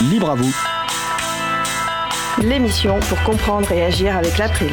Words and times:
libre 0.00 0.30
à 0.30 0.34
vous. 0.34 0.54
L'émission 2.42 3.00
pour 3.00 3.20
comprendre 3.24 3.70
et 3.72 3.82
agir 3.84 4.16
avec 4.16 4.38
l'April, 4.38 4.70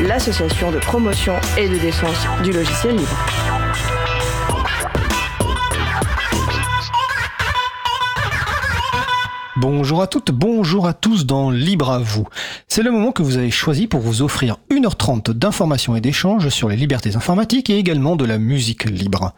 l'association 0.00 0.70
de 0.70 0.78
promotion 0.78 1.34
et 1.58 1.68
de 1.68 1.76
défense 1.76 2.26
du 2.42 2.52
logiciel 2.52 2.96
libre. 2.96 3.26
Bonjour 9.56 10.00
à 10.00 10.06
toutes, 10.06 10.30
bonjour 10.30 10.86
à 10.86 10.94
tous 10.94 11.26
dans 11.26 11.50
Libre 11.50 11.90
à 11.90 11.98
vous. 11.98 12.26
C'est 12.66 12.82
le 12.82 12.90
moment 12.90 13.12
que 13.12 13.22
vous 13.22 13.36
avez 13.36 13.50
choisi 13.50 13.86
pour 13.86 14.00
vous 14.00 14.22
offrir 14.22 14.56
1h30 14.70 15.32
d'informations 15.32 15.94
et 15.94 16.00
d'échanges 16.00 16.48
sur 16.48 16.68
les 16.68 16.76
libertés 16.76 17.14
informatiques 17.14 17.68
et 17.68 17.78
également 17.78 18.16
de 18.16 18.24
la 18.24 18.38
musique 18.38 18.84
libre. 18.84 19.34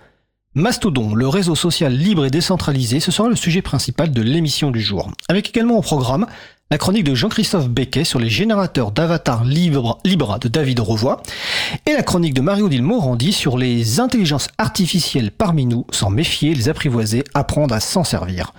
Mastodon, 0.57 1.16
le 1.16 1.27
réseau 1.27 1.57
social 1.57 1.93
libre 1.93 2.27
et 2.27 2.30
décentralisé, 2.30 3.00
ce 3.00 3.11
sera 3.11 3.29
le 3.29 3.34
sujet 3.34 3.61
principal 3.61 4.12
de 4.12 4.23
l'émission 4.23 4.70
du 4.70 4.80
jour. 4.80 5.10
Avec 5.29 5.48
également 5.48 5.79
au 5.79 5.80
programme 5.80 6.27
la 6.70 6.79
chronique 6.79 7.02
de 7.02 7.16
Jean-Christophe 7.16 7.69
Becquet 7.69 8.05
sur 8.05 8.20
les 8.20 8.29
générateurs 8.29 8.93
d'avatars 8.93 9.45
libres 9.45 9.98
libre 10.05 10.38
de 10.38 10.46
David 10.46 10.79
Revoy 10.79 11.20
et 11.87 11.93
la 11.93 12.05
chronique 12.05 12.34
de 12.34 12.41
Mario-Odile 12.41 12.84
Morandi 12.84 13.32
sur 13.32 13.59
les 13.59 13.98
intelligences 13.98 14.46
artificielles 14.56 15.32
parmi 15.32 15.66
nous, 15.66 15.87
sans 15.91 16.10
méfier, 16.10 16.55
les 16.55 16.68
apprivoiser, 16.68 17.24
apprendre 17.34 17.74
à 17.74 17.80
s'en 17.80 18.05
servir. 18.05 18.52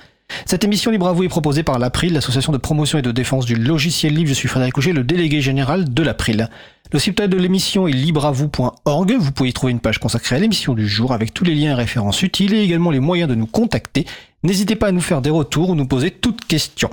Cette 0.45 0.65
émission 0.65 0.91
Libre 0.91 1.07
à 1.07 1.13
vous 1.13 1.23
est 1.23 1.29
proposée 1.29 1.63
par 1.63 1.79
l'April, 1.79 2.13
l'association 2.13 2.51
de 2.51 2.57
promotion 2.57 2.99
et 2.99 3.03
de 3.03 3.11
défense 3.13 3.45
du 3.45 3.55
logiciel 3.55 4.13
libre. 4.13 4.27
Je 4.27 4.33
suis 4.33 4.49
Frédéric 4.49 4.73
Couchet, 4.73 4.91
le 4.91 5.05
délégué 5.05 5.39
général 5.39 5.93
de 5.93 6.03
l'April. 6.03 6.49
Le 6.91 6.99
site 6.99 7.19
de 7.19 7.37
l'émission 7.37 7.87
est 7.87 7.91
libreavou.org. 7.91 9.15
Vous 9.17 9.31
pouvez 9.31 9.49
y 9.49 9.53
trouver 9.53 9.71
une 9.71 9.79
page 9.79 9.99
consacrée 9.99 10.35
à 10.35 10.39
l'émission 10.39 10.75
du 10.75 10.87
jour 10.87 11.13
avec 11.13 11.33
tous 11.33 11.43
les 11.43 11.55
liens 11.55 11.71
et 11.71 11.73
références 11.73 12.21
utiles 12.21 12.53
et 12.53 12.61
également 12.61 12.91
les 12.91 12.99
moyens 12.99 13.27
de 13.27 13.33
nous 13.33 13.47
contacter. 13.47 14.05
N'hésitez 14.43 14.75
pas 14.75 14.87
à 14.87 14.91
nous 14.91 15.01
faire 15.01 15.21
des 15.21 15.31
retours 15.31 15.71
ou 15.71 15.75
nous 15.75 15.87
poser 15.87 16.11
toutes 16.11 16.45
questions. 16.45 16.91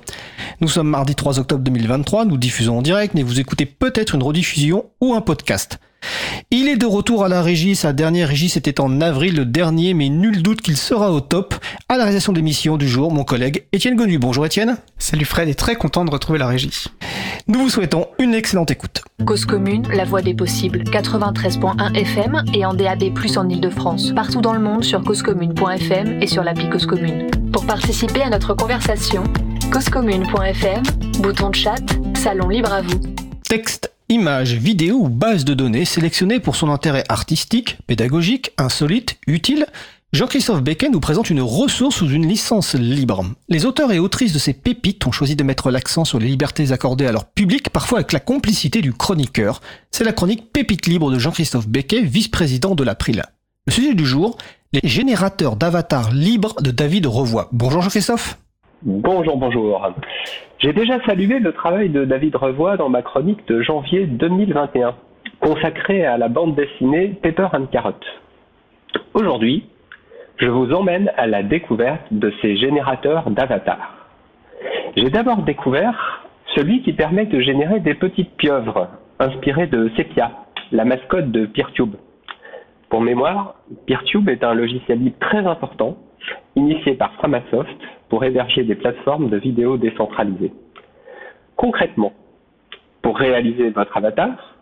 Nous 0.62 0.68
sommes 0.68 0.88
mardi 0.88 1.14
3 1.14 1.38
octobre 1.38 1.62
2023, 1.62 2.24
nous 2.24 2.38
diffusons 2.38 2.78
en 2.78 2.82
direct, 2.82 3.12
mais 3.14 3.22
vous 3.22 3.38
écoutez 3.38 3.66
peut-être 3.66 4.14
une 4.14 4.22
rediffusion 4.22 4.86
ou 5.02 5.12
un 5.12 5.20
podcast. 5.20 5.78
Il 6.50 6.68
est 6.68 6.76
de 6.76 6.86
retour 6.86 7.24
à 7.24 7.28
la 7.28 7.42
régie, 7.42 7.76
sa 7.76 7.92
dernière 7.92 8.28
régie 8.28 8.48
c'était 8.48 8.80
en 8.80 9.00
avril 9.00 9.50
dernier, 9.50 9.94
mais 9.94 10.08
nul 10.08 10.42
doute 10.42 10.60
qu'il 10.60 10.76
sera 10.76 11.12
au 11.12 11.20
top. 11.20 11.54
À 11.88 11.96
la 11.96 12.04
réalisation 12.04 12.32
de 12.32 12.38
l'émission 12.38 12.76
du 12.76 12.88
jour, 12.88 13.12
mon 13.12 13.24
collègue 13.24 13.64
Étienne 13.72 13.96
Gonu. 13.96 14.18
Bonjour 14.18 14.44
Étienne. 14.46 14.76
Salut 14.98 15.24
Fred, 15.24 15.48
et 15.48 15.54
très 15.54 15.76
content 15.76 16.04
de 16.04 16.10
retrouver 16.10 16.38
la 16.38 16.46
régie. 16.46 16.84
Nous 17.48 17.58
vous 17.58 17.68
souhaitons 17.68 18.06
une 18.18 18.34
excellente 18.34 18.70
écoute. 18.70 19.02
Cause 19.26 19.44
commune, 19.44 19.86
la 19.88 20.04
voix 20.04 20.22
des 20.22 20.34
possibles, 20.34 20.82
93.1 20.84 21.94
FM 21.94 22.44
et 22.54 22.64
en 22.64 22.74
DAB+, 22.74 23.04
en 23.36 23.48
Ile-de-France. 23.48 24.12
Partout 24.14 24.40
dans 24.40 24.52
le 24.52 24.60
monde 24.60 24.84
sur 24.84 25.02
causecommune.fm 25.02 26.22
et 26.22 26.26
sur 26.26 26.42
l'appli 26.42 26.68
Cause 26.70 26.86
Commune. 26.86 27.28
Pour 27.52 27.66
participer 27.66 28.22
à 28.22 28.30
notre 28.30 28.54
conversation, 28.54 29.24
causecommune.fm, 29.72 30.82
bouton 31.20 31.50
de 31.50 31.54
chat, 31.54 31.82
salon 32.14 32.48
libre 32.48 32.72
à 32.72 32.82
vous. 32.82 33.00
Texte, 33.48 33.91
images, 34.12 34.54
vidéos 34.54 34.98
ou 34.98 35.08
bases 35.08 35.44
de 35.44 35.54
données 35.54 35.84
sélectionnées 35.84 36.40
pour 36.40 36.56
son 36.56 36.70
intérêt 36.70 37.04
artistique, 37.08 37.78
pédagogique, 37.86 38.52
insolite, 38.58 39.18
utile, 39.26 39.66
Jean-Christophe 40.12 40.62
Becquet 40.62 40.90
nous 40.90 41.00
présente 41.00 41.30
une 41.30 41.40
ressource 41.40 41.96
sous 41.96 42.10
une 42.10 42.28
licence 42.28 42.74
libre. 42.74 43.24
Les 43.48 43.64
auteurs 43.64 43.92
et 43.92 43.98
autrices 43.98 44.34
de 44.34 44.38
ces 44.38 44.52
pépites 44.52 45.06
ont 45.06 45.12
choisi 45.12 45.36
de 45.36 45.42
mettre 45.42 45.70
l'accent 45.70 46.04
sur 46.04 46.18
les 46.18 46.26
libertés 46.26 46.70
accordées 46.70 47.06
à 47.06 47.12
leur 47.12 47.24
public, 47.24 47.70
parfois 47.70 48.00
avec 48.00 48.12
la 48.12 48.20
complicité 48.20 48.82
du 48.82 48.92
chroniqueur. 48.92 49.62
C'est 49.90 50.04
la 50.04 50.12
chronique 50.12 50.52
Pépite 50.52 50.86
libre 50.86 51.10
de 51.10 51.18
Jean-Christophe 51.18 51.66
Becquet, 51.66 52.02
vice-président 52.02 52.74
de 52.74 52.84
l'April. 52.84 53.22
Le 53.66 53.72
sujet 53.72 53.94
du 53.94 54.04
jour, 54.04 54.36
les 54.74 54.86
générateurs 54.86 55.56
d'avatars 55.56 56.12
libres 56.12 56.60
de 56.60 56.70
David 56.70 57.06
Revoy. 57.06 57.48
Bonjour 57.52 57.80
Jean-Christophe. 57.80 58.38
Bonjour, 58.84 59.36
bonjour. 59.36 59.92
J'ai 60.58 60.72
déjà 60.72 61.00
salué 61.04 61.38
le 61.38 61.52
travail 61.52 61.88
de 61.88 62.04
David 62.04 62.34
Revoy 62.34 62.76
dans 62.76 62.88
ma 62.88 63.00
chronique 63.00 63.46
de 63.46 63.62
janvier 63.62 64.06
2021, 64.06 64.96
consacrée 65.38 66.04
à 66.04 66.18
la 66.18 66.26
bande 66.26 66.56
dessinée 66.56 67.16
Pepper 67.22 67.46
and 67.52 67.66
Carrot. 67.66 67.92
Aujourd'hui, 69.14 69.66
je 70.38 70.48
vous 70.48 70.72
emmène 70.72 71.12
à 71.16 71.28
la 71.28 71.44
découverte 71.44 72.02
de 72.10 72.32
ces 72.42 72.56
générateurs 72.56 73.30
d'avatars. 73.30 73.94
J'ai 74.96 75.10
d'abord 75.10 75.44
découvert 75.44 76.26
celui 76.56 76.82
qui 76.82 76.92
permet 76.92 77.26
de 77.26 77.38
générer 77.38 77.78
des 77.78 77.94
petites 77.94 78.36
pieuvres 78.36 78.88
inspirées 79.20 79.68
de 79.68 79.92
Sepia, 79.96 80.32
la 80.72 80.84
mascotte 80.84 81.30
de 81.30 81.46
PeerTube. 81.46 81.94
Pour 82.88 83.00
mémoire, 83.00 83.54
PeerTube 83.86 84.28
est 84.28 84.42
un 84.42 84.54
logiciel 84.54 84.98
libre 84.98 85.18
très 85.20 85.46
important, 85.46 85.98
initié 86.56 86.94
par 86.94 87.12
Framasoft 87.14 87.76
pour 88.08 88.24
héberger 88.24 88.64
des 88.64 88.74
plateformes 88.74 89.30
de 89.30 89.36
vidéos 89.36 89.76
décentralisées. 89.76 90.52
Concrètement, 91.56 92.12
pour 93.02 93.18
réaliser 93.18 93.70
votre 93.70 93.96
avatar, 93.96 94.56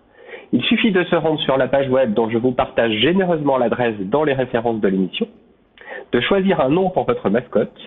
il 0.53 0.63
suffit 0.65 0.91
de 0.91 1.05
se 1.05 1.15
rendre 1.15 1.41
sur 1.41 1.57
la 1.57 1.69
page 1.69 1.89
web 1.89 2.13
dont 2.15 2.29
je 2.29 2.39
vous 2.39 2.53
partage 2.53 2.93
généreusement 2.93 3.57
l'adresse 3.57 3.95
dans 4.01 4.25
les 4.25 4.33
références 4.33 4.81
de 4.81 4.89
l'émission, 4.89 5.29
de 6.13 6.21
choisir 6.21 6.61
un 6.61 6.71
nom 6.71 6.91
pour 6.91 7.05
votre 7.05 7.31
mascotte 7.31 7.79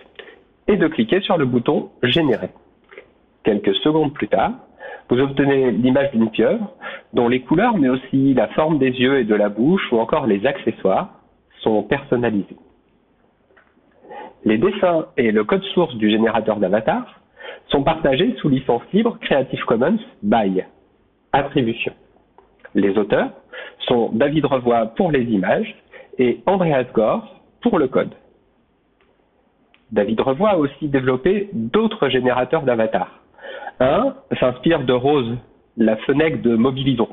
et 0.67 0.77
de 0.77 0.87
cliquer 0.87 1.19
sur 1.21 1.37
le 1.37 1.45
bouton 1.45 1.89
Générer. 2.03 2.49
Quelques 3.43 3.75
secondes 3.75 4.13
plus 4.13 4.29
tard, 4.29 4.51
vous 5.09 5.19
obtenez 5.19 5.71
l'image 5.71 6.11
d'une 6.11 6.29
pieuvre 6.29 6.73
dont 7.11 7.27
les 7.27 7.41
couleurs, 7.41 7.77
mais 7.77 7.89
aussi 7.89 8.33
la 8.33 8.47
forme 8.49 8.79
des 8.79 8.91
yeux 8.91 9.19
et 9.19 9.25
de 9.25 9.35
la 9.35 9.49
bouche 9.49 9.91
ou 9.91 9.99
encore 9.99 10.25
les 10.25 10.45
accessoires 10.45 11.09
sont 11.59 11.83
personnalisés. 11.83 12.57
Les 14.45 14.57
dessins 14.57 15.05
et 15.15 15.31
le 15.31 15.43
code 15.45 15.63
source 15.73 15.95
du 15.95 16.09
générateur 16.09 16.57
d'avatar 16.57 17.21
sont 17.69 17.83
partagés 17.83 18.35
sous 18.41 18.49
licence 18.49 18.81
libre 18.91 19.17
Creative 19.21 19.63
Commons 19.65 19.99
by 20.21 20.63
attribution. 21.31 21.93
Les 22.75 22.97
auteurs 22.97 23.29
sont 23.87 24.09
David 24.13 24.45
Revoy 24.45 24.87
pour 24.95 25.11
les 25.11 25.23
images 25.23 25.75
et 26.19 26.41
Andreas 26.45 26.85
Gore 26.93 27.41
pour 27.61 27.79
le 27.79 27.87
code. 27.87 28.11
David 29.91 30.19
Revoy 30.19 30.49
a 30.49 30.57
aussi 30.57 30.87
développé 30.89 31.49
d'autres 31.53 32.09
générateurs 32.09 32.63
d'avatars. 32.63 33.19
Un 33.79 34.13
s'inspire 34.39 34.83
de 34.83 34.93
Rose, 34.93 35.37
la 35.77 35.95
fenêtre 35.97 36.41
de 36.41 36.55
Mobilison. 36.55 37.07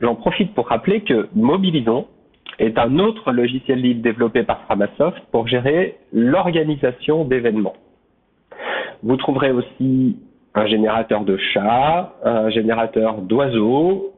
J'en 0.00 0.14
profite 0.14 0.54
pour 0.54 0.68
rappeler 0.68 1.00
que 1.00 1.28
Mobilison 1.34 2.06
est 2.58 2.78
un 2.78 2.98
autre 2.98 3.32
logiciel 3.32 3.80
libre 3.80 4.02
développé 4.02 4.42
par 4.42 4.60
Framasoft 4.62 5.20
pour 5.30 5.46
gérer 5.46 5.96
l'organisation 6.12 7.24
d'événements. 7.24 7.76
Vous 9.02 9.16
trouverez 9.16 9.50
aussi 9.50 10.16
un 10.54 10.66
générateur 10.66 11.24
de 11.24 11.36
chats, 11.36 12.14
un 12.24 12.48
générateur 12.50 13.18
d'oiseaux 13.18 14.12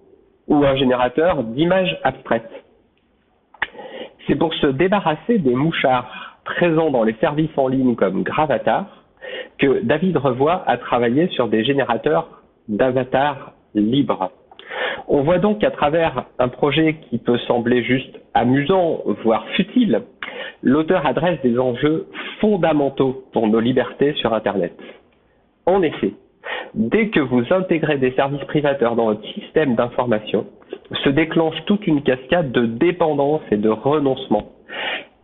ou 0.47 0.65
un 0.65 0.77
générateur 0.77 1.43
d'images 1.43 1.99
abstraites. 2.05 2.65
C'est 4.27 4.37
pour 4.37 4.55
se 4.55 4.67
débarrasser 4.69 5.39
des 5.39 5.55
mouchards 5.55 6.39
présents 6.45 6.91
dans 6.91 7.03
les 7.03 7.15
services 7.15 7.57
en 7.57 7.69
ligne 7.69 7.95
comme 7.97 8.23
Gravatar 8.23 8.87
que 9.59 9.83
David 9.83 10.17
Revoy 10.17 10.63
a 10.67 10.77
travaillé 10.77 11.29
sur 11.29 11.49
des 11.49 11.65
générateurs 11.65 12.43
d'avatars 12.69 13.53
libres. 13.75 14.31
On 15.09 15.23
voit 15.23 15.39
donc 15.39 15.61
qu'à 15.61 15.71
travers 15.71 16.25
un 16.39 16.49
projet 16.49 16.97
qui 17.09 17.19
peut 17.19 17.39
sembler 17.47 17.83
juste 17.83 18.19
amusant, 18.39 19.03
voire 19.25 19.47
futile, 19.57 20.03
l'auteur 20.63 21.05
adresse 21.07 21.41
des 21.43 21.59
enjeux 21.59 22.07
fondamentaux 22.41 23.25
pour 23.33 23.49
nos 23.49 23.61
libertés 23.61 24.15
sur 24.15 24.33
Internet. 24.33 24.73
En 25.67 25.83
effet, 25.83 26.13
dès 26.75 27.09
que 27.09 27.21
vous 27.21 27.43
intégrez 27.51 27.99
des 27.99 28.13
services 28.13 28.45
privateurs 28.45 28.95
dans 28.95 29.07
votre 29.07 29.27
système 29.35 29.75
d'information, 29.75 30.47
se 31.05 31.09
déclenche 31.11 31.57
toute 31.67 31.87
une 31.87 32.03
cascade 32.03 32.53
de 32.53 32.67
dépendance 32.67 33.43
et 33.51 33.57
de 33.57 33.69
renoncement. 33.69 34.53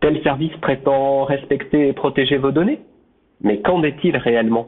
Tel 0.01 0.21
service 0.21 0.55
prétend 0.61 1.23
respecter 1.23 1.87
et 1.87 1.93
protéger 1.93 2.37
vos 2.37 2.51
données, 2.51 2.81
mais 3.41 3.61
qu'en 3.61 3.81
est-il 3.83 4.17
réellement? 4.17 4.67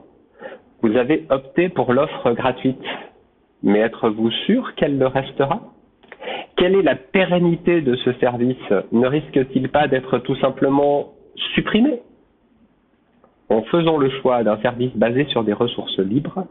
Vous 0.82 0.96
avez 0.96 1.26
opté 1.30 1.70
pour 1.70 1.92
l'offre 1.92 2.32
gratuite, 2.32 2.84
mais 3.62 3.80
êtes-vous 3.80 4.32
sûr 4.46 4.74
qu'elle 4.76 4.98
le 4.98 5.08
restera? 5.08 5.62
Quelle 6.58 6.76
est 6.76 6.84
la 6.84 6.96
pérennité 6.96 7.82
de 7.82 7.96
ce 7.96 8.14
service 8.14 8.58
Ne 8.92 9.08
risque-t-il 9.08 9.70
pas 9.70 9.88
d'être 9.88 10.18
tout 10.20 10.36
simplement 10.38 11.14
supprimé 11.56 12.02
en 13.50 13.62
faisant 13.64 13.98
le 13.98 14.10
choix 14.22 14.44
d'un 14.44 14.58
service 14.58 14.96
basé 14.96 15.26
sur 15.26 15.44
des 15.44 15.54
ressources 15.54 16.00
libres, 16.00 16.46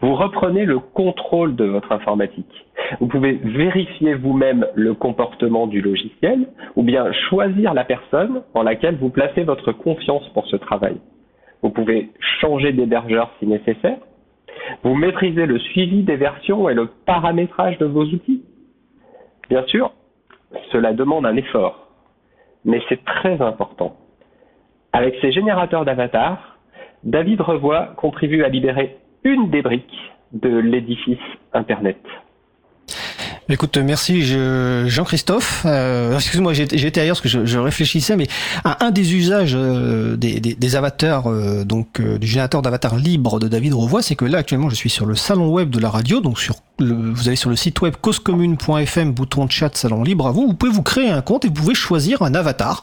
vous 0.00 0.14
reprenez 0.14 0.64
le 0.64 0.78
contrôle 0.78 1.56
de 1.56 1.64
votre 1.64 1.90
informatique. 1.90 2.66
Vous 3.00 3.08
pouvez 3.08 3.32
vérifier 3.32 4.14
vous-même 4.14 4.66
le 4.74 4.94
comportement 4.94 5.66
du 5.66 5.80
logiciel 5.80 6.46
ou 6.76 6.82
bien 6.84 7.10
choisir 7.28 7.74
la 7.74 7.84
personne 7.84 8.42
en 8.54 8.62
laquelle 8.62 8.96
vous 8.96 9.10
placez 9.10 9.42
votre 9.42 9.72
confiance 9.72 10.28
pour 10.34 10.46
ce 10.46 10.56
travail. 10.56 10.98
Vous 11.62 11.70
pouvez 11.70 12.10
changer 12.40 12.72
d'hébergeur 12.72 13.32
si 13.40 13.46
nécessaire. 13.46 13.98
Vous 14.84 14.94
maîtrisez 14.94 15.46
le 15.46 15.58
suivi 15.58 16.02
des 16.02 16.16
versions 16.16 16.68
et 16.68 16.74
le 16.74 16.88
paramétrage 17.06 17.78
de 17.78 17.86
vos 17.86 18.04
outils. 18.04 18.42
Bien 19.48 19.64
sûr, 19.66 19.92
cela 20.72 20.92
demande 20.92 21.26
un 21.26 21.36
effort, 21.36 21.88
mais 22.64 22.82
c'est 22.88 23.04
très 23.04 23.40
important. 23.40 23.96
Avec 24.92 25.14
ces 25.20 25.32
générateurs 25.32 25.84
d'avatars, 25.84 26.58
David 27.04 27.40
Revoix 27.40 27.92
contribue 27.96 28.42
à 28.42 28.48
libérer 28.48 28.96
une 29.24 29.50
des 29.50 29.62
briques 29.62 30.12
de 30.32 30.48
l'édifice 30.48 31.18
Internet. 31.52 31.98
Écoute, 33.48 33.78
merci 33.78 34.22
Jean-Christophe. 34.22 35.62
Euh, 35.66 36.16
Excuse-moi, 36.16 36.52
j'étais 36.52 37.00
ailleurs 37.00 37.14
parce 37.14 37.32
que 37.32 37.46
je, 37.46 37.58
réfléchissais, 37.58 38.16
mais 38.16 38.26
un 38.64 38.90
des 38.90 39.14
usages 39.14 39.54
euh, 39.54 40.16
des, 40.16 40.76
avatars, 40.76 41.28
euh, 41.28 41.64
donc 41.64 42.00
du 42.00 42.26
générateur 42.26 42.60
d'avatar 42.60 42.96
libre 42.96 43.38
de 43.38 43.46
David 43.46 43.74
Revoix, 43.74 44.02
c'est 44.02 44.16
que 44.16 44.24
là 44.24 44.38
actuellement 44.38 44.68
je 44.68 44.74
suis 44.74 44.90
sur 44.90 45.06
le 45.06 45.14
salon 45.14 45.48
web 45.48 45.70
de 45.70 45.78
la 45.78 45.90
radio, 45.90 46.20
donc 46.20 46.40
sur 46.40 46.56
vous 46.78 47.28
allez 47.28 47.36
sur 47.36 47.50
le 47.50 47.56
site 47.56 47.80
web 47.80 47.94
causecommune.fm, 48.00 49.12
bouton 49.12 49.46
de 49.46 49.50
chat, 49.50 49.76
salon 49.76 50.02
libre 50.02 50.26
à 50.26 50.32
vous, 50.32 50.48
vous 50.48 50.54
pouvez 50.54 50.72
vous 50.72 50.82
créer 50.82 51.10
un 51.10 51.22
compte 51.22 51.44
et 51.44 51.48
vous 51.48 51.54
pouvez 51.54 51.74
choisir 51.74 52.22
un 52.22 52.34
avatar. 52.34 52.82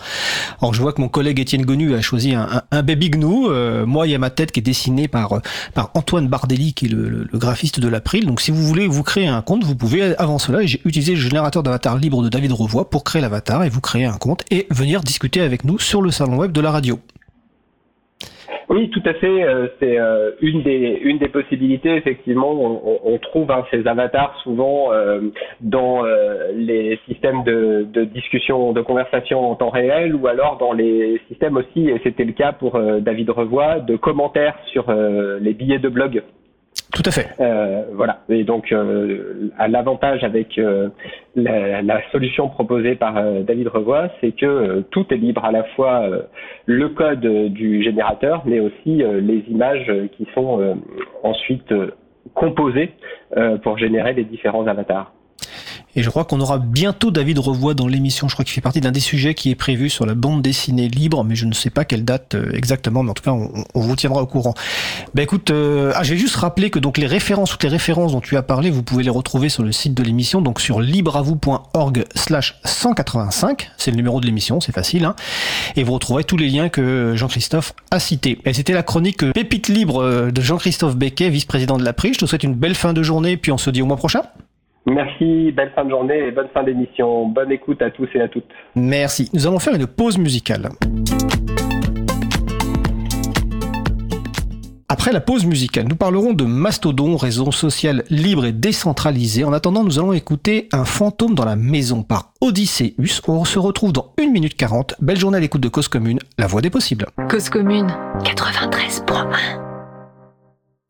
Alors 0.61 0.73
je 0.73 0.81
vois 0.81 0.93
que 0.93 1.01
mon 1.01 1.09
collègue 1.09 1.39
Étienne 1.39 1.63
Gonu 1.63 1.93
a 1.93 2.01
choisi 2.01 2.33
un, 2.33 2.63
un, 2.71 2.83
baby 2.83 3.11
gnou. 3.11 3.49
Euh, 3.49 3.85
moi, 3.85 4.07
il 4.07 4.11
y 4.11 4.15
a 4.15 4.19
ma 4.19 4.29
tête 4.29 4.51
qui 4.51 4.59
est 4.59 4.63
dessinée 4.63 5.07
par, 5.07 5.41
par 5.73 5.91
Antoine 5.93 6.27
Bardelli, 6.27 6.73
qui 6.73 6.85
est 6.85 6.89
le, 6.89 7.27
graphiste 7.33 7.79
de 7.79 7.87
l'April. 7.87 8.25
Donc 8.25 8.41
si 8.41 8.51
vous 8.51 8.63
voulez 8.63 8.87
vous 8.87 9.03
créer 9.03 9.27
un 9.27 9.41
compte, 9.41 9.63
vous 9.63 9.75
pouvez, 9.75 10.15
avant 10.17 10.39
cela, 10.39 10.65
j'ai 10.65 10.81
utilisé 10.85 11.13
le 11.13 11.19
générateur 11.19 11.63
d'avatar 11.63 11.97
libre 11.97 12.23
de 12.23 12.29
David 12.29 12.51
Revoix 12.51 12.89
pour 12.89 13.03
créer 13.03 13.21
l'avatar 13.21 13.63
et 13.63 13.69
vous 13.69 13.81
créer 13.81 14.05
un 14.05 14.17
compte 14.17 14.43
et 14.49 14.67
venir 14.71 15.01
discuter 15.01 15.41
avec 15.41 15.65
nous 15.65 15.79
sur 15.79 16.01
le 16.01 16.11
salon 16.11 16.37
web 16.37 16.51
de 16.51 16.61
la 16.61 16.71
radio. 16.71 16.99
Oui, 18.73 18.89
tout 18.89 19.03
à 19.05 19.13
fait. 19.13 19.43
Euh, 19.43 19.67
c'est 19.79 19.99
euh, 19.99 20.31
une 20.41 20.63
des 20.63 20.99
une 21.03 21.19
des 21.19 21.27
possibilités. 21.27 21.95
Effectivement, 21.95 22.51
on, 23.05 23.17
trouve 23.19 23.51
hein, 23.51 23.63
ces 23.69 23.85
avatars 23.85 24.35
souvent 24.41 24.91
euh, 24.91 25.21
dans 25.61 26.01
les 26.55 26.99
systèmes 27.07 27.43
de, 27.43 27.85
de, 27.93 28.03
discussion, 28.03 28.73
de 28.73 28.81
conversation 28.81 29.51
en 29.51 29.53
temps 29.53 29.69
réel, 29.69 30.15
ou 30.15 30.25
alors 30.25 30.57
dans 30.57 30.73
les 30.73 31.21
systèmes 31.27 31.55
aussi. 31.55 31.87
Et 31.87 32.01
c'était 32.03 32.25
le 32.25 32.33
cas 32.33 32.51
pour 32.51 32.79
David 32.79 33.29
Revoix 33.29 33.79
de 33.79 33.95
commentaires 33.95 34.57
sur 34.71 34.91
les 34.91 35.53
billets 35.53 35.77
de 35.77 35.89
blog. 35.89 36.23
Tout 36.93 37.01
à 37.07 37.11
fait. 37.11 37.27
Euh, 37.39 37.85
voilà. 37.93 38.19
Et 38.29 38.43
donc, 38.43 38.71
euh, 38.71 39.49
l'avantage 39.67 40.23
avec 40.23 40.59
euh, 40.59 40.89
la, 41.35 41.81
la, 41.81 42.01
solution 42.11 42.49
proposée 42.49 42.93
par 42.93 43.17
euh, 43.17 43.41
David 43.41 43.67
Revoix, 43.67 44.09
c'est 44.21 44.31
que 44.31 44.81
tout 44.91 45.05
est 45.11 45.17
libre, 45.17 45.43
à 45.43 45.51
la 45.51 45.63
fois 45.75 46.07
le 46.67 46.89
code 46.89 47.25
du 47.51 47.81
générateur, 47.83 48.43
mais 48.45 48.59
aussi 48.59 49.01
les 49.03 49.43
images 49.49 49.91
qui 50.15 50.27
sont 50.35 50.77
ensuite 51.23 51.73
composées 52.35 52.91
pour 53.63 53.77
générer 53.77 54.13
les 54.13 54.23
différents 54.23 54.67
avatars. 54.67 55.11
Et 55.95 56.03
je 56.03 56.09
crois 56.09 56.25
qu'on 56.25 56.39
aura 56.41 56.57
bientôt 56.57 57.11
David 57.11 57.39
Revoix 57.39 57.73
dans 57.73 57.87
l'émission. 57.87 58.27
Je 58.27 58.35
crois 58.35 58.45
qu'il 58.45 58.53
fait 58.53 58.61
partie 58.61 58.81
d'un 58.81 58.91
des 58.91 58.99
sujets 58.99 59.33
qui 59.33 59.51
est 59.51 59.55
prévu 59.55 59.89
sur 59.89 60.05
la 60.05 60.15
bande 60.15 60.41
dessinée 60.41 60.87
libre, 60.87 61.23
mais 61.23 61.35
je 61.35 61.45
ne 61.45 61.53
sais 61.53 61.69
pas 61.69 61.85
quelle 61.85 62.03
date 62.03 62.35
euh, 62.35 62.51
exactement, 62.53 63.03
mais 63.03 63.11
en 63.11 63.13
tout 63.13 63.23
cas, 63.23 63.31
on, 63.31 63.79
vous 63.79 63.95
tiendra 63.95 64.21
au 64.21 64.27
courant. 64.27 64.53
Ben 65.13 65.23
écoute, 65.23 65.51
euh, 65.51 65.91
ah, 65.95 66.03
je 66.03 66.13
vais 66.13 66.19
juste 66.19 66.35
rappeler 66.35 66.69
que 66.69 66.79
donc 66.79 66.97
les 66.97 67.07
références, 67.07 67.51
toutes 67.51 67.63
les 67.63 67.69
références 67.69 68.13
dont 68.13 68.21
tu 68.21 68.37
as 68.37 68.43
parlé, 68.43 68.69
vous 68.69 68.83
pouvez 68.83 69.03
les 69.03 69.09
retrouver 69.09 69.49
sur 69.49 69.63
le 69.63 69.71
site 69.71 69.93
de 69.93 70.03
l'émission, 70.03 70.41
donc 70.41 70.59
sur 70.59 70.81
libreavou.org 70.81 72.05
slash 72.15 72.59
185. 72.65 73.71
C'est 73.77 73.91
le 73.91 73.97
numéro 73.97 74.19
de 74.19 74.25
l'émission, 74.25 74.59
c'est 74.61 74.71
facile. 74.71 75.05
Hein 75.05 75.15
et 75.75 75.83
vous 75.83 75.93
retrouverez 75.93 76.23
tous 76.23 76.37
les 76.37 76.49
liens 76.49 76.69
que 76.69 77.13
Jean-Christophe 77.15 77.73
a 77.91 77.99
cités. 77.99 78.39
Et 78.45 78.53
c'était 78.53 78.73
la 78.73 78.83
chronique 78.83 79.31
Pépite 79.33 79.67
libre 79.67 80.01
euh, 80.01 80.31
de 80.31 80.41
Jean-Christophe 80.41 80.95
Becquet, 80.95 81.29
vice-président 81.29 81.77
de 81.77 81.83
la 81.83 81.93
PRI. 81.93 82.13
Je 82.13 82.19
te 82.19 82.25
souhaite 82.25 82.43
une 82.43 82.55
belle 82.55 82.75
fin 82.75 82.93
de 82.93 83.03
journée, 83.03 83.37
puis 83.37 83.51
on 83.51 83.57
se 83.57 83.69
dit 83.69 83.81
au 83.81 83.85
mois 83.85 83.97
prochain. 83.97 84.21
Merci, 84.85 85.51
belle 85.51 85.71
fin 85.75 85.85
de 85.85 85.89
journée 85.89 86.27
et 86.27 86.31
bonne 86.31 86.49
fin 86.53 86.63
d'émission. 86.63 87.27
Bonne 87.27 87.51
écoute 87.51 87.81
à 87.81 87.89
tous 87.89 88.09
et 88.15 88.21
à 88.21 88.27
toutes. 88.27 88.49
Merci. 88.75 89.29
Nous 89.33 89.47
allons 89.47 89.59
faire 89.59 89.75
une 89.75 89.87
pause 89.87 90.17
musicale. 90.17 90.69
Après 94.89 95.11
la 95.11 95.21
pause 95.21 95.45
musicale, 95.45 95.87
nous 95.89 95.95
parlerons 95.95 96.33
de 96.33 96.43
Mastodon, 96.43 97.17
réseau 97.17 97.51
social 97.51 98.03
libre 98.09 98.45
et 98.45 98.51
décentralisé. 98.51 99.43
En 99.43 99.51
attendant, 99.51 99.83
nous 99.83 99.97
allons 99.97 100.13
écouter 100.13 100.69
Un 100.71 100.85
fantôme 100.85 101.33
dans 101.33 101.45
la 101.45 101.55
maison 101.55 102.03
par 102.03 102.33
Odysseus. 102.41 102.93
On 103.27 103.43
se 103.43 103.57
retrouve 103.57 103.91
dans 103.91 104.13
1 104.19 104.27
minute 104.29 104.55
40. 104.55 104.95
Belle 105.01 105.17
journée 105.17 105.37
à 105.37 105.39
l'écoute 105.39 105.61
de 105.61 105.69
Cause 105.69 105.87
Commune, 105.87 106.19
la 106.37 106.45
voix 106.45 106.61
des 106.61 106.69
possibles. 106.69 107.07
Cause 107.27 107.49
Commune 107.49 107.87
93.1 108.23 109.25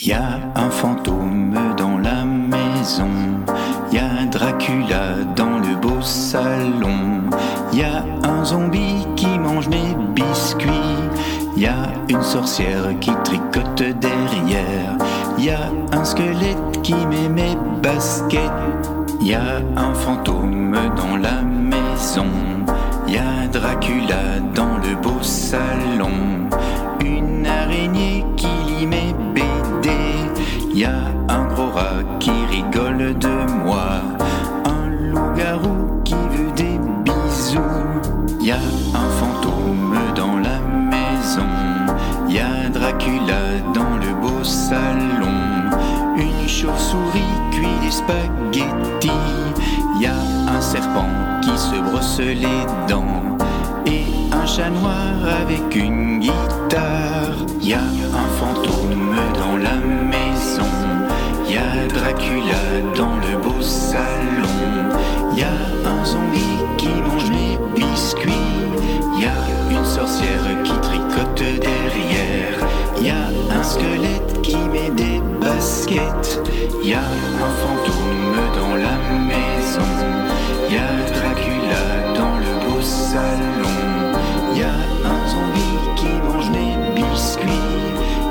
Il 0.01 0.07
y 0.09 0.11
a 0.13 0.51
un 0.55 0.69
fantôme 0.69 1.73
dans 1.77 1.97
la 1.97 2.25
maison 2.25 3.07
Dracula 4.43 5.23
dans 5.37 5.57
le 5.59 5.73
beau 5.77 6.01
salon. 6.01 7.29
Y 7.71 7.83
a 7.83 8.03
un 8.29 8.43
zombie 8.43 9.07
qui 9.15 9.39
mange 9.39 9.69
mes 9.69 9.95
biscuits. 10.13 10.99
Y 11.55 11.67
a 11.67 11.87
une 12.09 12.21
sorcière 12.21 12.89
qui 12.99 13.11
tricote 13.23 13.81
derrière. 14.01 14.97
Y 15.37 15.49
a 15.49 15.71
un 15.93 16.03
squelette 16.03 16.81
qui 16.83 16.93
met 16.93 17.29
mes 17.29 17.55
baskets. 17.81 18.51
Y 19.21 19.33
a 19.33 19.61
un 19.77 19.93
fantôme 19.93 20.77
dans 20.97 21.15
la 21.15 21.41
maison. 21.41 22.27
Y 23.07 23.19
a 23.19 23.47
Dracula 23.47 24.41
dans 24.53 24.77
le 24.85 24.93
beau 25.01 25.21
salon. 25.21 26.49
Une 26.99 27.47
araignée 27.47 28.25
qui 28.35 28.47
lit 28.67 28.87
mes 28.87 29.15
BD. 29.33 29.89
Y 30.73 30.83
a 30.83 31.12
Une 46.15 46.47
chauve-souris 46.47 47.21
cuit 47.51 47.67
des 47.83 47.91
spaghettis. 47.91 49.11
Y 49.99 50.05
a 50.07 50.15
un 50.55 50.61
serpent 50.61 51.09
qui 51.41 51.57
se 51.57 51.75
brosse 51.81 52.19
les 52.19 52.65
dents. 52.87 53.37
Et 53.85 54.05
un 54.31 54.45
chat 54.45 54.69
noir 54.69 55.13
avec 55.41 55.75
une 55.75 56.19
guitare. 56.19 57.35
Y 57.61 57.73
a 57.73 57.81
un 57.81 58.29
fantôme 58.39 59.15
dans 59.35 59.57
la 59.57 59.75
maison. 60.13 60.71
Y 61.47 61.57
a 61.57 61.87
Dracula 61.93 62.63
dans 62.95 63.17
le 63.17 63.37
beau 63.43 63.61
salon. 63.61 64.89
Y 65.35 65.43
a 65.43 65.53
un 65.89 66.05
zombie 66.05 66.59
qui 66.77 66.87
mange 66.87 67.29
mes 67.29 67.57
biscuits. 67.75 68.31
Y 69.19 69.25
a 69.25 69.71
une 69.71 69.85
sorcière 69.85 70.63
qui 70.63 70.73
tricote 70.81 71.59
derrière. 71.61 72.52
Un 73.63 73.65
squelette 73.65 74.41
qui 74.41 74.57
met 74.57 74.89
des 74.89 75.21
baskets. 75.39 76.41
Y 76.83 76.93
a 76.95 76.99
un 76.99 77.53
fantôme 77.61 78.35
dans 78.59 78.75
la 78.75 78.97
maison. 79.23 79.79
Y 80.69 80.75
a 80.75 80.89
Dracula 81.13 82.13
dans 82.13 82.39
le 82.39 82.59
beau 82.67 82.81
salon. 82.81 83.71
Y 84.53 84.63
a 84.63 84.73
un 85.07 85.27
zombie 85.29 85.79
qui 85.95 86.11
mange 86.27 86.49
mes 86.49 86.75
biscuits. 86.93 87.47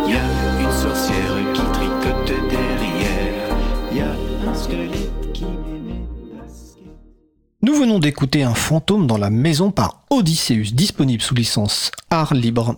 Y 0.06 0.16
a 0.16 0.61
une 0.61 0.71
sorcière 0.71 1.35
qui 1.54 1.62
tricote 1.62 2.50
derrière. 2.50 3.56
Y 3.95 4.00
a 4.00 4.50
un 4.50 4.54
squelette 4.54 5.33
qui 5.33 5.45
met 5.45 5.80
mes 5.87 6.37
baskets. 6.37 6.92
Nous 7.62 7.75
venons 7.75 8.00
d'écouter 8.00 8.42
Un 8.42 8.52
fantôme 8.52 9.06
dans 9.06 9.16
la 9.16 9.30
maison 9.30 9.71
par 9.71 10.02
Odysseus, 10.11 10.75
disponible 10.75 11.23
sous 11.23 11.35
licence 11.35 11.90
Art 12.11 12.35
Libre. 12.35 12.76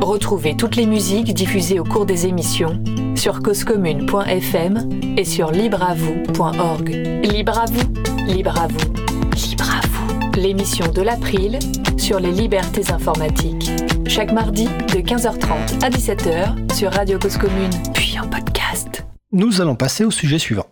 Retrouvez 0.00 0.56
toutes 0.56 0.76
les 0.76 0.86
musiques 0.86 1.34
diffusées 1.34 1.78
au 1.78 1.84
cours 1.84 2.06
des 2.06 2.26
émissions 2.26 2.82
sur 3.14 3.42
causecommune.fm 3.42 4.88
et 5.16 5.24
sur 5.24 5.50
libreavoue.org. 5.50 6.88
Libre 7.22 7.58
à 7.58 7.66
vous, 7.66 7.92
libre 8.26 8.58
à 8.58 8.66
vous, 8.66 8.92
libre 9.36 9.70
à 9.70 9.86
vous. 9.86 10.40
L'émission 10.40 10.86
de 10.90 11.02
l'April 11.02 11.58
sur 11.98 12.18
les 12.18 12.32
libertés 12.32 12.90
informatiques. 12.90 13.70
Chaque 14.06 14.32
mardi 14.32 14.64
de 14.64 15.00
15h30 15.00 15.84
à 15.84 15.90
17h 15.90 16.74
sur 16.74 16.92
Radio 16.92 17.18
Cause 17.18 17.36
Commune, 17.36 17.70
puis 17.92 18.18
en 18.18 18.26
podcast. 18.26 19.04
Nous 19.32 19.60
allons 19.60 19.76
passer 19.76 20.04
au 20.04 20.10
sujet 20.10 20.38
suivant. 20.38 20.66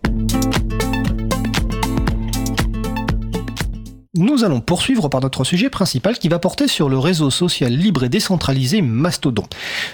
Nous 4.18 4.42
allons 4.42 4.60
poursuivre 4.60 5.08
par 5.08 5.20
notre 5.20 5.44
sujet 5.44 5.70
principal 5.70 6.18
qui 6.18 6.28
va 6.28 6.40
porter 6.40 6.66
sur 6.66 6.88
le 6.88 6.98
réseau 6.98 7.30
social 7.30 7.72
libre 7.72 8.02
et 8.02 8.08
décentralisé 8.08 8.82
Mastodon. 8.82 9.44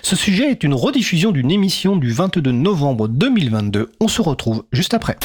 Ce 0.01 0.17
sujet 0.17 0.51
est 0.51 0.65
une 0.65 0.73
rediffusion 0.73 1.31
d'une 1.31 1.51
émission 1.51 1.97
du 1.97 2.11
22 2.11 2.51
novembre 2.51 3.07
2022. 3.07 3.93
On 4.01 4.09
se 4.09 4.23
retrouve 4.23 4.65
juste 4.73 4.95
après. 4.95 5.19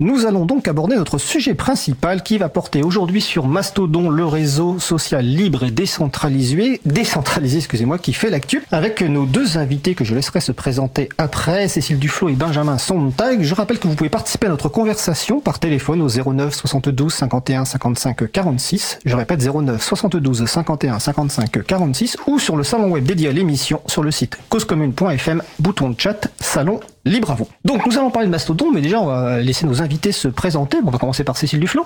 Nous 0.00 0.26
allons 0.26 0.46
donc 0.46 0.68
aborder 0.68 0.94
notre 0.94 1.18
sujet 1.18 1.54
principal 1.54 2.22
qui 2.22 2.38
va 2.38 2.48
porter 2.48 2.84
aujourd'hui 2.84 3.20
sur 3.20 3.48
Mastodon, 3.48 4.10
le 4.10 4.24
réseau 4.24 4.78
social 4.78 5.24
libre 5.24 5.64
et 5.64 5.72
décentralisé, 5.72 6.80
décentralisé, 6.84 7.58
excusez-moi, 7.58 7.98
qui 7.98 8.12
fait 8.12 8.30
l'actu, 8.30 8.62
avec 8.70 9.02
nos 9.02 9.26
deux 9.26 9.58
invités 9.58 9.96
que 9.96 10.04
je 10.04 10.14
laisserai 10.14 10.40
se 10.40 10.52
présenter 10.52 11.08
après, 11.18 11.66
Cécile 11.66 11.98
Duflo 11.98 12.28
et 12.28 12.34
Benjamin 12.34 12.78
Sontag. 12.78 13.42
Je 13.42 13.54
rappelle 13.56 13.80
que 13.80 13.88
vous 13.88 13.96
pouvez 13.96 14.08
participer 14.08 14.46
à 14.46 14.50
notre 14.50 14.68
conversation 14.68 15.40
par 15.40 15.58
téléphone 15.58 16.00
au 16.00 16.08
09 16.08 16.54
72 16.54 17.12
51 17.12 17.64
55 17.64 18.30
46. 18.30 19.00
Je 19.04 19.16
répète 19.16 19.44
09 19.44 19.82
72 19.82 20.46
51 20.46 21.00
55 21.00 21.66
46 21.66 22.18
ou 22.28 22.38
sur 22.38 22.54
le 22.54 22.62
salon 22.62 22.90
web 22.90 23.02
dédié 23.02 23.30
à 23.30 23.32
l'émission 23.32 23.80
sur 23.86 24.04
le 24.04 24.12
site 24.12 24.38
causecommune.fm, 24.48 25.42
bouton 25.58 25.90
de 25.90 25.98
chat, 26.00 26.28
salon 26.38 26.78
libre 27.04 27.30
à 27.30 27.34
vous. 27.34 27.48
Donc 27.64 27.86
nous 27.86 27.98
allons 27.98 28.10
parler 28.10 28.26
de 28.26 28.32
Mastodon, 28.32 28.70
mais 28.72 28.80
déjà 28.80 29.00
on 29.00 29.06
va 29.06 29.40
laisser 29.40 29.66
nos 29.66 29.82
invités 29.82 30.12
se 30.12 30.28
présenter. 30.28 30.78
on 30.84 30.90
va 30.90 30.98
commencer 30.98 31.24
par 31.24 31.36
Cécile 31.36 31.60
Duflo. 31.60 31.84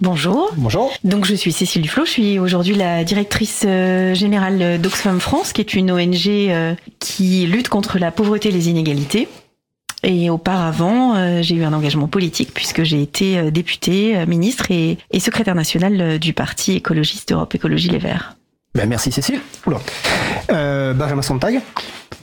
Bonjour. 0.00 0.50
Bonjour. 0.56 0.92
Donc 1.04 1.24
je 1.24 1.34
suis 1.34 1.52
Cécile 1.52 1.80
Duflo, 1.80 2.04
je 2.04 2.10
suis 2.10 2.38
aujourd'hui 2.38 2.74
la 2.74 3.02
directrice 3.02 3.64
euh, 3.66 4.14
générale 4.14 4.78
d'Oxfam 4.78 5.20
France, 5.20 5.54
qui 5.54 5.62
est 5.62 5.72
une 5.72 5.90
ONG 5.90 6.26
euh, 6.26 6.74
qui 6.98 7.46
lutte 7.46 7.70
contre 7.70 7.98
la 7.98 8.10
pauvreté 8.10 8.50
et 8.50 8.52
les 8.52 8.68
inégalités. 8.68 9.26
Et 10.02 10.28
auparavant, 10.28 11.16
euh, 11.16 11.40
j'ai 11.40 11.54
eu 11.54 11.64
un 11.64 11.72
engagement 11.72 12.08
politique 12.08 12.52
puisque 12.52 12.82
j'ai 12.82 13.00
été 13.00 13.50
députée, 13.50 14.26
ministre 14.26 14.70
et, 14.70 14.98
secrétaire 15.18 15.54
nationale 15.54 16.18
du 16.18 16.34
parti 16.34 16.72
écologiste 16.72 17.32
Europe 17.32 17.54
Écologie 17.54 17.88
Les 17.88 17.98
Verts. 17.98 18.36
Ben, 18.76 18.86
merci 18.86 19.10
Cécile. 19.10 19.40
Benjamin 20.48 21.22
Sontag. 21.22 21.60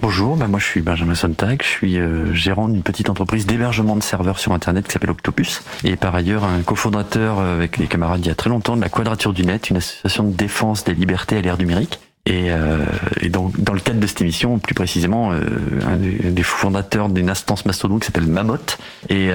Bonjour, 0.01 0.35
bah 0.35 0.47
moi 0.47 0.59
je 0.59 0.65
suis 0.65 0.81
Benjamin 0.81 1.15
Sontag, 1.15 1.61
je 1.63 1.67
suis 1.67 1.97
euh, 1.97 2.33
gérant 2.33 2.67
d'une 2.67 2.83
petite 2.83 3.09
entreprise 3.09 3.45
d'hébergement 3.45 3.95
de 3.95 4.03
serveurs 4.03 4.37
sur 4.37 4.51
Internet 4.51 4.85
qui 4.85 4.91
s'appelle 4.91 5.11
Octopus, 5.11 5.63
et 5.83 5.95
par 5.95 6.13
ailleurs 6.13 6.43
un 6.43 6.61
cofondateur 6.61 7.39
euh, 7.39 7.55
avec 7.55 7.77
les 7.77 7.87
camarades 7.87 8.19
il 8.19 8.27
y 8.27 8.31
a 8.31 8.35
très 8.35 8.49
longtemps 8.49 8.75
de 8.75 8.81
la 8.81 8.89
Quadrature 8.89 9.33
du 9.33 9.43
Net, 9.43 9.69
une 9.69 9.77
association 9.77 10.25
de 10.25 10.33
défense 10.33 10.83
des 10.83 10.93
libertés 10.93 11.37
à 11.37 11.41
l'ère 11.41 11.57
numérique. 11.57 11.99
Et, 12.25 12.51
euh, 12.51 12.85
et 13.19 13.29
donc, 13.29 13.59
dans 13.59 13.73
le 13.73 13.81
cadre 13.81 13.99
de 13.99 14.07
cette 14.07 14.21
émission, 14.21 14.57
plus 14.57 14.73
précisément, 14.73 15.33
euh, 15.33 15.41
un 15.85 15.97
des 15.97 16.43
fondateurs 16.43 17.09
d'une 17.09 17.29
instance 17.29 17.65
mastodon 17.65 17.99
qui 17.99 18.05
s'appelle 18.05 18.27
Mammoth, 18.27 18.77
et 19.09 19.31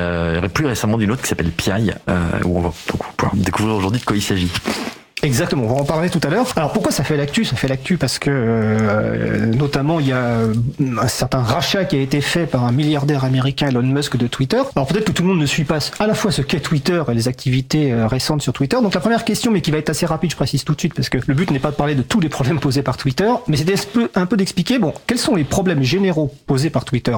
plus 0.55 0.65
récemment 0.65 0.97
d'une 0.97 1.11
autre 1.11 1.21
qui 1.21 1.29
s'appelle 1.29 1.51
Piaille, 1.51 1.95
où 2.45 2.57
on 2.57 2.63
va 2.63 2.73
pouvoir 3.17 3.37
découvrir 3.37 3.75
aujourd'hui 3.75 4.01
de 4.01 4.07
quoi 4.07 4.17
il 4.17 4.23
s'agit. 4.23 4.51
Exactement, 5.23 5.65
on 5.65 5.75
va 5.75 5.81
en 5.81 5.85
parler 5.85 6.11
tout 6.11 6.21
à 6.23 6.29
l'heure. 6.29 6.47
Alors 6.55 6.73
pourquoi 6.73 6.93
ça 6.93 7.03
fait 7.03 7.17
l'actu? 7.17 7.45
Ça 7.45 7.57
fait 7.57 7.67
l'actu 7.67 7.97
parce 7.97 8.19
que 8.19 8.31
euh, 8.31 9.47
notamment 9.47 9.99
il 9.99 10.09
y 10.09 10.13
a 10.13 10.43
un 10.81 11.09
certain 11.09 11.43
rachat 11.43 11.85
qui 11.87 11.97
a 11.97 12.01
été 12.01 12.21
fait 12.21 12.47
par 12.47 12.65
un 12.65 12.73
milliardaire 12.73 13.25
américain 13.25 13.69
Elon 13.69 13.83
Musk 13.83 14.17
de 14.17 14.27
Twitter. 14.29 14.61
Alors 14.77 14.87
peut-être 14.87 15.07
que 15.07 15.13
tout 15.13 15.23
le 15.23 15.31
monde 15.31 15.41
ne 15.41 15.47
suit 15.47 15.65
pas 15.65 15.79
à 15.99 16.07
la 16.07 16.15
fois 16.15 16.31
ce 16.31 16.43
qu'est 16.43 16.61
Twitter 16.61 17.03
et 17.11 17.15
les 17.15 17.27
activités 17.27 17.93
euh, 17.93 18.07
récentes 18.07 18.43
sur 18.43 18.53
Twitter. 18.53 18.77
Donc 18.81 18.95
la 18.95 19.01
première 19.01 19.25
question, 19.25 19.51
mais 19.51 19.61
qui 19.61 19.71
va 19.71 19.79
être 19.79 19.91
assez 19.91 20.07
rapide, 20.07 20.31
je 20.31 20.37
précise 20.37 20.65
tout 20.65 20.75
de 20.75 20.81
suite, 20.81 20.95
parce 20.95 21.09
que 21.09 21.19
le 21.27 21.35
but 21.35 21.51
n'est 21.51 21.59
pas 21.59 21.71
de 21.71 21.77
parler 21.77 21.95
de 21.95 22.03
tous 22.03 22.21
les 22.21 22.29
problèmes 22.29 22.61
posés 22.61 22.83
par 22.83 22.97
Twitter, 22.97 23.31
mais 23.49 23.57
c'est 23.57 23.89
un 24.15 24.27
peu 24.27 24.37
d'expliquer, 24.37 24.79
bon, 24.79 24.93
quels 25.07 25.19
sont 25.19 25.35
les 25.35 25.45
problèmes 25.45 25.83
généraux 25.83 26.33
posés 26.47 26.71
par 26.71 26.85
Twitter? 26.85 27.17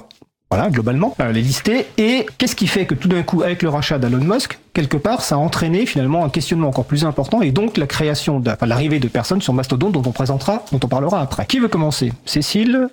Voilà, 0.53 0.69
globalement, 0.69 1.15
euh, 1.21 1.31
les 1.31 1.43
lister. 1.43 1.87
Et 1.97 2.27
qu'est-ce 2.37 2.57
qui 2.57 2.67
fait 2.67 2.85
que 2.85 2.97
tout 2.97 3.07
d'un 3.07 3.23
coup, 3.23 3.43
avec 3.43 3.63
le 3.63 3.69
rachat 3.69 4.01
d'Elon 4.01 4.19
Musk, 4.19 4.59
quelque 4.73 4.97
part, 4.97 5.23
ça 5.23 5.37
a 5.37 5.39
entraîné 5.39 5.87
finalement 5.87 6.25
un 6.25 6.29
questionnement 6.29 6.67
encore 6.67 6.87
plus 6.87 7.05
important 7.05 7.41
et 7.41 7.53
donc 7.53 7.77
la 7.77 7.87
création, 7.87 8.41
de, 8.41 8.51
enfin, 8.51 8.67
l'arrivée 8.67 8.99
de 8.99 9.07
personnes 9.07 9.41
sur 9.41 9.53
Mastodon 9.53 9.91
dont 9.91 10.03
on 10.05 10.11
présentera, 10.11 10.65
dont 10.73 10.81
on 10.83 10.89
parlera 10.89 11.21
après. 11.21 11.47
Qui 11.47 11.61
veut 11.61 11.69
commencer? 11.69 12.13
Cécile 12.25 12.89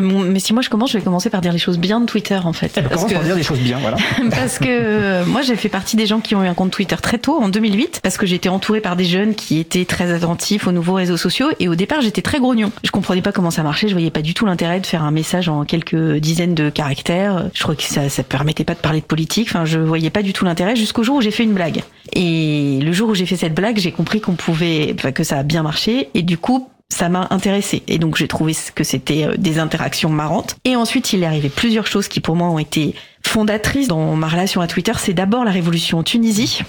mais 0.00 0.38
si 0.38 0.52
moi 0.52 0.62
je 0.62 0.70
commence, 0.70 0.92
je 0.92 0.98
vais 0.98 1.04
commencer 1.04 1.30
par 1.30 1.40
dire 1.40 1.52
les 1.52 1.58
choses 1.58 1.78
bien 1.78 2.00
de 2.00 2.06
Twitter 2.06 2.38
en 2.42 2.52
fait. 2.52 2.72
Eh 2.76 2.80
ben, 2.80 2.88
commence 2.88 3.12
par 3.12 3.22
dire 3.22 3.34
les 3.34 3.42
choses 3.42 3.58
bien, 3.58 3.78
voilà. 3.78 3.96
parce 4.30 4.58
que 4.58 4.66
euh, 4.68 5.24
moi 5.26 5.42
j'ai 5.42 5.56
fait 5.56 5.68
partie 5.68 5.96
des 5.96 6.06
gens 6.06 6.20
qui 6.20 6.34
ont 6.34 6.42
eu 6.42 6.46
un 6.46 6.54
compte 6.54 6.70
Twitter 6.70 6.96
très 7.00 7.18
tôt, 7.18 7.38
en 7.40 7.48
2008, 7.48 8.00
parce 8.02 8.16
que 8.16 8.26
j'étais 8.26 8.48
entourée 8.48 8.80
par 8.80 8.96
des 8.96 9.04
jeunes 9.04 9.34
qui 9.34 9.58
étaient 9.58 9.84
très 9.84 10.12
attentifs 10.12 10.66
aux 10.66 10.72
nouveaux 10.72 10.94
réseaux 10.94 11.16
sociaux 11.16 11.48
et 11.60 11.68
au 11.68 11.74
départ 11.74 12.00
j'étais 12.00 12.22
très 12.22 12.38
grognon. 12.38 12.72
Je 12.84 12.90
comprenais 12.90 13.22
pas 13.22 13.32
comment 13.32 13.50
ça 13.50 13.62
marchait, 13.62 13.88
je 13.88 13.92
voyais 13.92 14.10
pas 14.10 14.22
du 14.22 14.34
tout 14.34 14.46
l'intérêt 14.46 14.80
de 14.80 14.86
faire 14.86 15.02
un 15.02 15.10
message 15.10 15.48
en 15.48 15.64
quelques 15.64 16.16
dizaines 16.16 16.54
de 16.54 16.70
caractères. 16.70 17.50
Je 17.52 17.62
crois 17.62 17.74
que 17.74 17.82
ça 17.82 18.08
ça 18.08 18.22
permettait 18.22 18.64
pas 18.64 18.74
de 18.74 18.80
parler 18.80 19.00
de 19.00 19.06
politique. 19.06 19.48
Enfin, 19.50 19.64
je 19.64 19.78
voyais 19.78 20.10
pas 20.10 20.22
du 20.22 20.32
tout 20.32 20.44
l'intérêt 20.44 20.76
jusqu'au 20.76 21.02
jour 21.02 21.16
où 21.16 21.20
j'ai 21.20 21.30
fait 21.30 21.44
une 21.44 21.54
blague. 21.54 21.82
Et 22.12 22.78
le 22.82 22.92
jour 22.92 23.08
où 23.08 23.14
j'ai 23.14 23.26
fait 23.26 23.36
cette 23.36 23.54
blague, 23.54 23.78
j'ai 23.78 23.92
compris 23.92 24.20
qu'on 24.20 24.34
pouvait, 24.34 24.94
que 25.14 25.24
ça 25.24 25.38
a 25.38 25.42
bien 25.42 25.62
marché 25.62 26.10
et 26.14 26.22
du 26.22 26.38
coup 26.38 26.68
ça 26.92 27.08
m'a 27.08 27.26
intéressé 27.30 27.82
et 27.88 27.98
donc 27.98 28.16
j'ai 28.16 28.28
trouvé 28.28 28.54
que 28.74 28.84
c'était 28.84 29.24
euh, 29.24 29.36
des 29.36 29.58
interactions 29.58 30.10
marrantes. 30.10 30.56
Et 30.64 30.76
ensuite, 30.76 31.12
il 31.12 31.22
est 31.22 31.26
arrivé 31.26 31.48
plusieurs 31.48 31.86
choses 31.86 32.08
qui 32.08 32.20
pour 32.20 32.36
moi 32.36 32.48
ont 32.48 32.58
été 32.58 32.94
fondatrices 33.24 33.88
dans 33.88 34.14
ma 34.14 34.28
relation 34.28 34.60
à 34.60 34.66
Twitter. 34.66 34.92
C'est 34.98 35.14
d'abord 35.14 35.44
la 35.44 35.50
révolution 35.50 35.98
en 35.98 36.02
Tunisie 36.02 36.62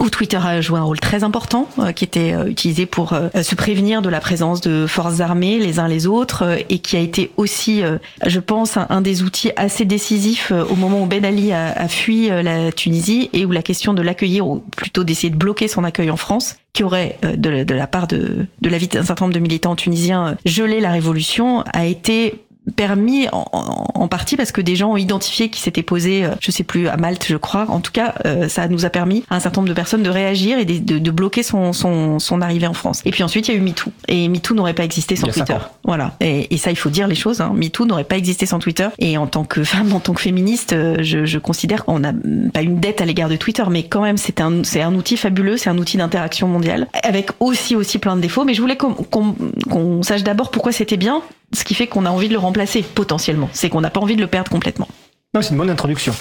où 0.00 0.10
Twitter 0.10 0.38
a 0.38 0.60
joué 0.60 0.78
un 0.78 0.82
rôle 0.82 0.98
très 0.98 1.22
important, 1.22 1.68
euh, 1.78 1.92
qui 1.92 2.04
était 2.04 2.32
euh, 2.32 2.46
utilisé 2.46 2.86
pour 2.86 3.12
euh, 3.12 3.28
se 3.42 3.54
prévenir 3.54 4.02
de 4.02 4.08
la 4.08 4.20
présence 4.20 4.60
de 4.60 4.86
forces 4.86 5.20
armées 5.20 5.58
les 5.58 5.78
uns 5.78 5.86
les 5.86 6.06
autres, 6.06 6.58
et 6.68 6.78
qui 6.78 6.96
a 6.96 7.00
été 7.00 7.30
aussi, 7.36 7.82
je 8.26 8.40
pense, 8.40 8.76
un, 8.76 9.00
des 9.00 9.22
outils 9.22 9.52
assez 9.56 9.84
décisifs 9.84 10.52
au 10.52 10.74
moment 10.74 11.02
où 11.02 11.06
Ben 11.06 11.24
Ali 11.24 11.52
a, 11.52 11.88
fui 11.88 12.28
la 12.28 12.72
Tunisie 12.72 13.30
et 13.32 13.44
où 13.44 13.50
la 13.50 13.62
question 13.62 13.94
de 13.94 14.02
l'accueillir, 14.02 14.46
ou 14.46 14.64
plutôt 14.76 15.04
d'essayer 15.04 15.30
de 15.30 15.36
bloquer 15.36 15.68
son 15.68 15.84
accueil 15.84 16.10
en 16.10 16.16
France, 16.16 16.56
qui 16.72 16.84
aurait, 16.84 17.18
de, 17.22 17.64
de 17.64 17.74
la 17.74 17.86
part 17.86 18.06
de, 18.06 18.46
de 18.60 18.68
la 18.68 18.78
vie 18.78 18.88
d'un 18.88 19.04
certain 19.04 19.26
nombre 19.26 19.34
de 19.34 19.40
militants 19.40 19.76
tunisiens, 19.76 20.36
gelé 20.44 20.80
la 20.80 20.90
révolution, 20.90 21.62
a 21.72 21.86
été 21.86 22.42
permis 22.76 23.26
en, 23.32 23.44
en, 23.52 24.08
partie 24.08 24.36
parce 24.36 24.52
que 24.52 24.60
des 24.60 24.76
gens 24.76 24.92
ont 24.92 24.96
identifié 24.96 25.48
qui 25.48 25.60
s'étaient 25.60 25.82
posés, 25.82 26.24
euh, 26.24 26.30
je 26.40 26.50
sais 26.50 26.62
plus, 26.62 26.88
à 26.88 26.96
Malte, 26.96 27.26
je 27.28 27.36
crois. 27.36 27.66
En 27.68 27.80
tout 27.80 27.92
cas, 27.92 28.14
euh, 28.24 28.48
ça 28.48 28.68
nous 28.68 28.84
a 28.84 28.90
permis 28.90 29.24
à 29.30 29.36
un 29.36 29.40
certain 29.40 29.60
nombre 29.60 29.68
de 29.68 29.74
personnes 29.74 30.02
de 30.02 30.10
réagir 30.10 30.58
et 30.58 30.64
de, 30.64 30.98
de, 30.98 31.10
bloquer 31.10 31.42
son, 31.42 31.72
son, 31.72 32.18
son, 32.18 32.40
arrivée 32.40 32.66
en 32.66 32.74
France. 32.74 33.02
Et 33.04 33.10
puis 33.10 33.22
ensuite, 33.22 33.48
il 33.48 33.54
y 33.54 33.56
a 33.56 33.58
eu 33.58 33.62
MeToo. 33.62 33.90
Et 34.08 34.28
MeToo 34.28 34.54
n'aurait 34.54 34.74
pas 34.74 34.84
existé 34.84 35.16
sans 35.16 35.28
Twitter. 35.28 35.56
Voilà. 35.84 36.14
Et, 36.20 36.54
et, 36.54 36.56
ça, 36.56 36.70
il 36.70 36.76
faut 36.76 36.90
dire 36.90 37.08
les 37.08 37.14
choses. 37.14 37.40
Hein. 37.40 37.52
MeToo 37.54 37.84
n'aurait 37.84 38.04
pas 38.04 38.16
existé 38.16 38.46
sans 38.46 38.58
Twitter. 38.58 38.88
Et 38.98 39.18
en 39.18 39.26
tant 39.26 39.44
que 39.44 39.64
femme, 39.64 39.92
en 39.92 40.00
tant 40.00 40.14
que 40.14 40.20
féministe, 40.20 40.72
euh, 40.72 40.96
je, 41.00 41.24
je 41.24 41.38
considère 41.38 41.84
qu'on 41.84 41.98
n'a 41.98 42.12
pas 42.52 42.62
une 42.62 42.78
dette 42.78 43.00
à 43.00 43.04
l'égard 43.04 43.28
de 43.28 43.36
Twitter, 43.36 43.64
mais 43.70 43.84
quand 43.84 44.02
même, 44.02 44.16
c'est 44.16 44.40
un, 44.40 44.62
c'est 44.62 44.82
un 44.82 44.94
outil 44.94 45.16
fabuleux, 45.16 45.56
c'est 45.56 45.70
un 45.70 45.78
outil 45.78 45.96
d'interaction 45.96 46.46
mondiale, 46.46 46.86
avec 47.02 47.30
aussi 47.40 47.74
aussi 47.74 47.98
plein 47.98 48.16
de 48.16 48.20
défauts. 48.20 48.44
Mais 48.44 48.54
je 48.54 48.60
voulais 48.60 48.76
qu'on, 48.76 48.94
qu'on 48.94 50.02
sache 50.02 50.22
d'abord 50.22 50.50
pourquoi 50.50 50.72
c'était 50.72 50.96
bien 50.96 51.22
ce 51.54 51.64
qui 51.64 51.74
fait 51.74 51.86
qu'on 51.86 52.06
a 52.06 52.10
envie 52.10 52.28
de 52.28 52.32
le 52.32 52.38
remplacer 52.38 52.82
potentiellement. 52.82 53.48
C'est 53.52 53.68
qu'on 53.68 53.80
n'a 53.80 53.90
pas 53.90 54.00
envie 54.00 54.16
de 54.16 54.20
le 54.20 54.26
perdre 54.26 54.50
complètement. 54.50 54.88
Non, 55.34 55.40
c'est 55.40 55.52
une 55.52 55.56
bonne 55.56 55.70
introduction. 55.70 56.12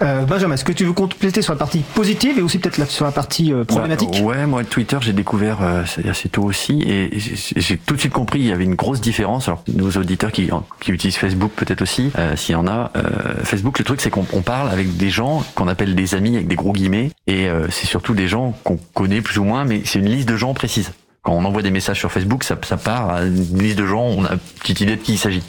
Euh, 0.00 0.24
Benjamin, 0.24 0.54
est-ce 0.54 0.64
que 0.64 0.70
tu 0.70 0.84
veux 0.84 0.92
compléter 0.92 1.42
sur 1.42 1.52
la 1.52 1.58
partie 1.58 1.80
positive 1.80 2.38
et 2.38 2.40
aussi 2.40 2.60
peut-être 2.60 2.88
sur 2.88 3.04
la 3.04 3.10
partie 3.10 3.52
euh, 3.52 3.64
problématique? 3.64 4.10
Bah, 4.12 4.20
Ouais, 4.20 4.46
moi 4.46 4.62
Twitter, 4.62 4.96
j'ai 5.00 5.12
découvert 5.12 5.60
euh, 5.60 5.82
assez 6.08 6.28
tôt 6.28 6.44
aussi 6.44 6.80
et 6.82 7.10
j'ai 7.16 7.76
tout 7.78 7.94
de 7.94 7.98
suite 7.98 8.12
compris 8.12 8.38
il 8.38 8.46
y 8.46 8.52
avait 8.52 8.62
une 8.62 8.76
grosse 8.76 9.00
différence. 9.00 9.48
Alors 9.48 9.64
nos 9.74 9.90
auditeurs 9.90 10.30
qui, 10.30 10.50
qui 10.80 10.92
utilisent 10.92 11.16
Facebook 11.16 11.50
peut-être 11.56 11.82
aussi, 11.82 12.12
euh, 12.16 12.36
s'il 12.36 12.52
y 12.52 12.56
en 12.56 12.68
a, 12.68 12.92
euh, 12.96 13.42
Facebook, 13.42 13.76
le 13.80 13.84
truc 13.84 14.00
c'est 14.00 14.10
qu'on 14.10 14.22
parle 14.22 14.70
avec 14.70 14.96
des 14.96 15.10
gens 15.10 15.42
qu'on 15.56 15.66
appelle 15.66 15.96
des 15.96 16.14
amis 16.14 16.36
avec 16.36 16.46
des 16.46 16.54
gros 16.54 16.72
guillemets 16.72 17.10
et 17.26 17.48
c'est 17.70 17.86
surtout 17.86 18.14
des 18.14 18.28
gens 18.28 18.54
qu'on 18.62 18.78
connaît 18.94 19.20
plus 19.20 19.38
ou 19.38 19.44
moins, 19.44 19.64
mais 19.64 19.82
c'est 19.84 19.98
une 19.98 20.08
liste 20.08 20.28
de 20.28 20.36
gens 20.36 20.54
précise 20.54 20.92
quand 21.22 21.32
on 21.32 21.44
envoie 21.44 21.62
des 21.62 21.70
messages 21.70 21.98
sur 21.98 22.10
Facebook, 22.10 22.44
ça, 22.44 22.56
ça 22.62 22.76
part 22.76 23.10
à 23.10 23.22
une 23.22 23.62
liste 23.62 23.78
de 23.78 23.86
gens, 23.86 24.04
on 24.04 24.24
a 24.24 24.32
une 24.32 24.38
petite 24.38 24.80
idée 24.80 24.96
de 24.96 25.02
qui 25.02 25.14
il 25.14 25.18
s'agit. 25.18 25.42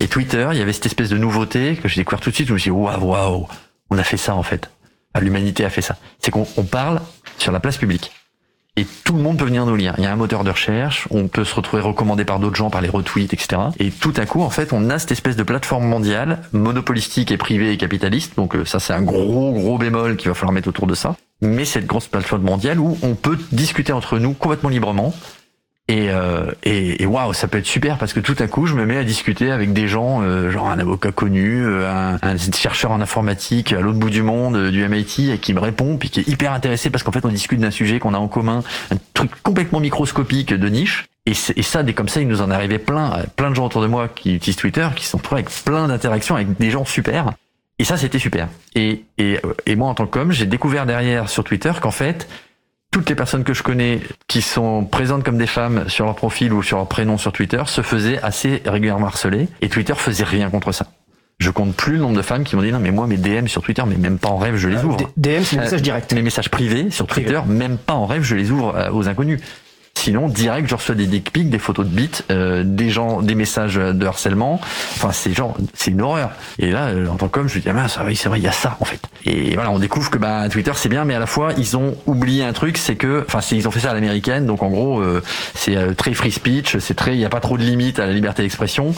Et 0.00 0.08
Twitter, 0.08 0.48
il 0.52 0.58
y 0.58 0.62
avait 0.62 0.72
cette 0.72 0.86
espèce 0.86 1.10
de 1.10 1.16
nouveauté 1.16 1.76
que 1.76 1.88
j'ai 1.88 2.00
découvert 2.00 2.20
tout 2.20 2.30
de 2.30 2.34
suite. 2.34 2.48
Je 2.48 2.52
me 2.52 2.58
suis 2.58 2.70
dit, 2.70 2.76
waouh, 2.76 3.04
waouh, 3.04 3.46
on 3.90 3.98
a 3.98 4.02
fait 4.02 4.16
ça 4.16 4.34
en 4.34 4.42
fait. 4.42 4.70
L'humanité 5.20 5.64
a 5.64 5.70
fait 5.70 5.82
ça. 5.82 5.96
C'est 6.18 6.30
qu'on 6.30 6.44
parle 6.44 7.00
sur 7.38 7.52
la 7.52 7.60
place 7.60 7.76
publique. 7.76 8.10
Et 8.76 8.86
tout 9.04 9.14
le 9.14 9.22
monde 9.22 9.38
peut 9.38 9.44
venir 9.44 9.66
nous 9.66 9.76
lire. 9.76 9.94
Il 9.98 10.04
y 10.04 10.06
a 10.06 10.12
un 10.12 10.16
moteur 10.16 10.44
de 10.44 10.50
recherche, 10.50 11.06
on 11.10 11.28
peut 11.28 11.44
se 11.44 11.54
retrouver 11.54 11.82
recommandé 11.82 12.24
par 12.24 12.38
d'autres 12.38 12.56
gens, 12.56 12.70
par 12.70 12.80
les 12.80 12.88
retweets, 12.88 13.34
etc. 13.34 13.60
Et 13.78 13.90
tout 13.90 14.14
à 14.16 14.24
coup, 14.24 14.40
en 14.40 14.48
fait, 14.48 14.72
on 14.72 14.88
a 14.88 14.98
cette 14.98 15.12
espèce 15.12 15.36
de 15.36 15.42
plateforme 15.42 15.84
mondiale, 15.84 16.40
monopolistique 16.52 17.30
et 17.30 17.36
privée 17.36 17.72
et 17.72 17.76
capitaliste. 17.76 18.34
Donc 18.36 18.56
euh, 18.56 18.64
ça, 18.64 18.80
c'est 18.80 18.94
un 18.94 19.02
gros, 19.02 19.52
gros 19.52 19.76
bémol 19.76 20.16
qu'il 20.16 20.28
va 20.28 20.34
falloir 20.34 20.52
mettre 20.52 20.68
autour 20.68 20.86
de 20.86 20.94
ça 20.94 21.16
mais 21.42 21.64
cette 21.64 21.86
grosse 21.86 22.06
plateforme 22.06 22.42
mondiale 22.42 22.78
où 22.78 22.96
on 23.02 23.14
peut 23.14 23.36
discuter 23.50 23.92
entre 23.92 24.18
nous 24.18 24.32
complètement 24.32 24.70
librement. 24.70 25.12
Et, 25.88 26.10
euh, 26.10 26.52
et, 26.62 27.04
waouh, 27.04 27.32
ça 27.32 27.48
peut 27.48 27.58
être 27.58 27.66
super 27.66 27.98
parce 27.98 28.12
que 28.12 28.20
tout 28.20 28.36
à 28.38 28.46
coup, 28.46 28.66
je 28.66 28.74
me 28.74 28.86
mets 28.86 28.96
à 28.96 29.04
discuter 29.04 29.50
avec 29.50 29.72
des 29.72 29.88
gens, 29.88 30.22
euh, 30.22 30.48
genre 30.50 30.70
un 30.70 30.78
avocat 30.78 31.10
connu, 31.10 31.66
euh, 31.66 32.16
un, 32.22 32.36
chercheur 32.36 32.92
en 32.92 33.00
informatique 33.00 33.72
à 33.72 33.80
l'autre 33.80 33.98
bout 33.98 34.08
du 34.08 34.22
monde, 34.22 34.70
du 34.70 34.88
MIT, 34.88 35.32
et 35.32 35.38
qui 35.38 35.52
me 35.52 35.60
répond, 35.60 35.96
puis 35.98 36.08
qui 36.08 36.20
est 36.20 36.28
hyper 36.28 36.52
intéressé 36.52 36.88
parce 36.88 37.02
qu'en 37.02 37.10
fait, 37.10 37.24
on 37.24 37.28
discute 37.28 37.60
d'un 37.60 37.72
sujet 37.72 37.98
qu'on 37.98 38.14
a 38.14 38.18
en 38.18 38.28
commun, 38.28 38.62
un 38.92 38.96
truc 39.12 39.32
complètement 39.42 39.80
microscopique 39.80 40.54
de 40.54 40.68
niche. 40.68 41.06
Et, 41.26 41.32
et 41.32 41.62
ça, 41.62 41.82
des 41.82 41.94
comme 41.94 42.08
ça, 42.08 42.20
il 42.20 42.28
nous 42.28 42.42
en 42.42 42.50
arrivé 42.50 42.78
plein, 42.78 43.24
plein 43.36 43.50
de 43.50 43.56
gens 43.56 43.66
autour 43.66 43.82
de 43.82 43.88
moi 43.88 44.08
qui 44.08 44.36
utilisent 44.36 44.56
Twitter, 44.56 44.88
qui 44.94 45.04
sont 45.04 45.18
retrouvés 45.18 45.40
avec 45.40 45.52
plein 45.64 45.88
d'interactions 45.88 46.36
avec 46.36 46.56
des 46.58 46.70
gens 46.70 46.84
super. 46.84 47.32
Et 47.78 47.84
ça, 47.84 47.96
c'était 47.96 48.18
super. 48.18 48.48
Et, 48.74 49.04
et, 49.18 49.38
et 49.66 49.76
moi, 49.76 49.88
en 49.88 49.94
tant 49.94 50.06
qu'homme, 50.06 50.30
j'ai 50.32 50.46
découvert 50.46 50.86
derrière 50.86 51.28
sur 51.28 51.42
Twitter 51.44 51.72
qu'en 51.80 51.90
fait, 51.90 52.28
toutes 52.90 53.08
les 53.08 53.14
personnes 53.16 53.42
que 53.44 53.54
je 53.54 53.62
connais 53.62 54.00
qui 54.28 54.42
sont 54.42 54.84
présentes 54.84 55.24
comme 55.24 55.38
des 55.38 55.46
femmes 55.46 55.88
sur 55.88 56.04
leur 56.04 56.14
profil 56.14 56.52
ou 56.52 56.62
sur 56.62 56.76
leur 56.76 56.86
prénom 56.88 57.16
sur 57.18 57.32
Twitter 57.32 57.62
se 57.66 57.80
faisaient 57.80 58.20
assez 58.22 58.62
régulièrement 58.66 59.06
harceler. 59.06 59.48
Et 59.62 59.68
Twitter 59.68 59.94
faisait 59.96 60.24
rien 60.24 60.50
contre 60.50 60.72
ça. 60.72 60.86
Je 61.38 61.50
compte 61.50 61.74
plus 61.74 61.94
le 61.94 62.00
nombre 62.00 62.16
de 62.16 62.22
femmes 62.22 62.44
qui 62.44 62.54
m'ont 62.54 62.62
dit 62.62 62.70
non 62.70 62.78
mais 62.78 62.92
moi 62.92 63.06
mes 63.08 63.16
DM 63.16 63.46
sur 63.48 63.62
Twitter 63.62 63.82
mais 63.88 63.96
même 63.96 64.18
pas 64.18 64.28
en 64.28 64.36
rêve 64.36 64.54
je 64.56 64.68
les 64.68 64.76
Euh, 64.76 64.84
ouvre. 64.84 64.98
DM, 65.16 65.42
c'est 65.42 65.56
Euh, 65.58 65.62
messages 65.62 65.82
directs. 65.82 66.12
Mes 66.12 66.22
messages 66.22 66.50
privés 66.50 66.90
sur 66.90 67.06
Twitter, 67.06 67.40
même 67.48 67.78
pas 67.78 67.94
en 67.94 68.06
rêve 68.06 68.22
je 68.22 68.36
les 68.36 68.50
ouvre 68.52 68.76
euh, 68.76 68.90
aux 68.92 69.08
inconnus. 69.08 69.40
Sinon, 69.94 70.28
direct, 70.28 70.68
je 70.68 70.74
reçois 70.74 70.94
des 70.94 71.06
dick 71.06 71.32
pics, 71.32 71.48
des 71.48 71.58
photos 71.58 71.86
de 71.86 71.90
bites, 71.90 72.24
euh, 72.30 72.64
des 72.64 72.90
gens, 72.90 73.22
des 73.22 73.34
messages 73.34 73.76
de 73.76 74.06
harcèlement. 74.06 74.60
Enfin, 74.96 75.12
c'est 75.12 75.32
genre, 75.32 75.56
c'est 75.74 75.92
une 75.92 76.02
horreur. 76.02 76.30
Et 76.58 76.72
là, 76.72 76.86
euh, 76.86 77.06
en 77.06 77.14
tant 77.14 77.28
qu'homme, 77.28 77.48
je 77.48 77.56
me 77.56 77.60
dis, 77.60 77.68
ah 77.68 77.72
mince, 77.72 77.96
ah 78.00 78.04
oui, 78.04 78.16
c'est 78.16 78.28
vrai, 78.28 78.38
il 78.38 78.44
y 78.44 78.48
a 78.48 78.52
ça, 78.52 78.76
en 78.80 78.84
fait. 78.84 79.00
Et 79.24 79.54
voilà, 79.54 79.70
on 79.70 79.78
découvre 79.78 80.10
que 80.10 80.18
bah, 80.18 80.48
Twitter, 80.48 80.72
c'est 80.74 80.88
bien, 80.88 81.04
mais 81.04 81.14
à 81.14 81.18
la 81.18 81.26
fois, 81.26 81.52
ils 81.56 81.76
ont 81.76 81.96
oublié 82.06 82.44
un 82.44 82.52
truc, 82.52 82.76
c'est 82.78 82.96
que, 82.96 83.24
enfin, 83.26 83.40
ils 83.52 83.68
ont 83.68 83.70
fait 83.70 83.80
ça 83.80 83.90
à 83.90 83.94
l'américaine, 83.94 84.46
donc 84.46 84.62
en 84.62 84.70
gros, 84.70 85.00
euh, 85.00 85.22
c'est 85.54 85.76
euh, 85.76 85.94
très 85.94 86.14
free 86.14 86.32
speech, 86.32 86.78
c'est 86.78 86.94
très, 86.94 87.14
il 87.14 87.18
n'y 87.18 87.24
a 87.24 87.28
pas 87.28 87.40
trop 87.40 87.56
de 87.56 87.62
limites 87.62 87.98
à 87.98 88.06
la 88.06 88.12
liberté 88.12 88.42
d'expression. 88.42 88.94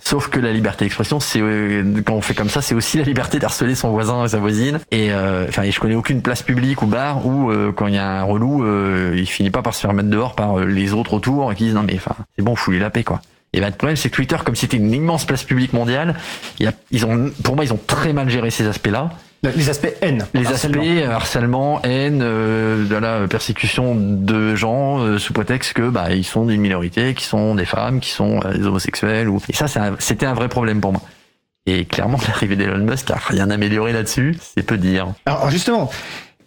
Sauf 0.00 0.28
que 0.28 0.38
la 0.38 0.52
liberté 0.52 0.84
d'expression, 0.84 1.18
c'est 1.18 1.40
euh, 1.42 1.82
quand 2.04 2.14
on 2.14 2.20
fait 2.20 2.34
comme 2.34 2.48
ça, 2.48 2.62
c'est 2.62 2.74
aussi 2.74 2.96
la 2.98 3.04
liberté 3.04 3.38
d'harceler 3.38 3.74
son 3.74 3.90
voisin 3.90 4.24
et 4.24 4.28
sa 4.28 4.38
voisine. 4.38 4.78
Et 4.90 5.12
euh, 5.12 5.46
enfin, 5.48 5.68
je 5.68 5.80
connais 5.80 5.96
aucune 5.96 6.22
place 6.22 6.42
publique 6.42 6.82
ou 6.82 6.86
bar 6.86 7.26
où 7.26 7.52
quand 7.74 7.88
il 7.88 7.94
y 7.94 7.98
a 7.98 8.20
un 8.20 8.22
relou, 8.22 8.64
il 9.14 9.26
finit 9.26 9.50
pas 9.50 9.62
par 9.62 9.74
se 9.74 9.80
faire 9.80 9.92
mettre 9.92 10.08
dehors 10.08 10.34
par 10.36 10.58
euh, 10.58 10.64
les 10.64 10.92
autres 10.92 11.14
autour 11.14 11.50
et 11.50 11.54
qui 11.56 11.64
disent 11.64 11.74
non 11.74 11.82
mais 11.82 11.96
enfin 11.96 12.14
c'est 12.36 12.42
bon, 12.44 12.54
foulez 12.54 12.78
la 12.78 12.90
paix 12.90 13.04
quoi. 13.04 13.20
Et 13.52 13.60
ben 13.60 13.68
le 13.68 13.74
problème 13.74 13.96
c'est 13.96 14.10
que 14.10 14.16
Twitter, 14.16 14.36
comme 14.44 14.54
c'était 14.54 14.76
une 14.76 14.92
immense 14.92 15.24
place 15.24 15.42
publique 15.42 15.72
mondiale, 15.72 16.14
il 16.58 16.64
y 16.64 16.68
a, 16.68 16.72
ils 16.90 17.06
ont, 17.06 17.30
pour 17.42 17.56
moi, 17.56 17.64
ils 17.64 17.72
ont 17.72 17.80
très 17.86 18.12
mal 18.12 18.28
géré 18.28 18.50
ces 18.50 18.66
aspects-là. 18.66 19.10
Les 19.54 19.68
aspects 19.68 19.94
haine. 20.00 20.26
Les 20.34 20.46
harcèlement. 20.46 20.82
aspects 20.82 21.10
harcèlement, 21.10 21.82
haine, 21.82 22.20
euh, 22.22 22.86
de 22.86 22.96
la 22.96 23.28
persécution 23.28 23.94
de 23.94 24.54
gens 24.54 24.98
euh, 24.98 25.18
sous 25.18 25.32
prétexte 25.32 25.74
que 25.74 25.88
bah 25.88 26.12
ils 26.12 26.24
sont 26.24 26.46
d'une 26.46 26.60
minorité, 26.60 27.14
qui 27.14 27.24
sont 27.24 27.54
des 27.54 27.64
femmes, 27.64 28.00
qui 28.00 28.10
sont 28.10 28.40
euh, 28.44 28.56
des 28.56 28.66
homosexuels 28.66 29.28
ou 29.28 29.40
et 29.48 29.52
ça 29.52 29.66
c'était 29.98 30.26
un 30.26 30.34
vrai 30.34 30.48
problème 30.48 30.80
pour 30.80 30.92
moi. 30.92 31.02
Et 31.66 31.84
clairement 31.84 32.18
l'arrivée 32.28 32.56
d'Elon 32.56 32.84
Musk 32.84 33.10
a 33.10 33.16
rien 33.16 33.50
amélioré 33.50 33.92
là-dessus, 33.92 34.36
c'est 34.40 34.64
peu 34.64 34.78
dire. 34.78 35.08
Alors 35.26 35.50
justement, 35.50 35.90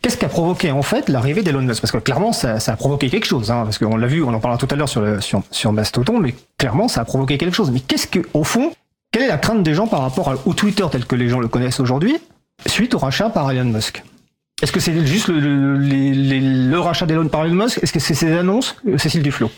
qu'est-ce 0.01 0.17
qui 0.17 0.25
a 0.25 0.29
provoqué 0.29 0.71
en 0.71 0.81
fait 0.81 1.09
l'arrivée 1.09 1.41
d'Elon 1.41 1.61
Musk? 1.61 1.81
Parce 1.81 1.91
que 1.91 1.97
clairement, 1.97 2.33
ça, 2.33 2.55
a 2.55 2.75
provoqué 2.75 3.09
quelque 3.09 3.25
chose. 3.25 3.51
Hein, 3.51 3.63
parce 3.63 3.77
qu'on 3.77 3.97
l'a 3.97 4.07
vu, 4.07 4.23
on 4.23 4.33
en 4.33 4.39
parlera 4.39 4.57
tout 4.57 4.67
à 4.71 4.75
l'heure 4.75 4.89
sur, 4.89 5.71
Mastodon, 5.71 6.19
mais 6.19 6.35
clairement, 6.57 6.87
ça 6.87 7.01
a 7.01 7.05
provoqué 7.05 7.37
quelque 7.37 7.55
chose. 7.55 7.71
Mais 7.71 7.79
qu'est-ce 7.79 8.07
que, 8.07 8.19
au 8.33 8.43
fond, 8.43 8.71
quelle 9.11 9.23
est 9.23 9.27
la 9.27 9.37
crainte 9.37 9.63
des 9.63 9.73
gens 9.73 9.87
par 9.87 10.01
rapport 10.01 10.33
au 10.45 10.53
Twitter 10.53 10.85
tel 10.91 11.05
que 11.05 11.15
les 11.15 11.29
gens 11.29 11.39
le 11.39 11.47
connaissent 11.47 11.79
aujourd'hui, 11.79 12.17
suite 12.65 12.93
au 12.93 12.99
rachat 12.99 13.29
par 13.29 13.51
Elon 13.51 13.65
Musk? 13.65 14.03
Est-ce 14.61 14.71
que 14.71 14.79
c'est 14.79 15.05
juste 15.05 15.29
le, 15.29 15.77
le, 15.77 16.79
rachat 16.79 17.05
d'Elon 17.05 17.27
par 17.29 17.45
Elon 17.45 17.63
Musk? 17.63 17.81
Est-ce 17.81 17.93
que 17.93 17.99
c'est 17.99 18.13
ses 18.13 18.33
annonces? 18.33 18.75
Cécile 18.97 19.23
Duflo. 19.23 19.49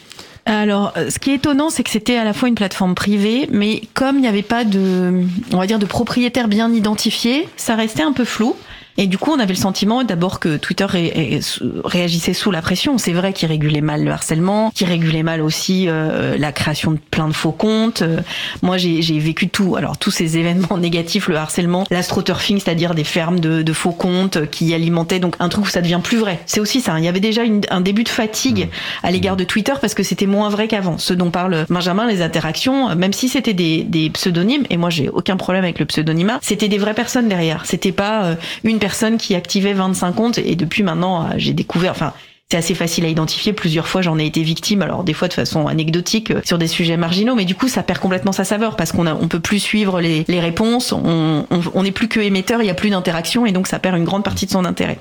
Alors, 0.46 0.94
euh, 0.98 1.10
ce 1.10 1.20
qui 1.20 1.32
est 1.32 1.36
étonnant, 1.36 1.70
c'est 1.70 1.84
que 1.84 1.90
c'était 1.90 2.18
à 2.18 2.24
la 2.24 2.34
fois 2.34 2.50
une 2.50 2.56
plateforme 2.56 2.96
privée, 2.96 3.48
mais 3.52 3.82
comme 3.94 4.16
il 4.16 4.22
n'y 4.22 4.28
avait 4.28 4.42
pas 4.42 4.64
de, 4.64 5.24
on 5.54 5.58
va 5.58 5.68
dire, 5.68 5.80
de 5.80 5.86
propriétaire 5.86 6.48
bien 6.48 6.72
identifié, 6.72 7.48
ça 7.58 7.76
restait 7.76 8.04
un 8.04 8.12
peu 8.12 8.26
flou. 8.26 8.56
Et 8.98 9.08
du 9.08 9.18
coup, 9.18 9.32
on 9.32 9.40
avait 9.40 9.54
le 9.54 9.60
sentiment 9.60 10.04
d'abord 10.04 10.40
que 10.40 10.58
Twitter 10.58 10.86
ré- 10.86 11.12
ré- 11.16 11.40
réagissait 11.86 12.34
sous 12.34 12.52
la 12.52 12.62
pression. 12.62 12.98
C'est 12.98 13.14
vrai 13.14 13.34
qu'il 13.34 13.48
régulait 13.48 13.82
mal 13.82 14.04
le 14.04 14.12
harcèlement, 14.12 14.72
qu'il 14.72 14.88
régulait 14.88 15.24
mal 15.24 15.42
aussi 15.42 15.86
euh, 15.88 16.38
la 16.38 16.52
création 16.52 16.92
de 16.92 16.98
plein 17.10 17.28
de 17.28 17.34
faux 17.34 17.52
comptes. 17.52 18.02
Euh, 18.02 18.20
moi, 18.62 18.78
j'ai 18.78 19.02
vécu 19.20 19.48
tout. 19.50 19.76
Alors, 19.76 19.98
tous 19.98 20.12
ces 20.12 20.38
événements 20.38 20.78
négatifs, 20.80 21.28
le 21.28 21.36
harcèlement, 21.38 21.86
l'astroturfing, 21.90 22.60
c'est-à-dire 22.60 22.94
des 22.94 23.04
fermes 23.04 23.40
de, 23.40 23.62
de 23.62 23.74
faux 23.74 23.92
comptes 23.92 24.50
qui 24.52 24.74
alimentaient 24.74 25.20
donc 25.20 25.36
un 25.40 25.50
truc 25.50 25.66
où 25.66 25.70
ça 25.70 25.82
devient 25.82 26.02
plus 26.04 26.18
vrai. 26.18 26.40
C'est 26.46 26.60
aussi 26.60 26.82
ça. 26.82 27.00
Il 27.00 27.06
y 27.06 27.08
avait 27.08 27.20
déjà 27.20 27.44
une- 27.44 27.62
un 27.70 27.82
début 27.82 28.04
de 28.04 28.10
fatigue 28.10 28.70
à 29.04 29.12
l'égard 29.12 29.38
de 29.38 29.44
Twitter 29.44 29.74
parce 29.80 29.94
que 29.94 30.04
c'était 30.04 30.26
moins 30.26 30.50
vrai 30.50 30.68
qu'avant. 30.68 30.98
Ce 30.98 31.14
dont 31.14 31.32
parle 31.32 31.66
Benjamin, 31.70 32.08
les 32.08 32.22
interactions, 32.22 32.94
même 32.96 33.14
si 33.14 33.30
c'était 33.30 33.54
des, 33.54 33.84
des 33.84 34.10
pseudonymes, 34.10 34.66
et 34.70 34.78
moi 34.78 34.90
j'ai 34.90 35.10
aucun 35.10 35.38
problème 35.38 35.64
avec 35.64 35.80
le 35.80 35.86
pseudonymat, 35.86 36.40
c'était 36.42 36.68
des 36.68 36.78
vraies 36.78 36.94
personnes 36.94 37.28
derrière. 37.30 37.66
C'était 37.66 37.92
pas 37.94 38.24
euh, 38.26 38.36
une 38.64 38.80
personne 38.82 39.18
qui 39.18 39.36
activait 39.36 39.74
25 39.74 40.12
comptes 40.12 40.38
et 40.40 40.56
depuis 40.58 40.84
maintenant 40.84 41.24
euh, 41.24 41.34
j'ai 41.38 41.54
découvert, 41.54 41.92
enfin 41.92 42.12
c'est 42.52 42.58
assez 42.58 42.76
facile 42.76 43.06
à 43.06 43.08
identifier. 43.08 43.54
Plusieurs 43.54 43.88
fois, 43.88 44.02
j'en 44.02 44.20
ai 44.20 44.26
été 44.26 44.44
victime. 44.44 44.82
Alors 44.82 45.06
des 45.06 45.14
fois 45.14 45.30
de 45.30 45.34
façon 45.34 45.68
anecdotique 45.68 46.32
euh, 46.32 46.42
sur 46.44 46.58
des 46.58 46.68
sujets 46.68 46.98
marginaux, 46.98 47.34
mais 47.34 47.46
du 47.46 47.56
coup, 47.56 47.70
ça 47.70 47.82
perd 47.82 48.00
complètement 48.00 48.34
sa 48.34 48.44
saveur 48.44 48.76
parce 48.76 48.92
qu'on 48.92 49.08
a, 49.08 49.14
on 49.14 49.30
peut 49.30 49.40
plus 49.40 49.60
suivre 49.60 50.02
les, 50.02 50.26
les 50.28 50.40
réponses. 50.42 50.92
On, 50.92 51.46
on, 51.50 51.84
n'est 51.84 51.94
plus 51.94 52.10
que 52.10 52.20
émetteur. 52.20 52.62
Il 52.62 52.66
y 52.66 52.70
a 52.70 52.74
plus 52.74 52.90
d'interaction 52.90 53.46
et 53.46 53.54
donc 53.54 53.68
ça 53.68 53.80
perd 53.80 53.96
une 53.96 54.04
grande 54.04 54.26
partie 54.26 54.48
de 54.48 54.52
son 54.52 54.66
intérêt. 54.66 55.00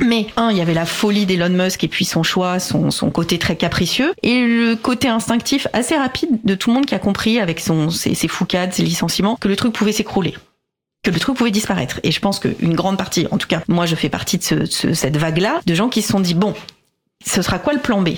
Mais 0.00 0.26
un, 0.36 0.50
il 0.50 0.58
y 0.58 0.60
avait 0.60 0.74
la 0.74 0.84
folie 0.84 1.24
d'Elon 1.24 1.48
Musk 1.48 1.82
et 1.82 1.88
puis 1.88 2.04
son 2.04 2.22
choix, 2.22 2.58
son, 2.58 2.90
son 2.90 3.10
côté 3.10 3.38
très 3.38 3.56
capricieux, 3.56 4.12
et 4.22 4.44
le 4.46 4.74
côté 4.74 5.08
instinctif 5.08 5.68
assez 5.72 5.96
rapide 5.96 6.40
de 6.44 6.54
tout 6.54 6.70
le 6.70 6.74
monde 6.74 6.86
qui 6.86 6.94
a 6.94 6.98
compris 6.98 7.38
avec 7.38 7.60
son, 7.60 7.88
ses, 7.88 8.14
ses 8.14 8.28
foucades, 8.28 8.72
ses 8.72 8.82
licenciements, 8.82 9.36
que 9.40 9.48
le 9.48 9.56
truc 9.56 9.72
pouvait 9.72 9.92
s'écrouler 9.92 10.34
que 11.02 11.10
le 11.10 11.18
truc 11.18 11.36
pouvait 11.36 11.50
disparaître. 11.50 12.00
Et 12.02 12.12
je 12.12 12.20
pense 12.20 12.38
qu'une 12.38 12.74
grande 12.74 12.96
partie, 12.96 13.26
en 13.30 13.38
tout 13.38 13.48
cas, 13.48 13.62
moi 13.68 13.86
je 13.86 13.94
fais 13.94 14.08
partie 14.08 14.38
de 14.38 14.42
ce, 14.42 14.64
ce- 14.66 14.94
cette 14.94 15.16
vague-là, 15.16 15.60
de 15.66 15.74
gens 15.74 15.88
qui 15.88 16.02
se 16.02 16.08
sont 16.08 16.20
dit, 16.20 16.34
bon, 16.34 16.54
ce 17.24 17.42
sera 17.42 17.58
quoi 17.58 17.72
le 17.72 17.80
plan 17.80 18.02
B? 18.02 18.10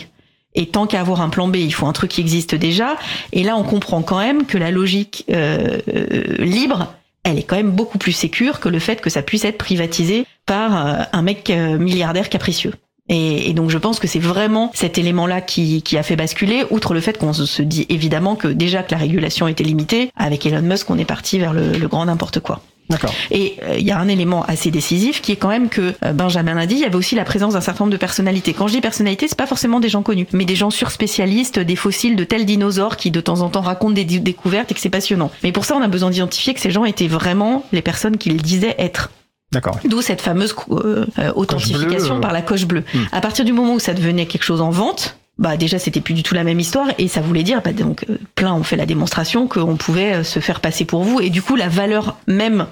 Et 0.55 0.67
tant 0.67 0.87
qu'à 0.87 1.01
avoir 1.01 1.21
un 1.21 1.31
plan 1.31 1.49
B, 1.49 1.57
il 1.57 1.75
faut 1.75 1.87
un 1.87 1.93
truc 1.93 2.13
qui 2.13 2.21
existe 2.21 2.55
déjà. 2.55 2.97
Et 3.33 3.43
là, 3.43 3.57
on 3.57 3.65
comprend 3.65 4.03
quand 4.03 4.19
même 4.19 4.47
que 4.47 4.57
la 4.57 4.71
logique 4.71 5.25
euh, 5.31 5.81
euh, 5.93 6.37
libre, 6.39 6.95
elle 7.25 7.39
est 7.39 7.43
quand 7.43 7.57
même 7.57 7.71
beaucoup 7.71 7.99
plus 7.99 8.13
sécure 8.13 8.61
que 8.61 8.69
le 8.69 8.79
fait 8.79 9.01
que 9.01 9.11
ça 9.11 9.23
puisse 9.23 9.45
être 9.45 9.59
privatisé 9.59 10.27
par 10.47 10.87
euh, 10.87 11.03
un 11.13 11.23
mec 11.23 11.51
milliardaire 11.51 12.29
capricieux. 12.29 12.75
Et, 13.09 13.53
donc 13.53 13.69
je 13.69 13.77
pense 13.77 13.99
que 13.99 14.07
c'est 14.07 14.19
vraiment 14.19 14.71
cet 14.75 14.97
élément-là 14.97 15.43
qui, 15.43 15.83
a 15.99 16.03
fait 16.03 16.17
basculer, 16.17 16.65
outre 16.71 16.95
le 16.95 17.01
fait 17.01 17.19
qu'on 17.19 17.35
se 17.35 17.61
dit 17.61 17.85
évidemment 17.91 18.35
que 18.35 18.49
déjà 18.49 18.83
que 18.83 18.93
la 18.93 18.99
régulation 18.99 19.47
était 19.47 19.65
limitée, 19.65 20.11
avec 20.17 20.47
Elon 20.47 20.63
Musk 20.63 20.89
on 20.89 20.97
est 20.97 21.05
parti 21.05 21.39
vers 21.39 21.53
le 21.53 21.87
grand 21.87 22.07
n'importe 22.07 22.41
quoi. 22.41 22.63
D'accord. 22.91 23.15
Et 23.31 23.57
euh, 23.63 23.77
il 23.79 23.87
y 23.87 23.91
a 23.91 23.99
un 23.99 24.09
élément 24.09 24.45
assez 24.45 24.71
décisif 24.71 25.23
qui 25.23 25.33
est 25.33 25.37
quand 25.37 25.49
même 25.49 25.69
que 25.69 25.95
euh, 26.05 26.13
Benjamin 26.13 26.55
l'a 26.55 26.67
dit, 26.67 26.75
il 26.75 26.81
y 26.81 26.85
avait 26.85 26.97
aussi 26.97 27.15
la 27.15 27.25
présence 27.25 27.55
d'un 27.55 27.61
certain 27.61 27.85
nombre 27.85 27.93
de 27.93 27.99
personnalités. 27.99 28.53
Quand 28.53 28.69
je 28.69 28.75
dis 28.75 28.81
personnalités, 28.81 29.27
c'est 29.27 29.39
pas 29.39 29.47
forcément 29.47 29.81
des 29.81 29.89
gens 29.89 30.03
connus, 30.03 30.27
mais 30.33 30.45
des 30.45 30.55
gens 30.57 30.71
surspécialistes, 30.71 31.59
des 31.59 31.77
fossiles 31.77 32.17
de 32.17 32.25
tels 32.25 32.45
dinosaures 32.45 32.97
qui 32.97 33.11
de 33.11 33.21
temps 33.21 33.41
en 33.41 33.49
temps 33.49 33.63
racontent 33.63 33.95
des 33.95 34.05
dé- 34.05 34.19
découvertes 34.21 34.71
et 34.71 34.75
que 34.75 34.81
c'est 34.81 34.91
passionnant. 34.91 35.31
Mais 35.43 35.53
pour 35.53 35.65
ça, 35.65 35.77
on 35.77 35.83
a 35.83 35.89
besoin 35.89 36.11
d'identifier 36.11 36.53
que 36.53 36.61
ces 36.61 36.71
gens 36.71 36.85
étaient 36.85 37.09
vraiment 37.09 37.65
les 37.73 37.83
personnes 37.83 38.19
qu'ils 38.19 38.43
disaient 38.43 38.75
être. 38.79 39.11
D'accord. 39.53 39.79
D'où 39.85 40.03
cette 40.03 40.21
fameuse 40.21 40.55
euh, 40.71 41.07
euh, 41.19 41.33
authentification 41.37 42.15
bleue, 42.15 42.19
euh. 42.19 42.21
par 42.21 42.33
la 42.33 42.43
coche 42.43 42.67
bleue. 42.67 42.85
Hmm. 42.93 43.05
À 43.13 43.21
partir 43.21 43.45
du 43.45 43.53
moment 43.53 43.75
où 43.75 43.79
ça 43.79 43.95
devenait 43.95 44.27
quelque 44.27 44.43
chose 44.43 44.61
en 44.61 44.71
vente, 44.71 45.17
bah 45.39 45.57
déjà 45.57 45.79
c'était 45.79 46.01
plus 46.01 46.15
du 46.15 46.23
tout 46.23 46.35
la 46.35 46.45
même 46.45 46.61
histoire 46.61 46.89
et 46.99 47.09
ça 47.09 47.21
voulait 47.21 47.43
dire 47.43 47.61
bah 47.63 47.73
donc 47.73 48.07
euh, 48.09 48.19
plein 48.35 48.55
ont 48.55 48.63
fait 48.63 48.77
la 48.77 48.87
démonstration 48.87 49.49
qu'on 49.49 49.77
pouvait 49.77 50.15
euh, 50.15 50.23
se 50.23 50.41
faire 50.41 50.61
passer 50.61 50.85
pour 50.85 51.03
vous 51.03 51.21
et 51.21 51.31
du 51.31 51.43
coup 51.43 51.57
la 51.57 51.69
valeur 51.69 52.17
même 52.27 52.67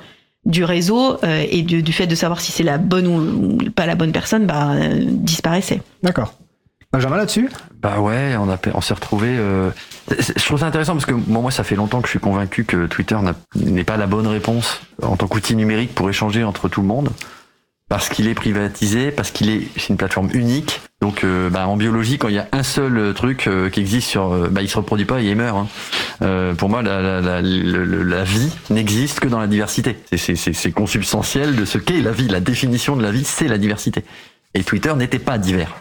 du 0.44 0.64
réseau 0.64 1.18
euh, 1.24 1.44
et 1.50 1.62
du, 1.62 1.82
du 1.82 1.92
fait 1.92 2.06
de 2.06 2.14
savoir 2.14 2.40
si 2.40 2.52
c'est 2.52 2.62
la 2.62 2.78
bonne 2.78 3.06
ou, 3.06 3.54
ou 3.66 3.70
pas 3.70 3.86
la 3.86 3.94
bonne 3.94 4.12
personne 4.12 4.46
bah 4.46 4.72
euh, 4.72 5.00
disparaissait. 5.06 5.82
D'accord. 6.02 6.34
Benjamin 6.92 7.16
là-dessus? 7.16 7.48
Bah 7.80 8.00
ouais, 8.00 8.36
on, 8.38 8.50
a, 8.50 8.58
on 8.74 8.82
s'est 8.82 8.92
retrouvé. 8.92 9.28
Euh... 9.30 9.70
Je 10.10 10.44
trouve 10.44 10.60
ça 10.60 10.66
intéressant 10.66 10.92
parce 10.92 11.06
que 11.06 11.14
bon, 11.14 11.40
moi, 11.40 11.50
ça 11.50 11.64
fait 11.64 11.74
longtemps 11.74 12.02
que 12.02 12.06
je 12.06 12.10
suis 12.10 12.20
convaincu 12.20 12.64
que 12.64 12.86
Twitter 12.86 13.16
n'est 13.56 13.84
pas 13.84 13.96
la 13.96 14.06
bonne 14.06 14.26
réponse 14.26 14.82
en 15.00 15.16
tant 15.16 15.26
qu'outil 15.26 15.56
numérique 15.56 15.94
pour 15.94 16.10
échanger 16.10 16.44
entre 16.44 16.68
tout 16.68 16.82
le 16.82 16.86
monde, 16.86 17.08
parce 17.88 18.10
qu'il 18.10 18.28
est 18.28 18.34
privatisé, 18.34 19.10
parce 19.10 19.30
qu'il 19.30 19.48
est 19.48 19.68
c'est 19.76 19.88
une 19.88 19.96
plateforme 19.96 20.28
unique. 20.34 20.82
Donc, 21.02 21.24
euh, 21.24 21.50
bah, 21.50 21.66
en 21.66 21.76
biologie, 21.76 22.16
quand 22.16 22.28
il 22.28 22.36
y 22.36 22.38
a 22.38 22.46
un 22.52 22.62
seul 22.62 22.96
euh, 22.96 23.12
truc 23.12 23.48
euh, 23.48 23.68
qui 23.70 23.80
existe 23.80 24.08
sur, 24.08 24.32
euh, 24.32 24.48
bah, 24.48 24.62
il 24.62 24.68
se 24.68 24.76
reproduit 24.76 25.04
pas 25.04 25.20
et 25.20 25.26
il 25.26 25.34
meurt. 25.34 25.56
hein. 25.58 25.66
Euh, 26.22 26.54
pour 26.54 26.68
moi, 26.68 26.80
la, 26.80 27.02
la, 27.02 27.20
la, 27.20 27.42
la 27.42 28.22
vie 28.24 28.52
n'existe 28.70 29.18
que 29.18 29.26
dans 29.26 29.40
la 29.40 29.48
diversité. 29.48 29.98
C'est- 30.16 30.70
consubstantiel 30.70 31.56
de 31.56 31.64
ce 31.64 31.78
qu'est 31.78 32.00
la 32.00 32.12
vie. 32.12 32.28
La 32.28 32.38
définition 32.38 32.94
de 32.96 33.02
la 33.02 33.10
vie, 33.10 33.24
c'est 33.24 33.48
la 33.48 33.58
diversité. 33.58 34.04
Et 34.54 34.62
Twitter 34.62 34.94
n'était 34.96 35.18
pas 35.18 35.38
divers. 35.38 35.74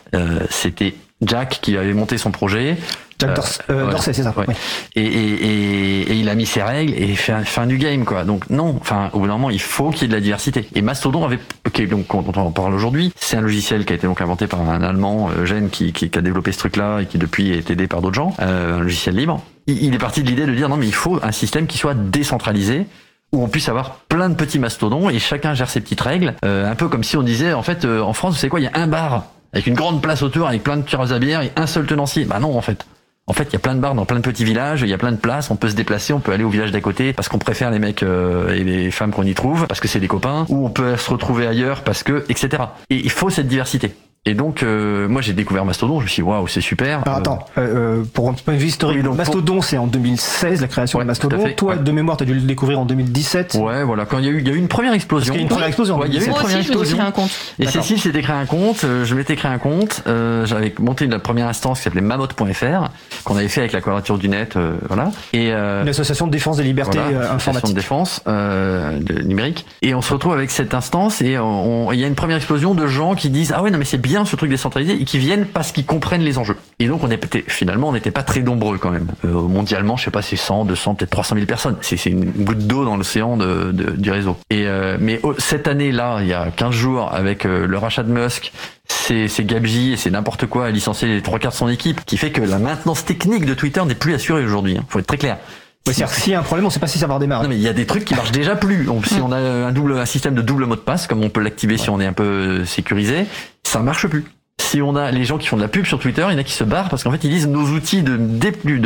C'était 0.49 0.95
Jack 1.21 1.59
qui 1.61 1.77
avait 1.77 1.93
monté 1.93 2.17
son 2.17 2.31
projet. 2.31 2.77
Jack 3.21 3.37
Euh, 3.69 3.73
euh, 3.73 3.91
ouais. 3.91 3.95
C'est 3.99 4.13
ça. 4.13 4.33
Ouais. 4.35 4.45
Et, 4.95 5.03
et, 5.05 5.33
et, 5.33 6.01
et 6.11 6.15
il 6.15 6.27
a 6.29 6.35
mis 6.35 6.45
ses 6.45 6.61
règles 6.61 6.93
et 6.95 7.15
fin, 7.15 7.43
fin 7.43 7.65
du 7.65 7.77
game 7.77 8.03
quoi. 8.05 8.23
Donc 8.23 8.49
non, 8.49 8.77
enfin 8.81 9.09
au 9.13 9.19
bout 9.19 9.27
d'un 9.27 9.33
moment 9.33 9.49
il 9.49 9.61
faut 9.61 9.89
qu'il 9.91 10.01
y 10.01 10.05
ait 10.05 10.07
de 10.09 10.13
la 10.13 10.19
diversité. 10.21 10.67
Et 10.75 10.81
Mastodon 10.81 11.23
avait, 11.25 11.39
ok 11.67 11.87
donc 11.87 12.07
dont 12.07 12.33
on 12.35 12.39
en 12.41 12.51
parle 12.51 12.73
aujourd'hui, 12.73 13.13
c'est 13.15 13.37
un 13.37 13.41
logiciel 13.41 13.85
qui 13.85 13.93
a 13.93 13.95
été 13.95 14.07
donc 14.07 14.21
inventé 14.21 14.47
par 14.47 14.61
un 14.61 14.81
Allemand, 14.81 15.29
Eugène, 15.39 15.69
qui, 15.69 15.93
qui, 15.93 16.09
qui 16.09 16.17
a 16.19 16.21
développé 16.21 16.51
ce 16.51 16.59
truc-là 16.59 16.99
et 17.01 17.05
qui 17.05 17.17
depuis 17.17 17.51
est 17.51 17.69
aidé 17.69 17.87
par 17.87 18.01
d'autres 18.01 18.15
gens, 18.15 18.33
euh, 18.41 18.77
un 18.77 18.81
logiciel 18.81 19.15
libre. 19.15 19.41
Il, 19.67 19.83
il 19.83 19.93
est 19.93 19.97
parti 19.99 20.23
de 20.23 20.27
l'idée 20.27 20.45
de 20.45 20.53
dire 20.53 20.69
non 20.69 20.77
mais 20.77 20.87
il 20.87 20.93
faut 20.93 21.19
un 21.21 21.31
système 21.31 21.67
qui 21.67 21.77
soit 21.77 21.93
décentralisé 21.93 22.85
où 23.33 23.41
on 23.43 23.47
puisse 23.47 23.69
avoir 23.69 23.95
plein 24.09 24.27
de 24.29 24.35
petits 24.35 24.59
mastodons 24.59 25.09
et 25.09 25.17
chacun 25.19 25.53
gère 25.53 25.69
ses 25.69 25.79
petites 25.81 26.01
règles, 26.01 26.33
Euh, 26.43 26.69
un 26.69 26.75
peu 26.75 26.89
comme 26.89 27.03
si 27.03 27.15
on 27.15 27.23
disait 27.23 27.53
en 27.53 27.61
fait 27.63 27.85
euh, 27.85 28.01
en 28.01 28.13
France 28.13 28.33
vous 28.33 28.39
savez 28.39 28.49
quoi, 28.49 28.59
il 28.59 28.63
y 28.63 28.67
a 28.67 28.71
un 28.73 28.87
bar 28.87 29.25
avec 29.53 29.67
une 29.67 29.73
grande 29.75 30.01
place 30.01 30.21
autour 30.21 30.47
avec 30.47 30.63
plein 30.63 30.77
de 30.77 30.81
tireuses 30.83 31.13
à 31.13 31.19
bière 31.19 31.41
et 31.41 31.51
un 31.55 31.67
seul 31.67 31.85
tenancier. 31.85 32.25
Bah 32.25 32.39
non 32.39 32.57
en 32.57 32.61
fait. 32.61 32.85
En 33.31 33.33
fait, 33.33 33.45
il 33.45 33.53
y 33.53 33.55
a 33.55 33.59
plein 33.59 33.75
de 33.75 33.79
bars 33.79 33.95
dans 33.95 34.03
plein 34.03 34.17
de 34.17 34.23
petits 34.23 34.43
villages, 34.43 34.81
il 34.81 34.89
y 34.89 34.93
a 34.93 34.97
plein 34.97 35.13
de 35.13 35.17
places, 35.17 35.51
on 35.51 35.55
peut 35.55 35.69
se 35.69 35.73
déplacer, 35.73 36.11
on 36.11 36.19
peut 36.19 36.33
aller 36.33 36.43
au 36.43 36.49
village 36.49 36.73
d'à 36.73 36.81
côté 36.81 37.13
parce 37.13 37.29
qu'on 37.29 37.37
préfère 37.37 37.71
les 37.71 37.79
mecs 37.79 38.03
euh, 38.03 38.53
et 38.53 38.65
les 38.65 38.91
femmes 38.91 39.11
qu'on 39.11 39.23
y 39.23 39.33
trouve, 39.33 39.67
parce 39.67 39.79
que 39.79 39.87
c'est 39.87 40.01
des 40.01 40.09
copains, 40.09 40.45
ou 40.49 40.65
on 40.65 40.69
peut 40.69 40.97
se 40.97 41.09
retrouver 41.09 41.47
ailleurs 41.47 41.85
parce 41.85 42.03
que, 42.03 42.25
etc. 42.27 42.61
Et 42.89 42.97
il 42.97 43.09
faut 43.09 43.29
cette 43.29 43.47
diversité. 43.47 43.95
Et 44.27 44.35
donc, 44.35 44.61
euh, 44.61 45.07
moi, 45.07 45.21
j'ai 45.23 45.33
découvert 45.33 45.65
Mastodon. 45.65 45.97
Je 45.99 46.03
me 46.03 46.07
suis 46.07 46.21
dit, 46.21 46.29
waouh, 46.29 46.47
c'est 46.47 46.61
super. 46.61 47.01
Alors 47.07 47.15
Euh, 47.17 47.19
attends, 47.21 47.45
euh, 47.57 48.01
euh, 48.01 48.03
pour 48.13 48.29
un 48.29 48.33
point 48.33 48.53
de 48.53 48.59
vue 48.59 48.67
historique, 48.67 48.97
Oui, 48.99 49.03
donc, 49.03 49.17
Mastodon 49.17 49.63
c'est 49.63 49.79
en 49.79 49.87
2016 49.87 50.61
la 50.61 50.67
création 50.67 50.99
Ouais, 50.99 51.05
de 51.05 51.07
Mastodon. 51.07 51.43
Toi, 51.57 51.73
ouais. 51.73 51.79
de 51.81 51.91
mémoire, 51.91 52.17
t'as 52.17 52.25
dû 52.25 52.35
le 52.35 52.41
découvrir 52.41 52.79
en 52.79 52.85
2017. 52.85 53.55
Ouais, 53.59 53.83
voilà. 53.83 54.05
Quand 54.05 54.19
il 54.19 54.25
y 54.25 54.27
a 54.27 54.31
eu, 54.31 54.39
il 54.39 54.47
y 54.47 54.51
a 54.51 54.53
eu 54.53 54.57
une 54.57 54.67
première 54.67 54.91
Parce 54.91 54.97
explosion. 54.97 55.33
qu'il 55.33 55.41
y 55.41 55.43
a 55.43 55.47
une 55.47 55.49
première 55.49 55.65
explosion 55.69 55.97
Ouais, 55.97 56.05
il 56.07 56.13
y 56.13 56.17
a 56.17 56.19
eu 56.19 56.25
une 56.25 56.33
2017. 56.33 56.33
Moi 56.33 56.39
première 56.43 56.59
aussi, 56.59 56.67
je 56.67 56.71
explosion. 56.71 56.97
créé 56.97 57.07
un 57.07 57.11
compte. 57.11 57.31
Et. 57.57 57.65
Cécile 57.65 57.99
s'était 57.99 58.21
créé 58.21 58.35
un 58.35 58.45
compte, 58.45 58.83
euh, 58.83 59.05
je 59.05 59.15
m'étais 59.15 59.35
créé 59.35 59.49
un 59.51 59.57
compte, 59.57 60.03
euh, 60.05 60.45
j'avais 60.45 60.71
monté 60.79 61.07
la 61.07 61.17
première 61.17 61.47
instance 61.47 61.79
qui 61.79 61.85
s'appelait 61.85 62.01
mamotte.fr, 62.01 62.89
qu'on 63.23 63.35
avait 63.37 63.47
fait 63.47 63.61
avec 63.61 63.71
la 63.71 63.81
quadrature 63.81 64.19
du 64.19 64.29
net, 64.29 64.55
euh, 64.55 64.73
voilà. 64.87 65.09
Et 65.33 65.51
euh, 65.51 65.81
Une 65.81 65.89
association 65.89 66.27
de 66.27 66.31
défense 66.31 66.57
des 66.57 66.63
libertés 66.63 66.99
voilà, 66.99 67.09
euh, 67.09 67.21
association 67.21 67.49
informatiques. 67.53 67.69
de 67.75 67.79
défense 67.81 68.21
euh, 68.27 68.99
de 68.99 69.23
numérique. 69.23 69.65
Et 69.81 69.95
on 69.95 70.01
se 70.03 70.13
retrouve 70.13 70.33
avec 70.33 70.51
cette 70.51 70.75
instance 70.75 71.23
et 71.23 71.37
il 71.37 71.99
y 71.99 72.03
a 72.03 72.07
une 72.07 72.13
première 72.15 72.37
explosion 72.37 72.75
de 72.75 72.85
gens 72.85 73.15
qui 73.15 73.31
disent 73.31 73.51
ah 73.55 73.63
ouais 73.63 73.71
non 73.71 73.79
mais 73.79 73.85
c'est 73.85 73.97
bien 73.97 74.10
ce 74.25 74.35
truc 74.35 74.49
décentralisé 74.49 74.93
et 74.93 75.05
qui 75.05 75.17
viennent 75.17 75.45
parce 75.45 75.71
qu'ils 75.71 75.85
comprennent 75.85 76.21
les 76.21 76.37
enjeux. 76.37 76.57
Et 76.79 76.87
donc 76.87 77.03
on 77.03 77.07
peut-être- 77.07 77.49
finalement 77.49 77.89
on 77.89 77.93
n'était 77.93 78.11
pas 78.11 78.23
très 78.23 78.41
nombreux 78.41 78.77
quand 78.77 78.91
même. 78.91 79.07
Euh, 79.25 79.31
mondialement 79.31 79.97
je 79.97 80.05
sais 80.05 80.11
pas 80.11 80.21
c'est 80.21 80.35
100, 80.35 80.65
200, 80.65 80.95
peut-être 80.95 81.09
300 81.11 81.35
000 81.35 81.45
personnes. 81.47 81.75
C'est 81.81 82.03
une 82.07 82.25
goutte 82.25 82.65
d'eau 82.67 82.85
dans 82.85 82.97
l'océan 82.97 83.37
de, 83.37 83.71
de- 83.71 83.91
du 83.91 84.11
réseau. 84.11 84.37
Et 84.49 84.67
euh, 84.67 84.97
mais 84.99 85.19
oh, 85.23 85.33
cette 85.37 85.67
année 85.67 85.91
là 85.91 86.19
il 86.21 86.27
y 86.27 86.33
a 86.33 86.51
15 86.55 86.73
jours 86.73 87.13
avec 87.13 87.45
euh, 87.45 87.65
le 87.67 87.77
rachat 87.77 88.03
de 88.03 88.11
Musk 88.11 88.51
c'est 88.87 89.27
c'est 89.27 89.45
Gabji 89.45 89.93
et 89.93 89.97
c'est 89.97 90.11
n'importe 90.11 90.45
quoi 90.47 90.65
à 90.65 90.71
licencier 90.71 91.07
les 91.07 91.21
trois 91.21 91.39
quarts 91.39 91.51
de 91.51 91.57
son 91.57 91.69
équipe 91.69 92.03
qui 92.05 92.17
fait 92.17 92.31
que 92.31 92.41
la 92.41 92.59
maintenance 92.59 93.05
technique 93.05 93.45
de 93.45 93.53
Twitter 93.53 93.81
n'est 93.85 93.95
plus 93.95 94.13
assurée 94.13 94.43
aujourd'hui. 94.43 94.77
Hein. 94.77 94.83
Faut 94.89 94.99
être 94.99 95.07
très 95.07 95.17
clair. 95.17 95.37
Ouais, 95.87 95.93
c'est-à-dire 95.93 96.15
que 96.15 96.21
s'il 96.21 96.31
y 96.31 96.35
a 96.35 96.39
un 96.39 96.43
problème, 96.43 96.65
on 96.65 96.69
sait 96.69 96.79
pas 96.79 96.87
si 96.87 96.99
ça 96.99 97.07
va 97.07 97.15
redémarrer. 97.15 97.43
Non 97.43 97.49
mais 97.49 97.55
il 97.55 97.61
y 97.61 97.67
a 97.67 97.73
des 97.73 97.87
trucs 97.87 98.05
qui 98.05 98.13
marchent 98.13 98.31
déjà 98.31 98.55
plus. 98.55 98.87
Si 99.05 99.15
on 99.15 99.31
a 99.31 99.37
un 99.37 99.71
double 99.71 99.97
un 99.97 100.05
système 100.05 100.35
de 100.35 100.41
double 100.41 100.65
mot 100.65 100.75
de 100.75 100.81
passe, 100.81 101.07
comme 101.07 101.23
on 101.23 101.29
peut 101.29 101.41
l'activer 101.41 101.77
si 101.77 101.89
on 101.89 101.99
est 101.99 102.05
un 102.05 102.13
peu 102.13 102.65
sécurisé, 102.65 103.25
ça 103.63 103.79
marche 103.79 104.07
plus. 104.07 104.25
Si 104.59 104.81
on 104.81 104.95
a 104.95 105.11
les 105.11 105.25
gens 105.25 105.37
qui 105.37 105.47
font 105.47 105.57
de 105.57 105.61
la 105.61 105.67
pub 105.67 105.85
sur 105.85 105.99
Twitter, 105.99 106.25
il 106.29 106.33
y 106.33 106.35
en 106.35 106.39
a 106.39 106.43
qui 106.43 106.53
se 106.53 106.63
barrent 106.63 106.87
parce 106.87 107.03
qu'en 107.03 107.11
fait 107.11 107.23
ils 107.23 107.29
disent 107.29 107.47
nos 107.47 107.65
outils 107.71 108.03
de, 108.03 108.15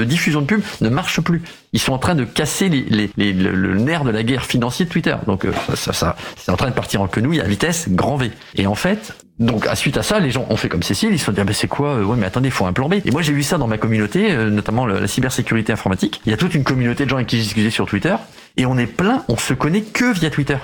diffusion 0.03 0.41
de 0.41 0.47
pub 0.47 0.61
ne 0.81 0.89
marchent 0.89 1.21
plus. 1.21 1.43
Ils 1.73 1.79
sont 1.79 1.93
en 1.93 1.99
train 1.99 2.15
de 2.15 2.23
casser 2.23 2.69
le, 2.69 3.73
nerf 3.75 4.03
de 4.03 4.09
la 4.09 4.23
guerre 4.23 4.45
financière 4.45 4.87
de 4.87 4.91
Twitter. 4.91 5.15
Donc 5.27 5.45
euh, 5.45 5.51
ça, 5.75 5.93
ça, 5.93 6.15
c'est 6.37 6.51
en 6.51 6.57
train 6.57 6.69
de 6.69 6.73
partir 6.73 7.01
en 7.01 7.07
quenouille 7.07 7.39
à 7.39 7.43
vitesse 7.43 7.87
grand 7.89 8.15
V. 8.15 8.31
Et 8.55 8.65
en 8.65 8.73
fait, 8.73 9.13
donc 9.37 9.67
à 9.67 9.75
suite 9.75 9.97
à 9.97 10.01
ça, 10.01 10.19
les 10.19 10.31
gens 10.31 10.47
ont 10.49 10.55
fait 10.55 10.69
comme 10.69 10.81
Cécile, 10.81 11.09
ils 11.11 11.19
se 11.19 11.25
sont 11.25 11.33
dit 11.33 11.41
ah 11.41 11.43
ben 11.43 11.53
c'est 11.53 11.67
quoi 11.67 11.89
euh, 11.89 12.03
Ouais 12.03 12.15
mais 12.17 12.25
attendez, 12.25 12.49
faut 12.49 12.65
un 12.65 12.73
plan 12.73 12.89
B. 12.89 12.95
Et 13.05 13.11
moi 13.11 13.21
j'ai 13.21 13.33
vu 13.33 13.43
ça 13.43 13.57
dans 13.57 13.67
ma 13.67 13.77
communauté, 13.77 14.31
euh, 14.31 14.49
notamment 14.49 14.87
la 14.87 15.07
cybersécurité 15.07 15.71
informatique. 15.73 16.21
Il 16.25 16.31
y 16.31 16.33
a 16.33 16.37
toute 16.37 16.55
une 16.55 16.63
communauté 16.63 17.05
de 17.05 17.09
gens 17.09 17.17
avec 17.17 17.27
qui 17.27 17.37
j'ai 17.37 17.43
discuté 17.43 17.69
sur 17.69 17.85
Twitter 17.85 18.15
et 18.57 18.65
on 18.65 18.77
est 18.77 18.87
plein, 18.87 19.23
on 19.27 19.37
se 19.37 19.53
connaît 19.53 19.81
que 19.81 20.13
via 20.13 20.29
Twitter. 20.29 20.57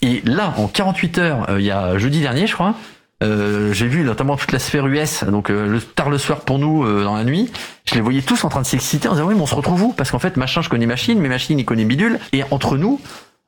Et 0.00 0.20
là, 0.24 0.54
en 0.56 0.66
48 0.66 1.18
heures, 1.18 1.46
il 1.58 1.64
y 1.64 1.70
a 1.70 1.96
jeudi 1.98 2.20
dernier, 2.20 2.46
je 2.46 2.54
crois, 2.54 2.74
euh, 3.22 3.72
j'ai 3.72 3.86
vu 3.86 4.02
notamment 4.02 4.36
toute 4.36 4.52
la 4.52 4.58
sphère 4.58 4.86
US, 4.86 5.24
donc 5.24 5.48
euh, 5.50 5.66
le 5.66 5.80
tard 5.80 6.10
le 6.10 6.18
soir 6.18 6.40
pour 6.40 6.58
nous 6.58 6.84
euh, 6.84 7.04
dans 7.04 7.16
la 7.16 7.24
nuit, 7.24 7.50
je 7.86 7.94
les 7.94 8.00
voyais 8.00 8.20
tous 8.22 8.44
en 8.44 8.48
train 8.48 8.60
de 8.62 8.66
s'exciter 8.66 9.08
en 9.08 9.12
disant 9.12 9.26
oui 9.28 9.34
mais 9.34 9.40
on 9.42 9.46
se 9.46 9.54
retrouve 9.54 9.82
où? 9.82 9.92
Parce 9.92 10.10
qu'en 10.10 10.18
fait 10.18 10.36
machin 10.36 10.60
je 10.62 10.68
connais 10.68 10.86
machine, 10.86 11.18
mais 11.18 11.28
machine 11.28 11.58
il 11.58 11.64
connaît 11.64 11.84
bidule, 11.84 12.18
et 12.32 12.42
entre 12.50 12.76
nous, 12.76 13.00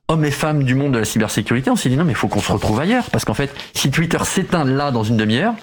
hommes 0.08 0.24
et 0.24 0.30
femmes 0.30 0.62
du 0.64 0.74
monde 0.74 0.92
de 0.92 0.98
la 0.98 1.04
cybersécurité, 1.04 1.70
on 1.70 1.76
s'est 1.76 1.88
dit 1.88 1.96
non 1.96 2.04
mais 2.04 2.12
il 2.12 2.16
faut 2.16 2.28
qu'on 2.28 2.40
se 2.40 2.52
retrouve 2.52 2.78
ailleurs, 2.80 3.10
parce 3.10 3.24
qu'en 3.24 3.34
fait 3.34 3.54
si 3.74 3.90
Twitter 3.90 4.18
s'éteint 4.24 4.64
là 4.64 4.90
dans 4.90 5.02
une 5.04 5.16
demi-heure, 5.16 5.54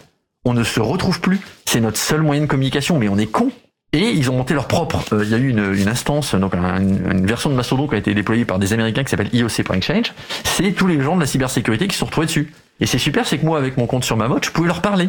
on 0.46 0.54
ne 0.54 0.64
se 0.64 0.80
retrouve 0.80 1.22
plus. 1.22 1.40
C'est 1.66 1.80
notre 1.82 1.98
seul 1.98 2.22
moyen 2.22 2.42
de 2.42 2.48
communication, 2.48 2.98
mais 2.98 3.08
on 3.10 3.18
est 3.20 3.28
con. 3.28 3.52
Et 3.94 4.10
ils 4.10 4.32
ont 4.32 4.38
monté 4.38 4.54
leur 4.54 4.68
propre. 4.68 5.04
euh, 5.14 5.24
Il 5.26 5.30
y 5.30 5.36
a 5.36 5.38
eu 5.38 5.50
une, 5.50 5.74
une 5.76 5.88
instance, 5.90 6.34
donc 6.34 6.56
un- 6.56 6.80
une, 6.82 7.12
une 7.12 7.26
version 7.28 7.50
de 7.50 7.56
Mastodon 7.56 7.88
qui 7.88 7.96
a 7.96 7.98
été 7.98 8.14
déployée 8.16 8.46
par 8.46 8.58
des 8.58 8.72
Américains 8.74 9.04
qui 9.04 9.10
s'appelle 9.12 9.30
IOC.exchange. 9.34 10.14
C'est 10.46 10.72
tous 10.72 10.88
les 10.88 11.00
gens 11.02 11.16
de 11.16 11.20
la 11.22 11.28
cybersécurité 11.28 11.88
qui 11.88 11.94
se 11.94 12.00
sont 12.00 12.06
retrouvés 12.06 12.26
dessus. 12.28 12.52
Et 12.82 12.88
c'est 12.88 12.98
super, 12.98 13.28
c'est 13.28 13.38
que 13.38 13.46
moi, 13.46 13.60
avec 13.60 13.78
mon 13.78 13.86
compte 13.86 14.04
sur 14.04 14.18
ma 14.18 14.28
mode, 14.28 14.44
je 14.44 14.50
pouvais 14.50 14.68
leur 14.68 14.82
parler. 14.82 15.08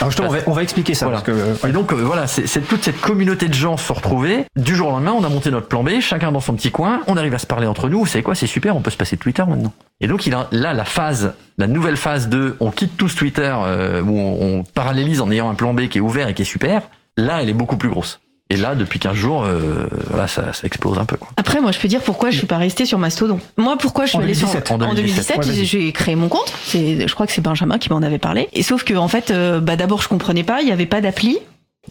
Alors 0.00 0.10
justement, 0.10 0.28
on 0.28 0.32
va, 0.32 0.38
on 0.46 0.52
va 0.52 0.62
expliquer 0.62 0.94
ça. 0.94 1.06
Voilà. 1.06 1.20
Parce 1.20 1.60
que, 1.60 1.68
Et 1.68 1.72
donc 1.72 1.92
euh, 1.92 1.96
voilà, 1.96 2.26
c'est 2.26 2.60
toute 2.66 2.82
cette 2.82 3.00
communauté 3.00 3.48
de 3.48 3.54
gens 3.54 3.76
se 3.76 3.84
sont 3.86 3.94
retrouvés. 3.94 4.44
Du 4.56 4.74
jour 4.74 4.88
au 4.88 4.90
lendemain, 4.90 5.14
on 5.16 5.24
a 5.24 5.28
monté 5.28 5.50
notre 5.50 5.68
plan 5.68 5.82
B, 5.82 6.00
chacun 6.00 6.32
dans 6.32 6.40
son 6.40 6.54
petit 6.54 6.70
coin. 6.70 7.00
On 7.06 7.16
arrive 7.16 7.34
à 7.34 7.38
se 7.38 7.46
parler 7.46 7.66
entre 7.66 7.88
nous. 7.88 8.00
Vous 8.00 8.06
savez 8.06 8.22
quoi, 8.22 8.34
c'est 8.34 8.46
super, 8.46 8.76
on 8.76 8.80
peut 8.80 8.90
se 8.90 8.96
passer 8.96 9.16
de 9.16 9.20
Twitter 9.20 9.44
maintenant. 9.46 9.72
Et 10.00 10.08
donc 10.08 10.26
il 10.26 10.34
a 10.34 10.48
là 10.52 10.72
la 10.72 10.84
phase, 10.84 11.34
la 11.58 11.66
nouvelle 11.66 11.96
phase 11.96 12.28
de, 12.28 12.56
on 12.60 12.70
quitte 12.70 12.96
tous 12.96 13.14
Twitter 13.14 13.54
euh, 13.54 14.02
où 14.02 14.18
on, 14.18 14.58
on 14.60 14.64
parallélise 14.64 15.20
en 15.20 15.30
ayant 15.30 15.50
un 15.50 15.54
plan 15.54 15.74
B 15.74 15.88
qui 15.88 15.98
est 15.98 16.02
ouvert 16.02 16.28
et 16.28 16.34
qui 16.34 16.42
est 16.42 16.46
super. 16.46 16.82
Là, 17.16 17.42
elle 17.42 17.48
est 17.50 17.54
beaucoup 17.54 17.76
plus 17.76 17.90
grosse. 17.90 18.20
Et 18.52 18.56
là, 18.56 18.74
depuis 18.74 18.98
15 18.98 19.14
jours, 19.14 19.44
euh, 19.44 19.86
voilà, 20.10 20.28
ça, 20.28 20.52
ça 20.52 20.66
explose 20.66 20.98
un 20.98 21.06
peu. 21.06 21.16
Quoi. 21.16 21.28
Après, 21.38 21.62
moi, 21.62 21.72
je 21.72 21.78
peux 21.78 21.88
dire 21.88 22.02
pourquoi 22.02 22.28
je 22.28 22.36
suis 22.36 22.46
pas 22.46 22.58
restée 22.58 22.84
sur 22.84 22.98
Mastodon. 22.98 23.40
Moi, 23.56 23.78
pourquoi 23.78 24.04
je 24.04 24.10
suis 24.10 24.18
En 24.18 24.22
allée 24.22 24.34
sur 24.34 24.46
2017. 24.48 24.70
En 24.72 24.74
en 24.74 24.94
2017, 24.94 25.36
2017, 25.36 25.36
ouais, 25.38 25.44
vas-y. 25.46 25.64
j'ai 25.64 25.92
créé 25.92 26.16
mon 26.16 26.28
compte. 26.28 26.52
C'est, 26.66 27.08
je 27.08 27.14
crois 27.14 27.26
que 27.26 27.32
c'est 27.32 27.40
Benjamin 27.40 27.78
qui 27.78 27.88
m'en 27.88 28.02
avait 28.02 28.18
parlé. 28.18 28.50
Et 28.52 28.62
sauf 28.62 28.84
que, 28.84 28.92
en 28.92 29.08
fait, 29.08 29.30
euh, 29.30 29.60
bah, 29.60 29.76
d'abord, 29.76 30.02
je 30.02 30.08
comprenais 30.08 30.42
pas. 30.42 30.60
Il 30.60 30.68
y 30.68 30.72
avait 30.72 30.84
pas 30.84 31.00
d'appli. 31.00 31.38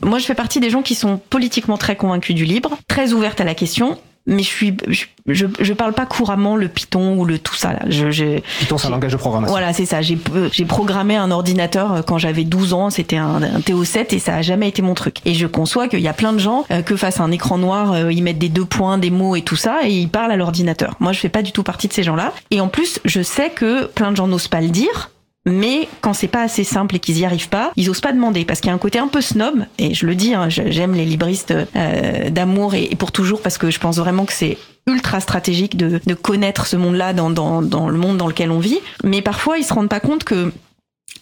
Moi, 0.03 0.19
je 0.19 0.25
fais 0.25 0.35
partie 0.35 0.59
des 0.59 0.69
gens 0.69 0.83
qui 0.83 0.93
sont 0.93 1.17
politiquement 1.17 1.79
très 1.79 1.95
convaincus 1.95 2.35
du 2.35 2.45
libre, 2.45 2.77
très 2.87 3.11
ouvertes 3.11 3.41
à 3.41 3.43
la 3.43 3.55
question. 3.55 3.97
Mais 4.31 4.43
je 4.43 4.47
suis, 4.47 4.75
je, 4.87 5.05
je, 5.27 5.45
je 5.59 5.73
parle 5.73 5.93
pas 5.93 6.05
couramment 6.05 6.55
le 6.55 6.67
Python 6.69 7.17
ou 7.17 7.25
le 7.25 7.37
tout 7.37 7.53
ça 7.53 7.73
là. 7.73 7.81
Je, 7.89 8.09
je, 8.11 8.39
Python, 8.59 8.77
c'est 8.77 8.87
un 8.87 8.91
langage 8.91 9.11
de 9.11 9.17
programmation. 9.17 9.53
voilà, 9.53 9.73
c'est 9.73 9.85
ça. 9.85 10.01
J'ai 10.01 10.17
euh, 10.33 10.49
j'ai 10.51 10.65
programmé 10.65 11.17
un 11.17 11.29
ordinateur 11.31 11.91
euh, 11.93 12.01
quand 12.01 12.17
j'avais 12.17 12.45
12 12.45 12.73
ans. 12.73 12.89
C'était 12.89 13.17
un, 13.17 13.43
un 13.43 13.59
TO7 13.59 14.15
et 14.15 14.19
ça 14.19 14.35
a 14.35 14.41
jamais 14.41 14.69
été 14.69 14.81
mon 14.81 14.93
truc. 14.93 15.17
Et 15.25 15.33
je 15.33 15.45
conçois 15.47 15.87
qu'il 15.89 15.99
y 15.99 16.07
a 16.07 16.13
plein 16.13 16.33
de 16.33 16.39
gens 16.39 16.65
euh, 16.71 16.81
que 16.81 16.95
face 16.95 17.19
à 17.19 17.23
un 17.23 17.31
écran 17.31 17.57
noir, 17.57 18.09
ils 18.09 18.23
mettent 18.23 18.39
des 18.39 18.49
deux 18.49 18.65
points, 18.65 18.97
des 18.97 19.11
mots 19.11 19.35
et 19.35 19.41
tout 19.41 19.55
ça 19.57 19.81
et 19.83 19.91
ils 19.91 20.09
parlent 20.09 20.31
à 20.31 20.37
l'ordinateur. 20.37 20.95
Moi, 20.99 21.11
je 21.11 21.19
fais 21.19 21.29
pas 21.29 21.41
du 21.41 21.51
tout 21.51 21.63
partie 21.63 21.87
de 21.87 21.93
ces 21.93 22.03
gens-là. 22.03 22.33
Et 22.49 22.61
en 22.61 22.69
plus, 22.69 22.99
je 23.05 23.21
sais 23.21 23.49
que 23.49 23.85
plein 23.85 24.11
de 24.11 24.17
gens 24.17 24.27
n'osent 24.27 24.47
pas 24.47 24.61
le 24.61 24.69
dire. 24.69 25.10
Mais 25.45 25.87
quand 26.01 26.13
c'est 26.13 26.27
pas 26.27 26.43
assez 26.43 26.63
simple 26.63 26.95
et 26.95 26.99
qu'ils 26.99 27.17
y 27.19 27.25
arrivent 27.25 27.49
pas, 27.49 27.71
ils 27.75 27.89
osent 27.89 28.01
pas 28.01 28.13
demander 28.13 28.45
parce 28.45 28.59
qu'il 28.59 28.67
y 28.67 28.71
a 28.71 28.75
un 28.75 28.79
côté 28.79 28.99
un 28.99 29.07
peu 29.07 29.21
snob. 29.21 29.65
Et 29.79 29.93
je 29.93 30.05
le 30.05 30.13
dis, 30.13 30.33
hein, 30.35 30.49
j'aime 30.49 30.93
les 30.93 31.05
libristes 31.05 31.53
euh, 31.75 32.29
d'amour 32.29 32.75
et, 32.75 32.83
et 32.91 32.95
pour 32.95 33.11
toujours 33.11 33.41
parce 33.41 33.57
que 33.57 33.71
je 33.71 33.79
pense 33.79 33.97
vraiment 33.97 34.25
que 34.25 34.33
c'est 34.33 34.57
ultra 34.87 35.19
stratégique 35.19 35.77
de, 35.77 35.99
de 36.05 36.13
connaître 36.13 36.67
ce 36.67 36.75
monde-là 36.75 37.13
dans, 37.13 37.29
dans, 37.29 37.61
dans 37.61 37.89
le 37.89 37.97
monde 37.97 38.17
dans 38.17 38.27
lequel 38.27 38.51
on 38.51 38.59
vit. 38.59 38.79
Mais 39.03 39.21
parfois, 39.21 39.57
ils 39.57 39.63
se 39.63 39.73
rendent 39.73 39.89
pas 39.89 39.99
compte 39.99 40.23
que 40.23 40.51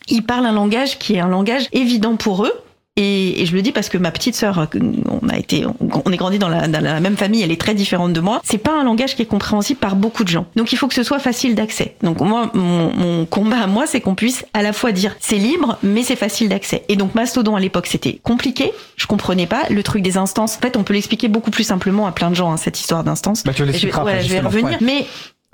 ils 0.07 0.23
parlent 0.23 0.45
un 0.45 0.53
langage 0.53 0.97
qui 0.99 1.15
est 1.15 1.19
un 1.19 1.29
langage 1.29 1.67
évident 1.71 2.15
pour 2.15 2.45
eux. 2.45 2.53
Et, 3.01 3.41
et 3.41 3.45
je 3.45 3.55
le 3.55 3.61
dis 3.61 3.71
parce 3.71 3.87
que 3.87 3.97
ma 3.97 4.11
petite 4.11 4.35
sœur, 4.35 4.67
on 5.23 5.29
a 5.29 5.37
été, 5.37 5.65
on, 5.65 5.75
on 6.05 6.11
est 6.11 6.17
grandi 6.17 6.37
dans 6.37 6.49
la, 6.49 6.67
dans 6.67 6.83
la 6.83 6.99
même 6.99 7.15
famille, 7.15 7.41
elle 7.41 7.51
est 7.51 7.61
très 7.61 7.73
différente 7.73 8.11
de 8.11 8.19
moi. 8.19 8.41
C'est 8.43 8.57
pas 8.57 8.77
un 8.77 8.83
langage 8.83 9.15
qui 9.15 9.21
est 9.21 9.25
compréhensible 9.25 9.79
par 9.79 9.95
beaucoup 9.95 10.25
de 10.25 10.27
gens. 10.27 10.47
Donc 10.57 10.73
il 10.73 10.75
faut 10.75 10.89
que 10.89 10.93
ce 10.93 11.03
soit 11.03 11.19
facile 11.19 11.55
d'accès. 11.55 11.95
Donc 12.03 12.19
moi, 12.19 12.51
mon, 12.53 12.93
mon 12.93 13.25
combat 13.25 13.61
à 13.63 13.67
moi, 13.67 13.87
c'est 13.87 14.01
qu'on 14.01 14.15
puisse 14.15 14.45
à 14.53 14.63
la 14.63 14.73
fois 14.73 14.91
dire 14.91 15.15
c'est 15.21 15.37
libre, 15.37 15.77
mais 15.81 16.03
c'est 16.03 16.17
facile 16.17 16.49
d'accès. 16.49 16.83
Et 16.89 16.97
donc 16.97 17.15
Mastodon 17.15 17.55
à 17.55 17.61
l'époque, 17.61 17.87
c'était 17.87 18.19
compliqué. 18.21 18.73
Je 18.97 19.07
comprenais 19.07 19.47
pas 19.47 19.63
le 19.69 19.81
truc 19.81 20.01
des 20.01 20.17
instances. 20.17 20.57
En 20.57 20.59
fait, 20.59 20.75
on 20.75 20.83
peut 20.83 20.93
l'expliquer 20.93 21.29
beaucoup 21.29 21.51
plus 21.51 21.63
simplement 21.63 22.05
à 22.05 22.11
plein 22.11 22.29
de 22.29 22.35
gens 22.35 22.51
hein, 22.51 22.57
cette 22.57 22.81
histoire 22.81 23.05
d'instances. 23.05 23.45
Bah, 23.45 23.53
tu 23.55 23.63
je 23.65 23.87
après, 23.87 24.23
je 24.23 24.29
vais 24.29 24.41
revenir. 24.41 24.71
Ouais. 24.71 24.77
Mais 24.81 25.05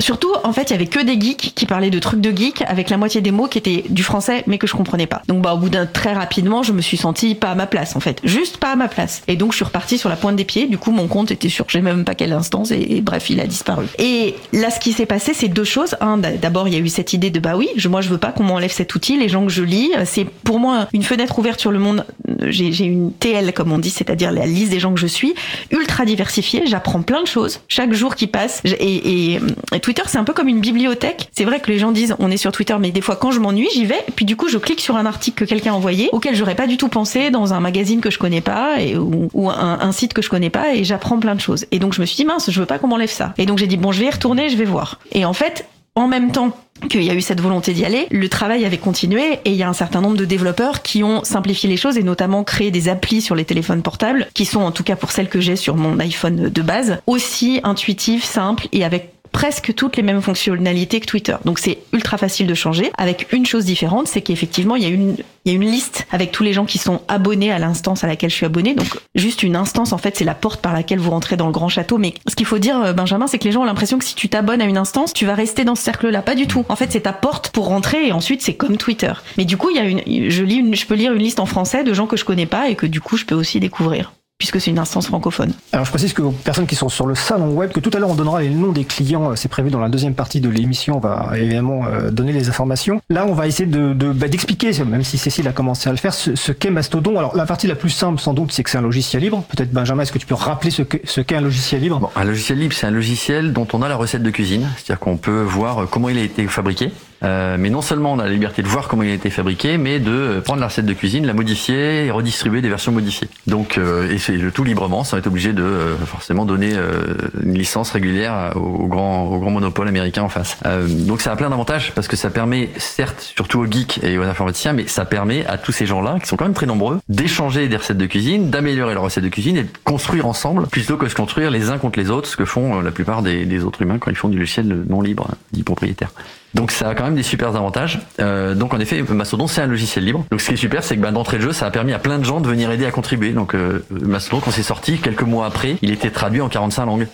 surtout, 0.02 0.34
en 0.44 0.54
fait, 0.54 0.70
il 0.70 0.72
y 0.72 0.76
avait 0.76 0.88
que 0.88 1.00
des 1.00 1.20
geeks 1.20 1.54
qui 1.56 1.66
parlaient 1.66 1.90
de 1.90 2.00
trucs 2.00 2.22
de 2.22 2.36
geeks 2.36 2.62
avec 2.68 2.90
la 2.90 2.98
moitié 2.98 3.22
des 3.22 3.32
mots 3.32 3.48
qui 3.48 3.58
étaient 3.58 3.84
du 3.90 4.04
français, 4.04 4.44
mais 4.46 4.58
que 4.58 4.68
je 4.68 4.74
comprenais 4.74 5.08
pas. 5.08 5.22
Donc, 5.28 5.42
bah, 5.42 5.54
au 5.54 5.58
bout 5.58 5.70
d'un 5.70 5.86
très 5.86 6.14
rapidement, 6.14 6.64
je 6.64 6.74
me 6.74 6.82
suis 6.82 6.98
sentie 6.98 7.34
pas 7.34 7.52
à 7.52 7.56
ma 7.56 7.66
place, 7.66 7.96
en 7.96 8.00
fait. 8.00 8.20
Juste 8.24 8.58
pas 8.58 8.72
à 8.72 8.76
ma 8.76 8.88
place. 8.88 9.24
Et 9.28 9.36
donc, 9.36 9.52
je 9.52 9.58
suis 9.58 9.66
repartie 9.66 9.98
sur 9.98 10.10
la 10.10 10.16
pointe 10.16 10.36
des 10.36 10.44
pieds. 10.44 10.68
Du 10.68 10.78
coup, 10.78 10.92
mon 10.92 11.08
compte 11.08 11.32
était 11.32 11.50
sur, 11.50 11.66
je 11.68 11.74
sais 11.74 11.82
même 11.82 12.04
pas 12.04 12.14
quelle 12.14 12.34
instance, 12.34 12.72
et, 12.72 13.02
bref, 13.02 13.30
il 13.30 13.40
a 13.40 13.48
disparu. 13.48 13.86
Et 13.98 14.36
là, 14.52 14.70
ce 14.70 14.80
qui 14.80 14.92
s'est 14.92 15.06
passé, 15.06 15.34
c'est 15.34 15.48
deux 15.48 15.64
choses. 15.64 15.96
Un, 16.02 16.18
d'abord, 16.18 16.68
il 16.68 16.74
y 16.74 16.78
a 16.78 16.80
eu 16.80 16.90
cette 16.90 17.14
idée 17.14 17.30
de, 17.30 17.40
bah 17.40 17.56
oui, 17.56 17.70
je, 17.78 17.88
moi, 17.88 18.02
je 18.02 18.10
veux 18.10 18.18
pas 18.18 18.32
qu'on 18.32 18.44
m'enlève 18.44 18.72
cet 18.72 18.94
outil. 18.96 19.18
Les 19.18 19.30
gens 19.30 19.46
que 19.46 19.52
je 19.52 19.64
lis, 19.64 19.92
c'est 20.06 20.26
pour 20.26 20.60
moi 20.60 20.88
une 20.94 21.04
fenêtre 21.04 21.40
ouverte 21.40 21.60
sur 21.60 21.72
le 21.72 21.80
monde. 21.80 22.06
J'ai 22.48 22.74
j'ai 22.74 22.86
une 22.86 23.14
TL, 23.14 23.54
comme 23.54 23.72
on 23.72 23.78
dit, 23.78 23.90
c'est-à-dire 23.90 24.32
la 24.32 24.46
liste 24.46 24.72
des 24.72 24.80
gens 24.80 24.94
que 24.94 25.00
je 25.00 25.08
suis, 25.08 25.34
ultra 25.72 26.06
diversifiée. 26.06 26.64
J'apprends 26.66 27.02
plein 27.02 27.22
de 27.22 27.28
choses 27.28 27.62
chaque 27.68 27.94
jour 27.94 28.16
qui 28.16 28.28
passe. 28.28 28.62
Et, 28.66 29.36
et 29.36 29.40
Twitter, 29.86 30.02
c'est 30.08 30.18
un 30.18 30.24
peu 30.24 30.34
comme 30.34 30.48
une 30.48 30.62
bibliothèque. 30.62 31.30
C'est 31.32 31.44
vrai 31.44 31.60
que 31.60 31.70
les 31.70 31.78
gens 31.78 31.92
disent 31.92 32.16
on 32.18 32.32
est 32.32 32.38
sur 32.38 32.52
Twitter, 32.52 32.76
mais 32.80 32.90
des 32.90 33.02
fois 33.02 33.18
quand 33.18 33.30
je 33.30 33.40
m'ennuie, 33.40 33.68
j'y 33.72 33.86
vais. 33.86 34.04
Puis 34.16 34.26
du 34.26 34.36
coup, 34.36 34.48
je 34.50 34.58
clique 34.58 34.82
sur 34.82 34.98
un 34.98 35.06
article 35.06 35.46
que 35.46 35.48
quelqu'un 35.48 35.74
a 35.74 35.76
envoyé, 35.76 36.10
auquel 36.12 36.34
j'aurais 36.34 36.56
pas 36.56 36.66
du 36.66 36.76
tout 36.76 36.88
pensé 36.88 37.30
dans 37.30 37.54
un 37.54 37.60
magazine 37.60 38.02
que 38.02 38.10
je 38.10 38.18
connais 38.18 38.42
pas 38.42 38.78
ou 38.96 39.52
un, 39.52 39.80
un 39.80 39.92
site 39.92 40.14
que 40.14 40.24
je 40.24 40.30
connais 40.32 40.50
pas, 40.50 40.74
et 40.74 40.84
j'apprends 40.84 41.20
plein 41.20 41.36
de 41.36 41.40
choses. 41.40 41.68
Et 41.72 41.78
donc 41.78 41.94
je 41.94 42.02
me 42.02 42.08
suis 42.08 42.16
dit 42.16 42.26
mince, 42.26 42.50
je 42.50 42.60
veux 42.60 42.66
pas 42.66 42.80
qu'on 42.80 42.88
m'enlève 42.88 43.12
ça. 43.12 43.36
Et 43.38 43.46
donc 43.46 43.60
j'ai 43.60 43.68
dit 43.68 43.78
bon, 43.78 43.92
je 43.92 44.00
vais 44.00 44.08
y 44.08 44.10
retourner, 44.10 44.50
je 44.50 44.58
vais 44.58 44.66
voir. 44.66 45.00
Et 45.12 45.24
en 45.24 45.34
fait, 45.34 45.68
en 45.94 46.08
même 46.08 46.32
temps 46.32 46.58
qu'il 46.90 47.04
y 47.04 47.10
a 47.12 47.14
eu 47.14 47.22
cette 47.22 47.40
volonté 47.40 47.74
d'y 47.74 47.86
aller, 47.86 48.08
le 48.10 48.28
travail 48.28 48.66
avait 48.66 48.80
continué 48.80 49.40
et 49.46 49.52
il 49.52 49.56
y 49.56 49.64
a 49.64 49.70
un 49.70 49.74
certain 49.74 50.02
nombre 50.02 50.18
de 50.18 50.26
développeurs 50.26 50.82
qui 50.82 51.04
ont 51.04 51.24
simplifié 51.24 51.70
les 51.70 51.78
choses 51.78 51.98
et 51.98 52.04
notamment 52.04 52.44
créé 52.44 52.72
des 52.72 52.90
applis 52.90 53.22
sur 53.22 53.36
les 53.36 53.46
téléphones 53.46 53.82
portables 53.82 54.28
qui 54.34 54.46
sont 54.46 54.62
en 54.62 54.72
tout 54.72 54.84
cas 54.84 54.96
pour 54.96 55.12
celles 55.12 55.30
que 55.30 55.40
j'ai 55.40 55.56
sur 55.56 55.76
mon 55.76 56.00
iPhone 56.00 56.50
de 56.50 56.62
base 56.64 56.98
aussi 57.06 57.62
intuitives, 57.64 58.24
simples 58.24 58.68
et 58.72 58.84
avec 58.84 59.15
presque 59.36 59.76
toutes 59.76 59.98
les 59.98 60.02
mêmes 60.02 60.22
fonctionnalités 60.22 61.02
que 61.02 61.06
Twitter. 61.06 61.36
Donc 61.44 61.60
c'est 61.60 61.80
ultra 61.92 62.18
facile 62.18 62.48
de 62.48 62.54
changer 62.54 62.90
avec 62.98 63.28
une 63.34 63.46
chose 63.46 63.66
différente, 63.66 64.08
c'est 64.08 64.22
qu'effectivement 64.22 64.78
il 64.78 64.84
y 64.84 64.86
a 64.86 64.90
une 64.90 65.18
il 65.44 65.52
y 65.52 65.52
a 65.52 65.56
une 65.56 65.70
liste 65.70 66.08
avec 66.10 66.32
tous 66.32 66.42
les 66.42 66.54
gens 66.54 66.64
qui 66.64 66.78
sont 66.78 67.02
abonnés 67.10 67.52
à 67.52 67.60
l'instance 67.60 68.06
à 68.06 68.08
laquelle 68.08 68.30
je 68.30 68.36
suis 68.36 68.46
abonné. 68.46 68.74
Donc 68.74 68.98
juste 69.14 69.44
une 69.44 69.58
instance 69.58 69.92
en 69.92 69.98
fait, 69.98 70.16
c'est 70.16 70.24
la 70.24 70.36
porte 70.36 70.62
par 70.62 70.72
laquelle 70.72 71.00
vous 71.00 71.12
rentrez 71.12 71.36
dans 71.36 71.48
le 71.48 71.52
grand 71.52 71.68
château. 71.68 71.98
Mais 71.98 72.14
ce 72.28 72.36
qu'il 72.36 72.46
faut 72.46 72.60
dire 72.60 72.80
euh, 72.82 72.94
Benjamin, 72.94 73.28
c'est 73.28 73.38
que 73.38 73.44
les 73.44 73.52
gens 73.52 73.62
ont 73.62 73.66
l'impression 73.66 74.00
que 74.00 74.06
si 74.06 74.16
tu 74.16 74.30
t'abonnes 74.30 74.62
à 74.62 74.66
une 74.66 74.78
instance, 74.78 75.14
tu 75.14 75.26
vas 75.26 75.36
rester 75.36 75.66
dans 75.66 75.76
ce 75.76 75.84
cercle-là. 75.84 76.22
Pas 76.22 76.36
du 76.36 76.48
tout. 76.48 76.66
En 76.70 76.78
fait, 76.78 76.92
c'est 76.94 77.02
ta 77.02 77.14
porte 77.14 77.50
pour 77.50 77.68
rentrer 77.68 78.08
et 78.08 78.14
ensuite 78.14 78.42
c'est 78.42 78.56
comme 78.56 78.78
Twitter. 78.78 79.12
Mais 79.38 79.44
du 79.44 79.58
coup, 79.58 79.70
il 79.70 79.76
y 79.76 79.80
a 79.80 79.84
une 79.84 80.32
je 80.32 80.44
lis 80.44 80.64
je 80.76 80.86
peux 80.86 80.96
lire 80.96 81.12
une 81.12 81.22
liste 81.22 81.42
en 81.42 81.46
français 81.46 81.84
de 81.84 81.94
gens 81.94 82.08
que 82.08 82.16
je 82.16 82.24
connais 82.24 82.48
pas 82.48 82.70
et 82.70 82.76
que 82.76 82.86
du 82.86 83.02
coup 83.02 83.18
je 83.18 83.26
peux 83.26 83.36
aussi 83.36 83.60
découvrir 83.60 84.14
puisque 84.38 84.60
c'est 84.60 84.70
une 84.72 84.80
instance 84.80 85.08
francophone. 85.08 85.54
Alors 85.72 85.86
je 85.86 85.92
précise 85.92 86.14
que 86.14 86.22
aux 86.22 86.32
personnes 86.32 86.68
qui 86.68 86.76
sont 86.76 86.90
sur 86.90 87.08
le 87.08 87.16
salon 87.16 87.54
web, 87.54 87.72
que 87.72 87.80
tout 87.80 87.92
à 87.94 88.00
l'heure 88.00 88.10
on 88.10 88.16
donnera 88.16 88.42
les 88.42 88.50
noms 88.50 88.72
des 88.74 88.84
clients, 88.84 89.32
euh, 89.32 89.36
c'est 89.36 89.48
prévu 89.48 89.70
dans 89.70 89.80
la 89.80 89.90
deuxième 89.90 90.14
partie 90.14 90.42
de 90.42 90.50
l'émission, 90.50 90.98
on 90.98 91.00
va 91.00 91.32
évidemment 91.38 91.86
euh, 91.86 92.12
donner 92.12 92.34
les 92.34 92.50
informations. 92.50 93.00
Là 93.10 93.26
on 93.28 93.34
va 93.34 93.48
essayer 93.48 93.66
de, 93.66 93.94
de 93.94 94.12
bah, 94.12 94.28
d'expliquer, 94.28 94.72
même 94.84 95.04
si 95.04 95.18
Cécile 95.18 95.48
a 95.48 95.54
commencé 95.54 95.88
à 95.88 95.92
le 95.92 95.98
faire, 95.98 96.14
ce, 96.14 96.36
ce 96.36 96.52
qu'est 96.52 96.70
Mastodon. 96.70 97.18
Alors 97.18 97.36
la 97.36 97.46
partie 97.46 97.68
la 97.68 97.76
plus 97.76 97.90
simple 97.90 98.20
sans 98.20 98.34
doute 98.34 98.52
c'est 98.52 98.64
que 98.64 98.70
c'est 98.70 98.78
un 98.78 98.82
logiciel 98.82 99.22
libre. 99.22 99.44
Peut-être 99.50 99.72
Benjamin, 99.72 100.04
est-ce 100.04 100.12
que 100.12 100.18
tu 100.20 100.26
peux 100.28 100.36
rappeler 100.36 100.72
ce, 100.72 100.82
que, 100.82 100.98
ce 101.06 101.22
qu'est 101.22 101.36
un 101.36 101.42
logiciel 101.42 101.82
libre? 101.82 102.00
Bon, 102.00 102.10
Un 102.16 102.26
logiciel 102.26 102.60
libre 102.60 102.74
c'est 102.74 102.88
un 102.88 102.92
logiciel 102.92 103.54
dont 103.54 103.68
on 103.74 103.82
a 103.82 103.88
la 103.88 103.96
recette 103.96 104.24
de 104.24 104.30
cuisine, 104.32 104.68
c'est-à-dire 104.76 105.00
qu'on 105.00 105.18
peut 105.18 105.42
voir 105.42 105.88
comment 105.90 106.10
il 106.10 106.18
a 106.18 106.24
été 106.24 106.46
fabriqué. 106.48 106.92
Euh, 107.24 107.58
mais 107.60 107.70
non 107.70 107.82
seulement 107.82 108.14
on 108.14 108.20
a 108.20 108.26
la 108.26 108.32
liberté 108.32 108.62
de 108.62 108.68
voir 108.68 108.88
comment 108.88 109.04
il 109.04 109.12
a 109.12 109.14
été 109.14 109.30
fabriqué, 109.30 109.78
mais 109.78 110.00
de 110.00 110.42
prendre 110.44 110.60
la 110.60 110.68
recette 110.68 110.86
de 110.86 110.94
cuisine, 110.94 111.26
la 111.26 111.34
modifier 111.34 112.06
et 112.06 112.12
redistribuer 112.12 112.62
des 112.62 112.70
versions 112.70 112.92
modifiées. 112.92 113.28
Donc, 113.48 113.78
euh, 113.78 114.12
et 114.12 114.18
c'est 114.18 114.38
tout 114.52 114.64
librement, 114.64 115.04
sans 115.04 115.18
être 115.18 115.28
obligé 115.28 115.54
de 115.54 115.64
euh, 115.64 115.98
forcément 116.06 116.46
donner 116.46 116.74
euh, 116.74 117.16
une 117.44 117.58
licence 117.58 117.92
régulière 117.92 118.52
au 118.56 118.88
grand, 118.88 119.24
au 119.26 119.40
grand 119.40 119.52
monopole 119.52 119.88
américain 119.88 120.24
en 120.24 120.30
face. 120.30 120.58
Euh, 120.66 120.88
donc 120.88 121.22
ça 121.22 121.32
a 121.32 121.36
plein 121.36 121.50
d'avantages 121.50 121.94
parce 121.94 122.08
que 122.08 122.16
ça 122.16 122.30
permet, 122.30 122.70
certes, 122.78 123.34
surtout 123.36 123.60
aux 123.60 123.66
geeks 123.66 124.00
et 124.04 124.18
aux 124.18 124.24
informaticiens, 124.24 124.74
mais 124.74 124.88
ça 124.88 125.06
permet 125.06 125.46
à 125.46 125.58
tous 125.58 125.72
ces 125.72 125.86
gens-là, 125.86 126.18
qui 126.22 126.28
sont 126.28 126.36
quand 126.36 126.46
même 126.46 126.54
très 126.54 126.66
nombreux, 126.66 127.00
d'échanger 127.10 127.68
des 127.68 127.78
recettes 127.78 127.98
de 127.98 128.06
cuisine, 128.06 128.50
d'améliorer 128.50 128.94
leurs 128.94 129.04
recettes 129.04 129.24
de 129.24 129.30
cuisine 129.30 129.58
et 129.58 129.64
de 129.64 129.70
construire 129.84 130.26
ensemble, 130.26 130.68
plutôt 130.68 130.98
que 130.98 131.06
de 131.06 131.10
se 131.10 131.16
construire 131.16 131.52
les 131.52 131.70
uns 131.70 131.78
contre 131.78 132.00
les 132.00 132.10
autres, 132.10 132.28
ce 132.28 132.38
que 132.38 132.46
font 132.46 132.82
la 132.82 132.92
plupart 132.92 133.22
des, 133.22 133.46
des 133.46 133.64
autres 133.64 133.82
humains 133.82 133.98
quand 134.00 134.12
ils 134.12 134.18
font 134.18 134.30
du 134.30 134.38
logiciel 134.38 134.84
non 134.90 135.02
libre, 135.02 135.30
dit 135.52 135.64
propriétaire. 135.64 136.12
Donc 136.56 136.72
ça 136.72 136.88
a 136.88 136.96
quand 136.96 137.04
même 137.04 137.16
des 137.16 137.24
super 137.24 137.50
avantages. 137.50 138.00
Euh, 138.22 138.56
donc 138.56 138.74
en 138.74 138.80
effet, 138.80 139.04
Mastodon 139.04 139.46
c'est 139.46 139.62
un 139.62 139.68
logiciel 139.68 140.06
libre. 140.06 140.26
Donc 140.32 140.40
ce 140.40 140.48
qui 140.48 140.54
est 140.54 140.58
super, 140.58 140.86
c'est 140.86 140.96
que 140.96 141.02
bah, 141.02 141.12
d'entrée 141.12 141.38
de 141.38 141.42
jeu, 141.44 141.52
ça 141.52 141.66
a 141.66 141.72
permis 141.72 141.92
à 141.92 142.00
plein 142.00 142.18
de 142.18 142.24
gens 142.24 142.40
de 142.40 142.48
venir 142.48 142.72
aider 142.72 142.86
à 142.86 142.92
contribuer. 142.92 143.34
Donc 143.34 143.54
euh, 143.54 143.86
Mastodon, 143.90 144.40
quand 144.40 144.52
c'est 144.52 144.64
sorti, 144.64 144.98
quelques 145.00 145.24
mois 145.24 145.46
après, 145.46 145.76
il 145.82 145.92
était 145.92 146.12
traduit 146.12 146.40
en 146.40 146.48
45 146.48 146.86
langues. 146.86 147.08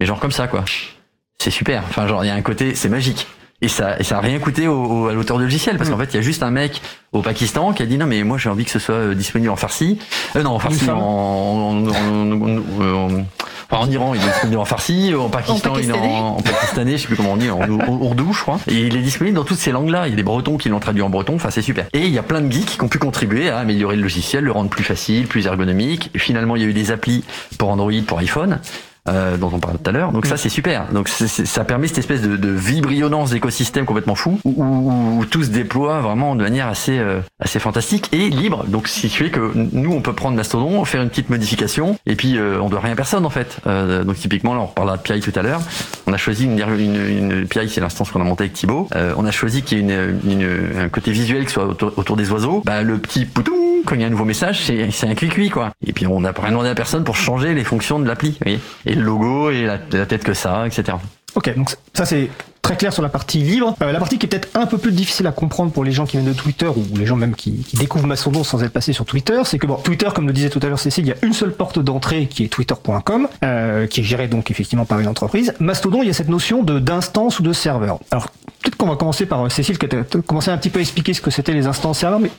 Et 0.00 0.06
genre 0.06 0.18
comme 0.18 0.32
ça, 0.32 0.48
quoi. 0.48 0.64
C'est 1.38 1.50
super. 1.50 1.82
Enfin, 1.90 2.06
genre 2.06 2.24
il 2.24 2.28
y 2.28 2.30
a 2.30 2.34
un 2.34 2.40
côté, 2.42 2.74
c'est 2.74 2.88
magique. 2.88 3.26
Et 3.60 3.68
ça, 3.68 3.98
et 4.00 4.02
ça 4.02 4.16
a 4.16 4.20
rien 4.20 4.38
coûté 4.38 4.66
au, 4.66 4.82
au, 4.82 5.08
à 5.08 5.12
l'auteur 5.12 5.36
du 5.36 5.44
logiciel 5.44 5.78
parce 5.78 5.88
qu'en 5.88 5.96
fait 5.96 6.12
il 6.12 6.16
y 6.16 6.18
a 6.18 6.22
juste 6.22 6.42
un 6.42 6.50
mec 6.50 6.82
au 7.12 7.22
Pakistan 7.22 7.72
qui 7.72 7.82
a 7.82 7.86
dit 7.86 7.96
non 7.96 8.04
mais 8.04 8.22
moi 8.22 8.36
j'ai 8.36 8.50
envie 8.50 8.64
que 8.64 8.70
ce 8.70 8.80
soit 8.80 8.96
euh, 8.96 9.14
disponible 9.14 9.48
en 9.48 9.56
farsi, 9.56 9.98
euh, 10.36 10.42
non 10.42 10.50
en 10.50 10.58
farsi, 10.58 10.90
en, 10.90 10.96
en, 10.98 11.86
en, 11.86 12.32
en, 12.82 13.24
Iran 13.90 14.14
il 14.14 14.20
est 14.20 14.24
disponible 14.24 14.58
en 14.58 14.64
farsi, 14.64 15.14
en 15.14 15.28
Pakistan 15.28 15.74
il 15.78 15.90
est 15.90 15.92
en, 15.92 16.36
en 16.36 16.42
pakistanais, 16.42 16.92
je 16.92 17.02
sais 17.02 17.06
plus 17.06 17.16
comment 17.16 17.32
on 17.32 17.36
dit, 17.36 17.50
en, 17.50 17.60
ourdou 17.68 18.32
je 18.32 18.40
crois, 18.40 18.60
et 18.68 18.86
il 18.86 18.96
est 18.96 19.02
disponible 19.02 19.36
dans 19.36 19.44
toutes 19.44 19.58
ces 19.58 19.72
langues 19.72 19.90
là. 19.90 20.06
Il 20.06 20.10
y 20.10 20.12
a 20.12 20.16
des 20.16 20.22
Bretons 20.22 20.56
qui 20.56 20.68
l'ont 20.68 20.80
traduit 20.80 21.02
en 21.02 21.10
breton, 21.10 21.34
enfin 21.36 21.50
c'est 21.50 21.62
super. 21.62 21.86
Et 21.92 22.06
il 22.06 22.12
y 22.12 22.18
a 22.18 22.22
plein 22.22 22.40
de 22.40 22.50
geeks 22.50 22.76
qui 22.76 22.82
ont 22.82 22.88
pu 22.88 22.98
contribuer 22.98 23.50
à 23.50 23.58
améliorer 23.58 23.96
le 23.96 24.02
logiciel, 24.02 24.44
le 24.44 24.52
rendre 24.52 24.70
plus 24.70 24.84
facile, 24.84 25.26
plus 25.26 25.46
ergonomique. 25.46 26.10
Et 26.14 26.18
finalement 26.18 26.56
il 26.56 26.62
y 26.62 26.64
a 26.64 26.68
eu 26.68 26.72
des 26.72 26.90
applis 26.90 27.24
pour 27.58 27.68
Android, 27.70 27.92
pour 28.06 28.18
iPhone. 28.18 28.60
Euh, 29.06 29.36
dont 29.36 29.50
on 29.52 29.58
parlait 29.58 29.76
tout 29.76 29.90
à 29.90 29.92
l'heure. 29.92 30.12
Donc 30.12 30.24
ça 30.24 30.38
c'est 30.38 30.48
super. 30.48 30.86
Donc 30.90 31.08
c 31.08 31.24
est, 31.24 31.28
c 31.28 31.42
est, 31.42 31.44
ça 31.44 31.62
permet 31.64 31.88
cette 31.88 31.98
espèce 31.98 32.22
de, 32.22 32.38
de 32.38 32.48
vibrionnance 32.48 33.32
d'écosystème 33.32 33.84
complètement 33.84 34.14
fou 34.14 34.40
où, 34.44 34.54
où, 34.56 35.18
où, 35.20 35.24
tout 35.26 35.42
se 35.42 35.50
déploie 35.50 36.00
vraiment 36.00 36.34
de 36.34 36.42
manière 36.42 36.68
assez 36.68 36.98
euh, 36.98 37.20
assez 37.38 37.58
fantastique 37.58 38.08
et 38.12 38.30
libre. 38.30 38.64
Donc 38.66 38.88
ce 38.88 39.02
qui 39.02 39.10
fait 39.10 39.28
que 39.28 39.52
nous 39.54 39.92
on 39.92 40.00
peut 40.00 40.14
prendre 40.14 40.38
Mastodon, 40.38 40.82
faire 40.86 41.02
une 41.02 41.10
petite 41.10 41.28
modification 41.28 41.98
et 42.06 42.16
puis 42.16 42.38
euh, 42.38 42.58
on 42.62 42.70
doit 42.70 42.80
rien 42.80 42.92
à 42.92 42.96
personne 42.96 43.26
en 43.26 43.30
fait. 43.30 43.58
Euh, 43.66 44.04
donc 44.04 44.16
typiquement 44.16 44.54
là 44.54 44.60
on 44.60 44.66
reparlera 44.66 44.96
de 44.96 45.02
PI 45.02 45.20
tout 45.20 45.38
à 45.38 45.42
l'heure. 45.42 45.60
On 46.06 46.14
a 46.14 46.16
choisi 46.16 46.46
une, 46.46 46.58
une, 46.58 46.96
une 46.96 47.46
PI 47.46 47.68
c'est 47.68 47.82
l'instance 47.82 48.10
qu'on 48.10 48.22
a 48.22 48.24
montée 48.24 48.44
avec 48.44 48.54
Thibaut. 48.54 48.88
Euh, 48.96 49.12
on 49.18 49.26
a 49.26 49.30
choisi 49.30 49.60
qu'il 49.60 49.76
y 49.76 49.80
ait 49.82 49.84
une, 49.84 50.18
une, 50.30 50.78
un 50.80 50.88
côté 50.88 51.10
visuel 51.10 51.44
qui 51.44 51.52
soit 51.52 51.66
autour, 51.66 51.92
autour 51.98 52.16
des 52.16 52.30
oiseaux. 52.32 52.62
Bah, 52.64 52.82
le 52.82 52.96
petit 52.96 53.26
poutou 53.26 53.63
quand 53.84 53.94
il 53.94 54.00
y 54.00 54.04
a 54.04 54.06
un 54.06 54.10
nouveau 54.10 54.24
message, 54.24 54.62
c'est 54.64 55.08
un 55.08 55.14
clic 55.14 55.52
quoi. 55.52 55.72
Et 55.86 55.92
puis 55.92 56.06
on 56.06 56.20
n'a 56.20 56.32
rien 56.32 56.50
demandé 56.50 56.68
à 56.68 56.74
personne 56.74 57.04
pour 57.04 57.16
changer 57.16 57.54
les 57.54 57.64
fonctions 57.64 57.98
de 57.98 58.06
l'appli. 58.06 58.38
Et 58.86 58.94
le 58.94 59.02
logo 59.02 59.50
et 59.50 59.64
la, 59.64 59.78
tête 59.78 60.24
que 60.24 60.34
ça, 60.34 60.66
etc. 60.66 60.96
Ok, 61.34 61.54
donc 61.56 61.70
ça 61.94 62.04
c'est 62.04 62.30
très 62.62 62.76
clair 62.76 62.92
sur 62.92 63.02
la 63.02 63.08
partie 63.08 63.38
libre. 63.38 63.76
Euh, 63.82 63.92
la 63.92 63.98
partie 63.98 64.18
qui 64.18 64.26
est 64.26 64.28
peut-être 64.28 64.48
un 64.54 64.66
peu 64.66 64.78
plus 64.78 64.92
difficile 64.92 65.26
à 65.26 65.32
comprendre 65.32 65.72
pour 65.72 65.84
les 65.84 65.90
gens 65.90 66.06
qui 66.06 66.16
viennent 66.16 66.32
de 66.32 66.36
Twitter 66.36 66.66
ou 66.66 66.96
les 66.96 67.06
gens 67.06 67.16
même 67.16 67.34
qui, 67.34 67.64
qui 67.64 67.76
découvrent 67.76 68.06
Mastodon 68.06 68.44
sans 68.44 68.62
être 68.62 68.72
passés 68.72 68.92
sur 68.92 69.04
Twitter, 69.04 69.40
c'est 69.44 69.58
que 69.58 69.66
bon, 69.66 69.74
Twitter, 69.76 70.08
comme 70.14 70.26
le 70.26 70.32
disait 70.32 70.48
tout 70.48 70.60
à 70.62 70.68
l'heure 70.68 70.78
Cécile, 70.78 71.04
il 71.04 71.08
y 71.08 71.12
a 71.12 71.16
une 71.22 71.32
seule 71.32 71.52
porte 71.52 71.78
d'entrée 71.80 72.26
qui 72.26 72.44
est 72.44 72.48
twitter.com, 72.48 73.28
euh, 73.42 73.86
qui 73.86 74.00
est 74.00 74.04
gérée 74.04 74.28
donc 74.28 74.50
effectivement 74.50 74.84
par 74.84 75.00
une 75.00 75.08
entreprise. 75.08 75.54
Mastodon, 75.58 76.02
il 76.02 76.06
y 76.06 76.10
a 76.10 76.14
cette 76.14 76.28
notion 76.28 76.62
de 76.62 76.78
d'instance 76.78 77.40
ou 77.40 77.42
de 77.42 77.52
serveur. 77.52 77.98
Alors 78.10 78.28
peut-être 78.62 78.76
qu'on 78.76 78.88
va 78.88 78.96
commencer 78.96 79.26
par 79.26 79.50
Cécile 79.50 79.76
qui 79.76 79.86
a 79.86 80.20
commencé 80.26 80.50
un 80.50 80.56
petit 80.56 80.70
peu 80.70 80.78
à 80.78 80.82
expliquer 80.82 81.14
ce 81.14 81.20
que 81.20 81.30
c'était 81.30 81.52
les 81.52 81.66
instances 81.66 81.98
serveurs, 81.98 82.20
mais 82.20 82.30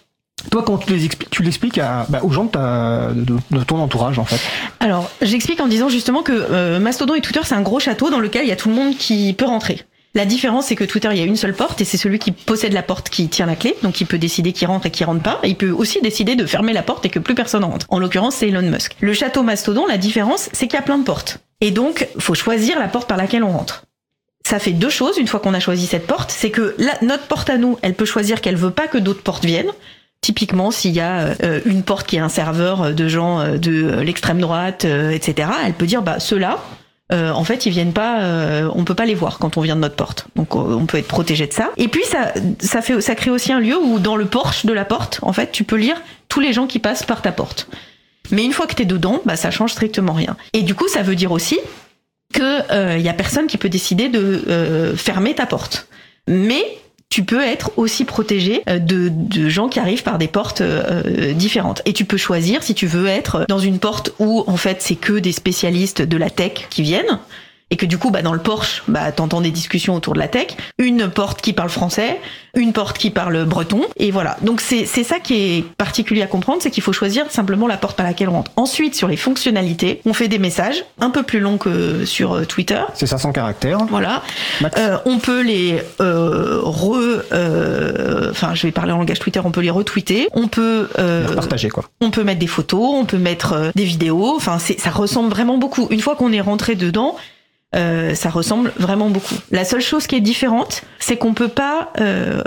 toi, 0.52 0.64
quand 0.64 0.78
tu 0.78 0.94
l'expliques, 0.94 1.30
tu 1.30 1.44
l'expliques 1.44 1.78
à, 1.78 2.06
bah, 2.10 2.20
aux 2.24 2.32
gens 2.32 2.46
de, 2.46 3.64
ton 3.64 3.80
entourage, 3.80 4.20
en 4.20 4.26
fait. 4.26 4.40
Alors, 4.80 5.10
j'explique 5.22 5.60
en 5.60 5.68
disant 5.68 5.90
justement 5.90 6.24
que 6.24 6.32
euh, 6.34 6.80
Mastodon 6.80 7.16
et 7.16 7.22
Twitter, 7.22 7.42
c'est 7.44 7.56
un 7.56 7.62
gros 7.62 7.80
château 7.80 8.10
dans 8.10 8.20
lequel 8.20 8.44
il 8.44 8.50
y 8.50 8.52
a 8.52 8.56
tout 8.56 8.70
le 8.70 8.76
monde 8.76 8.96
qui 8.98 9.34
peut 9.34 9.46
rentrer. 9.46 9.86
La 10.16 10.26
différence, 10.26 10.68
c'est 10.68 10.78
que 10.78 10.86
Twitter, 10.86 11.10
il 11.12 11.18
y 11.18 11.22
a 11.22 11.26
une 11.26 11.36
seule 11.36 11.54
porte 11.54 11.82
et 11.82 11.86
c'est 11.86 11.98
celui 11.98 12.20
qui 12.20 12.32
possède 12.32 12.72
la 12.72 12.84
porte 12.84 13.10
qui 13.10 13.28
tient 13.28 13.46
la 13.46 13.58
clé. 13.58 13.76
Donc, 13.84 14.00
il 14.00 14.08
peut 14.08 14.18
décider 14.18 14.54
qui 14.54 14.66
rentre 14.66 14.86
et 14.86 14.92
qui 14.92 15.04
rentre 15.04 15.22
pas. 15.22 15.42
Et 15.44 15.50
il 15.50 15.56
peut 15.58 15.72
aussi 15.72 16.00
décider 16.02 16.38
de 16.38 16.46
fermer 16.46 16.72
la 16.72 16.84
porte 16.84 17.06
et 17.06 17.10
que 17.10 17.20
plus 17.20 17.36
personne 17.36 17.66
rentre. 17.66 17.86
En 17.90 18.00
l'occurrence, 18.00 18.36
c'est 18.36 18.48
Elon 18.48 18.62
Musk. 18.62 18.96
Le 19.02 19.14
château 19.14 19.44
Mastodon, 19.44 19.86
la 19.88 19.98
différence, 19.98 20.50
c'est 20.54 20.68
qu'il 20.68 20.78
y 20.78 20.80
a 20.80 20.84
plein 20.84 20.98
de 20.98 21.04
portes. 21.04 21.40
Et 21.60 21.72
donc, 21.72 22.08
faut 22.18 22.34
choisir 22.34 22.80
la 22.80 22.88
porte 22.88 23.10
par 23.10 23.18
laquelle 23.18 23.44
on 23.44 23.52
rentre. 23.52 23.84
Ça 24.48 24.60
fait 24.60 24.72
deux 24.72 24.90
choses 24.90 25.18
une 25.18 25.28
fois 25.28 25.42
qu'on 25.42 25.54
a 25.54 25.60
choisi 25.60 25.86
cette 25.86 26.08
porte. 26.08 26.32
C'est 26.32 26.52
que 26.52 26.76
la, 26.78 26.94
notre 27.02 27.28
porte 27.28 27.50
à 27.50 27.58
nous, 27.58 27.78
elle 27.82 27.94
peut 27.94 28.06
choisir 28.06 28.40
qu'elle 28.40 28.56
veut 28.56 28.72
pas 28.72 28.88
que 28.88 28.98
d'autres 28.98 29.24
portes 29.24 29.44
viennent. 29.44 29.72
Typiquement, 30.26 30.72
s'il 30.72 30.90
y 30.90 31.02
a 31.02 31.36
euh, 31.44 31.62
une 31.66 31.84
porte 31.84 32.08
qui 32.08 32.16
est 32.16 32.20
un 32.20 32.30
serveur 32.30 32.96
de 32.96 33.08
gens 33.08 33.42
euh, 33.42 33.58
de 33.60 34.00
l'extrême 34.00 34.42
droite, 34.42 34.84
euh, 34.84 35.12
etc., 35.12 35.50
elle 35.68 35.74
peut 35.74 35.86
dire 35.86 36.02
bah 36.02 36.20
ceux-là, 36.20 36.64
euh, 37.14 37.30
en 37.30 37.44
fait, 37.44 37.68
ils 37.68 37.70
viennent 37.70 37.94
pas, 37.94 38.24
euh, 38.24 38.68
on 38.74 38.86
peut 38.86 38.96
pas 38.96 39.06
les 39.06 39.14
voir 39.14 39.38
quand 39.38 39.58
on 39.58 39.62
vient 39.62 39.76
de 39.76 39.82
notre 39.82 39.96
porte. 39.96 40.26
Donc, 40.36 40.56
on 40.56 40.88
peut 40.88 40.98
être 40.98 41.08
protégé 41.08 41.46
de 41.46 41.54
ça. 41.54 41.70
Et 41.78 41.88
puis, 41.90 42.02
ça, 42.06 42.34
ça 42.60 43.14
crée 43.14 43.30
aussi 43.30 43.54
un 43.54 43.60
lieu 43.60 43.78
où, 43.78 44.00
dans 44.00 44.16
le 44.16 44.26
porche 44.26 44.66
de 44.66 44.74
la 44.74 44.84
porte, 44.84 45.20
en 45.22 45.32
fait, 45.32 45.52
tu 45.52 45.64
peux 45.64 45.76
lire 45.76 46.02
tous 46.28 46.40
les 46.40 46.54
gens 46.54 46.66
qui 46.66 46.80
passent 46.80 47.04
par 47.04 47.22
ta 47.22 47.32
porte. 47.32 47.68
Mais 48.32 48.44
une 48.44 48.52
fois 48.52 48.66
que 48.66 48.74
t'es 48.74 48.86
dedans, 48.86 49.22
bah, 49.26 49.36
ça 49.36 49.52
change 49.52 49.74
strictement 49.74 50.14
rien. 50.14 50.36
Et 50.54 50.64
du 50.64 50.74
coup, 50.74 50.88
ça 50.88 51.04
veut 51.04 51.16
dire 51.16 51.34
aussi 51.34 51.60
que 52.34 52.96
il 52.98 53.04
y 53.04 53.10
a 53.10 53.14
personne 53.14 53.46
qui 53.46 53.60
peut 53.60 53.70
décider 53.70 54.10
de 54.10 54.96
fermer 54.98 55.36
ta 55.36 55.46
porte. 55.46 55.88
Mais 56.28 56.64
tu 57.10 57.24
peux 57.24 57.42
être 57.42 57.72
aussi 57.78 58.04
protégé 58.04 58.62
de, 58.68 59.10
de, 59.10 59.48
gens 59.48 59.70
qui 59.70 59.80
arrivent 59.80 60.04
par 60.04 60.18
des 60.18 60.28
portes 60.28 60.62
euh, 60.62 61.34
différentes. 61.34 61.82
Et 61.86 61.94
tu 61.94 62.04
peux 62.04 62.18
choisir 62.18 62.62
si 62.64 62.74
tu 62.74 62.88
veux 62.88 63.08
être 63.08 63.46
dans 63.48 63.60
une 63.60 63.80
porte 63.80 64.12
où 64.20 64.44
en 64.48 64.58
fait 64.58 64.82
c'est 64.82 64.96
que 64.96 65.14
des 65.14 65.32
spécialistes 65.32 66.02
de 66.02 66.18
la 66.18 66.30
tech 66.30 66.68
qui 66.70 66.82
viennent 66.82 67.20
et 67.72 67.78
que 67.78 67.86
du 67.86 67.98
coup 67.98 68.12
bah 68.12 68.22
dans 68.22 68.34
le 68.34 68.40
Porsche 68.40 68.84
bah 68.88 69.12
t'entends 69.12 69.42
des 69.42 69.52
discussions 69.52 69.96
autour 69.96 70.14
de 70.14 70.20
la 70.20 70.28
tech. 70.28 70.48
Une 70.78 71.10
porte 71.10 71.42
qui 71.42 71.54
parle 71.54 71.70
français 71.70 72.20
une 72.56 72.72
porte 72.74 72.98
qui 72.98 73.10
parle 73.10 73.44
breton. 73.46 73.82
Et 73.98 74.12
voilà. 74.12 74.38
Donc 74.42 74.62
c'est 74.62 74.86
c'est 74.86 75.04
ça 75.04 75.20
qui 75.20 75.58
est 75.58 75.66
particulier 75.78 76.22
à 76.22 76.28
comprendre 76.28 76.62
c'est 76.62 76.72
qu'il 76.72 76.84
faut 76.84 76.94
choisir 76.94 77.30
simplement 77.30 77.68
la 77.68 77.78
porte 77.78 77.98
par 77.98 78.06
laquelle 78.06 78.30
on 78.30 78.34
rentre. 78.34 78.52
Ensuite 78.56 78.96
sur 78.96 79.08
les 79.08 79.18
fonctionnalités 79.18 80.02
on 80.06 80.14
fait 80.14 80.28
des 80.28 80.40
messages 80.40 80.86
un 81.00 81.10
peu 81.10 81.24
plus 81.24 81.40
longs 81.40 81.58
que 81.58 82.06
sur 82.06 82.46
Twitter. 82.48 82.82
C'est 82.94 83.08
500 83.08 83.32
caractères 83.34 83.80
voilà. 83.90 84.24
Euh, 84.78 84.98
on 85.06 85.20
peut 85.20 85.42
les 85.42 85.82
euh, 86.02 86.62
re 86.64 86.96
euh, 87.34 88.32
enfin 88.32 88.54
je 88.56 88.68
vais 88.68 88.72
parler 88.72 88.92
en 88.92 88.98
langage 88.98 89.20
Twitter 89.20 89.42
on 89.44 89.52
peut 89.52 89.62
les 89.62 89.70
retweeter. 89.70 90.30
On 90.34 90.48
peut 90.48 90.90
euh, 91.00 91.34
partager 91.34 91.70
quoi. 91.70 91.86
on 92.02 92.12
peut 92.12 92.24
mettre 92.24 92.40
des 92.40 92.48
photos 92.48 92.92
on 92.94 93.06
peut 93.06 93.18
mettre 93.18 93.54
euh, 93.54 93.72
des 93.76 93.86
vidéos. 93.86 94.34
Enfin 94.36 94.58
ça 94.60 94.90
ressemble 94.92 95.30
vraiment 95.30 95.58
beaucoup. 95.58 95.88
Une 95.90 96.02
fois 96.02 96.16
qu'on 96.16 96.32
est 96.32 96.42
rentré 96.42 96.76
dedans 96.76 97.16
euh, 97.76 98.16
ça 98.16 98.30
ressemble 98.30 98.72
vraiment 98.78 99.10
beaucoup. 99.10 99.36
La 99.52 99.66
seule 99.66 99.82
chose 99.82 100.08
qui 100.08 100.16
est 100.16 100.22
différente, 100.22 100.84
c'est 101.00 101.18
qu'on 101.18 101.34
peut 101.34 101.50
pas 101.50 101.92
euh, 102.00 102.42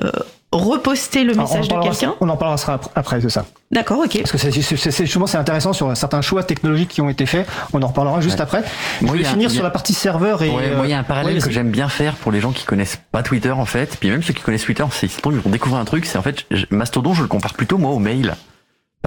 reposter 0.53 1.25
le 1.25 1.35
message 1.35 1.69
de 1.69 1.83
quelqu'un. 1.83 2.15
On 2.21 2.29
en 2.29 2.37
parlera 2.37 2.81
après, 2.95 3.21
de 3.21 3.29
ça. 3.29 3.45
D'accord, 3.71 3.99
ok. 3.99 4.19
Parce 4.19 4.33
que 4.33 4.39
c'est 4.39 5.05
justement 5.05 5.27
c'est 5.27 5.37
intéressant 5.37 5.75
sur 5.75 5.95
certains 5.95 6.23
choix 6.23 6.43
technologiques 6.43 6.89
qui 6.89 7.03
ont 7.03 7.11
été 7.11 7.27
faits. 7.27 7.47
On 7.75 7.83
en 7.83 7.89
reparlera 7.89 8.23
juste 8.23 8.37
ouais. 8.37 8.43
après. 8.43 8.65
Moi, 9.03 9.15
je 9.17 9.23
vais 9.23 9.29
finir 9.29 9.51
sur 9.51 9.63
la 9.63 9.71
partie 9.71 9.93
serveur 9.93 10.43
et. 10.43 10.49
Ouais, 10.49 10.75
moi, 10.75 10.87
il 10.87 10.91
y 10.91 10.95
a 10.95 10.99
un 10.99 11.03
parallèle 11.03 11.35
ouais, 11.35 11.43
que 11.43 11.51
j'aime 11.51 11.71
bien 11.71 11.89
faire 11.89 12.15
pour 12.15 12.33
les 12.33 12.41
gens 12.41 12.53
qui 12.53 12.65
connaissent 12.65 12.99
pas 13.13 13.23
Twitter 13.23 13.51
en 13.51 13.67
fait. 13.67 13.99
Puis 14.01 14.09
même 14.09 14.23
ceux 14.23 14.33
qui 14.33 14.43
connaissent 14.43 14.65
Twitter, 14.65 14.85
c'est 14.91 15.07
ils 15.07 15.33
vont 15.33 15.51
découvrir 15.51 15.81
un 15.81 15.85
truc. 15.85 16.07
C'est 16.07 16.17
en 16.17 16.23
fait 16.23 16.47
Mastodon, 16.71 17.13
je 17.13 17.23
le 17.23 17.29
compare 17.29 17.53
plutôt 17.53 17.77
moi 17.77 17.91
au 17.91 17.99
mail 17.99 18.35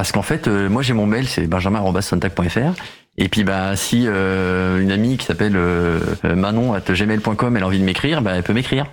Parce 0.01 0.11
qu'en 0.13 0.23
fait, 0.23 0.47
euh, 0.47 0.67
moi 0.67 0.81
j'ai 0.81 0.93
mon 0.93 1.05
mail, 1.05 1.27
c'est 1.27 1.45
benjamin.sontag.fr. 1.45 2.73
Et 3.19 3.29
puis 3.29 3.43
bah 3.43 3.75
si 3.75 4.05
euh, 4.07 4.81
une 4.81 4.91
amie 4.91 5.15
qui 5.17 5.27
s'appelle 5.27 5.53
euh, 5.55 5.99
Manon 6.23 6.73
at 6.73 6.81
gmail.com 6.91 7.55
elle 7.55 7.61
a 7.61 7.67
envie 7.67 7.77
de 7.77 7.83
m'écrire, 7.83 8.23
bah 8.23 8.31
elle 8.35 8.41
peut 8.41 8.53
m'écrire. 8.53 8.87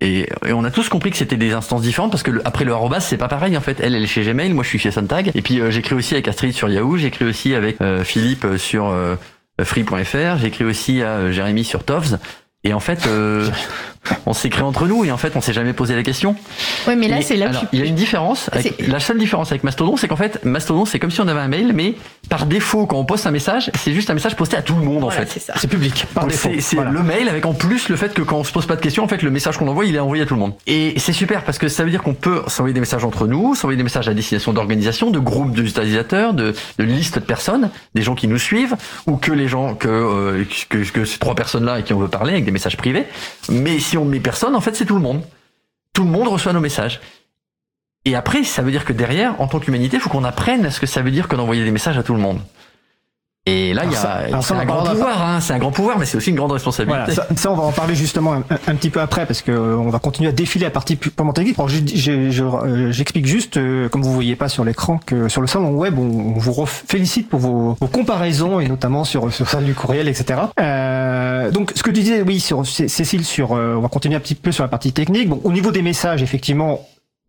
Et, 0.00 0.26
on 0.50 0.64
a 0.64 0.70
tous 0.70 0.88
compris 0.88 1.10
que 1.10 1.18
c'était 1.18 1.36
des 1.36 1.52
instances 1.52 1.82
différentes 1.82 2.10
parce 2.10 2.22
que 2.22 2.30
le- 2.30 2.40
après 2.46 2.64
le 2.64 2.72
arrobas 2.72 3.00
c'est 3.00 3.18
pas 3.18 3.28
pareil 3.28 3.54
en 3.54 3.60
fait. 3.60 3.80
Elle 3.82 3.94
elle 3.94 4.02
est 4.02 4.06
chez 4.06 4.22
Gmail, 4.22 4.54
moi 4.54 4.64
je 4.64 4.70
suis 4.70 4.78
chez 4.78 4.90
Sontag. 4.90 5.30
Et 5.34 5.42
puis 5.42 5.60
euh, 5.60 5.70
j'écris 5.70 5.94
aussi 5.94 6.14
avec 6.14 6.26
Astrid 6.26 6.54
sur 6.54 6.70
Yahoo, 6.70 6.96
j'écris 6.96 7.26
aussi 7.26 7.54
avec 7.54 7.78
euh, 7.82 8.02
Philippe 8.02 8.46
euh, 8.46 8.56
sur 8.56 8.86
euh, 8.88 9.16
free.fr, 9.62 10.38
j'écris 10.40 10.64
aussi 10.64 11.02
à 11.02 11.08
euh, 11.16 11.32
Jérémy 11.32 11.64
sur 11.64 11.84
Tovs. 11.84 12.18
Et 12.64 12.72
en 12.72 12.80
fait, 12.80 13.06
euh, 13.06 13.48
on 14.26 14.32
s'écrit 14.32 14.62
entre 14.62 14.86
nous 14.86 15.04
et 15.04 15.10
en 15.10 15.16
fait 15.16 15.34
on 15.36 15.40
s'est 15.40 15.52
jamais 15.52 15.72
posé 15.72 15.94
la 15.94 16.02
question. 16.02 16.34
Ouais, 16.86 16.96
mais 16.96 17.08
là, 17.08 17.20
c'est 17.22 17.36
là 17.36 17.46
que 17.46 17.50
alors, 17.50 17.62
tu- 17.62 17.68
Il 17.74 17.78
y 17.78 17.82
a 17.82 17.86
une 17.86 17.94
différence. 17.94 18.48
avec- 18.52 18.86
la 18.86 19.00
seule 19.00 19.18
différence 19.18 19.50
avec 19.50 19.64
Mastodon, 19.64 19.96
c'est 19.96 20.08
qu'en 20.08 20.16
fait, 20.16 20.44
Mastodon, 20.44 20.84
c'est 20.84 20.98
comme 20.98 21.10
si 21.10 21.20
on 21.20 21.28
avait 21.28 21.40
un 21.40 21.48
mail, 21.48 21.72
mais 21.74 21.94
par 22.28 22.46
défaut, 22.46 22.86
quand 22.86 22.96
on 22.98 23.04
poste 23.04 23.26
un 23.26 23.30
message, 23.30 23.70
c'est 23.74 23.92
juste 23.92 24.10
un 24.10 24.14
message 24.14 24.36
posté 24.36 24.56
à 24.56 24.62
tout 24.62 24.74
le 24.76 24.82
monde, 24.82 25.04
en 25.04 25.08
Voilà, 25.08 25.26
fait. 25.26 25.32
c'est 25.40 25.40
ça. 25.40 25.54
C'est 25.56 25.68
public, 25.68 26.06
par 26.14 26.24
Donc 26.24 26.32
défaut. 26.32 26.50
c'est 26.54 26.60
c'est 26.60 26.76
Voilà. 26.76 26.90
le 26.90 27.02
mail 27.02 27.28
avec 27.28 27.44
en 27.46 27.54
plus 27.54 27.88
le 27.88 27.96
fait 27.96 28.12
que 28.14 28.22
quand 28.22 28.38
on 28.38 28.44
se 28.44 28.52
pose 28.52 28.66
pas 28.66 28.76
de 28.76 28.80
questions, 28.80 29.04
en 29.04 29.08
fait, 29.08 29.22
le 29.22 29.30
message 29.30 29.56
qu'on 29.58 29.68
envoie, 29.68 29.84
il 29.84 29.94
est 29.94 29.98
envoyé 30.00 30.22
à 30.22 30.26
tout 30.26 30.34
le 30.34 30.40
monde. 30.40 30.54
Et 30.66 30.94
c'est 30.98 31.12
super 31.12 31.42
parce 31.44 31.58
que 31.58 31.68
ça 31.68 31.84
veut 31.84 31.90
dire 31.90 32.02
qu'on 32.02 32.14
peut 32.14 32.42
s'envoyer 32.46 32.74
des 32.74 32.80
messages 32.80 33.04
entre 33.04 33.26
nous, 33.26 33.54
s'envoyer 33.54 33.76
des 33.76 33.82
messages 33.84 34.08
à 34.08 34.14
destination 34.14 34.52
d'organisations, 34.52 35.10
de 35.10 35.18
groupes 35.18 35.52
d'utilisateurs, 35.52 36.32
de, 36.34 36.54
de 36.78 36.84
listes 36.84 37.16
de 37.18 37.24
personnes, 37.24 37.70
des 37.94 38.02
gens 38.02 38.14
qui 38.14 38.28
nous 38.28 38.38
suivent, 38.38 38.76
ou 39.06 39.16
que 39.16 39.32
les 39.32 39.48
gens 39.48 39.74
que, 39.74 39.88
euh, 39.88 40.44
que, 40.68 40.78
que 40.90 41.04
ces 41.04 41.18
trois 41.18 41.34
personnes-là 41.34 41.78
et 41.80 41.82
qui 41.82 41.92
on 41.92 41.98
veut 41.98 42.08
parler 42.08 42.32
avec 42.32 42.44
des 42.44 42.50
messages 42.54 42.76
privés. 42.76 43.06
Mais 43.50 43.78
si 43.78 43.98
on 43.98 44.04
met 44.04 44.20
personne, 44.20 44.54
en 44.54 44.60
fait, 44.60 44.74
c'est 44.74 44.86
tout 44.86 44.94
le 44.94 45.02
monde. 45.02 45.22
Tout 45.92 46.04
le 46.04 46.10
monde 46.10 46.28
reçoit 46.28 46.52
nos 46.52 46.60
messages. 46.60 47.00
Et 48.06 48.14
après, 48.14 48.44
ça 48.44 48.62
veut 48.62 48.70
dire 48.70 48.84
que 48.84 48.92
derrière, 48.92 49.40
en 49.40 49.46
tant 49.46 49.60
qu'humanité, 49.60 49.96
il 49.96 50.00
faut 50.00 50.10
qu'on 50.10 50.24
apprenne 50.24 50.70
ce 50.70 50.80
que 50.80 50.86
ça 50.86 51.02
veut 51.02 51.10
dire 51.10 51.28
que 51.28 51.36
d'envoyer 51.36 51.64
des 51.64 51.70
messages 51.70 51.98
à 51.98 52.02
tout 52.02 52.14
le 52.14 52.20
monde. 52.20 52.40
Et 53.46 53.74
là, 53.74 53.84
il 53.84 53.92
y 53.92 53.94
a, 53.94 53.98
c'est 54.40 54.54
un 54.54 54.64
grand 54.64 54.84
pouvoir, 54.94 55.22
hein, 55.22 55.40
c'est 55.40 55.52
un 55.52 55.58
grand 55.58 55.70
pouvoir, 55.70 55.98
mais 55.98 56.06
c'est 56.06 56.16
aussi 56.16 56.30
une 56.30 56.36
grande 56.36 56.52
responsabilité. 56.52 56.98
Voilà, 56.98 57.14
ça, 57.14 57.26
ça, 57.36 57.50
on 57.52 57.54
va 57.56 57.64
en 57.64 57.72
parler 57.72 57.94
justement 57.94 58.32
un, 58.32 58.38
un- 58.38 58.58
un 58.68 58.74
petit 58.74 58.88
peu 58.88 59.02
après 59.02 59.26
parce 59.26 59.42
que 59.42 59.52
euh, 59.52 59.76
on 59.76 59.90
va 59.90 59.98
continuer 59.98 60.30
à 60.30 60.32
défiler 60.32 60.64
la 60.64 60.70
partie 60.70 60.96
purement 60.96 61.34
technique. 61.34 61.58
Alors, 61.58 61.68
je- 61.68 61.80
je- 61.94 62.30
je- 62.30 62.42
euh, 62.42 62.90
j'explique 62.90 63.26
juste, 63.26 63.58
euh, 63.58 63.90
comme 63.90 64.02
vous 64.02 64.14
voyez 64.14 64.34
pas 64.34 64.48
sur 64.48 64.64
l'écran, 64.64 64.98
que 65.04 65.28
sur 65.28 65.42
le 65.42 65.46
salon 65.46 65.72
web, 65.72 65.98
on, 65.98 66.34
on 66.36 66.38
vous 66.38 66.64
félicite 66.64 67.28
pour 67.28 67.38
vos, 67.40 67.76
vos 67.78 67.86
comparaisons 67.86 68.60
et 68.60 68.66
notamment 68.66 69.04
sur 69.04 69.30
sur 69.30 69.46
celle 69.46 69.64
du 69.64 69.74
courriel, 69.74 70.08
etc. 70.08 70.40
Euh, 70.58 71.50
donc, 71.50 71.72
ce 71.74 71.82
que 71.82 71.90
tu 71.90 72.00
disais, 72.00 72.22
oui, 72.22 72.40
sur 72.40 72.66
Cé- 72.66 72.88
Cécile, 72.88 73.26
sur, 73.26 73.50
on 73.50 73.80
va 73.80 73.88
continuer 73.88 74.16
un 74.16 74.20
petit 74.20 74.36
peu 74.36 74.52
sur 74.52 74.64
la 74.64 74.68
partie 74.68 74.92
technique. 74.94 75.28
Bon, 75.28 75.40
au 75.44 75.52
niveau 75.52 75.70
des 75.70 75.82
messages, 75.82 76.22
effectivement. 76.22 76.80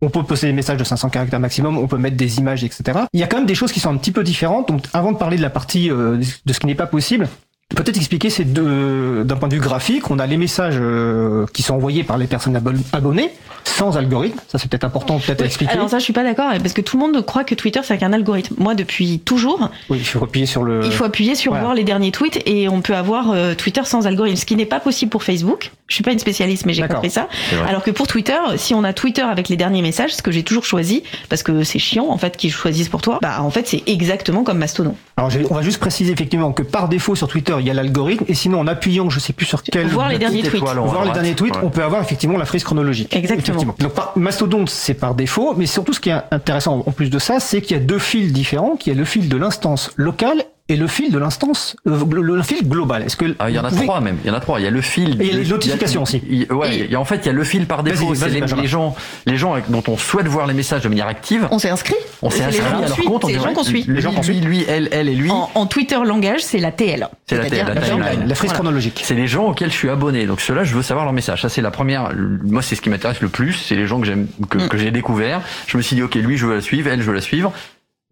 On 0.02 0.10
peut 0.10 0.22
poster 0.22 0.48
des 0.48 0.52
messages 0.52 0.76
de 0.76 0.84
500 0.84 1.08
caractères 1.08 1.40
maximum, 1.40 1.78
on 1.78 1.86
peut 1.86 1.96
mettre 1.96 2.16
des 2.16 2.38
images, 2.38 2.62
etc. 2.64 3.00
Il 3.14 3.20
y 3.20 3.22
a 3.22 3.26
quand 3.26 3.38
même 3.38 3.46
des 3.46 3.54
choses 3.54 3.72
qui 3.72 3.80
sont 3.80 3.90
un 3.90 3.96
petit 3.96 4.12
peu 4.12 4.22
différentes. 4.22 4.68
Donc, 4.68 4.84
avant 4.92 5.12
de 5.12 5.16
parler 5.16 5.38
de 5.38 5.42
la 5.42 5.48
partie 5.48 5.90
euh, 5.90 6.18
de 6.44 6.52
ce 6.52 6.60
qui 6.60 6.66
n'est 6.66 6.74
pas 6.74 6.86
possible, 6.86 7.28
Peut-être 7.74 7.96
expliquer 7.96 8.30
ces 8.30 8.44
deux 8.44 9.24
d'un 9.24 9.34
point 9.34 9.48
de 9.48 9.54
vue 9.54 9.60
graphique. 9.60 10.08
On 10.12 10.20
a 10.20 10.26
les 10.26 10.36
messages 10.36 10.76
euh, 10.80 11.46
qui 11.52 11.62
sont 11.62 11.74
envoyés 11.74 12.04
par 12.04 12.16
les 12.16 12.28
personnes 12.28 12.56
abo- 12.56 12.70
abonnées 12.92 13.32
sans 13.64 13.96
algorithme. 13.98 14.38
Ça 14.46 14.56
c'est 14.58 14.70
peut-être 14.70 14.84
important 14.84 15.18
peut-être 15.18 15.40
à 15.40 15.42
Oui, 15.42 15.46
expliquer. 15.48 15.72
Alors 15.72 15.88
ça, 15.90 15.98
je 15.98 16.04
suis 16.04 16.12
pas 16.12 16.22
d'accord 16.22 16.46
parce 16.62 16.72
que 16.72 16.80
tout 16.80 16.96
le 16.96 17.04
monde 17.04 17.26
croit 17.26 17.42
que 17.42 17.56
Twitter 17.56 17.80
c'est 17.82 17.94
avec 17.94 18.04
un 18.04 18.12
algorithme. 18.12 18.54
Moi, 18.58 18.76
depuis 18.76 19.18
toujours, 19.18 19.68
Oui, 19.90 19.98
il 19.98 20.04
faut 20.06 20.22
appuyer 20.22 20.46
sur 20.46 20.62
le. 20.62 20.84
il 20.84 20.92
faut 20.92 21.02
appuyer 21.02 21.34
sur 21.34 21.50
voilà. 21.52 21.64
voir 21.64 21.74
les 21.74 21.82
derniers 21.82 22.12
tweets 22.12 22.40
et 22.46 22.68
on 22.68 22.80
peut 22.82 22.94
avoir 22.94 23.32
euh, 23.32 23.54
Twitter 23.54 23.82
sans 23.84 24.06
algorithme, 24.06 24.36
ce 24.36 24.46
qui 24.46 24.54
n'est 24.54 24.64
pas 24.64 24.78
possible 24.78 25.10
pour 25.10 25.24
Facebook. 25.24 25.72
Je 25.88 25.94
suis 25.94 26.02
pas 26.04 26.12
une 26.12 26.18
spécialiste, 26.20 26.66
mais 26.66 26.72
j'ai 26.72 26.86
compris 26.86 27.10
ça. 27.10 27.28
C'est. 27.50 27.56
Alors 27.68 27.82
que 27.82 27.90
pour 27.90 28.06
Twitter, 28.06 28.38
si 28.56 28.74
on 28.74 28.82
a 28.84 28.92
Twitter 28.92 29.22
avec 29.22 29.48
les 29.48 29.56
derniers 29.56 29.82
messages, 29.82 30.14
ce 30.14 30.22
que 30.22 30.30
j'ai 30.30 30.42
toujours 30.44 30.64
choisi, 30.64 31.02
parce 31.28 31.42
que 31.42 31.62
c'est 31.64 31.78
chiant 31.80 32.06
en 32.08 32.18
fait 32.18 32.36
qu'ils 32.36 32.52
choisissent 32.52 32.88
pour 32.88 33.02
toi, 33.02 33.18
bah 33.20 33.42
en 33.42 33.50
fait 33.50 33.66
c'est 33.66 33.82
exactement 33.88 34.44
comme 34.44 34.58
Mastodon. 34.58 34.94
Alors 35.16 35.30
on 35.50 35.54
va 35.54 35.62
juste 35.62 35.78
préciser 35.78 36.12
effectivement 36.12 36.52
que 36.52 36.62
par 36.62 36.88
défaut 36.88 37.14
sur 37.16 37.26
Twitter 37.28 37.55
il 37.60 37.66
y 37.66 37.70
a 37.70 37.74
l'algorithme 37.74 38.24
et 38.28 38.34
sinon 38.34 38.60
en 38.60 38.66
appuyant 38.66 39.10
je 39.10 39.18
sais 39.20 39.32
plus 39.32 39.46
sur 39.46 39.62
quel 39.62 39.86
Voir 39.88 40.08
les 40.08 40.18
derniers 40.18 40.42
tweets. 40.42 40.60
voir 40.62 41.04
les 41.04 41.12
derniers 41.12 41.34
tweets, 41.34 41.56
Ouais. 41.56 41.62
on 41.64 41.70
peut 41.70 41.82
avoir 41.82 42.00
effectivement 42.02 42.38
la 42.38 42.44
frise 42.44 42.64
chronologique. 42.64 43.14
Exactement. 43.14 43.62
Donc 43.78 43.92
par- 43.94 44.12
Mastodon, 44.16 44.66
c'est 44.66 44.94
par 44.94 45.14
défaut, 45.14 45.54
mais 45.56 45.66
surtout 45.66 45.92
ce 45.92 46.00
qui 46.00 46.10
est 46.10 46.20
intéressant 46.30 46.82
en 46.86 46.92
plus 46.92 47.10
de 47.10 47.18
ça, 47.18 47.40
c'est 47.40 47.60
qu'il 47.62 47.76
y 47.76 47.80
a 47.80 47.82
deux 47.82 47.98
fils 47.98 48.32
différents, 48.32 48.76
qui 48.76 48.90
est 48.90 48.94
le 48.94 49.04
fil 49.04 49.28
de 49.28 49.36
l'instance 49.36 49.90
locale 49.96 50.44
et 50.68 50.76
le 50.76 50.86
fil 50.88 51.12
de 51.12 51.18
l'instance, 51.18 51.76
euh, 51.86 51.96
le, 52.10 52.22
le 52.22 52.42
fil 52.42 52.68
global. 52.68 53.02
Est-ce 53.04 53.16
que 53.16 53.36
Ah, 53.38 53.48
il 53.50 53.54
y 53.54 53.58
en 53.58 53.64
a 53.64 53.68
pouvez- 53.68 53.84
trois 53.84 54.00
même. 54.00 54.18
Il 54.24 54.28
y 54.28 54.30
en 54.30 54.34
a 54.34 54.40
trois. 54.40 54.58
Il 54.58 54.64
y 54.64 54.66
a 54.66 54.70
le 54.70 54.80
fil. 54.80 55.20
Et 55.22 55.26
il 55.26 55.32
y 55.32 55.36
a 55.36 55.42
les 55.42 55.48
notifications 55.48 56.02
aussi. 56.02 56.22
il- 56.28 56.52
ouais. 56.52 56.78
il 56.86 56.90
y 56.90 56.94
a- 56.96 57.00
en 57.00 57.04
fait, 57.04 57.18
il 57.18 57.26
y 57.26 57.28
a 57.28 57.32
le 57.32 57.44
fil 57.44 57.66
par 57.66 57.82
défaut. 57.84 58.14
C'est 58.16 58.28
les, 58.28 58.66
gens, 58.66 58.94
les 59.26 59.36
gens 59.36 59.52
avec- 59.52 59.70
dont 59.70 59.82
on 59.86 59.96
souhaite 59.96 60.26
voir 60.26 60.46
les 60.48 60.54
messages 60.54 60.82
de 60.82 60.88
manière 60.88 61.06
active. 61.06 61.46
On 61.50 61.58
s'est 61.58 61.70
inscrit. 61.70 61.94
On 62.22 62.30
s'est 62.30 62.42
inscrit 62.42 62.62
gens 62.64 62.68
à 62.70 62.72
qu'on 62.74 62.80
leur 62.80 62.92
suit. 62.94 63.04
compte. 63.04 63.24
les 63.26 63.32
dirait, 63.34 63.44
gens 63.44 63.52
qu'on 63.54 63.62
suit. 63.64 63.84
Lui, 63.84 63.94
Les 63.94 64.00
gens 64.00 64.12
qu'on 64.12 64.22
suit. 64.22 64.40
lui, 64.40 64.64
elle, 64.68 64.88
elle 64.90 65.08
et 65.08 65.14
lui. 65.14 65.30
En, 65.30 65.50
en 65.54 65.66
Twitter 65.66 65.98
langage, 66.04 66.40
c'est 66.42 66.58
la 66.58 66.72
TL. 66.72 67.08
C'est 67.28 67.36
la 67.38 67.44
TL, 67.48 67.66
la 67.66 68.34
frise 68.34 68.50
Voilà. 68.50 68.54
chronologique. 68.54 69.02
C'est 69.04 69.14
les 69.14 69.26
gens 69.28 69.46
auxquels 69.48 69.70
je 69.70 69.76
suis 69.76 69.90
abonné. 69.90 70.26
Donc 70.26 70.40
ceux-là, 70.40 70.64
je 70.64 70.74
veux 70.74 70.82
savoir 70.82 71.04
leur 71.04 71.12
message. 71.14 71.42
Ça, 71.42 71.48
c'est 71.48 71.62
la 71.62 71.70
première. 71.70 72.10
Moi, 72.44 72.62
c'est 72.62 72.74
ce 72.74 72.80
qui 72.80 72.90
m'intéresse 72.90 73.20
le 73.20 73.28
plus. 73.28 73.52
C'est 73.52 73.76
les 73.76 73.86
gens 73.86 74.00
que 74.00 74.06
j'aime, 74.06 74.26
que, 74.50 74.58
Mm. 74.58 74.68
que 74.68 74.78
j'ai 74.78 74.90
découvert. 74.90 75.42
Je 75.68 75.76
me 75.76 75.82
suis 75.82 75.94
dit, 75.96 76.02
ok, 76.02 76.14
lui, 76.16 76.36
je 76.36 76.46
veux 76.46 76.54
la 76.56 76.60
suivre, 76.60 76.88
elle, 76.90 77.00
je 77.02 77.06
veux 77.06 77.14
la 77.14 77.20
suivre. 77.20 77.52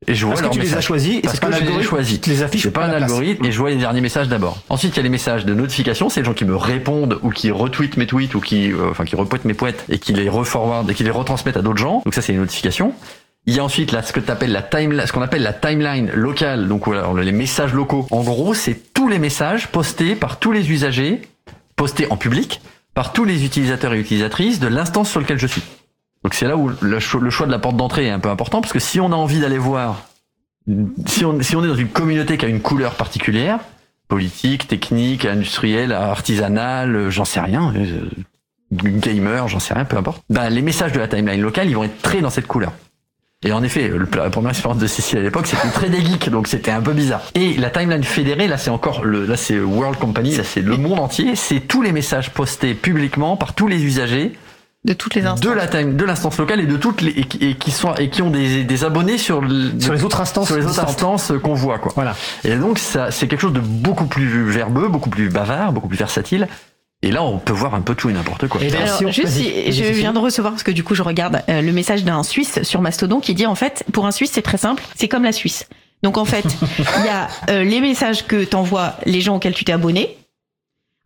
Et 0.07 0.15
je 0.15 0.27
vois 0.27 0.35
Parce 0.35 0.49
que 0.49 0.53
tu 0.53 0.61
les 0.61 0.75
as 0.75 0.81
choisis 0.81 1.21
Parce 1.23 1.41
que 1.41 1.53
je 1.53 1.65
les 1.65 1.81
ai 1.81 1.83
choisis. 1.83 2.21
C'est 2.23 2.71
pas 2.71 2.87
un 2.87 2.91
algorithme 2.91 3.45
et 3.45 3.53
je 3.53 3.59
vois 3.59 3.71
les 3.71 3.77
derniers 3.77 4.01
messages 4.01 4.29
d'abord. 4.29 4.59
Ensuite, 4.69 4.95
il 4.95 4.97
y 4.97 5.01
a 5.01 5.03
les 5.03 5.09
messages 5.09 5.45
de 5.45 5.55
notification, 5.55 6.09
c'est 6.09 6.21
les 6.21 6.27
gens 6.27 6.35
qui 6.35 6.45
me 6.45 6.57
répondent 6.57 7.19
ou 7.23 7.31
qui 7.31 7.51
retweetent 7.51 7.97
mes 7.97 8.07
tweets 8.07 8.35
ou 8.35 8.41
qui, 8.41 8.73
euh, 8.73 8.91
enfin, 8.91 9.05
qui 9.05 9.17
repoètent 9.17 9.45
mes 9.45 9.55
poètes 9.55 9.85
et 9.89 9.99
qui 9.99 10.13
les 10.13 10.29
reforwardent 10.29 10.91
et 10.91 10.95
qui 10.95 11.05
les 11.05 11.11
retransmettent 11.11 11.57
à 11.57 11.63
d'autres 11.63 11.79
gens. 11.79 12.03
Donc 12.05 12.15
ça, 12.15 12.23
c'est 12.23 12.33
les 12.33 12.39
notifications. 12.39 12.95
Il 13.47 13.55
y 13.55 13.61
a 13.61 13.65
ensuite 13.65 13.93
là 13.93 14.03
ce 14.03 14.13
que 14.13 14.21
t'appelles 14.21 14.53
la 14.53 14.63
timeline, 14.63 15.07
ce 15.07 15.13
qu'on 15.13 15.21
appelle 15.23 15.43
la 15.43 15.53
timeline 15.53 16.11
locale. 16.15 16.67
Donc 16.67 16.87
voilà, 16.87 17.07
les 17.23 17.33
messages 17.33 17.75
locaux. 17.75 18.07
En 18.11 18.23
gros, 18.23 18.55
c'est 18.55 18.95
tous 18.95 19.09
les 19.09 19.19
messages 19.19 19.69
postés 19.69 20.15
par 20.15 20.39
tous 20.39 20.53
les 20.53 20.71
usagers, 20.71 21.23
postés 21.77 22.07
en 22.11 22.17
public 22.17 22.61
par 22.95 23.13
tous 23.13 23.25
les 23.25 23.45
utilisateurs 23.45 23.93
et 23.93 23.99
utilisatrices 23.99 24.61
de 24.61 24.69
l'instance 24.69 25.11
sur 25.11 25.21
lequel 25.21 25.39
je 25.39 25.49
suis. 25.49 25.63
Donc 26.25 26.35
c'est 26.35 26.47
là 26.49 26.57
où 26.57 26.71
le 26.81 26.99
cho- 27.01 27.21
le 27.21 27.31
choix 27.31 27.47
de 27.47 27.53
la 27.53 27.59
porte 27.59 27.77
d'entrée 27.77 28.07
est 28.07 28.11
un 28.11 28.19
peu 28.19 28.31
important 28.31 28.61
parce 28.61 28.73
que 28.73 28.79
si 28.79 28.99
on 29.01 29.13
a 29.13 29.17
envie 29.17 29.41
d'aller 29.41 29.59
voir 29.59 30.03
si 31.07 31.25
on, 31.27 31.39
est 31.39 31.53
dans 31.53 31.75
une 31.75 31.89
communauté 31.89 32.39
qui 32.39 32.47
a 32.47 32.49
une 32.49 32.63
couleur 32.63 32.95
particulière, 32.95 33.59
politique, 34.09 34.67
technique, 34.67 35.27
industrielle, 35.27 35.93
artisanale, 35.93 37.11
j'en 37.11 37.27
sais 37.27 37.41
rien, 37.41 37.71
euh, 37.77 38.09
gamer, 38.73 39.47
j'en 39.49 39.61
sais 39.61 39.75
rien, 39.75 39.85
peu 39.85 39.99
importe, 39.99 40.23
ben, 40.31 40.49
les 40.49 40.63
messages 40.63 40.93
de 40.93 40.99
la 40.99 41.09
timeline 41.09 41.43
locale, 41.43 41.69
ils 41.69 41.77
vont 41.77 41.85
être 41.85 42.01
très 42.01 42.23
dans 42.23 42.31
cette 42.31 42.47
couleur. 42.47 42.73
Et 43.45 43.53
en 43.53 43.63
effet, 43.63 43.93
la 44.17 44.31
première 44.31 44.53
expérience 44.53 44.81
de 44.81 44.87
Cécile 44.87 45.19
à 45.19 45.23
l'époque, 45.23 45.47
c'était 45.47 45.69
très 45.69 45.91
des 45.91 46.01
geeks, 46.03 46.31
donc 46.31 46.49
c'était 46.49 46.71
un 46.71 46.81
peu 46.81 46.95
bizarre. 46.95 47.21
Et 47.35 47.53
la 47.59 47.69
timeline 47.69 48.03
fédérée, 48.03 48.49
là 48.49 48.57
c'est 48.57 48.71
encore 48.71 49.05
le, 49.05 49.27
là 49.27 49.37
c'est 49.37 49.61
World 49.61 49.99
Company, 49.99 50.35
là 50.35 50.45
c'est 50.45 50.63
le 50.63 50.79
monde 50.79 50.99
entier, 50.99 51.37
c'est 51.37 51.61
tous 51.61 51.83
les 51.83 51.93
messages 51.93 52.31
postés 52.31 52.73
publiquement 52.73 53.37
par 53.37 53.53
tous 53.53 53.69
les 53.69 53.85
usagers 53.85 54.33
De 54.85 54.93
toutes 54.93 55.15
les 55.15 55.23
instances. 55.25 55.41
de 55.41 55.51
la 55.51 55.67
time, 55.67 55.97
de 55.97 56.05
l'instance 56.05 56.37
locale 56.39 56.61
et 56.61 56.67
de 56.67 56.77
toutes 56.77 57.01
les 57.01 57.13
et, 57.13 57.25
qui- 57.25 57.39
et 57.45 57.55
qui 57.55 57.71
sont 57.71 57.95
et 57.95 58.11
qui 58.11 58.21
ont 58.21 58.29
des, 58.31 58.65
des 58.65 58.85
abonnés 58.85 59.17
sur 59.17 59.41
le- 59.41 59.81
Sur 59.81 59.95
les 59.95 60.05
autres 60.05 60.21
instances. 60.21 60.47
sur 60.49 60.57
les 60.57 60.67
autres 60.67 60.79
instances 60.85 61.33
qu'on 61.43 61.55
voit 61.55 61.79
quoi. 61.79 61.93
Voilà. 61.95 62.15
Et 62.45 62.55
donc 62.57 62.79
ça 62.79 63.11
c'est 63.11 63.27
quelque 63.27 63.41
chose 63.41 63.55
de 63.55 63.61
beaucoup 63.61 64.05
plus 64.07 64.51
verbeux, 64.51 64.89
beaucoup 64.89 65.09
plus 65.09 65.31
bavard, 65.31 65.73
beaucoup 65.73 65.89
plus 65.89 65.97
versatile. 65.97 66.49
Et 67.03 67.11
là 67.11 67.23
on 67.23 67.39
peut 67.39 67.55
voir 67.55 67.75
un 67.75 67.81
peu 67.81 67.95
tout 67.95 68.11
et 68.11 68.13
n'importe 68.13 68.47
quoi. 68.49 68.63
Et 68.63 68.69
d'ailleurs, 68.69 68.87
Alors, 68.87 68.99
si 68.99 69.07
on- 69.07 69.11
juste, 69.11 69.29
si- 69.29 69.73
je 69.73 69.85
viens 69.85 70.13
de 70.13 70.19
recevoir, 70.19 70.53
parce 70.53 70.63
que 70.63 70.71
du 70.71 70.85
coup, 70.85 70.95
je 70.95 71.03
regarde 71.03 71.43
euh, 71.49 71.63
le 71.63 71.73
message 71.73 72.05
d'un 72.05 72.23
Suisse 72.23 72.63
sur 72.63 72.81
Mastodon 72.83 73.21
qui 73.21 73.33
dit, 73.35 73.47
en 73.47 73.55
fait, 73.55 73.85
pour 73.93 74.07
un 74.07 74.11
Suisse, 74.11 74.33
c'est 74.35 74.43
très 74.43 74.59
simple, 74.59 74.83
c'est 74.97 75.09
comme 75.09 75.23
la 75.25 75.33
Suisse. 75.33 75.67
Donc, 76.03 76.19
en 76.19 76.25
fait, 76.27 76.45
il 76.99 77.05
y 77.05 77.09
a 77.09 77.29
euh, 77.51 77.65
les 77.65 77.81
messages 77.81 78.27
que 78.27 78.45
t'envoient 78.45 78.97
les 79.07 79.23
gens 79.23 79.37
auxquels 79.37 79.55
tu 79.55 79.65
t'es 79.65 79.73
abonné. 79.73 80.17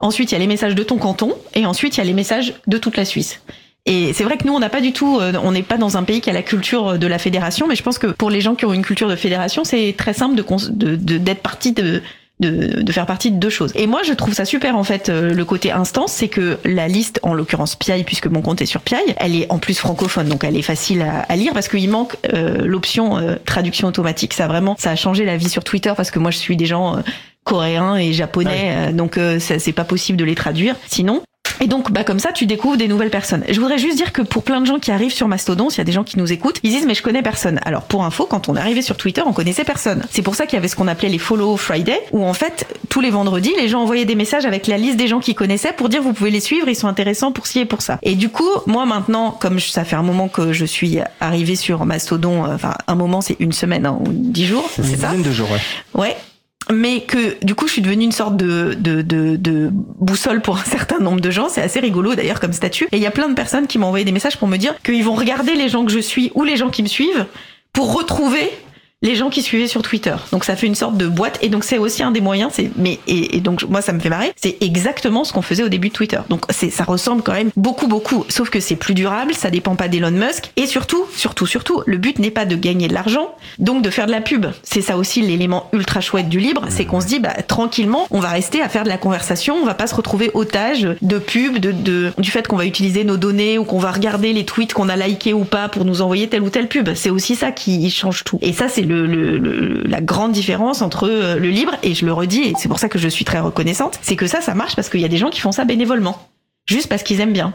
Ensuite, 0.01 0.31
il 0.31 0.35
y 0.35 0.37
a 0.37 0.39
les 0.39 0.47
messages 0.47 0.77
de 0.77 0.83
ton 0.85 0.97
canton. 0.99 1.37
Et 1.55 1.67
ensuite, 1.67 1.97
il 1.97 1.99
y 1.99 2.01
a 2.03 2.05
les 2.05 2.13
messages 2.13 2.55
de 2.69 2.79
toute 2.79 2.97
la 2.97 3.05
Suisse. 3.05 3.41
Et 3.89 4.13
c'est 4.13 4.23
vrai 4.25 4.37
que 4.37 4.47
nous, 4.47 4.53
on 4.55 4.59
n'a 4.61 4.69
pas 4.69 4.81
du 4.81 4.93
tout, 4.93 5.19
euh, 5.19 5.33
on 5.43 5.51
n'est 5.53 5.63
pas 5.63 5.79
dans 5.79 5.97
un 5.97 6.03
pays 6.05 6.21
qui 6.21 6.31
a 6.31 6.33
la 6.33 6.43
culture 6.43 6.99
de 6.99 7.07
la 7.07 7.19
fédération, 7.19 7.67
mais 7.67 7.75
je 7.75 7.83
pense 7.83 7.99
que 7.99 8.07
pour 8.09 8.31
les 8.31 8.41
gens 8.41 8.55
qui 8.55 8.65
ont 8.67 8.73
une 8.73 8.85
culture 8.85 9.09
de 9.09 9.17
fédération, 9.17 9.65
c'est 9.65 9.95
très 9.97 10.13
simple 10.13 10.35
de 10.37 10.43
cons- 10.43 10.69
de- 10.71 10.95
de- 10.97 11.17
d'être 11.19 11.41
partie 11.41 11.73
de, 11.73 12.03
de, 12.41 12.83
de 12.83 12.93
faire 12.93 13.07
partie 13.07 13.31
de 13.33 13.37
deux 13.39 13.49
choses. 13.51 13.73
Et 13.75 13.87
moi, 13.87 14.01
je 14.05 14.13
trouve 14.13 14.35
ça 14.35 14.45
super 14.45 14.77
en 14.77 14.85
fait. 14.85 15.09
euh, 15.09 15.33
le 15.33 15.45
côté 15.45 15.73
instance, 15.73 16.13
c'est 16.13 16.29
que 16.29 16.59
la 16.65 16.87
liste, 16.87 17.19
en 17.23 17.33
l'occurrence 17.35 17.75
Piaille, 17.77 18.05
puisque 18.05 18.27
mon 18.27 18.43
compte 18.43 18.61
est 18.63 18.67
sur 18.67 18.81
Piaille, 18.83 19.15
elle 19.17 19.35
est 19.35 19.51
en 19.51 19.59
plus 19.59 19.79
francophone, 19.79 20.29
donc 20.29 20.45
elle 20.45 20.57
est 20.57 20.63
facile 20.63 21.03
à, 21.03 21.21
à 21.21 21.35
lire 21.37 21.53
parce 21.55 21.69
qu'il 21.69 21.89
manque 21.89 22.15
euh, 22.35 22.59
l'option 22.65 23.17
euh, 23.19 23.37
traduction 23.47 23.89
automatique. 23.89 24.35
Ça 24.35 24.47
vraiment, 24.49 24.77
ça 24.79 24.91
a 24.91 24.97
changé 24.97 25.25
la 25.25 25.37
vie 25.37 25.49
sur 25.49 25.65
Twitter 25.65 25.93
parce 25.97 26.11
que 26.11 26.19
moi, 26.19 26.31
je 26.31 26.37
suis 26.39 26.57
des 26.57 26.67
gens 26.67 26.99
euh, 26.99 27.01
coréens 27.43 27.97
et 27.97 28.13
japonais, 28.13 28.73
euh, 28.91 28.93
donc 28.93 29.17
euh, 29.17 29.41
ça- 29.41 29.59
c'est 29.59 29.73
pas 29.73 29.85
possible 29.85 30.19
de 30.19 30.25
les 30.25 30.35
traduire. 30.35 30.77
Sinon. 30.87 31.23
Et 31.61 31.67
donc, 31.67 31.91
bah, 31.91 32.05
comme 32.05 32.19
ça, 32.19 32.33
tu 32.33 32.47
découvres 32.47 32.77
des 32.77 32.89
nouvelles 32.89 33.11
personnes. 33.11 33.45
Je 33.49 33.61
voudrais 33.61 33.79
juste 33.79 33.97
dire 33.97 34.13
que 34.13 34.23
pour 34.23 34.43
plein 34.43 34.61
de 34.61 34.67
gens 34.67 34.79
qui 34.79 34.91
arrivent 34.91 35.13
sur 35.13 35.29
Mastodon, 35.29 35.71
s'il 35.71 35.79
y 35.79 35.81
a 35.81 35.85
des 35.85 35.93
gens 35.93 36.05
qui 36.05 36.19
nous 36.19 36.33
écoutent, 36.33 36.61
ils 36.63 36.71
disent, 36.71 36.87
mais 36.87 36.95
je 36.95 37.03
connais 37.03 37.23
personne. 37.23 37.61
Alors, 37.65 37.83
pour 37.83 38.05
info, 38.05 38.27
quand 38.27 38.49
on 38.49 38.57
est 38.57 38.61
arrivé 38.61 38.83
sur 38.83 38.97
Twitter, 38.97 39.23
on 39.27 39.33
connaissait 39.33 39.65
personne. 39.65 40.03
C'est 40.11 40.23
pour 40.23 40.35
ça 40.35 40.47
qu'il 40.47 40.55
y 40.55 40.59
avait 40.59 40.69
ce 40.69 40.77
qu'on 40.77 40.89
appelait 40.89 41.09
les 41.09 41.19
Follow 41.19 41.57
Friday, 41.57 42.01
où 42.13 42.25
en 42.25 42.33
fait, 42.33 42.67
tous 42.89 43.01
les 43.01 43.11
vendredis, 43.11 43.53
les 43.59 43.69
gens 43.69 43.83
envoyaient 43.83 44.05
des 44.05 44.15
messages 44.15 44.47
avec 44.47 44.67
la 44.67 44.79
liste 44.79 44.97
des 44.97 45.09
gens 45.09 45.21
qu'ils 45.21 45.35
connaissaient 45.35 45.73
pour 45.73 45.89
dire, 45.89 46.03
vous 46.03 46.13
pouvez 46.13 46.31
les 46.31 46.41
suivre, 46.41 46.69
ils 46.69 46.77
sont 46.77 46.89
intéressants 46.89 47.33
pour 47.33 47.47
ci 47.47 47.61
et 47.61 47.65
pour 47.65 47.83
ça. 47.83 47.99
Et 48.03 48.15
du 48.15 48.29
coup, 48.29 48.49
moi 48.67 48.87
maintenant, 48.87 49.31
comme 49.31 49.59
ça 49.61 49.85
fait 49.85 49.97
un 49.97 50.03
moment 50.03 50.29
que 50.29 50.53
je 50.53 50.65
suis 50.65 50.99
arrivé 51.21 51.57
sur 51.57 51.85
Mastodon, 51.85 52.45
euh, 52.45 52.55
enfin, 52.55 52.75
un 52.87 52.95
moment, 52.95 53.21
c'est 53.21 53.37
une 53.41 53.53
semaine 53.53 53.87
hein, 53.87 53.99
ou 54.01 54.09
dix 54.09 54.47
jours, 54.47 54.69
c'est 54.75 54.97
ça? 54.97 55.15
Une 55.15 55.23
de 55.23 55.33
jours, 55.33 55.49
ouais. 55.51 56.01
Ouais 56.01 56.17
mais 56.73 57.03
que 57.03 57.43
du 57.45 57.55
coup 57.55 57.67
je 57.67 57.73
suis 57.75 57.83
devenue 57.83 58.05
une 58.05 58.13
sorte 58.13 58.37
de, 58.37 58.75
de, 58.79 59.03
de, 59.03 59.37
de 59.37 59.71
boussole 59.73 60.41
pour 60.41 60.57
un 60.59 60.65
certain 60.65 60.99
nombre 60.99 61.21
de 61.21 61.31
gens. 61.31 61.49
C'est 61.49 61.63
assez 61.63 61.81
rigolo 61.81 62.15
d'ailleurs 62.15 62.41
comme 62.41 62.53
statut. 62.53 62.89
Et 62.93 62.97
il 62.97 63.03
y 63.03 63.07
a 63.07 63.11
plein 63.11 63.29
de 63.29 63.35
personnes 63.35 63.67
qui 63.67 63.79
m'ont 63.79 63.87
envoyé 63.87 64.05
des 64.05 64.13
messages 64.13 64.37
pour 64.37 64.49
me 64.49 64.57
dire 64.57 64.75
qu'ils 64.83 65.05
vont 65.05 65.15
regarder 65.15 65.55
les 65.55 65.69
gens 65.69 65.85
que 65.85 65.93
je 65.93 65.99
suis 65.99 66.31
ou 66.35 66.45
les 66.45 66.57
gens 66.57 66.71
qui 66.71 66.83
me 66.83 66.89
suivent 66.89 67.27
pour 67.73 67.95
retrouver 67.95 68.51
les 69.01 69.15
gens 69.15 69.31
qui 69.31 69.43
suivaient 69.43 69.69
sur 69.69 69.83
Twitter. 69.83 70.17
Donc 70.33 70.45
ça 70.45 70.57
fait 70.57 70.67
une 70.67 70.75
sorte 70.75 70.97
de 70.97 71.07
boîte 71.07 71.39
et 71.41 71.49
donc 71.49 71.63
c'est 71.63 71.79
aussi 71.79 72.03
un 72.03 72.11
des 72.11 72.21
moyens. 72.21 72.51
C'est 72.55 72.71
mais 72.77 72.99
et, 73.07 73.41
donc 73.41 73.63
moi 73.69 73.81
ça 73.81 73.93
me 73.93 74.01
fait 74.01 74.09
marrer. 74.09 74.33
C'est 74.35 74.57
exactement 74.61 75.23
ce 75.23 75.33
qu'on 75.33 75.43
faisait 75.43 75.63
au 75.63 75.69
début 75.69 75.89
de 75.89 75.93
Twitter. 75.93 76.19
Donc 76.29 76.43
c'est 76.51 76.71
ça 76.71 76.83
ressemble 76.83 77.23
quand 77.23 77.33
même 77.33 77.51
beaucoup 77.57 77.87
beaucoup. 77.87 78.25
Sauf 78.29 78.51
que 78.51 78.59
c'est 78.59 78.75
plus 78.75 78.95
durable, 78.95 79.35
ça 79.35 79.51
dépend 79.51 79.77
pas 79.77 79.87
d'Elon 79.87 80.11
Musk 80.11 80.51
et 80.57 80.67
surtout 80.67 81.07
surtout 81.15 81.47
surtout 81.47 81.83
le 81.87 81.97
but 81.97 82.19
n'est 82.19 82.33
pas 82.33 82.45
de 82.45 82.57
gagner 82.57 82.89
de 82.89 82.95
l'argent, 82.95 83.35
donc 83.61 83.83
de 83.83 83.91
faire 83.91 84.07
de 84.07 84.11
la 84.11 84.21
pub. 84.21 84.47
C'est 84.65 84.83
ça 84.83 84.97
aussi 84.97 85.23
l'élément 85.23 85.69
ultra 85.73 86.01
chouette 86.01 86.29
du 86.29 86.41
libre, 86.41 86.65
c'est 86.69 86.85
qu'on 86.85 87.01
se 87.01 87.07
dit 87.07 87.21
bah 87.21 87.35
tranquillement 87.47 88.09
on 88.11 88.19
va 88.19 88.31
rester 88.31 88.63
à 88.63 88.69
faire 88.69 88.83
de 88.83 88.89
la 88.89 88.99
conversation, 88.99 89.55
on 89.63 89.65
va 89.65 89.75
pas 89.75 89.87
se 89.87 89.95
retrouver 89.95 90.33
otage 90.35 90.89
de 91.03 91.19
pub, 91.19 91.59
de, 91.59 91.71
de 91.71 92.13
du 92.19 92.33
fait 92.33 92.49
qu'on 92.49 92.57
va 92.57 92.67
utiliser 92.67 93.05
nos 93.05 93.17
données 93.17 93.59
ou 93.59 93.65
qu'on 93.65 93.79
va 93.79 93.93
regarder 93.93 94.33
les 94.33 94.45
tweets 94.45 94.73
qu'on 94.73 94.89
a 94.89 94.97
likés 94.97 95.35
ou 95.35 95.45
pas 95.45 95.69
pour 95.69 95.85
nous 95.85 96.03
envoyer 96.03 96.29
telle 96.29 96.43
ou 96.43 96.51
telle 96.51 96.67
pub. 96.67 96.91
C'est 96.95 97.11
aussi 97.11 97.37
ça 97.37 97.53
qui 97.53 97.89
change 97.93 98.25
tout. 98.25 98.41
Et 98.43 98.53
ça 98.53 98.69
c'est 98.69 98.88
la 98.89 100.01
grande 100.01 100.33
différence 100.33 100.83
entre 100.83 101.09
euh, 101.09 101.37
le 101.37 101.49
libre 101.49 101.75
et 101.83 101.95
je 101.95 102.05
le 102.07 102.13
redis 102.13 102.43
et 102.43 102.53
c'est 102.59 102.69
pour 102.69 102.79
ça 102.79 102.89
que 102.89 102.99
je 102.99 103.09
suis 103.09 103.25
très 103.25 103.41
reconnaissante, 103.41 103.99
c'est 104.03 104.17
que 104.17 104.27
ça 104.27 104.41
ça 104.41 104.55
marche 104.55 104.77
parce 104.77 104.89
qu'il 104.89 105.01
y 105.01 105.05
a 105.05 105.09
des 105.09 105.17
gens 105.17 105.31
qui 105.31 105.41
font 105.41 105.53
ça 105.53 105.65
bénévolement, 105.65 106.29
juste 106.67 106.89
parce 106.89 107.03
qu'ils 107.03 107.21
aiment 107.21 107.33
bien. 107.33 107.55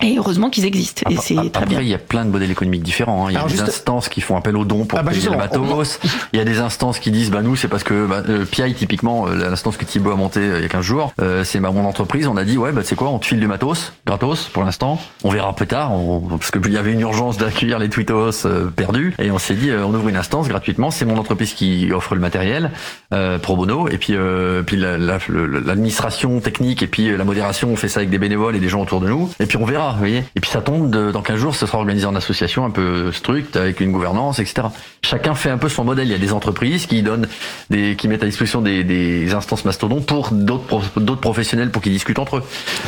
Et 0.00 0.16
heureusement 0.16 0.48
qu'ils 0.48 0.64
existent. 0.64 1.02
Et 1.10 1.16
c'est 1.16 1.34
très 1.34 1.46
Après, 1.48 1.66
bien. 1.66 1.80
il 1.82 1.86
y 1.88 1.92
a 1.94 1.98
plein 1.98 2.24
de 2.24 2.30
modèles 2.30 2.50
économiques 2.50 2.82
différents. 2.82 3.26
hein. 3.26 3.30
Il 3.30 3.34
y 3.34 3.36
a 3.36 3.40
Alors, 3.40 3.50
des 3.50 3.56
juste- 3.58 3.68
instances 3.68 4.08
qui 4.08 4.22
font 4.22 4.36
appel 4.38 4.56
aux 4.56 4.64
dons 4.64 4.86
pour 4.86 4.98
Ah 4.98 5.02
bah, 5.02 5.12
payer 5.12 5.28
le 5.28 5.36
matos. 5.36 6.00
Il 6.32 6.38
y 6.38 6.40
a 6.42 6.44
des 6.46 6.60
instances 6.60 6.98
qui 6.98 7.10
disent, 7.10 7.30
bah 7.30 7.42
nous, 7.42 7.56
c'est 7.56 7.68
parce 7.68 7.84
que 7.84 8.06
bah, 8.06 8.22
euh, 8.26 8.46
PI, 8.46 8.72
typiquement, 8.74 9.28
euh, 9.28 9.34
l'instance 9.50 9.76
que 9.76 9.84
Thibaut 9.84 10.10
a 10.12 10.16
montée 10.16 10.40
euh, 10.40 10.58
il 10.58 10.62
y 10.62 10.64
a 10.64 10.68
15 10.70 10.82
jours, 10.82 11.12
euh, 11.20 11.44
c'est 11.44 11.60
ma 11.60 11.70
mon 11.70 11.84
entreprise. 11.84 12.26
On 12.26 12.38
a 12.38 12.44
dit, 12.44 12.56
ouais, 12.56 12.72
bah 12.72 12.80
c'est 12.82 12.96
quoi, 12.96 13.10
on 13.10 13.18
te 13.18 13.26
file 13.26 13.38
du 13.38 13.46
matos, 13.46 13.92
gratos, 14.06 14.48
pour 14.48 14.64
l'instant. 14.64 14.98
On 15.24 15.30
verra 15.30 15.54
plus 15.54 15.66
tard, 15.66 15.92
on- 15.92 16.20
parce 16.38 16.50
que 16.50 16.58
il 16.66 16.72
y 16.72 16.78
avait 16.78 16.92
une 16.94 17.00
urgence 17.00 17.36
d'accueillir 17.36 17.78
les 17.78 17.90
tweetos 17.90 18.46
euh, 18.46 18.70
perdus. 18.74 19.14
Et 19.18 19.30
on 19.30 19.38
s'est 19.38 19.54
dit, 19.54 19.68
euh, 19.70 19.84
on 19.84 19.94
ouvre 19.94 20.08
une 20.08 20.16
instance 20.16 20.48
gratuitement. 20.48 20.90
C'est 20.90 21.04
mon 21.04 21.18
entreprise 21.18 21.52
qui 21.52 21.92
offre 21.92 22.14
le 22.14 22.20
matériel 22.22 22.70
euh, 23.12 23.38
pro 23.38 23.56
bono. 23.56 23.88
Et 23.88 23.98
puis, 23.98 24.14
euh, 24.16 24.62
puis 24.62 24.76
la- 24.78 24.96
la- 24.96 25.18
le- 25.28 25.46
l'administration 25.60 26.40
technique 26.40 26.82
et 26.82 26.86
puis 26.86 27.10
euh, 27.10 27.16
la 27.18 27.24
modération, 27.24 27.68
on 27.68 27.76
fait 27.76 27.88
ça 27.88 28.00
avec 28.00 28.08
des 28.10 28.18
bénévoles 28.18 28.56
et 28.56 28.60
des 28.60 28.70
gens 28.70 28.80
autour 28.80 29.00
de 29.00 29.08
nous. 29.08 29.30
Et 29.38 29.44
puis 29.46 29.58
on 29.58 29.66
verra, 29.66 29.81
vous 29.92 29.98
voyez. 29.98 30.22
Et 30.36 30.40
puis 30.40 30.50
ça 30.50 30.60
tombe 30.60 30.90
de- 30.90 31.10
dans 31.10 31.22
15 31.22 31.36
jours, 31.38 31.54
ce 31.56 31.66
sera 31.66 31.78
organisé 31.78 32.06
en 32.06 32.14
association 32.14 32.64
un 32.64 32.70
peu 32.70 33.10
structe 33.12 33.56
avec 33.56 33.80
une 33.80 33.90
gouvernance, 33.92 34.38
etc. 34.38 34.68
Chacun 35.04 35.34
fait 35.34 35.50
un 35.50 35.58
peu 35.58 35.68
son 35.68 35.84
modèle. 35.84 36.06
Il 36.06 36.12
y 36.12 36.14
a 36.14 36.18
des 36.18 36.32
entreprises 36.32 36.86
qui 36.86 37.02
donnent 37.02 37.26
des, 37.70 37.96
qui 37.96 38.06
mettent 38.08 38.22
à 38.22 38.26
disposition 38.26 38.60
des, 38.62 38.84
des 38.84 39.34
instances 39.34 39.64
mastodon 39.64 40.00
pour 40.00 40.30
d'autres 40.30 40.64
pro- 40.64 40.82
d'autres 40.96 41.20
professionnels 41.20 41.70
pour 41.70 41.82
qu'ils 41.82 41.92
discutent 41.92 42.18
entre 42.20 42.36
eux, 42.38 42.42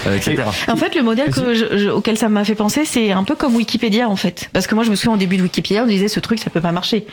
euh, 0.07 0.17
etc. 0.17 0.43
En 0.69 0.77
fait, 0.77 0.95
le 0.95 1.03
modèle 1.03 1.31
que 1.31 1.55
je- 1.55 1.77
je- 1.77 1.89
auquel 1.91 2.17
ça 2.17 2.29
m'a 2.29 2.45
fait 2.45 2.55
penser, 2.55 2.85
c'est 2.85 3.11
un 3.13 3.25
peu 3.25 3.35
comme 3.35 3.55
Wikipédia, 3.57 4.09
en 4.09 4.17
fait. 4.17 4.49
Parce 4.53 4.67
que 4.67 4.75
moi, 4.75 4.85
je 4.85 4.91
me 4.91 4.95
souviens 4.97 5.15
au 5.15 5.19
début 5.19 5.37
de 5.37 5.43
Wikipédia, 5.43 5.83
on 5.83 5.87
disait 5.87 6.09
ce 6.09 6.21
truc, 6.21 6.39
ça 6.39 6.51
peut 6.51 6.61
pas 6.61 6.73
marcher. 6.73 7.07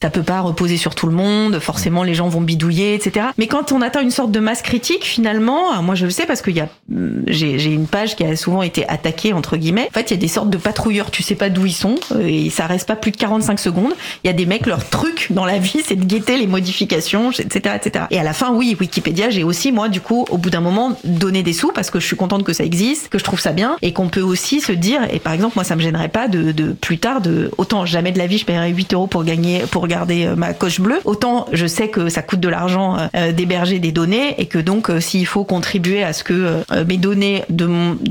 Ça 0.00 0.10
peut 0.10 0.22
pas 0.22 0.40
reposer 0.42 0.76
sur 0.76 0.94
tout 0.94 1.08
le 1.08 1.12
monde, 1.12 1.58
forcément 1.58 2.04
les 2.04 2.14
gens 2.14 2.28
vont 2.28 2.40
bidouiller, 2.40 2.94
etc. 2.94 3.26
Mais 3.36 3.48
quand 3.48 3.72
on 3.72 3.82
atteint 3.82 4.00
une 4.00 4.12
sorte 4.12 4.30
de 4.30 4.38
masse 4.38 4.62
critique, 4.62 5.04
finalement, 5.04 5.82
moi 5.82 5.96
je 5.96 6.04
le 6.04 6.12
sais 6.12 6.24
parce 6.24 6.40
qu'il 6.40 6.54
y 6.54 6.60
a, 6.60 6.68
hum, 6.94 7.24
j'ai 7.26 7.58
j'ai 7.58 7.72
une 7.72 7.88
page 7.88 8.14
qui 8.14 8.24
a 8.24 8.36
souvent 8.36 8.62
été 8.62 8.88
attaquée 8.88 9.32
entre 9.32 9.56
guillemets. 9.56 9.88
En 9.90 9.94
fait, 9.94 10.12
il 10.12 10.14
y 10.14 10.16
a 10.16 10.20
des 10.20 10.28
sortes 10.28 10.50
de 10.50 10.56
patrouilleurs, 10.56 11.10
tu 11.10 11.24
sais 11.24 11.34
pas 11.34 11.50
d'où 11.50 11.66
ils 11.66 11.72
sont, 11.72 11.96
euh, 12.12 12.24
et 12.28 12.48
ça 12.48 12.68
reste 12.68 12.86
pas 12.86 12.94
plus 12.94 13.10
de 13.10 13.16
45 13.16 13.58
secondes. 13.58 13.92
Il 14.22 14.28
y 14.28 14.30
a 14.30 14.34
des 14.34 14.46
mecs, 14.46 14.66
leur 14.66 14.88
truc 14.88 15.28
dans 15.30 15.44
la 15.44 15.58
vie, 15.58 15.82
c'est 15.84 15.96
de 15.96 16.04
guetter 16.04 16.38
les 16.38 16.46
modifications, 16.46 17.32
etc., 17.32 17.74
etc. 17.74 18.04
Et 18.12 18.20
à 18.20 18.22
la 18.22 18.34
fin, 18.34 18.52
oui, 18.52 18.76
Wikipédia, 18.78 19.30
j'ai 19.30 19.42
aussi 19.42 19.72
moi 19.72 19.88
du 19.88 20.00
coup, 20.00 20.26
au 20.30 20.38
bout 20.38 20.50
d'un 20.50 20.60
moment, 20.60 20.96
donné 21.02 21.42
des 21.42 21.52
sous 21.52 21.72
parce 21.72 21.90
que 21.90 21.98
je 21.98 22.06
suis 22.06 22.16
contente 22.16 22.44
que 22.44 22.52
ça 22.52 22.62
existe, 22.62 23.08
que 23.08 23.18
je 23.18 23.24
trouve 23.24 23.40
ça 23.40 23.50
bien, 23.50 23.76
et 23.82 23.92
qu'on 23.92 24.08
peut 24.08 24.22
aussi 24.22 24.60
se 24.60 24.70
dire, 24.70 25.00
et 25.12 25.18
par 25.18 25.32
exemple, 25.32 25.54
moi 25.56 25.64
ça 25.64 25.74
me 25.74 25.80
gênerait 25.80 26.08
pas 26.08 26.28
de, 26.28 26.52
de 26.52 26.70
plus 26.70 26.98
tard 26.98 27.20
de 27.20 27.50
autant 27.58 27.84
jamais 27.84 28.12
de 28.12 28.18
la 28.18 28.28
vie 28.28 28.38
je 28.38 28.44
paierais 28.44 28.70
8 28.70 28.94
euros 28.94 29.08
pour 29.08 29.24
gagner 29.24 29.64
pour 29.72 29.87
regarder 29.88 30.26
euh, 30.26 30.36
ma 30.36 30.52
coche 30.52 30.80
bleue, 30.80 31.00
autant 31.04 31.46
je 31.52 31.66
sais 31.66 31.88
que 31.88 32.08
ça 32.10 32.22
coûte 32.22 32.40
de 32.40 32.48
l'argent 32.48 32.96
euh, 33.14 33.32
d'héberger 33.32 33.78
des 33.78 33.92
données 33.92 34.34
et 34.38 34.46
que 34.46 34.58
donc 34.58 34.90
euh, 34.90 35.00
s'il 35.00 35.26
faut 35.26 35.44
contribuer 35.44 36.02
à 36.02 36.12
ce 36.12 36.22
que 36.22 36.34
euh, 36.70 36.84
mes 36.86 36.98
données 36.98 37.44
de 37.48 37.66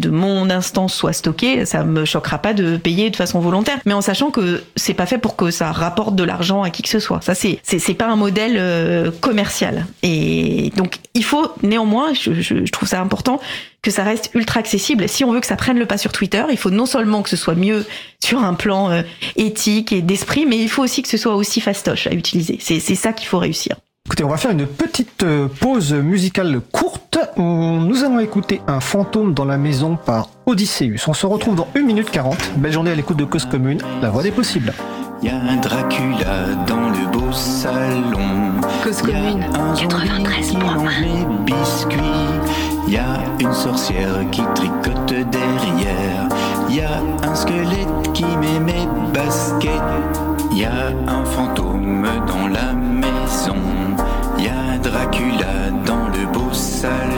mon, 0.09 0.49
instance 0.49 0.93
soient 0.93 1.13
stockées, 1.13 1.65
ça 1.65 1.83
me 1.83 2.05
choquera 2.05 2.37
pas 2.37 2.53
de 2.53 2.77
payer 2.77 3.09
de 3.09 3.15
façon 3.15 3.39
volontaire, 3.39 3.79
mais 3.85 3.93
en 3.93 4.01
sachant 4.01 4.31
que 4.31 4.63
c'est 4.75 4.93
pas 4.93 5.05
fait 5.05 5.17
pour 5.17 5.35
que 5.35 5.51
ça 5.51 5.71
rapporte 5.71 6.15
de 6.15 6.23
l'argent 6.23 6.63
à 6.63 6.69
qui 6.69 6.81
que 6.81 6.89
ce 6.89 6.99
soit. 6.99 7.19
Ça 7.21 7.35
c'est 7.35 7.59
c'est 7.63 7.93
pas 7.93 8.07
un 8.07 8.15
modèle 8.15 8.55
euh, 8.57 9.11
commercial. 9.21 9.85
Et 10.03 10.71
donc 10.77 10.97
il 11.13 11.23
faut 11.23 11.51
néanmoins, 11.63 12.13
je 12.13 12.71
trouve 12.71 12.87
ça 12.87 13.01
important 13.01 13.39
que 13.87 13.93
ça 13.93 14.03
reste 14.03 14.31
ultra 14.33 14.59
accessible. 14.59 15.07
Si 15.07 15.23
on 15.23 15.31
veut 15.31 15.39
que 15.39 15.47
ça 15.47 15.55
prenne 15.55 15.79
le 15.79 15.85
pas 15.85 15.97
sur 15.97 16.11
Twitter, 16.11 16.43
il 16.51 16.57
faut 16.57 16.69
non 16.69 16.85
seulement 16.85 17.21
que 17.21 17.29
ce 17.29 17.37
soit 17.37 17.55
mieux 17.55 17.85
sur 18.21 18.43
un 18.43 18.53
plan 18.53 18.91
euh, 18.91 19.01
éthique 19.37 19.93
et 19.93 20.01
d'esprit, 20.01 20.45
mais 20.45 20.57
il 20.57 20.67
faut 20.67 20.83
aussi 20.83 21.01
que 21.03 21.07
ce 21.07 21.15
soit 21.15 21.35
aussi 21.35 21.61
fastoche 21.61 22.05
à 22.05 22.11
utiliser. 22.11 22.57
C'est 22.59 22.81
c'est 22.81 22.95
ça 22.95 23.13
qu'il 23.13 23.29
faut 23.29 23.37
réussir. 23.37 23.77
Écoutez, 24.05 24.25
on 24.25 24.29
va 24.29 24.35
faire 24.35 24.51
une 24.51 24.67
petite 24.67 25.23
euh, 25.23 25.47
pause 25.47 25.93
musicale 25.93 26.59
courte. 26.59 27.17
Nous 27.37 28.03
allons 28.03 28.19
écouter 28.19 28.59
Un 28.67 28.81
fantôme 28.81 29.33
dans 29.33 29.45
la 29.45 29.57
maison 29.57 29.95
par 29.95 30.31
Odysseus. 30.45 31.07
On 31.07 31.13
se 31.13 31.25
retrouve 31.25 31.55
dans 31.55 31.69
1 31.73 31.81
minute 31.83 32.09
40. 32.11 32.57
Belle 32.57 32.73
journée 32.73 32.91
à 32.91 32.95
l'écoute 32.95 33.17
de 33.17 33.23
Cause 33.23 33.45
Commune, 33.45 33.81
la 34.01 34.09
voix 34.09 34.21
des 34.21 34.31
possibles. 34.31 34.73
Y 35.23 35.29
a 35.29 35.35
un 35.35 35.55
Dracula 35.55 36.55
dans 36.67 36.89
le 36.89 37.09
beau 37.11 37.31
salon. 37.31 38.51
Cause 38.83 39.01
commune, 39.01 39.45
un 39.55 39.75
zombie 39.75 40.09
93 40.09 40.49
qui 40.49 40.57
mange 40.57 40.99
mes 40.99 41.25
biscuits. 41.45 42.66
Y 42.87 42.97
a 42.97 43.19
une 43.39 43.53
sorcière 43.53 44.29
qui 44.31 44.41
tricote 44.55 45.13
derrière. 45.29 46.29
Y 46.69 46.81
a 46.81 47.01
un 47.29 47.35
squelette 47.35 48.13
qui 48.13 48.25
met 48.25 48.59
mes 48.59 48.87
baskets. 49.13 49.71
Y 50.53 50.63
a 50.63 50.87
un 51.07 51.25
fantôme 51.25 52.07
dans 52.25 52.47
la 52.47 52.73
maison. 52.73 53.55
Y 54.39 54.47
a 54.47 54.77
Dracula 54.79 55.69
dans 55.85 56.07
le 56.07 56.25
beau 56.31 56.53
salon. 56.53 57.16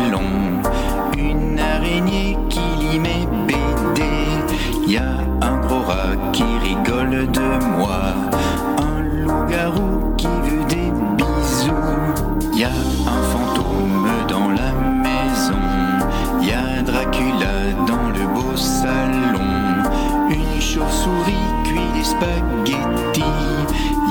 Spaghettis. 22.20 23.24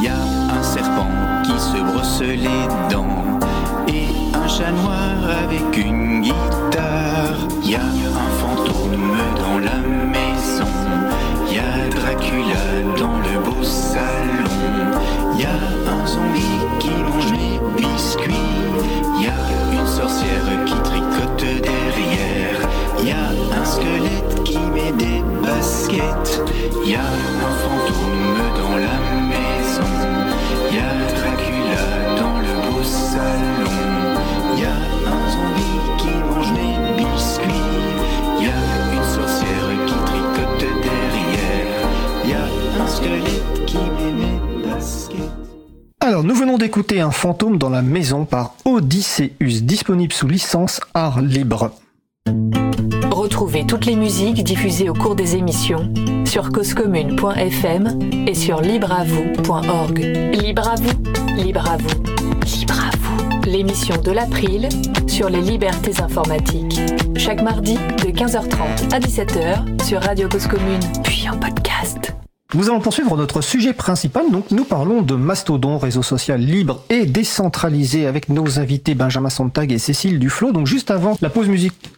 Y 0.02 0.08
a 0.08 0.56
un 0.58 0.62
serpent 0.62 1.10
qui 1.44 1.58
se 1.58 1.82
brosse 1.82 2.20
les 2.20 2.68
dents. 2.90 3.38
Et 3.88 4.08
un 4.34 4.48
chat 4.48 4.70
noir 4.70 5.16
avec 5.44 5.76
une 5.76 6.22
guitare. 6.22 7.38
Y 7.62 7.74
a 7.74 7.80
un 7.80 8.30
fantôme 8.40 9.16
dans 9.36 9.58
la 9.58 9.78
maison. 10.14 10.72
Y 11.50 11.58
a 11.58 11.88
Dracula 11.90 12.64
dans 12.98 13.18
le 13.18 13.38
beau 13.44 13.62
salon. 13.62 14.98
Y 15.38 15.44
a 15.44 15.58
un 15.92 16.06
zombie 16.06 16.60
qui 16.78 16.90
mange 16.90 17.32
mes 17.32 17.60
biscuits. 17.76 18.34
Y 19.20 19.26
a 19.26 19.80
une 19.80 19.86
sorcière 19.86 20.64
qui 20.66 20.74
tricote 20.82 21.62
derrière. 21.62 22.60
Y 23.02 23.10
a 23.10 23.60
un 23.60 23.64
squelette 23.64 24.27
des 24.92 25.22
baskets. 25.42 26.42
Y 26.84 26.94
a 26.94 27.00
un 27.00 27.50
fantôme 27.62 28.38
dans 28.56 28.76
la 28.76 28.98
maison. 29.28 29.92
Y 30.72 30.78
a 30.78 30.90
Dracula 31.14 31.84
dans 32.20 32.38
le 32.40 32.54
beau 32.70 32.82
salon. 32.82 33.70
Y 34.56 34.64
a 34.64 34.76
un 35.06 35.22
zombie 35.34 35.78
qui 35.98 36.12
mange 36.30 36.52
mes 36.52 36.74
biscuits. 36.96 37.68
Y 38.40 38.46
a 38.46 38.60
une 38.94 39.04
sorcière 39.16 39.68
qui 39.86 39.94
tricote 40.06 40.66
derrière. 40.82 41.68
Y 42.26 42.32
a 42.32 42.82
un 42.82 42.86
squelette 42.86 43.64
qui 43.66 43.76
met 43.76 44.12
mes 44.12 44.66
baskets. 44.66 45.16
Alors, 46.00 46.24
nous 46.24 46.34
venons 46.34 46.56
d'écouter 46.58 47.00
Un 47.00 47.10
fantôme 47.10 47.58
dans 47.58 47.70
la 47.70 47.82
maison 47.82 48.24
par 48.24 48.54
Odysseus, 48.64 49.32
disponible 49.40 50.12
sous 50.12 50.28
licence 50.28 50.80
art 50.94 51.20
libre. 51.20 51.72
Retrouvez 53.28 53.66
toutes 53.66 53.84
les 53.84 53.94
musiques 53.94 54.42
diffusées 54.42 54.88
au 54.88 54.94
cours 54.94 55.14
des 55.14 55.36
émissions 55.36 55.92
sur 56.24 56.50
causecommune.fm 56.50 57.98
et 58.26 58.32
sur 58.32 58.62
libreavoue.org. 58.62 59.98
Libre 60.32 60.66
à 60.66 60.76
vous, 60.76 61.36
libre 61.36 61.70
à 61.70 61.76
vous, 61.76 62.02
libre 62.58 62.80
à 62.80 62.96
vous. 62.96 63.40
L'émission 63.44 64.00
de 64.00 64.12
l'April 64.12 64.70
sur 65.06 65.28
les 65.28 65.42
libertés 65.42 66.00
informatiques. 66.00 66.80
Chaque 67.18 67.42
mardi 67.42 67.74
de 67.74 68.10
15h30 68.10 68.94
à 68.94 68.98
17h 68.98 69.84
sur 69.84 70.00
Radio 70.00 70.26
Cause 70.30 70.46
Commune, 70.46 70.80
puis 71.04 71.28
en 71.28 71.36
podcast. 71.36 72.14
Nous 72.58 72.68
allons 72.68 72.80
poursuivre 72.80 73.16
notre 73.16 73.40
sujet 73.40 73.72
principal. 73.72 74.32
Donc, 74.32 74.50
nous 74.50 74.64
parlons 74.64 75.02
de 75.02 75.14
Mastodon, 75.14 75.78
réseau 75.78 76.02
social 76.02 76.40
libre 76.40 76.82
et 76.90 77.06
décentralisé 77.06 78.08
avec 78.08 78.28
nos 78.28 78.58
invités 78.58 78.96
Benjamin 78.96 79.30
Sontag 79.30 79.70
et 79.70 79.78
Cécile 79.78 80.18
Duflo. 80.18 80.50
Donc, 80.50 80.66
juste 80.66 80.90
avant 80.90 81.16
la 81.22 81.30
pause, 81.30 81.46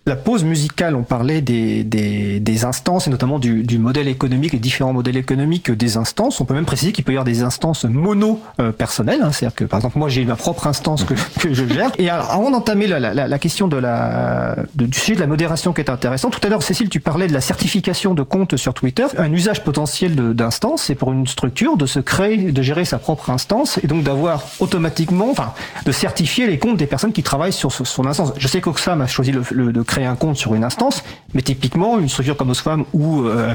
la 0.04 0.16
pause 0.16 0.44
musicale, 0.44 0.96
on 0.96 1.02
parlait 1.02 1.40
des, 1.40 1.82
des, 1.82 2.64
instances 2.66 3.06
et 3.06 3.11
notamment 3.11 3.38
du, 3.38 3.62
du, 3.62 3.78
modèle 3.78 4.06
économique, 4.06 4.52
les 4.52 4.58
différents 4.58 4.92
modèles 4.92 5.16
économiques 5.16 5.70
des 5.70 5.96
instances. 5.96 6.42
On 6.42 6.44
peut 6.44 6.52
même 6.52 6.66
préciser 6.66 6.92
qu'il 6.92 7.04
peut 7.04 7.12
y 7.12 7.14
avoir 7.14 7.24
des 7.24 7.42
instances 7.42 7.86
mono 7.86 8.42
euh. 8.61 8.70
Hein. 8.78 9.32
C'est-à-dire 9.32 9.54
que, 9.54 9.64
par 9.64 9.78
exemple, 9.78 9.98
moi, 9.98 10.11
j'ai 10.11 10.26
ma 10.26 10.36
propre 10.36 10.66
instance 10.66 11.04
que, 11.04 11.14
que 11.40 11.54
je 11.54 11.66
gère. 11.66 11.90
Et 11.96 12.11
alors, 12.11 12.30
avant 12.32 12.50
d'entamer 12.50 12.86
la, 12.86 13.00
la, 13.00 13.38
question 13.38 13.66
de 13.66 13.78
la, 13.78 14.56
de, 14.74 14.84
du 14.84 14.98
sujet 14.98 15.14
de 15.14 15.20
la 15.20 15.26
modération 15.26 15.72
qui 15.72 15.80
est 15.80 15.88
intéressant, 15.88 16.28
tout 16.28 16.40
à 16.42 16.50
l'heure, 16.50 16.62
Cécile, 16.62 16.90
tu 16.90 17.00
parlais 17.00 17.28
de 17.28 17.32
la 17.32 17.40
certification 17.40 18.12
de 18.12 18.22
compte 18.22 18.58
sur 18.58 18.74
Twitter, 18.74 19.06
un 19.16 19.32
usage 19.32 19.64
potentiel 19.64 20.14
de 20.14 20.49
c'est 20.76 20.94
pour 20.94 21.12
une 21.12 21.26
structure 21.26 21.76
de 21.76 21.86
se 21.86 22.01
créer, 22.01 22.53
de 22.53 22.62
gérer 22.62 22.84
sa 22.84 22.98
propre 22.98 23.30
instance 23.30 23.78
et 23.82 23.86
donc 23.86 24.03
d'avoir 24.03 24.44
automatiquement, 24.59 25.30
enfin, 25.30 25.53
de 25.84 25.92
certifier 25.92 26.46
les 26.46 26.59
comptes 26.59 26.76
des 26.76 26.86
personnes 26.86 27.12
qui 27.12 27.22
travaillent 27.22 27.53
sur 27.53 27.72
son 27.72 28.07
instance. 28.07 28.32
Je 28.36 28.48
sais 28.48 28.61
qu'Oxfam 28.61 29.01
a 29.01 29.07
choisi 29.07 29.32
de 29.32 29.82
créer 29.82 30.07
un 30.07 30.16
compte 30.16 30.36
sur 30.36 30.55
une 30.55 30.64
instance, 30.64 31.03
mais 31.34 31.42
typiquement, 31.42 31.98
une 31.98 32.09
structure 32.09 32.36
comme 32.36 32.51
Oxfam 32.51 32.84
ou, 32.92 33.24
euh, 33.24 33.55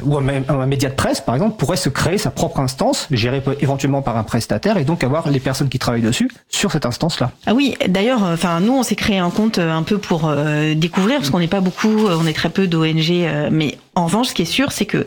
un, 0.50 0.66
média 0.66 0.90
de 0.90 0.96
presse, 0.96 1.22
par 1.22 1.36
exemple, 1.36 1.58
pourrait 1.58 1.78
se 1.78 1.90
créer 1.90 2.18
sa 2.18 2.32
propre 2.32 2.60
instance, 2.60 3.08
gérée 3.12 3.42
éventuellement 3.60 4.02
par 4.02 4.18
un 4.18 4.24
prestataire 4.24 4.78
et 4.78 4.84
donc 4.84 5.04
avoir 5.04 5.30
les 5.30 5.40
personnes 5.40 5.70
qui 5.70 5.80
travaillent 5.80 6.02
dessus 6.02 6.30
sur 6.50 6.72
cette 6.72 6.86
instance-là. 6.86 7.32
Ah 7.46 7.54
oui, 7.54 7.76
d'ailleurs, 7.88 8.24
enfin, 8.24 8.60
nous, 8.60 8.74
on 8.74 8.84
s'est 8.84 8.96
créé 8.96 9.18
un 9.18 9.30
compte 9.30 9.60
un 9.60 9.84
peu 9.84 9.98
pour 9.98 10.28
euh, 10.28 10.74
découvrir, 10.76 11.18
parce 11.18 11.30
qu'on 11.30 11.40
n'est 11.40 11.48
pas 11.48 11.62
beaucoup, 11.62 12.08
on 12.08 12.26
est 12.26 12.34
très 12.34 12.50
peu 12.50 12.68
d'ONG, 12.68 13.12
euh, 13.12 13.50
mais 13.52 13.78
en 13.96 14.06
revanche, 14.06 14.28
ce 14.28 14.34
qui 14.34 14.42
est 14.42 14.46
sûr, 14.46 14.72
c'est 14.72 14.86
que 14.86 15.06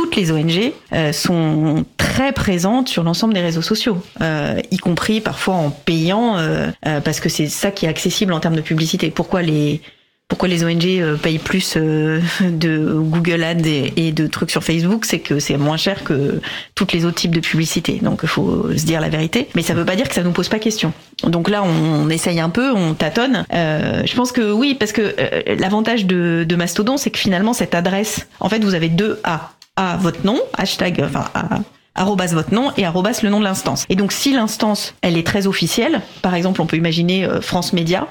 toutes 0.00 0.16
les 0.16 0.32
ONG 0.32 0.72
euh, 0.94 1.12
sont 1.12 1.84
très 1.98 2.32
présentes 2.32 2.88
sur 2.88 3.02
l'ensemble 3.02 3.34
des 3.34 3.42
réseaux 3.42 3.60
sociaux, 3.60 4.02
euh, 4.22 4.58
y 4.70 4.78
compris 4.78 5.20
parfois 5.20 5.56
en 5.56 5.68
payant, 5.68 6.38
euh, 6.38 6.70
parce 7.04 7.20
que 7.20 7.28
c'est 7.28 7.48
ça 7.48 7.70
qui 7.70 7.84
est 7.84 7.88
accessible 7.88 8.32
en 8.32 8.40
termes 8.40 8.56
de 8.56 8.62
publicité. 8.62 9.10
Pourquoi 9.10 9.42
les 9.42 9.82
pourquoi 10.26 10.48
les 10.48 10.64
ONG 10.64 11.18
payent 11.20 11.40
plus 11.40 11.76
de 12.40 12.94
Google 12.94 13.42
Ads 13.42 13.66
et, 13.66 14.12
de 14.12 14.26
trucs 14.28 14.52
sur 14.52 14.62
Facebook, 14.62 15.04
c'est 15.04 15.18
que 15.18 15.38
c'est 15.40 15.56
moins 15.56 15.76
cher 15.76 16.04
que 16.04 16.40
tous 16.76 16.86
les 16.92 17.04
autres 17.04 17.16
types 17.16 17.34
de 17.34 17.40
publicité. 17.40 17.98
Donc 18.00 18.20
il 18.22 18.28
faut 18.28 18.68
se 18.74 18.86
dire 18.86 19.00
la 19.00 19.08
vérité. 19.08 19.48
Mais 19.56 19.62
ça 19.62 19.74
ne 19.74 19.80
veut 19.80 19.84
pas 19.84 19.96
dire 19.96 20.08
que 20.08 20.14
ça 20.14 20.22
nous 20.22 20.30
pose 20.30 20.48
pas 20.48 20.60
question. 20.60 20.92
Donc 21.24 21.50
là, 21.50 21.64
on, 21.64 22.08
essaye 22.08 22.38
un 22.38 22.48
peu, 22.48 22.72
on 22.72 22.94
tâtonne. 22.94 23.44
Je 23.50 24.14
pense 24.14 24.30
que 24.30 24.52
oui, 24.52 24.76
parce 24.78 24.92
que 24.92 25.14
l'avantage 25.58 26.06
de 26.06 26.54
Mastodon, 26.54 26.96
c'est 26.96 27.10
que 27.10 27.18
finalement 27.18 27.52
cette 27.52 27.74
adresse, 27.74 28.28
en 28.38 28.48
fait, 28.48 28.62
vous 28.62 28.74
avez 28.74 28.88
deux 28.88 29.18
A 29.24 29.50
à 29.80 29.96
votre 29.96 30.26
nom, 30.26 30.38
hashtag, 30.58 31.02
enfin, 31.02 31.24
arrobas 31.94 32.34
votre 32.34 32.52
nom 32.52 32.70
et 32.76 32.84
arrobas 32.84 33.22
le 33.22 33.30
nom 33.30 33.38
de 33.38 33.44
l'instance. 33.44 33.86
Et 33.88 33.96
donc 33.96 34.12
si 34.12 34.34
l'instance, 34.34 34.94
elle 35.00 35.16
est 35.16 35.26
très 35.26 35.46
officielle, 35.46 36.02
par 36.20 36.34
exemple 36.34 36.60
on 36.60 36.66
peut 36.66 36.76
imaginer 36.76 37.24
euh, 37.24 37.40
France 37.40 37.72
Média, 37.72 38.06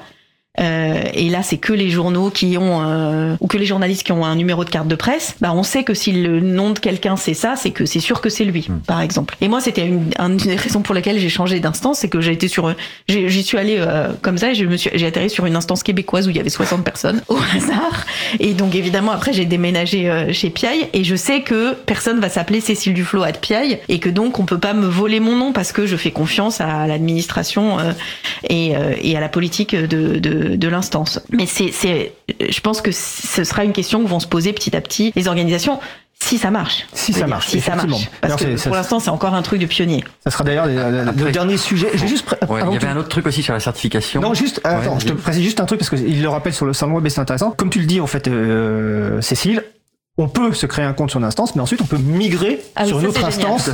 euh, 0.58 1.02
et 1.14 1.30
là, 1.30 1.42
c'est 1.42 1.58
que 1.58 1.72
les 1.72 1.90
journaux 1.90 2.30
qui 2.30 2.58
ont 2.58 2.82
euh, 2.84 3.36
ou 3.40 3.46
que 3.46 3.56
les 3.56 3.66
journalistes 3.66 4.02
qui 4.02 4.10
ont 4.10 4.24
un 4.24 4.34
numéro 4.34 4.64
de 4.64 4.70
carte 4.70 4.88
de 4.88 4.96
presse. 4.96 5.36
Bah, 5.40 5.52
on 5.54 5.62
sait 5.62 5.84
que 5.84 5.94
si 5.94 6.12
le 6.12 6.40
nom 6.40 6.70
de 6.70 6.78
quelqu'un 6.78 7.16
c'est 7.16 7.34
ça, 7.34 7.54
c'est 7.56 7.70
que 7.70 7.86
c'est 7.86 8.00
sûr 8.00 8.20
que 8.20 8.28
c'est 8.28 8.44
lui, 8.44 8.66
mmh. 8.68 8.80
par 8.80 9.00
exemple. 9.00 9.36
Et 9.40 9.48
moi, 9.48 9.60
c'était 9.60 9.86
une, 9.86 10.10
une, 10.18 10.36
des 10.36 10.56
raisons 10.56 10.82
pour 10.82 10.94
lesquelles 10.94 11.18
j'ai 11.18 11.28
changé 11.28 11.60
d'instance, 11.60 11.98
c'est 11.98 12.08
que 12.08 12.20
j'ai 12.20 12.32
été 12.32 12.48
sur, 12.48 12.74
j'y 13.08 13.42
suis 13.42 13.58
allée 13.58 13.76
euh, 13.78 14.12
comme 14.22 14.38
ça, 14.38 14.50
et 14.50 14.54
je 14.54 14.64
me 14.64 14.76
suis, 14.76 14.90
j'ai 14.92 15.06
atterri 15.06 15.30
sur 15.30 15.46
une 15.46 15.54
instance 15.54 15.84
québécoise 15.84 16.26
où 16.26 16.30
il 16.30 16.36
y 16.36 16.40
avait 16.40 16.50
60 16.50 16.84
personnes 16.84 17.22
au 17.28 17.36
hasard. 17.54 18.04
Et 18.40 18.52
donc 18.52 18.74
évidemment, 18.74 19.12
après, 19.12 19.32
j'ai 19.32 19.44
déménagé 19.44 20.10
euh, 20.10 20.32
chez 20.32 20.50
Piaille, 20.50 20.88
et 20.92 21.04
je 21.04 21.14
sais 21.14 21.42
que 21.42 21.74
personne 21.74 22.18
va 22.18 22.28
s'appeler 22.28 22.60
Cécile 22.60 22.94
Duflo 22.94 23.22
à 23.22 23.32
Piaille, 23.32 23.78
et 23.88 24.00
que 24.00 24.08
donc 24.08 24.40
on 24.40 24.44
peut 24.44 24.58
pas 24.58 24.74
me 24.74 24.86
voler 24.86 25.20
mon 25.20 25.36
nom 25.36 25.52
parce 25.52 25.70
que 25.70 25.86
je 25.86 25.96
fais 25.96 26.10
confiance 26.10 26.60
à 26.60 26.88
l'administration 26.88 27.78
euh, 27.78 27.92
et, 28.48 28.72
et 29.02 29.16
à 29.16 29.20
la 29.20 29.28
politique 29.28 29.76
de, 29.76 30.18
de 30.18 30.39
de, 30.40 30.68
l'instance. 30.68 31.20
Mais 31.30 31.46
c'est, 31.46 31.70
c'est, 31.72 32.12
je 32.40 32.60
pense 32.60 32.80
que 32.80 32.92
ce 32.92 33.44
sera 33.44 33.64
une 33.64 33.72
question 33.72 34.02
que 34.02 34.08
vont 34.08 34.20
se 34.20 34.26
poser 34.26 34.52
petit 34.52 34.76
à 34.76 34.80
petit 34.80 35.12
les 35.16 35.28
organisations. 35.28 35.78
Si 36.22 36.36
ça 36.36 36.50
marche. 36.50 36.86
Si 36.92 37.12
ça 37.12 37.26
marche. 37.26 37.48
Si 37.48 37.60
ça 37.60 37.74
marche. 37.76 38.10
Parce 38.20 38.36
que 38.36 38.62
pour 38.62 38.76
l'instant, 38.76 39.00
c'est 39.00 39.10
encore 39.10 39.34
un 39.34 39.42
truc 39.42 39.60
de 39.60 39.66
pionnier. 39.66 40.04
Ça 40.22 40.30
sera 40.30 40.44
d'ailleurs 40.44 40.66
le 40.66 41.30
dernier 41.32 41.56
sujet. 41.56 41.90
J'ai 41.94 42.06
juste. 42.06 42.26
Ouais, 42.48 42.60
il 42.66 42.74
y 42.74 42.76
avait 42.76 42.88
un 42.88 42.96
autre 42.96 43.08
truc 43.08 43.26
aussi 43.26 43.42
sur 43.42 43.54
la 43.54 43.60
certification. 43.60 44.20
Non, 44.20 44.34
juste. 44.34 44.60
Attends, 44.64 44.98
je 44.98 45.06
te 45.06 45.12
précise 45.12 45.42
juste 45.42 45.60
un 45.60 45.66
truc 45.66 45.80
parce 45.80 45.90
qu'il 45.90 46.22
le 46.22 46.28
rappelle 46.28 46.52
sur 46.52 46.66
le 46.66 46.72
salon 46.72 46.94
web 46.94 47.06
et 47.06 47.10
c'est 47.10 47.20
intéressant. 47.20 47.52
Comme 47.52 47.70
tu 47.70 47.80
le 47.80 47.86
dis 47.86 48.00
en 48.00 48.06
fait, 48.06 48.28
euh, 48.28 49.20
Cécile, 49.20 49.64
on 50.20 50.28
peut 50.28 50.52
se 50.52 50.66
créer 50.66 50.84
un 50.84 50.92
compte 50.92 51.10
sur 51.10 51.18
une 51.18 51.26
instance, 51.26 51.54
mais 51.54 51.62
ensuite 51.62 51.80
on 51.80 51.86
peut 51.86 51.98
migrer 51.98 52.60
ah 52.76 52.86
sur 52.86 53.00
une 53.00 53.06
autre 53.06 53.24
instance 53.24 53.70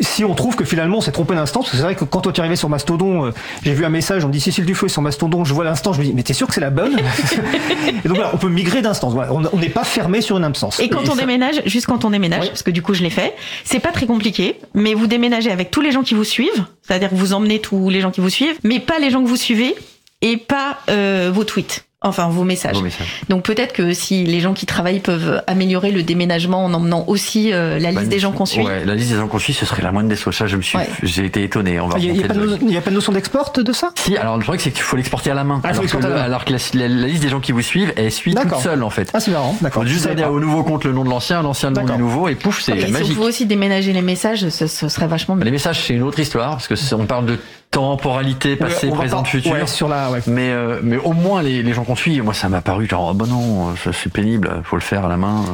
si 0.00 0.24
on 0.24 0.34
trouve 0.34 0.56
que 0.56 0.64
finalement 0.64 0.98
on 0.98 1.00
s'est 1.00 1.12
trompé 1.12 1.34
d'instance. 1.34 1.66
Parce 1.66 1.70
que 1.72 1.76
c'est 1.76 1.82
vrai 1.82 1.94
que 1.94 2.04
quand 2.04 2.20
toi 2.20 2.32
tu 2.32 2.38
es 2.38 2.40
arrivé 2.40 2.56
sur 2.56 2.68
Mastodon, 2.68 3.26
euh, 3.26 3.30
j'ai 3.62 3.72
vu 3.72 3.84
un 3.84 3.88
message, 3.88 4.24
on 4.24 4.28
dit 4.28 4.40
Cécile 4.40 4.64
Dufeu 4.64 4.86
est 4.86 4.90
sur 4.90 5.02
Mastodon, 5.02 5.44
je 5.44 5.54
vois 5.54 5.64
l'instance, 5.64 5.96
je 5.96 6.00
me 6.00 6.06
dis 6.06 6.12
mais 6.14 6.22
t'es 6.22 6.32
sûr 6.32 6.46
que 6.46 6.54
c'est 6.54 6.60
la 6.60 6.70
bonne? 6.70 6.96
Et 8.04 8.08
donc 8.08 8.16
voilà, 8.16 8.30
on 8.34 8.38
peut 8.38 8.48
migrer 8.48 8.82
d'instance. 8.82 9.12
Voilà, 9.12 9.32
on 9.32 9.58
n'est 9.58 9.68
pas 9.68 9.84
fermé 9.84 10.20
sur 10.20 10.36
une 10.36 10.44
instance. 10.44 10.80
Et 10.80 10.88
quand 10.88 11.02
et 11.02 11.08
on 11.08 11.14
ça... 11.14 11.20
déménage, 11.20 11.62
juste 11.66 11.86
quand 11.86 12.04
on 12.04 12.10
déménage, 12.10 12.42
Oui. 12.42 12.48
parce 12.48 12.62
que 12.62 12.70
du 12.70 12.82
coup 12.82 12.94
je 12.94 13.02
l'ai 13.02 13.10
fait, 13.10 13.34
c'est 13.64 13.80
pas 13.80 13.92
très 13.92 14.06
compliqué, 14.06 14.56
mais 14.74 14.94
vous 14.94 15.06
déménagez 15.06 15.50
avec 15.50 15.70
tous 15.70 15.80
les 15.80 15.92
gens 15.92 16.02
qui 16.02 16.14
vous 16.14 16.24
suivent, 16.24 16.64
c'est-à-dire 16.82 17.10
que 17.10 17.16
vous 17.16 17.32
emmenez 17.32 17.60
tous 17.60 17.90
les 17.90 18.00
gens 18.00 18.10
qui 18.10 18.20
vous 18.20 18.30
suivent, 18.30 18.58
mais 18.64 18.80
pas 18.80 18.98
les 18.98 19.10
gens 19.10 19.22
que 19.22 19.28
vous 19.28 19.36
suivez 19.36 19.74
et 20.20 20.36
pas 20.36 20.78
euh, 20.90 21.30
vos 21.32 21.44
tweets. 21.44 21.87
Enfin, 22.00 22.28
vos 22.28 22.44
messages. 22.44 22.76
Vos 22.76 22.82
messages. 22.82 23.22
Donc 23.28 23.42
peut-être 23.42 23.72
que 23.72 23.92
si 23.92 24.22
les 24.24 24.38
gens 24.38 24.54
qui 24.54 24.66
travaillent 24.66 25.00
peuvent 25.00 25.42
améliorer 25.48 25.90
le 25.90 26.04
déménagement 26.04 26.64
en 26.64 26.72
emmenant 26.72 27.04
aussi 27.08 27.52
euh, 27.52 27.80
la 27.80 27.90
liste 27.90 28.02
Bah, 28.04 28.08
des 28.08 28.18
gens 28.20 28.30
qu'on 28.30 28.46
suit. 28.46 28.62
Ouais, 28.62 28.84
la 28.84 28.94
liste 28.94 29.10
des 29.10 29.16
gens 29.16 29.26
qu'on 29.26 29.40
suit, 29.40 29.52
ce 29.52 29.66
serait 29.66 29.82
la 29.82 29.90
moindre 29.90 30.08
des 30.08 30.14
choses. 30.14 30.36
Ça, 30.36 30.46
je 30.46 30.56
me 30.56 30.62
suis, 30.62 30.78
Ouais. 30.78 30.88
j'ai 31.02 31.24
été 31.24 31.42
étonné. 31.42 31.80
On 31.80 31.88
va 31.88 31.98
Il 31.98 32.12
n'y 32.12 32.22
a, 32.22 32.28
pas 32.28 32.34
de 32.34 32.38
le- 32.40 32.46
no- 32.50 32.56
il 32.62 32.70
y 32.70 32.76
a 32.76 32.80
pas 32.80 32.90
de 32.90 32.94
notion 32.94 33.10
d'export 33.12 33.52
de 33.52 33.72
ça? 33.72 33.90
Si, 33.96 34.16
alors 34.16 34.36
le 34.38 34.44
truc 34.44 34.60
c'est 34.60 34.70
qu'il 34.70 34.82
faut 34.82 34.96
l'exporter 34.96 35.32
à 35.32 35.34
la 35.34 35.42
main. 35.42 35.60
Ah, 35.64 35.70
alors, 35.70 35.84
que 35.86 35.96
la 35.96 36.08
le- 36.08 36.14
main. 36.14 36.20
alors 36.20 36.44
que 36.44 36.52
la, 36.52 36.58
la- 36.74 36.86
la 36.88 37.06
liste 37.08 37.22
des 37.22 37.30
gens 37.30 37.40
qui 37.40 37.50
vous 37.50 37.62
suivent, 37.62 37.92
elle 37.96 38.12
suit 38.12 38.32
toute 38.32 38.54
seule 38.60 38.84
en 38.84 38.90
fait. 38.90 39.10
Ah 39.12 39.18
c'est 39.18 39.32
marrant, 39.32 39.56
d'accord. 39.60 39.82
Faut 39.82 39.88
juste 39.88 40.06
donner 40.06 40.24
au 40.24 40.38
nouveau 40.38 40.62
compte 40.62 40.84
le 40.84 40.92
nom 40.92 41.02
de 41.02 41.10
l'ancien, 41.10 41.42
l'ancien 41.42 41.70
le 41.70 41.80
nom 41.82 41.94
du 41.96 41.98
nouveau, 42.00 42.28
et 42.28 42.36
pouf, 42.36 42.60
c'est 42.62 42.78
si 42.80 42.92
magique. 42.92 43.08
on 43.10 43.14
pouvait 43.16 43.26
aussi 43.26 43.44
déménager 43.46 43.92
les 43.92 44.02
messages, 44.02 44.48
ce, 44.50 44.68
ce 44.68 44.88
serait 44.88 45.08
vachement 45.08 45.34
bien. 45.34 45.44
Les 45.44 45.50
messages, 45.50 45.82
c'est 45.84 45.94
une 45.94 46.02
autre 46.04 46.20
histoire, 46.20 46.50
parce 46.50 46.68
que 46.68 46.74
on 46.94 47.06
parle 47.06 47.26
de 47.26 47.38
temporalité, 47.70 48.56
passé, 48.56 48.88
Ouais, 48.88 48.94
présent, 48.96 49.24
futur. 49.24 49.52
Ouais, 49.52 49.66
sur 49.66 49.88
la, 49.88 50.10
ouais. 50.10 50.20
Mais, 50.26 50.50
euh, 50.50 50.80
mais 50.82 50.96
au 50.96 51.12
moins 51.12 51.42
les, 51.42 51.62
les 51.62 51.72
gens 51.72 51.84
qu'on 51.84 51.96
suit, 51.96 52.20
moi 52.20 52.34
ça 52.34 52.48
m'a 52.48 52.60
paru 52.60 52.86
genre, 52.88 53.08
oh, 53.10 53.14
bah 53.14 53.26
non, 53.28 53.74
c'est 53.92 54.12
pénible, 54.12 54.62
faut 54.64 54.76
le 54.76 54.82
faire 54.82 55.04
à 55.04 55.08
la 55.08 55.16
main. 55.16 55.44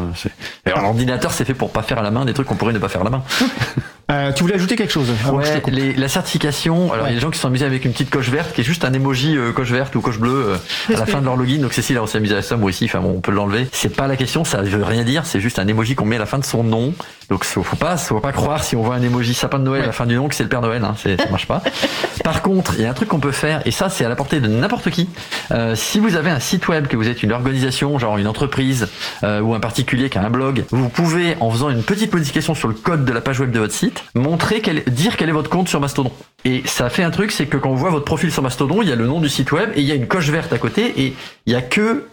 euh, 0.69 0.71
L'ordinateur 0.81 1.33
c'est 1.33 1.45
fait 1.45 1.55
pour 1.55 1.71
pas 1.71 1.83
faire 1.83 1.99
à 1.99 2.03
la 2.03 2.11
main 2.11 2.25
des 2.25 2.33
trucs 2.35 2.47
qu'on 2.47 2.55
pourrait 2.57 2.73
ne 2.73 2.79
pas 2.79 2.89
faire 2.89 3.01
à 3.03 3.05
la 3.05 3.11
main. 3.11 3.23
Euh, 4.11 4.32
tu 4.32 4.42
voulais 4.42 4.55
ajouter 4.57 4.76
quelque 4.76 4.92
chose 4.92 5.09
avant 5.24 5.38
que 5.38 5.44
je 5.44 5.48
te 5.50 5.55
Ouais, 5.55 5.61
coupe 5.62 5.72
les- 5.72 5.94
la 5.94 6.09
certification, 6.09 6.92
alors 6.92 7.07
il 7.07 7.11
y 7.11 7.12
a 7.12 7.14
des 7.14 7.20
gens 7.22 7.30
qui 7.30 7.36
se 7.38 7.42
sont 7.42 7.48
amusés 7.48 7.64
avec 7.64 7.86
une 7.86 7.92
petite 7.92 8.11
coche 8.11 8.28
verte 8.28 8.52
qui 8.55 8.61
est 8.61 8.64
juste 8.64 8.84
un 8.84 8.92
emoji 8.92 9.34
euh, 9.36 9.50
coche 9.52 9.70
verte 9.70 9.94
ou 9.96 10.02
coche 10.02 10.18
bleue 10.18 10.30
euh, 10.50 10.57
à 10.94 10.98
la 11.00 11.07
fin 11.07 11.14
que- 11.14 11.20
de 11.20 11.24
leur 11.24 11.36
login. 11.36 11.59
Donc 11.62 11.72
Cécile, 11.72 11.98
on 11.98 12.07
s'est 12.07 12.18
amusé 12.18 12.36
à 12.36 12.42
ça, 12.42 12.57
moi 12.59 12.68
aussi, 12.68 12.84
enfin 12.84 13.00
bon, 13.00 13.14
on 13.16 13.20
peut 13.22 13.32
l'enlever. 13.32 13.66
C'est 13.72 13.96
pas 13.96 14.07
la 14.07 14.16
question, 14.16 14.44
ça 14.44 14.61
veut 14.61 14.84
rien 14.84 15.05
dire, 15.05 15.24
c'est 15.24 15.40
juste 15.40 15.59
un 15.59 15.66
emoji 15.66 15.94
qu'on 15.94 16.05
met 16.05 16.16
à 16.16 16.18
la 16.18 16.26
fin 16.26 16.38
de 16.38 16.44
son 16.44 16.62
nom. 16.64 16.92
Donc 17.30 17.44
faut 17.44 17.62
pas, 17.76 17.96
faut 17.96 18.20
pas 18.20 18.32
croire 18.32 18.62
si 18.62 18.76
on 18.76 18.82
voit 18.82 18.96
un 18.96 19.02
emoji 19.02 19.32
sapin 19.32 19.59
de 19.59 19.64
Noël 19.64 19.84
à 19.84 19.86
la 19.86 19.92
fin 19.92 20.05
du 20.05 20.14
nom 20.16 20.28
que 20.28 20.34
c'est 20.34 20.42
le 20.42 20.50
Père 20.50 20.61
Noël, 20.61 20.84
hein, 20.84 20.94
c'est- 21.02 21.16
ça 21.18 21.30
marche 21.30 21.46
pas. 21.46 21.62
Par 22.24 22.42
contre, 22.42 22.74
il 22.76 22.82
y 22.82 22.86
a 22.86 22.90
un 22.90 22.94
truc 22.94 23.09
qu'on 23.09 23.20
peut 23.20 23.32
faire, 23.32 23.62
et 23.64 23.70
ça 23.70 23.88
c'est 23.88 24.05
à 24.05 24.11
la 24.11 24.16
portée 24.16 24.40
de 24.40 24.48
n'importe 24.48 24.90
qui. 24.90 25.09
Euh, 25.50 25.74
si 25.74 25.98
vous 25.98 26.16
avez 26.16 26.28
un 26.30 26.40
site 26.40 26.68
web, 26.68 26.86
que 26.88 26.96
vous 26.98 27.09
êtes 27.09 27.22
une 27.22 27.32
organisation, 27.32 27.98
genre 27.98 28.18
une 28.18 28.26
entreprise 28.26 28.88
euh, 29.22 29.40
ou 29.40 29.55
un 29.55 29.61
particulier 29.61 30.11
qui 30.11 30.18
a 30.18 30.22
un 30.22 30.28
blog, 30.30 30.64
vous 30.70 30.90
pouvez, 30.90 31.36
en 31.40 31.50
faisant 31.50 31.70
une 31.70 31.82
petite 31.82 32.12
modification 32.12 32.55
sur 32.55 32.68
le 32.68 32.74
code 32.74 33.07
de 33.07 33.12
la 33.12 33.22
page 33.22 33.40
web 33.40 33.50
de 33.50 33.59
votre 33.61 33.72
site, 33.74 33.93
montrer 34.14 34.61
quel, 34.61 34.84
dire 34.84 35.16
quel 35.16 35.28
est 35.28 35.32
votre 35.32 35.51
compte 35.51 35.68
sur 35.68 35.80
Mastodon. 35.80 36.12
Et 36.45 36.62
ça 36.66 36.90
fait 36.90 37.03
un 37.03 37.11
truc, 37.11 37.32
c'est 37.32 37.47
que 37.47 37.57
quand 37.57 37.70
on 37.70 37.74
voit 37.74 37.90
votre 37.90 38.05
profil 38.05 38.30
sur 38.30 38.42
Mastodon, 38.42 38.82
il 38.82 38.88
y 38.88 38.92
a 38.92 38.97
le 38.97 39.07
nom 39.07 39.20
du 39.20 39.28
site 39.28 39.53
web 39.53 39.70
et 39.74 39.80
il 39.80 39.86
y 39.86 39.92
a 39.92 39.95
une 39.95 40.07
coche 40.07 40.28
verte 40.28 40.53
à 40.53 40.59
côté 40.59 40.92
et 40.97 41.14
il 41.47 41.53
y 41.53 41.57
a 41.57 41.62
que 41.62 42.07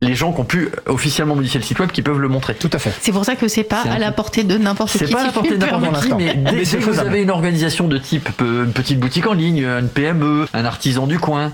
les 0.00 0.14
gens 0.14 0.32
qui 0.32 0.40
ont 0.40 0.44
pu 0.44 0.68
officiellement 0.86 1.34
modifier 1.34 1.58
le 1.58 1.66
site 1.66 1.80
web 1.80 1.90
qui 1.90 2.02
peuvent 2.02 2.20
le 2.20 2.28
montrer. 2.28 2.54
Tout 2.54 2.70
à 2.72 2.78
fait. 2.78 2.92
C'est 3.00 3.10
pour 3.10 3.24
ça 3.24 3.34
que 3.34 3.48
c'est 3.48 3.64
pas 3.64 3.82
à 3.82 3.98
la 3.98 4.12
portée 4.12 4.44
de 4.44 4.56
n'importe 4.56 4.92
qui. 4.92 4.98
C'est 4.98 5.10
pas 5.10 5.22
à 5.22 5.26
la 5.26 5.32
portée 5.32 5.50
je 5.50 5.54
de 5.56 5.66
n'importe 5.66 6.06
qui, 6.06 6.14
mais 6.14 6.34
dès, 6.34 6.62
que 6.62 6.76
vous 6.84 7.00
avez 7.00 7.22
une 7.22 7.30
organisation 7.30 7.88
de 7.88 7.98
type 7.98 8.28
euh, 8.40 8.64
une 8.64 8.72
petite 8.72 9.00
boutique 9.00 9.26
en 9.26 9.32
ligne, 9.32 9.64
une 9.64 9.88
PME, 9.88 10.46
un 10.52 10.64
artisan 10.64 11.06
du 11.08 11.18
coin, 11.18 11.52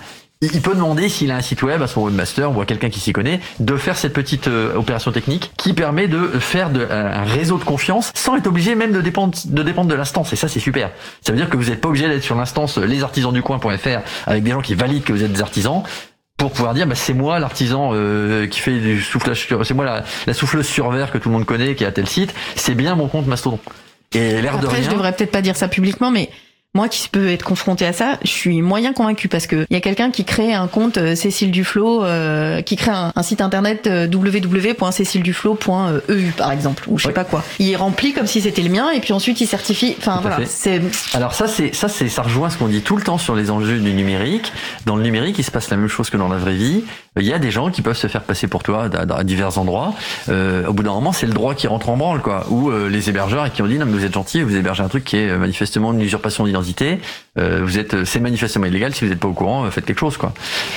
il 0.53 0.61
peut 0.61 0.75
demander 0.75 1.09
s'il 1.09 1.31
a 1.31 1.37
un 1.37 1.41
site 1.41 1.63
web 1.63 1.83
à 1.83 1.87
son 1.87 2.03
webmaster 2.03 2.55
ou 2.55 2.61
à 2.61 2.67
quelqu'un 2.67 2.91
qui 2.91 3.01
s'y 3.01 3.13
connaît 3.13 3.41
de 3.61 3.77
faire 3.77 3.97
cette 3.97 4.13
petite 4.13 4.49
euh, 4.49 4.75
opération 4.75 5.13
technique 5.13 5.53
qui 5.57 5.73
permet 5.73 6.09
de 6.09 6.27
faire 6.39 6.71
de, 6.71 6.81
euh, 6.81 7.13
un 7.13 7.25
réseau 7.25 7.59
de 7.59 7.65
confiance 7.65 8.13
sans 8.15 8.37
être 8.37 8.47
obligé 8.47 8.75
même 8.75 8.93
de 8.93 9.01
dépendre 9.01 9.37
de 9.45 9.63
dépendre 9.63 9.89
de 9.89 9.95
l'instance 9.95 10.33
et 10.33 10.37
ça 10.37 10.49
c'est 10.49 10.61
super. 10.61 10.91
Ça 11.23 11.33
veut 11.33 11.39
dire 11.39 11.49
que 11.49 11.57
vous 11.57 11.71
n'êtes 11.71 11.81
pas 11.81 11.89
obligé 11.89 12.09
d'être 12.09 12.23
sur 12.23 12.37
l'instance 12.37 12.79
lesartisansducoin.fr 12.79 14.01
avec 14.27 14.45
des 14.45 14.51
gens 14.51 14.61
qui 14.61 14.75
valident 14.75 15.05
que 15.05 15.13
vous 15.13 15.25
êtes 15.25 15.33
des 15.33 15.43
artisans. 15.43 15.83
pour 16.37 16.51
pouvoir 16.51 16.75
dire 16.75 16.87
bah, 16.87 16.95
c'est 16.95 17.15
moi 17.15 17.39
l'artisan 17.39 17.91
euh, 17.95 18.47
qui 18.47 18.61
fait 18.61 18.79
du 18.79 19.01
soufflage 19.01 19.47
sur 19.47 19.65
c'est 19.65 19.75
moi 19.75 19.85
la, 19.85 20.05
la 20.27 20.35
souffleuse 20.35 20.67
sur 20.67 20.91
verre 20.91 21.11
que 21.11 21.19
tout 21.19 21.29
le 21.29 21.35
monde 21.35 21.47
connaît 21.47 21.75
qui 21.75 21.85
est 21.85 21.87
à 21.87 21.93
tel 21.93 22.09
site 22.09 22.35
c'est 22.57 22.75
bien 22.75 22.97
mon 22.97 23.09
compte 23.09 23.27
Mastodon 23.27 23.59
et 24.15 24.41
l'air 24.41 24.59
de 24.59 24.67
Après, 24.67 24.79
rien 24.79 24.91
je 24.91 24.95
devrais 24.95 25.13
peut-être 25.13 25.33
pas 25.33 25.43
dire 25.43 25.57
ça 25.57 25.69
publiquement, 25.69 26.11
mais 26.11 26.31
moi 26.75 26.89
qui 26.89 27.09
peux 27.09 27.29
être 27.29 27.45
confronté 27.45 27.87
à 27.87 27.93
ça, 27.93 28.19
je 28.25 28.31
suis 28.31 28.61
moyen 28.61 28.93
convaincu 28.93 29.29
parce 29.29 29.47
que 29.47 29.65
il 29.71 29.75
y 29.75 29.77
a 29.77 29.81
quelqu'un 29.81 30.11
qui 30.11 30.25
crée 30.25 30.53
un 30.53 30.67
compte 30.67 30.99
euh, 30.99 31.15
Cécile 31.15 31.53
Duflo, 31.53 32.03
euh, 32.03 32.63
qui 32.63 32.75
crée 32.75 32.91
un, 32.91 33.13
un 33.15 33.23
site 33.23 33.41
internet 33.41 33.87
euh, 33.87 34.09
www.cécileduflo.eu 34.13 36.33
par 36.37 36.51
exemple, 36.51 36.83
ou 36.89 36.99
je 36.99 37.07
sais 37.07 37.13
pas 37.13 37.23
quoi. 37.23 37.45
Il 37.61 37.71
est 37.71 37.77
rempli 37.77 38.13
comme 38.13 38.27
si 38.27 38.41
c'était 38.41 38.63
le 38.63 38.71
mien 38.71 38.91
et 38.91 38.99
puis 38.99 39.13
ensuite 39.13 39.41
il 39.41 39.47
certifie. 39.47 39.95
Enfin 39.99 40.19
voilà, 40.21 40.39
c'est 40.47 40.83
Alors 41.15 41.33
ça, 41.33 41.47
c'est 41.47 41.73
ça, 41.73 41.89
c'est 41.89 42.09
ça 42.09 42.23
rejoint 42.23 42.51
ce 42.51 42.59
qu'on 42.59 42.67
dit 42.67 42.83
tout 42.83 42.97
le 42.97 43.03
temps 43.03 43.19
sur 43.19 43.37
les 43.37 43.53
enjeux 43.53 43.79
du 43.79 43.93
numérique. 43.93 44.53
Dans 44.85 44.97
le 44.97 45.05
numérique, 45.05 45.39
il 45.39 45.45
se 45.45 45.53
passe 45.53 45.71
la 45.71 45.77
même 45.77 45.87
chose 45.87 46.11
que 46.11 46.17
dans 46.17 46.29
la 46.29 46.39
vraie 46.39 46.57
vie. 46.57 46.83
Il 47.21 47.27
y 47.27 47.33
a 47.33 47.39
des 47.39 47.53
gens 47.53 47.71
qui 47.71 47.81
peuvent 47.81 47.97
se 47.97 48.09
faire 48.09 48.23
passer 48.23 48.49
pour 48.49 48.63
toi 48.65 48.89
à, 48.93 49.23
divers 49.25 49.57
endroits. 49.59 49.95
Euh, 50.29 50.67
au 50.67 50.73
bout 50.73 50.83
d'un 50.83 50.93
moment, 50.93 51.13
c'est 51.13 51.27
le 51.27 51.33
droit 51.33 51.55
qui 51.55 51.69
rentre 51.69 51.89
en 51.89 51.97
branle, 51.97 52.21
quoi. 52.21 52.45
Ou 52.51 52.71
euh, 52.71 52.89
les 52.89 53.09
hébergeurs 53.09 53.53
qui 53.53 53.63
ont 53.63 53.67
dit 53.69 53.79
non, 53.79 53.87
mais 53.87 53.93
vous 53.93 54.05
êtes 54.05 54.15
gentil, 54.15 54.43
vous 54.43 54.57
hébergez 54.57 54.83
un 54.83 54.89
truc 54.89 55.05
qui 55.05 55.17
est 55.19 55.29
euh, 55.31 55.39
manifestement 55.39 55.93
une 55.93 56.01
usurpation 56.01 56.45
d'identité. 56.45 57.01
Euh, 57.39 57.61
vous 57.63 57.79
êtes, 57.79 58.05
c'est 58.05 58.19
manifestement 58.21 58.67
illégal. 58.67 58.95
Si 58.95 59.05
vous 59.05 59.11
n'êtes 59.11 59.21
pas 59.21 59.29
au 59.29 59.33
courant, 59.33 59.65
euh, 59.65 59.71
faites 59.71 59.85
quelque 59.85 60.01
chose, 60.01 60.17
quoi. 60.17 60.33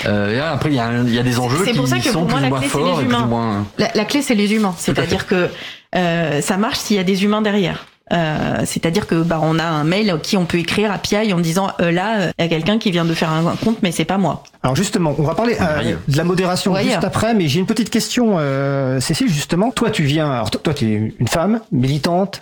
Euh, 0.05 0.31
et 0.33 0.37
là, 0.37 0.51
après, 0.51 0.69
il 0.69 0.73
y, 0.73 1.15
y 1.15 1.19
a 1.19 1.23
des 1.23 1.39
enjeux 1.39 1.57
C'est 1.65 1.71
qui 1.71 1.77
pour 1.77 1.87
ça 1.87 1.97
que 1.97 2.03
sont 2.03 2.25
pour 2.25 2.39
moi, 2.39 2.39
plus 2.39 2.41
la 2.41 2.47
ou 2.47 2.49
moins 2.51 2.59
clé, 2.59 2.69
c'est 2.69 2.77
les 2.77 2.83
forts 2.83 3.01
et 3.01 3.05
plus 3.05 3.13
humains. 3.15 3.23
ou 3.23 3.27
moins. 3.29 3.65
la, 3.79 3.91
la 3.95 4.05
clé 4.05 4.21
c'est 4.21 4.35
les 4.35 4.53
humains, 4.53 4.75
c'est-à-dire 4.77 5.25
que 5.25 5.49
euh, 5.95 6.41
ça 6.41 6.57
marche 6.57 6.77
s'il 6.77 6.97
y 6.97 6.99
a 6.99 7.03
des 7.03 7.23
humains 7.23 7.41
derrière. 7.41 7.85
Euh, 8.13 8.61
c'est-à-dire 8.65 9.05
que 9.05 9.15
bah 9.21 9.39
on 9.43 9.59
a 9.59 9.65
un 9.65 9.83
mail 9.83 10.09
à 10.09 10.17
qui 10.17 10.37
on 10.37 10.45
peut 10.45 10.59
écrire 10.59 10.91
à 10.93 10.97
PI 10.97 11.33
en 11.33 11.39
disant 11.41 11.71
euh, 11.81 11.91
là 11.91 12.19
euh, 12.19 12.31
il 12.39 12.43
y 12.43 12.45
a 12.45 12.47
quelqu'un 12.49 12.77
qui 12.79 12.89
vient 12.89 13.03
de 13.03 13.13
faire 13.13 13.29
un, 13.31 13.55
compte 13.57 13.79
mais 13.83 13.91
c'est 13.91 14.05
pas 14.05 14.17
moi. 14.17 14.43
Alors 14.63 14.75
justement, 14.77 15.13
on 15.17 15.23
va 15.23 15.35
parler 15.35 15.57
euh, 15.59 15.95
de 16.07 16.17
la 16.17 16.23
modération 16.23 16.71
Ouais, 16.71 16.83
juste 16.85 17.03
après, 17.03 17.33
mais 17.33 17.47
j'ai 17.49 17.59
une 17.59 17.65
petite 17.65 17.89
question, 17.89 18.35
euh, 18.39 18.99
Cécile, 19.01 19.27
justement. 19.29 19.71
Toi, 19.71 19.89
tu 19.91 20.03
viens, 20.03 20.31
alors 20.31 20.51
toi, 20.51 20.73
tu 20.73 20.85
es 20.85 21.13
une 21.19 21.27
femme 21.27 21.59
militante, 21.73 22.41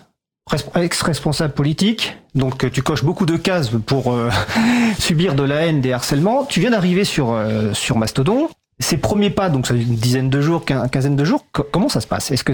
res- 0.52 0.80
ex-responsable 0.84 1.54
politique, 1.54 2.16
donc 2.36 2.72
tu 2.72 2.84
coches 2.84 3.04
beaucoup 3.04 3.26
de 3.26 3.38
cases 3.38 3.70
pour 3.88 4.14
euh, 4.14 4.30
subir 5.00 5.34
de 5.36 5.44
la 5.44 5.66
haine, 5.66 5.82
des 5.82 5.94
harcèlements. 5.94 6.46
Tu 6.46 6.60
viens 6.60 6.72
d'arriver 6.72 7.06
sur 7.06 7.32
euh, 7.34 7.74
sur 7.74 7.98
Mastodon. 7.98 8.50
Ces 8.80 8.98
premiers 8.98 9.30
pas, 9.30 9.50
donc 9.50 9.66
ça 9.68 9.74
fait 9.74 9.82
une 9.82 9.96
dizaine 9.96 10.30
de 10.30 10.42
jours, 10.42 10.64
quin- 10.68 10.90
quinzaine 10.90 11.16
de 11.16 11.24
jours, 11.24 11.46
co- 11.54 11.66
comment 11.72 11.88
ça 11.90 12.02
se 12.02 12.08
passe? 12.08 12.30
Est-ce 12.32 12.44
que 12.44 12.52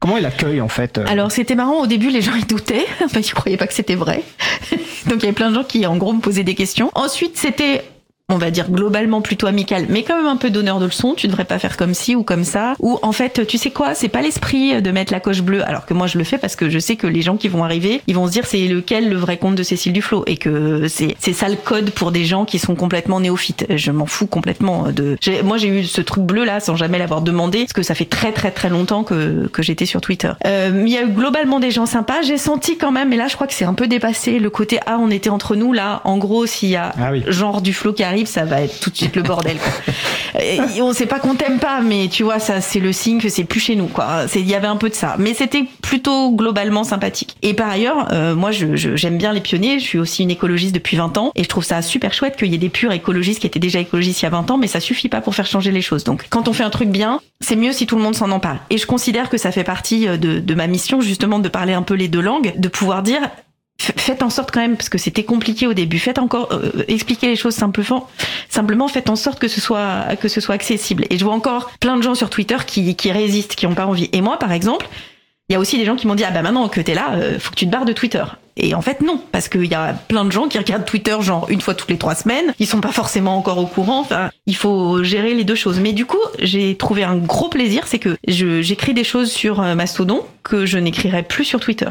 comment 0.00 0.16
est 0.16 0.20
l'accueil 0.20 0.60
en 0.60 0.68
fait 0.68 0.98
euh 0.98 1.04
Alors 1.08 1.30
c'était 1.30 1.54
marrant 1.54 1.80
au 1.80 1.86
début 1.86 2.10
les 2.10 2.22
gens 2.22 2.34
ils 2.34 2.46
doutaient, 2.46 2.86
enfin 3.04 3.20
ils 3.20 3.32
croyaient 3.32 3.56
pas 3.56 3.66
que 3.66 3.74
c'était 3.74 3.94
vrai. 3.94 4.22
Donc 5.06 5.16
il 5.18 5.22
y 5.22 5.24
avait 5.24 5.32
plein 5.32 5.50
de 5.50 5.54
gens 5.54 5.64
qui 5.64 5.86
en 5.86 5.96
gros 5.96 6.12
me 6.12 6.20
posaient 6.20 6.44
des 6.44 6.54
questions. 6.54 6.90
Ensuite 6.94 7.36
c'était 7.36 7.82
on 8.30 8.36
va 8.36 8.50
dire 8.50 8.70
globalement 8.70 9.22
plutôt 9.22 9.46
amical, 9.46 9.86
mais 9.88 10.02
quand 10.02 10.14
même 10.18 10.26
un 10.26 10.36
peu 10.36 10.50
donneur 10.50 10.80
de 10.80 10.84
leçons. 10.84 11.14
Tu 11.16 11.28
devrais 11.28 11.46
pas 11.46 11.58
faire 11.58 11.78
comme 11.78 11.94
ci 11.94 12.14
ou 12.14 12.22
comme 12.22 12.44
ça. 12.44 12.74
Ou 12.78 12.98
en 13.00 13.12
fait, 13.12 13.46
tu 13.46 13.56
sais 13.56 13.70
quoi, 13.70 13.94
c'est 13.94 14.08
pas 14.10 14.20
l'esprit 14.20 14.82
de 14.82 14.90
mettre 14.90 15.14
la 15.14 15.20
coche 15.20 15.40
bleue, 15.40 15.66
alors 15.66 15.86
que 15.86 15.94
moi 15.94 16.06
je 16.06 16.18
le 16.18 16.24
fais 16.24 16.36
parce 16.36 16.54
que 16.54 16.68
je 16.68 16.78
sais 16.78 16.96
que 16.96 17.06
les 17.06 17.22
gens 17.22 17.38
qui 17.38 17.48
vont 17.48 17.64
arriver, 17.64 18.02
ils 18.06 18.14
vont 18.14 18.26
se 18.26 18.32
dire 18.32 18.44
c'est 18.44 18.66
lequel 18.68 19.08
le 19.08 19.16
vrai 19.16 19.38
compte 19.38 19.54
de 19.54 19.62
Cécile 19.62 19.94
Duflo 19.94 20.24
et 20.26 20.36
que 20.36 20.88
c'est 20.88 21.16
c'est 21.18 21.32
ça 21.32 21.48
le 21.48 21.56
code 21.56 21.90
pour 21.90 22.12
des 22.12 22.26
gens 22.26 22.44
qui 22.44 22.58
sont 22.58 22.74
complètement 22.74 23.18
néophytes. 23.20 23.64
Je 23.74 23.90
m'en 23.92 24.04
fous 24.06 24.26
complètement 24.26 24.92
de. 24.92 25.16
Moi 25.42 25.56
j'ai 25.56 25.68
eu 25.68 25.84
ce 25.84 26.02
truc 26.02 26.24
bleu 26.24 26.44
là 26.44 26.60
sans 26.60 26.76
jamais 26.76 26.98
l'avoir 26.98 27.22
demandé 27.22 27.60
parce 27.60 27.72
que 27.72 27.82
ça 27.82 27.94
fait 27.94 28.04
très 28.04 28.32
très 28.32 28.50
très 28.50 28.68
longtemps 28.68 29.04
que 29.04 29.48
que 29.50 29.62
j'étais 29.62 29.86
sur 29.86 30.02
Twitter. 30.02 30.32
Euh, 30.46 30.82
Il 30.84 30.92
y 30.92 30.98
a 30.98 31.02
eu 31.02 31.08
globalement 31.08 31.60
des 31.60 31.70
gens 31.70 31.86
sympas. 31.86 32.20
J'ai 32.22 32.36
senti 32.36 32.76
quand 32.76 32.92
même, 32.92 33.10
et 33.10 33.16
là 33.16 33.26
je 33.28 33.36
crois 33.36 33.46
que 33.46 33.54
c'est 33.54 33.64
un 33.64 33.74
peu 33.74 33.86
dépassé 33.86 34.38
le 34.38 34.50
côté 34.50 34.80
ah 34.84 34.98
on 35.00 35.10
était 35.10 35.30
entre 35.30 35.56
nous 35.56 35.72
là. 35.72 36.02
En 36.04 36.18
gros 36.18 36.44
s'il 36.44 36.68
y 36.68 36.76
a 36.76 36.92
Ah 37.00 37.10
oui. 37.12 37.22
genre 37.28 37.62
du 37.62 37.72
flow 37.72 37.94
qui 37.94 38.02
arrive, 38.02 38.17
ça 38.26 38.44
va 38.44 38.62
être 38.62 38.80
tout 38.80 38.90
de 38.90 38.96
suite 38.96 39.14
le 39.16 39.22
bordel. 39.22 39.56
Quoi. 39.58 40.42
Et 40.42 40.82
on 40.82 40.92
sait 40.92 41.06
pas 41.06 41.18
qu'on 41.20 41.34
t'aime 41.34 41.58
pas, 41.58 41.80
mais 41.80 42.08
tu 42.10 42.22
vois, 42.22 42.38
ça 42.38 42.60
c'est 42.60 42.80
le 42.80 42.92
signe 42.92 43.20
que 43.20 43.28
c'est 43.28 43.44
plus 43.44 43.60
chez 43.60 43.76
nous. 43.76 43.88
Il 44.34 44.48
y 44.48 44.54
avait 44.54 44.66
un 44.66 44.76
peu 44.76 44.88
de 44.88 44.94
ça, 44.94 45.16
mais 45.18 45.34
c'était 45.34 45.64
plutôt 45.82 46.30
globalement 46.32 46.84
sympathique. 46.84 47.36
Et 47.42 47.54
par 47.54 47.70
ailleurs, 47.70 48.08
euh, 48.12 48.34
moi 48.34 48.50
je- 48.50 48.76
je- 48.76 48.96
j'aime 48.96 49.18
bien 49.18 49.32
les 49.32 49.40
pionniers. 49.40 49.78
Je 49.78 49.84
suis 49.84 49.98
aussi 49.98 50.22
une 50.22 50.30
écologiste 50.30 50.74
depuis 50.74 50.96
20 50.96 51.16
ans, 51.18 51.32
et 51.34 51.42
je 51.44 51.48
trouve 51.48 51.64
ça 51.64 51.82
super 51.82 52.12
chouette 52.12 52.36
qu'il 52.36 52.48
y 52.50 52.54
ait 52.54 52.58
des 52.58 52.68
purs 52.68 52.92
écologistes 52.92 53.40
qui 53.40 53.46
étaient 53.46 53.58
déjà 53.58 53.78
écologistes 53.80 54.20
il 54.22 54.24
y 54.24 54.26
a 54.26 54.30
20 54.30 54.50
ans, 54.50 54.58
mais 54.58 54.66
ça 54.66 54.80
suffit 54.80 55.08
pas 55.08 55.20
pour 55.20 55.34
faire 55.34 55.46
changer 55.46 55.70
les 55.70 55.82
choses. 55.82 56.04
Donc 56.04 56.24
quand 56.30 56.48
on 56.48 56.52
fait 56.52 56.64
un 56.64 56.70
truc 56.70 56.88
bien, 56.88 57.20
c'est 57.40 57.56
mieux 57.56 57.72
si 57.72 57.86
tout 57.86 57.96
le 57.96 58.02
monde 58.02 58.14
s'en 58.14 58.30
empare. 58.30 58.58
Et 58.70 58.78
je 58.78 58.86
considère 58.86 59.28
que 59.30 59.38
ça 59.38 59.50
fait 59.52 59.64
partie 59.64 60.08
euh, 60.08 60.16
de, 60.16 60.38
de 60.40 60.54
ma 60.54 60.66
mission 60.66 61.00
justement 61.00 61.38
de 61.38 61.48
parler 61.48 61.72
un 61.72 61.82
peu 61.82 61.94
les 61.94 62.08
deux 62.08 62.20
langues, 62.20 62.54
de 62.58 62.68
pouvoir 62.68 63.02
dire 63.02 63.20
faites 63.80 64.22
en 64.22 64.30
sorte 64.30 64.50
quand 64.50 64.60
même 64.60 64.76
parce 64.76 64.88
que 64.88 64.98
c'était 64.98 65.24
compliqué 65.24 65.66
au 65.66 65.74
début 65.74 65.98
faites 65.98 66.18
encore 66.18 66.48
euh, 66.52 66.84
expliquer 66.88 67.28
les 67.28 67.36
choses 67.36 67.54
simplement 67.54 68.08
simplement 68.48 68.88
faites 68.88 69.08
en 69.08 69.16
sorte 69.16 69.38
que 69.38 69.48
ce 69.48 69.60
soit 69.60 70.16
que 70.20 70.28
ce 70.28 70.40
soit 70.40 70.54
accessible. 70.54 71.06
Et 71.10 71.18
je 71.18 71.24
vois 71.24 71.34
encore 71.34 71.70
plein 71.80 71.96
de 71.96 72.02
gens 72.02 72.14
sur 72.14 72.30
Twitter 72.30 72.56
qui 72.66 72.96
qui 72.96 73.12
résistent 73.12 73.54
qui 73.54 73.66
ont 73.66 73.74
pas 73.74 73.86
envie. 73.86 74.08
Et 74.12 74.20
moi 74.20 74.38
par 74.38 74.52
exemple 74.52 74.88
il 75.48 75.54
y 75.54 75.56
a 75.56 75.60
aussi 75.60 75.78
des 75.78 75.84
gens 75.84 75.96
qui 75.96 76.06
m'ont 76.06 76.14
dit 76.14 76.24
ah 76.24 76.30
bah 76.30 76.42
maintenant 76.42 76.68
que 76.68 76.80
t'es 76.80 76.94
là 76.94 77.12
euh, 77.12 77.38
faut 77.38 77.50
que 77.50 77.56
tu 77.56 77.66
te 77.66 77.70
barres 77.70 77.84
de 77.84 77.92
Twitter 77.92 78.24
et 78.56 78.74
en 78.74 78.82
fait 78.82 79.00
non 79.00 79.22
parce 79.30 79.48
qu'il 79.48 79.66
y 79.66 79.74
a 79.74 79.94
plein 79.94 80.24
de 80.24 80.32
gens 80.32 80.48
qui 80.48 80.58
regardent 80.58 80.84
Twitter 80.84 81.16
genre 81.20 81.46
une 81.48 81.60
fois 81.60 81.74
toutes 81.74 81.90
les 81.90 81.98
trois 81.98 82.16
semaines. 82.16 82.52
Ils 82.58 82.66
sont 82.66 82.80
pas 82.80 82.92
forcément 82.92 83.36
encore 83.36 83.58
au 83.58 83.66
courant. 83.66 84.00
Enfin 84.00 84.30
il 84.46 84.56
faut 84.56 85.04
gérer 85.04 85.34
les 85.34 85.44
deux 85.44 85.54
choses. 85.54 85.78
Mais 85.78 85.92
du 85.92 86.04
coup 86.04 86.18
j'ai 86.40 86.76
trouvé 86.76 87.04
un 87.04 87.16
gros 87.16 87.48
plaisir 87.48 87.86
c'est 87.86 88.00
que 88.00 88.16
j'écris 88.26 88.94
des 88.94 89.04
choses 89.04 89.30
sur 89.30 89.60
euh, 89.60 89.74
Mastodon 89.74 90.24
que 90.42 90.66
je 90.66 90.78
n'écrirai 90.78 91.22
plus 91.22 91.44
sur 91.44 91.60
Twitter 91.60 91.90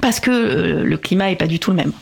parce 0.00 0.20
que 0.20 0.30
euh, 0.30 0.84
le 0.84 0.96
climat 0.96 1.30
est 1.30 1.36
pas 1.36 1.46
du 1.46 1.58
tout 1.58 1.70
le 1.70 1.76
même. 1.76 1.92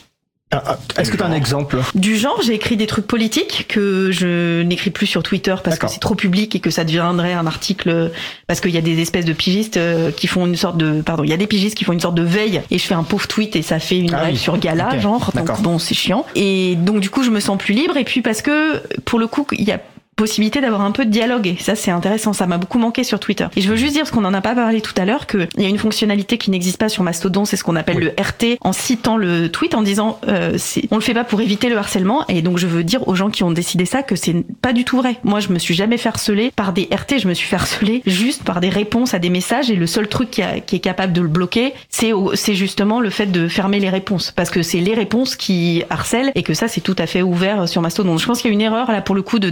Ah, 0.51 0.63
ah, 0.67 0.79
Est-ce 0.99 1.11
que 1.11 1.19
tu 1.19 1.23
as 1.23 1.27
un 1.27 1.33
exemple 1.35 1.77
Du 1.95 2.17
genre, 2.17 2.41
j'ai 2.43 2.55
écrit 2.55 2.79
des 2.79 2.87
trucs 2.87 3.07
politiques 3.07 3.67
que 3.69 4.11
je 4.11 4.63
n'écris 4.63 4.89
plus 4.89 5.07
sur 5.07 5.23
Twitter 5.23 5.55
parce 5.63 5.79
que 5.79 5.87
c'est 5.89 6.01
trop 6.01 6.15
public 6.15 6.57
et 6.57 6.61
que 6.61 6.71
ça 6.71 6.85
deviendrait 6.85 7.35
un 7.35 7.47
article 7.47 8.11
parce 8.47 8.61
qu'il 8.63 8.71
y 8.71 8.79
a 8.79 8.81
des 8.81 8.99
espèces 9.03 9.27
de 9.27 9.35
pigistes 9.35 9.77
euh, 9.77 10.11
qui 10.11 10.27
font 10.27 10.47
une 10.47 10.57
sorte 10.57 10.79
de 10.79 11.03
pardon, 11.03 11.23
il 11.23 11.29
y 11.29 11.35
a 11.35 11.37
des 11.37 11.47
pigistes 11.47 11.77
qui 11.77 11.85
font 11.85 11.93
une 11.93 12.01
sorte 12.01 12.15
de 12.15 12.23
veille 12.23 12.63
et 12.71 12.79
je 12.79 12.83
fais 12.87 12.95
un 12.95 13.03
pauvre 13.03 13.29
tweet 13.29 13.57
et 13.57 13.63
ça 13.63 13.79
fait 13.79 13.99
une 13.99 14.15
Ah 14.15 14.21
règle 14.21 14.33
oui. 14.33 14.39
sur 14.39 14.57
Gala 14.57 14.99
genre 14.99 15.31
D'accord. 15.35 15.57
donc 15.57 15.63
bon, 15.65 15.79
c'est 15.79 15.95
chiant. 15.95 16.25
Et 16.35 16.77
donc 16.77 17.01
du 17.01 17.11
coup, 17.11 17.23
je 17.23 17.31
me 17.31 17.41
sens 17.41 17.59
plus 17.59 17.75
libre 17.75 17.99
et 17.99 18.05
puis 18.05 18.23
parce 18.23 18.41
que 18.41 18.83
pour 19.05 19.19
le 19.19 19.27
coup, 19.27 19.47
il 19.53 19.65
y 19.65 19.73
a 19.73 19.81
possibilité 20.19 20.61
d'avoir 20.61 20.83
un 20.83 20.91
peu 20.91 21.05
de 21.07 21.11
dialogue 21.11 21.47
et 21.47 21.57
ça 21.59 21.75
c'est 21.75 21.91
intéressant 21.91 22.33
ça 22.35 22.47
m'a 22.47 22.59
beaucoup 22.59 22.79
manqué 22.79 23.05
sur 23.05 23.19
Twitter. 23.21 23.47
Et 23.57 23.61
je 23.63 23.71
veux 23.71 23.77
juste 23.77 23.93
dire 23.95 24.03
parce 24.03 24.11
qu'on 24.11 24.25
en 24.25 24.35
a 24.35 24.41
pas 24.41 24.55
parlé 24.55 24.81
tout 24.81 24.93
à 24.99 25.05
l'heure 25.05 25.27
qu'il 25.27 25.49
y 25.57 25.65
a 25.65 25.69
une 25.69 25.79
fonctionnalité 25.79 26.37
qui 26.39 26.51
n'existe 26.51 26.77
pas 26.79 26.89
sur 26.89 27.03
Mastodon 27.05 27.45
c'est 27.45 27.57
ce 27.57 27.65
qu'on 27.65 27.77
appelle 27.77 27.99
le 27.99 28.09
RT 28.21 28.59
en 28.61 28.73
citant 28.73 29.17
le 29.17 29.49
tweet 29.51 29.75
en 29.75 29.83
disant 29.83 30.19
euh, 30.29 30.59
on 30.91 30.97
le 30.97 31.01
fait 31.01 31.15
pas 31.15 31.25
pour 31.25 31.41
éviter 31.41 31.69
le 31.69 31.77
harcèlement 31.79 32.27
et 32.29 32.43
donc 32.43 32.59
je 32.59 32.67
veux 32.67 32.85
dire 32.85 33.07
aux 33.09 33.15
gens 33.15 33.31
qui 33.31 33.45
ont 33.45 33.53
décidé 33.53 33.85
ça 33.87 34.03
que 34.03 34.17
c'est 34.17 34.45
pas 34.61 34.73
du 34.73 34.85
tout 34.85 34.97
vrai. 34.99 35.17
Moi 35.25 35.41
je 35.41 35.49
me 35.51 35.59
suis 35.59 35.75
jamais 35.75 35.97
fait 35.97 36.09
harceler 36.09 36.51
par 36.55 36.73
des 36.73 36.89
RT 36.93 37.19
je 37.21 37.29
me 37.29 37.35
suis 37.35 37.47
fait 37.49 37.57
harceler 37.57 38.03
juste 38.05 38.43
par 38.43 38.61
des 38.61 38.69
réponses 38.71 39.15
à 39.15 39.19
des 39.21 39.31
messages 39.31 39.71
et 39.71 39.77
le 39.77 39.87
seul 39.87 40.09
truc 40.09 40.31
qui, 40.31 40.43
a- 40.43 40.59
qui 40.61 40.77
est 40.77 40.81
capable 40.81 41.13
de 41.13 41.21
le 41.23 41.29
bloquer 41.29 41.73
c'est 41.91 42.55
justement 42.55 43.01
le 43.01 43.11
fait 43.11 43.27
de 43.27 43.47
fermer 43.49 43.79
les 43.79 43.91
réponses. 43.91 44.33
Parce 44.35 44.51
que 44.51 44.63
c'est 44.63 44.81
les 44.81 44.95
réponses 44.95 45.37
qui 45.37 45.83
harcèlent 45.91 46.33
et 46.35 46.43
que 46.43 46.55
ça 46.55 46.67
c'est 46.69 46.81
tout 46.81 46.97
à 46.99 47.07
fait 47.07 47.23
ouvert 47.23 47.69
sur 47.69 47.83
Mastodon. 47.83 48.17
Je 48.19 48.27
pense 48.27 48.41
qu'il 48.41 48.51
y 48.51 48.53
a 48.53 48.55
une 48.55 48.61
erreur 48.61 48.91
là 48.91 49.01
pour 49.03 49.15
le 49.15 49.23
coup 49.23 49.39
de 49.39 49.51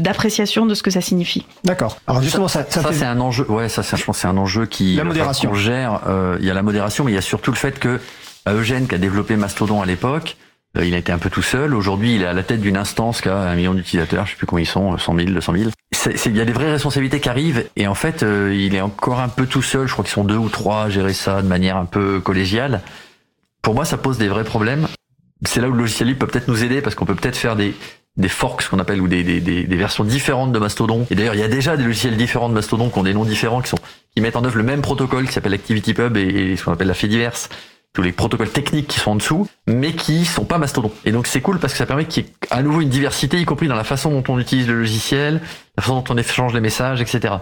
de 0.65 0.75
ce 0.75 0.83
que 0.83 0.91
ça 0.91 1.03
signifie 1.03 1.45
D'accord. 1.65 1.99
Alors 2.07 2.23
justement, 2.23 2.49
ça, 2.49 2.65
ça, 2.69 2.81
Ça, 2.81 2.89
fait- 2.89 2.95
c'est 2.95 3.05
un 3.05 3.21
enjeu. 3.21 3.45
Ouais, 3.51 3.69
ça, 3.69 3.83
c'est- 3.83 3.99
je 3.99 4.05
pense, 4.05 4.17
c'est 4.19 4.29
un 4.29 4.37
enjeu 4.39 4.65
qui 4.65 4.95
La 4.97 5.05
modération. 5.05 5.51
qu'on 5.51 5.57
gère. 5.57 6.01
euh, 6.07 6.39
Il 6.41 6.47
y 6.47 6.51
a 6.51 6.55
la 6.55 6.63
modération, 6.63 7.05
mais 7.05 7.13
il 7.13 7.17
y 7.17 7.19
a 7.19 7.23
surtout 7.23 7.51
le 7.51 7.57
fait 7.59 7.79
que 7.79 8.01
euh, 8.49 8.59
Eugène, 8.61 8.87
qui 8.87 8.95
a 8.95 8.99
développé 8.99 9.37
Mastodon 9.37 9.83
à 9.83 9.87
l'époque, 9.87 10.37
euh, 10.79 10.85
il 10.87 10.95
a 10.95 10.99
été 10.99 11.11
un 11.13 11.19
peu 11.19 11.29
tout 11.31 11.43
seul. 11.43 11.75
Aujourd'hui, 11.75 12.15
il 12.15 12.23
est 12.23 12.27
à 12.27 12.33
la 12.33 12.45
tête 12.45 12.61
d'une 12.61 12.77
instance 12.77 13.21
qui 13.21 13.29
a 13.29 13.37
un 13.37 13.55
million 13.57 13.75
d'utilisateurs. 13.75 14.25
Je 14.25 14.31
sais 14.31 14.37
plus 14.37 14.47
combien 14.47 14.63
ils 14.63 14.67
sont, 14.67 14.95
euh, 14.95 14.99
100 14.99 15.17
000, 15.17 15.31
200 15.31 15.53
000. 15.53 15.71
C'est- 15.93 16.17
c'est- 16.17 16.31
Il 16.31 16.37
y 16.37 16.41
a 16.41 16.45
des 16.45 16.53
vraies 16.53 16.71
responsabilités 16.71 17.19
qui 17.21 17.29
arrivent, 17.29 17.67
et 17.77 17.87
en 17.89 17.95
fait, 17.95 18.23
euh, 18.23 18.55
il 18.55 18.75
est 18.77 18.81
encore 18.81 19.19
un 19.21 19.29
peu 19.29 19.47
tout 19.47 19.63
seul. 19.63 19.87
Je 19.89 19.93
crois 19.93 20.05
qu'ils 20.05 20.13
sont 20.15 20.25
deux 20.25 20.37
ou 20.37 20.49
trois 20.49 20.85
à 20.85 20.89
gérer 20.91 21.13
ça 21.13 21.43
de 21.43 21.49
manière 21.49 21.77
un 21.77 21.87
peu 21.87 22.21
collégiale. 22.21 22.83
Pour 23.63 23.75
moi, 23.75 23.85
ça 23.85 23.97
pose 23.97 24.17
des 24.19 24.29
vrais 24.29 24.45
problèmes. 24.45 24.87
C'est 25.45 25.61
là 25.61 25.69
où 25.69 25.73
le 25.73 25.79
logiciel 25.79 26.09
libre 26.09 26.21
peut 26.21 26.27
peut-être 26.29 26.49
nous 26.49 26.63
aider 26.63 26.81
parce 26.83 26.95
qu'on 26.95 27.05
peut 27.05 27.15
peut-être 27.17 27.37
faire 27.37 27.57
des 27.57 27.75
des 28.17 28.29
forks, 28.29 28.69
qu'on 28.69 28.79
appelle, 28.79 29.01
ou 29.01 29.09
des, 29.09 29.23
des, 29.23 29.41
des, 29.41 29.65
des 29.65 29.77
versions 29.77 30.05
différentes 30.05 30.53
de 30.53 30.59
Mastodon. 30.59 31.07
Et 31.11 31.15
d'ailleurs, 31.15 31.35
il 31.35 31.41
y 31.41 31.45
a 31.45 31.49
déjà 31.49 31.77
des 31.77 31.85
logiciels 31.85 32.17
différents 32.17 32.49
de 32.49 32.55
Mastodon 32.55 32.89
qui 32.89 32.99
ont 32.99 33.03
des 33.03 33.15
noms 33.15 33.25
différents, 33.25 33.61
qui 33.61 33.69
sont 33.69 33.79
qui 34.15 34.23
mettent 34.23 34.37
en 34.37 34.45
œuvre 34.45 34.57
le 34.57 34.63
même 34.63 34.81
protocole 34.81 35.27
qui 35.27 35.33
s'appelle 35.33 35.53
ActivityPub 35.55 36.17
et, 36.17 36.23
et 36.23 36.57
ce 36.57 36.65
qu'on 36.65 36.73
appelle 36.73 36.89
la 36.89 36.95
Fediverse, 36.95 37.51
tous 37.93 38.03
les 38.03 38.13
protocoles 38.13 38.51
techniques 38.51 38.89
qui 38.89 38.99
sont 38.99 39.13
en 39.13 39.17
dessous, 39.17 39.49
mais 39.67 39.93
qui 39.93 40.25
sont 40.25 40.45
pas 40.45 40.59
Mastodon. 40.59 40.91
Et 41.05 41.13
donc 41.13 41.27
c'est 41.27 41.41
cool 41.41 41.59
parce 41.59 41.73
que 41.75 41.79
ça 41.79 41.87
permet 41.87 42.07
qu'il 42.07 42.25
y 42.25 42.27
ait 42.27 42.31
à 42.51 42.63
nouveau 42.63 42.81
une 42.81 42.89
diversité, 42.89 43.39
y 43.41 43.45
compris 43.45 43.69
dans 43.69 43.75
la 43.75 43.85
façon 43.85 44.11
dont 44.11 44.25
on 44.29 44.39
utilise 44.39 44.69
le 44.69 44.79
logiciel, 44.79 45.41
la 45.77 45.83
façon 45.83 46.01
dont 46.01 46.05
on 46.15 46.17
échange 46.17 46.55
les 46.55 46.61
messages, 46.61 47.01
etc. 47.01 47.35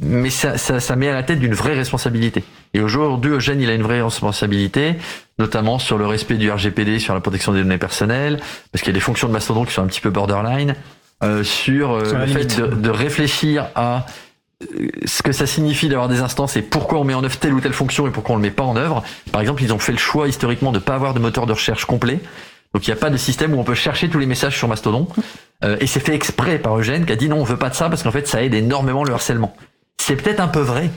Mais 0.00 0.30
ça, 0.30 0.58
ça, 0.58 0.78
ça 0.78 0.96
met 0.96 1.08
à 1.08 1.14
la 1.14 1.22
tête 1.22 1.40
d'une 1.40 1.54
vraie 1.54 1.74
responsabilité. 1.74 2.44
Et 2.72 2.80
aujourd'hui, 2.80 3.32
Eugène, 3.32 3.60
il 3.60 3.68
a 3.68 3.74
une 3.74 3.82
vraie 3.82 4.00
responsabilité, 4.00 4.94
notamment 5.38 5.78
sur 5.78 5.98
le 5.98 6.06
respect 6.06 6.36
du 6.36 6.50
RGPD, 6.50 6.98
sur 6.98 7.14
la 7.14 7.20
protection 7.20 7.52
des 7.52 7.62
données 7.62 7.78
personnelles, 7.78 8.40
parce 8.70 8.82
qu'il 8.82 8.92
y 8.92 8.94
a 8.94 8.98
des 8.98 9.00
fonctions 9.00 9.26
de 9.26 9.32
Mastodon 9.32 9.64
qui 9.64 9.72
sont 9.72 9.82
un 9.82 9.86
petit 9.86 10.00
peu 10.00 10.10
borderline, 10.10 10.76
euh, 11.24 11.42
sur 11.44 11.92
euh, 11.92 12.04
Sur 12.04 12.18
le 12.18 12.26
fait 12.26 12.60
de, 12.60 12.66
de 12.66 12.90
réfléchir 12.90 13.68
à 13.74 14.06
euh, 14.62 14.88
ce 15.04 15.22
que 15.22 15.32
ça 15.32 15.46
signifie 15.46 15.88
d'avoir 15.88 16.08
des 16.08 16.20
instances 16.20 16.56
et 16.56 16.62
pourquoi 16.62 16.98
on 16.98 17.04
met 17.04 17.14
en 17.14 17.22
œuvre 17.22 17.36
telle 17.36 17.52
ou 17.52 17.60
telle 17.60 17.72
fonction 17.72 18.06
et 18.06 18.10
pourquoi 18.10 18.34
on 18.34 18.38
le 18.38 18.42
met 18.42 18.50
pas 18.50 18.64
en 18.64 18.76
œuvre. 18.76 19.02
Par 19.30 19.40
exemple, 19.40 19.62
ils 19.62 19.72
ont 19.72 19.78
fait 19.78 19.92
le 19.92 19.98
choix 19.98 20.28
historiquement 20.28 20.72
de 20.72 20.78
pas 20.78 20.94
avoir 20.94 21.14
de 21.14 21.20
moteur 21.20 21.46
de 21.46 21.52
recherche 21.52 21.84
complet. 21.84 22.20
Donc 22.74 22.86
il 22.86 22.90
n'y 22.90 22.96
a 22.96 23.00
pas 23.00 23.10
de 23.10 23.16
système 23.16 23.54
où 23.54 23.58
on 23.58 23.64
peut 23.64 23.74
chercher 23.74 24.08
tous 24.08 24.18
les 24.18 24.26
messages 24.26 24.56
sur 24.56 24.68
Mastodon. 24.68 25.06
Euh, 25.64 25.76
et 25.80 25.86
c'est 25.86 26.00
fait 26.00 26.14
exprès 26.14 26.58
par 26.58 26.78
Eugène 26.78 27.04
qui 27.04 27.12
a 27.12 27.16
dit 27.16 27.28
non, 27.28 27.36
on 27.36 27.44
veut 27.44 27.56
pas 27.56 27.68
de 27.68 27.74
ça 27.74 27.88
parce 27.88 28.02
qu'en 28.02 28.10
fait, 28.10 28.26
ça 28.26 28.42
aide 28.42 28.54
énormément 28.54 29.04
le 29.04 29.12
harcèlement. 29.12 29.54
C'est 30.04 30.16
peut-être 30.16 30.40
un 30.40 30.48
peu 30.48 30.58
vrai, 30.58 30.90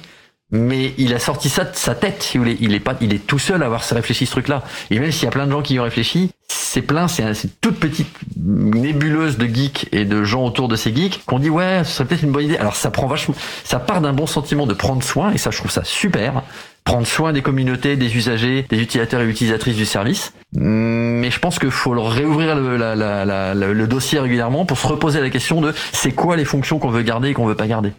mais 0.50 0.96
il 0.98 1.14
a 1.14 1.20
sorti 1.20 1.48
ça 1.48 1.64
de 1.64 1.76
sa 1.76 1.94
tête. 1.94 2.34
Il 2.34 2.74
est 2.74 2.80
pas, 2.80 2.96
il 3.02 3.14
est 3.14 3.20
tout 3.20 3.38
seul 3.38 3.62
à 3.62 3.68
avoir 3.68 3.84
réfléchi 3.88 4.26
ce 4.26 4.32
truc-là. 4.32 4.64
Et 4.90 4.98
même 4.98 5.12
s'il 5.12 5.26
y 5.26 5.28
a 5.28 5.32
plein 5.32 5.46
de 5.46 5.52
gens 5.52 5.62
qui 5.62 5.76
y 5.76 5.80
ont 5.80 5.84
réfléchi, 5.84 6.32
c'est 6.48 6.82
plein, 6.82 7.08
c'est 7.08 7.22
une 7.22 7.36
toute 7.62 7.80
petite 7.80 8.10
nébuleuse 8.36 9.38
de 9.38 9.46
geeks 9.46 9.90
et 9.92 10.06
de 10.06 10.24
gens 10.24 10.44
autour 10.44 10.68
de 10.68 10.76
ces 10.76 10.94
geeks 10.94 11.24
qu'on 11.28 11.38
dit 11.38 11.52
ouais, 11.52 11.84
ce 11.84 11.92
serait 11.92 12.06
peut-être 12.06 12.24
une 12.24 12.32
bonne 12.32 12.46
idée. 12.46 12.58
Alors 12.58 12.76
ça 12.76 12.90
prend 12.90 13.06
vachement, 13.06 13.36
ça 13.64 13.78
part 13.78 14.02
d'un 14.02 14.12
bon 14.12 14.26
sentiment 14.26 14.66
de 14.66 14.74
prendre 14.74 15.04
soin 15.04 15.32
et 15.34 15.38
ça 15.38 15.52
je 15.52 15.58
trouve 15.60 15.70
ça 15.70 15.84
super. 15.84 16.42
Prendre 16.84 17.06
soin 17.06 17.32
des 17.32 17.44
communautés, 17.44 17.98
des 17.98 18.18
usagers, 18.18 18.66
des 18.68 18.82
utilisateurs 18.82 19.22
et 19.22 19.30
utilisatrices 19.30 19.76
du 19.76 19.86
service. 19.86 20.34
Mais 20.54 21.30
je 21.30 21.40
pense 21.40 21.60
qu'il 21.60 21.70
faut 21.70 21.92
réouvrir 21.92 22.56
le, 22.56 23.74
le 23.74 23.88
dossier 23.88 24.20
régulièrement 24.20 24.66
pour 24.66 24.80
se 24.80 24.88
reposer 24.88 25.22
la 25.22 25.30
question 25.30 25.62
de 25.62 25.76
c'est 25.94 26.12
quoi 26.12 26.36
les 26.38 26.46
fonctions 26.46 26.80
qu'on 26.80 26.90
veut 26.90 27.04
garder 27.04 27.30
et 27.30 27.34
qu'on 27.36 27.46
veut 27.46 27.56
pas 27.56 27.68
garder. 27.68 27.94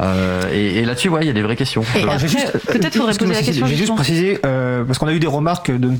Euh, 0.00 0.42
et, 0.52 0.78
et 0.78 0.84
là-dessus, 0.84 1.08
ouais, 1.08 1.20
il 1.22 1.26
y 1.26 1.30
a 1.30 1.32
des 1.32 1.42
vraies 1.42 1.56
questions. 1.56 1.82
peut-être 1.82 2.96
faudrait 2.96 3.14
poser 3.14 3.34
la 3.34 3.42
question. 3.42 3.66
J'ai 3.66 3.76
juste 3.76 3.94
précisé 3.94 4.38
euh, 4.44 4.84
parce 4.84 4.98
qu'on 4.98 5.06
a 5.06 5.12
eu 5.12 5.20
des 5.20 5.26
remarques 5.26 5.70
de 5.70 5.90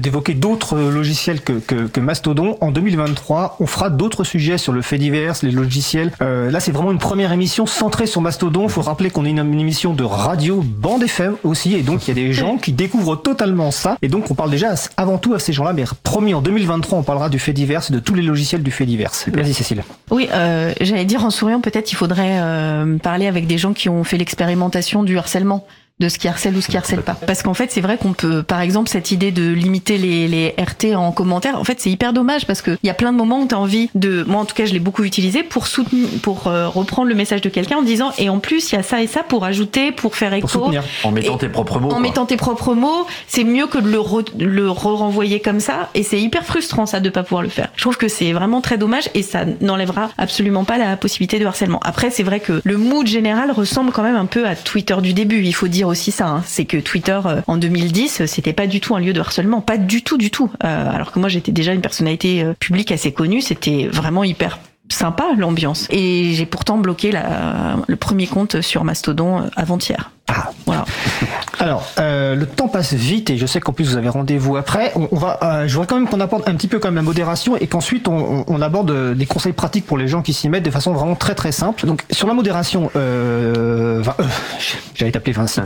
d'évoquer 0.00 0.34
d'autres 0.34 0.78
logiciels 0.78 1.40
que, 1.40 1.52
que, 1.52 1.86
que, 1.86 2.00
Mastodon. 2.00 2.56
En 2.60 2.70
2023, 2.70 3.56
on 3.60 3.66
fera 3.66 3.90
d'autres 3.90 4.24
sujets 4.24 4.58
sur 4.58 4.72
le 4.72 4.82
fait 4.82 4.98
divers, 4.98 5.34
les 5.42 5.50
logiciels. 5.50 6.12
Euh, 6.22 6.50
là, 6.50 6.60
c'est 6.60 6.72
vraiment 6.72 6.92
une 6.92 6.98
première 6.98 7.32
émission 7.32 7.66
centrée 7.66 8.06
sur 8.06 8.20
Mastodon. 8.20 8.64
Il 8.64 8.70
faut 8.70 8.82
rappeler 8.82 9.10
qu'on 9.10 9.24
est 9.24 9.30
une, 9.30 9.38
une, 9.38 9.60
émission 9.60 9.92
de 9.92 10.04
radio 10.04 10.62
bande 10.64 11.02
FM 11.02 11.36
aussi, 11.44 11.74
et 11.74 11.82
donc 11.82 12.06
il 12.06 12.08
y 12.08 12.10
a 12.12 12.14
des 12.14 12.32
gens 12.32 12.56
qui 12.56 12.72
découvrent 12.72 13.16
totalement 13.16 13.70
ça. 13.70 13.96
Et 14.02 14.08
donc 14.08 14.30
on 14.30 14.34
parle 14.34 14.50
déjà 14.50 14.74
avant 14.96 15.18
tout 15.18 15.34
à 15.34 15.38
ces 15.38 15.52
gens-là. 15.52 15.72
Mais 15.72 15.84
promis, 16.02 16.34
en 16.34 16.40
2023, 16.40 16.98
on 16.98 17.02
parlera 17.02 17.28
du 17.28 17.38
fait 17.38 17.52
divers 17.52 17.82
et 17.88 17.92
de 17.92 17.98
tous 17.98 18.14
les 18.14 18.22
logiciels 18.22 18.62
du 18.62 18.70
fait 18.70 18.86
divers. 18.86 19.10
Merci 19.34 19.54
Cécile. 19.54 19.82
Oui, 20.10 20.28
euh, 20.32 20.72
j'allais 20.80 21.04
dire 21.04 21.24
en 21.24 21.30
souriant, 21.30 21.60
peut-être 21.60 21.92
il 21.92 21.96
faudrait 21.96 22.38
euh, 22.40 22.96
parler 22.98 23.26
avec 23.26 23.46
des 23.50 23.58
gens 23.58 23.72
qui 23.72 23.88
ont 23.88 24.04
fait 24.04 24.16
l'expérimentation 24.16 25.02
du 25.02 25.18
harcèlement 25.18 25.66
de 26.00 26.08
ce 26.08 26.18
qui 26.18 26.28
harcèle 26.28 26.56
ou 26.56 26.60
ce 26.60 26.68
qui 26.68 26.76
harcèle 26.76 27.02
pas. 27.02 27.14
Parce 27.26 27.42
qu'en 27.42 27.54
fait, 27.54 27.70
c'est 27.70 27.82
vrai 27.82 27.98
qu'on 27.98 28.14
peut, 28.14 28.42
par 28.42 28.60
exemple, 28.60 28.88
cette 28.88 29.10
idée 29.10 29.30
de 29.30 29.52
limiter 29.52 29.98
les, 29.98 30.26
les 30.28 30.54
RT 30.58 30.96
en 30.96 31.12
commentaire, 31.12 31.58
en 31.58 31.64
fait, 31.64 31.80
c'est 31.80 31.90
hyper 31.90 32.12
dommage 32.12 32.46
parce 32.46 32.62
qu'il 32.62 32.78
y 32.82 32.90
a 32.90 32.94
plein 32.94 33.12
de 33.12 33.18
moments 33.18 33.40
où 33.40 33.46
tu 33.46 33.54
as 33.54 33.58
envie 33.58 33.90
de, 33.94 34.24
moi 34.24 34.40
en 34.40 34.46
tout 34.46 34.54
cas, 34.54 34.64
je 34.64 34.72
l'ai 34.72 34.80
beaucoup 34.80 35.04
utilisé 35.04 35.42
pour 35.42 35.66
soutenir, 35.66 36.08
pour 36.22 36.46
euh, 36.46 36.68
reprendre 36.68 37.08
le 37.08 37.14
message 37.14 37.42
de 37.42 37.50
quelqu'un 37.50 37.78
en 37.78 37.82
disant, 37.82 38.12
et 38.18 38.30
en 38.30 38.38
plus, 38.38 38.72
il 38.72 38.76
y 38.76 38.78
a 38.78 38.82
ça 38.82 39.02
et 39.02 39.06
ça 39.06 39.22
pour 39.22 39.44
ajouter, 39.44 39.92
pour 39.92 40.16
faire 40.16 40.32
écho. 40.32 40.48
Pour 40.48 40.72
en 41.04 41.10
mettant 41.10 41.36
tes 41.36 41.48
propres 41.48 41.78
mots. 41.78 41.88
En 41.88 41.90
quoi. 41.90 42.00
mettant 42.00 42.26
tes 42.26 42.36
propres 42.36 42.74
mots, 42.74 43.06
c'est 43.28 43.44
mieux 43.44 43.66
que 43.66 43.78
de 43.78 43.90
le, 43.90 44.00
re, 44.00 44.22
le 44.38 44.70
renvoyer 44.70 45.40
comme 45.40 45.60
ça. 45.60 45.90
Et 45.94 46.02
c'est 46.02 46.20
hyper 46.20 46.44
frustrant, 46.44 46.86
ça, 46.86 47.00
de 47.00 47.10
pas 47.10 47.22
pouvoir 47.22 47.42
le 47.42 47.50
faire. 47.50 47.68
Je 47.76 47.82
trouve 47.82 47.98
que 47.98 48.08
c'est 48.08 48.32
vraiment 48.32 48.62
très 48.62 48.78
dommage 48.78 49.10
et 49.14 49.22
ça 49.22 49.44
n'enlèvera 49.60 50.10
absolument 50.16 50.64
pas 50.64 50.78
la 50.78 50.96
possibilité 50.96 51.38
de 51.38 51.44
harcèlement. 51.44 51.80
Après, 51.84 52.10
c'est 52.10 52.22
vrai 52.22 52.40
que 52.40 52.62
le 52.64 52.76
mood 52.78 53.06
général 53.06 53.50
ressemble 53.50 53.92
quand 53.92 54.02
même 54.02 54.16
un 54.16 54.26
peu 54.26 54.46
à 54.46 54.56
Twitter 54.56 54.96
du 55.02 55.12
début. 55.12 55.42
Il 55.44 55.54
faut 55.54 55.68
dire 55.68 55.89
aussi 55.90 56.10
ça. 56.10 56.28
Hein. 56.28 56.42
C'est 56.46 56.64
que 56.64 56.76
Twitter 56.76 57.20
euh, 57.26 57.40
en 57.46 57.56
2010, 57.56 58.26
c'était 58.26 58.52
pas 58.52 58.66
du 58.66 58.80
tout 58.80 58.94
un 58.94 59.00
lieu 59.00 59.12
de 59.12 59.20
harcèlement, 59.20 59.60
pas 59.60 59.76
du 59.76 60.02
tout, 60.02 60.16
du 60.16 60.30
tout. 60.30 60.50
Euh, 60.64 60.90
alors 60.90 61.12
que 61.12 61.18
moi 61.18 61.28
j'étais 61.28 61.52
déjà 61.52 61.72
une 61.72 61.80
personnalité 61.80 62.42
euh, 62.42 62.54
publique 62.58 62.92
assez 62.92 63.12
connue, 63.12 63.40
c'était 63.40 63.88
vraiment 63.92 64.24
hyper 64.24 64.58
sympa 64.90 65.24
l'ambiance. 65.36 65.86
Et 65.90 66.32
j'ai 66.34 66.46
pourtant 66.46 66.78
bloqué 66.78 67.12
la, 67.12 67.76
le 67.86 67.96
premier 67.96 68.26
compte 68.26 68.60
sur 68.60 68.84
Mastodon 68.84 69.48
avant-hier. 69.56 70.10
Ah, 70.32 70.50
voilà. 70.66 70.84
Alors, 71.58 71.86
euh, 71.98 72.34
le 72.34 72.46
temps 72.46 72.68
passe 72.68 72.94
vite 72.94 73.30
et 73.30 73.36
je 73.36 73.46
sais 73.46 73.60
qu'en 73.60 73.72
plus 73.72 73.84
vous 73.84 73.96
avez 73.96 74.08
rendez-vous 74.08 74.56
après. 74.56 74.92
On, 74.94 75.08
on 75.10 75.16
va, 75.16 75.38
euh, 75.42 75.68
je 75.68 75.74
voudrais 75.74 75.86
quand 75.86 75.96
même 75.96 76.08
qu'on 76.08 76.20
apporte 76.20 76.48
un 76.48 76.54
petit 76.54 76.68
peu 76.68 76.78
quand 76.78 76.88
même 76.88 76.96
la 76.96 77.02
modération 77.02 77.56
et 77.56 77.66
qu'ensuite 77.66 78.08
on, 78.08 78.44
on, 78.46 78.62
aborde 78.62 79.14
des 79.14 79.26
conseils 79.26 79.52
pratiques 79.52 79.86
pour 79.86 79.98
les 79.98 80.08
gens 80.08 80.22
qui 80.22 80.32
s'y 80.32 80.48
mettent 80.48 80.64
de 80.64 80.70
façon 80.70 80.92
vraiment 80.92 81.16
très 81.16 81.34
très 81.34 81.52
simple. 81.52 81.84
Donc 81.86 82.04
sur 82.10 82.28
la 82.28 82.34
modération, 82.34 82.90
euh, 82.96 84.02
euh 84.06 84.24
j'allais 84.94 85.12
t'appeler 85.12 85.32
Vincent, 85.32 85.64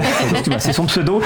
c'est 0.58 0.72
son 0.72 0.86
pseudo. 0.86 1.22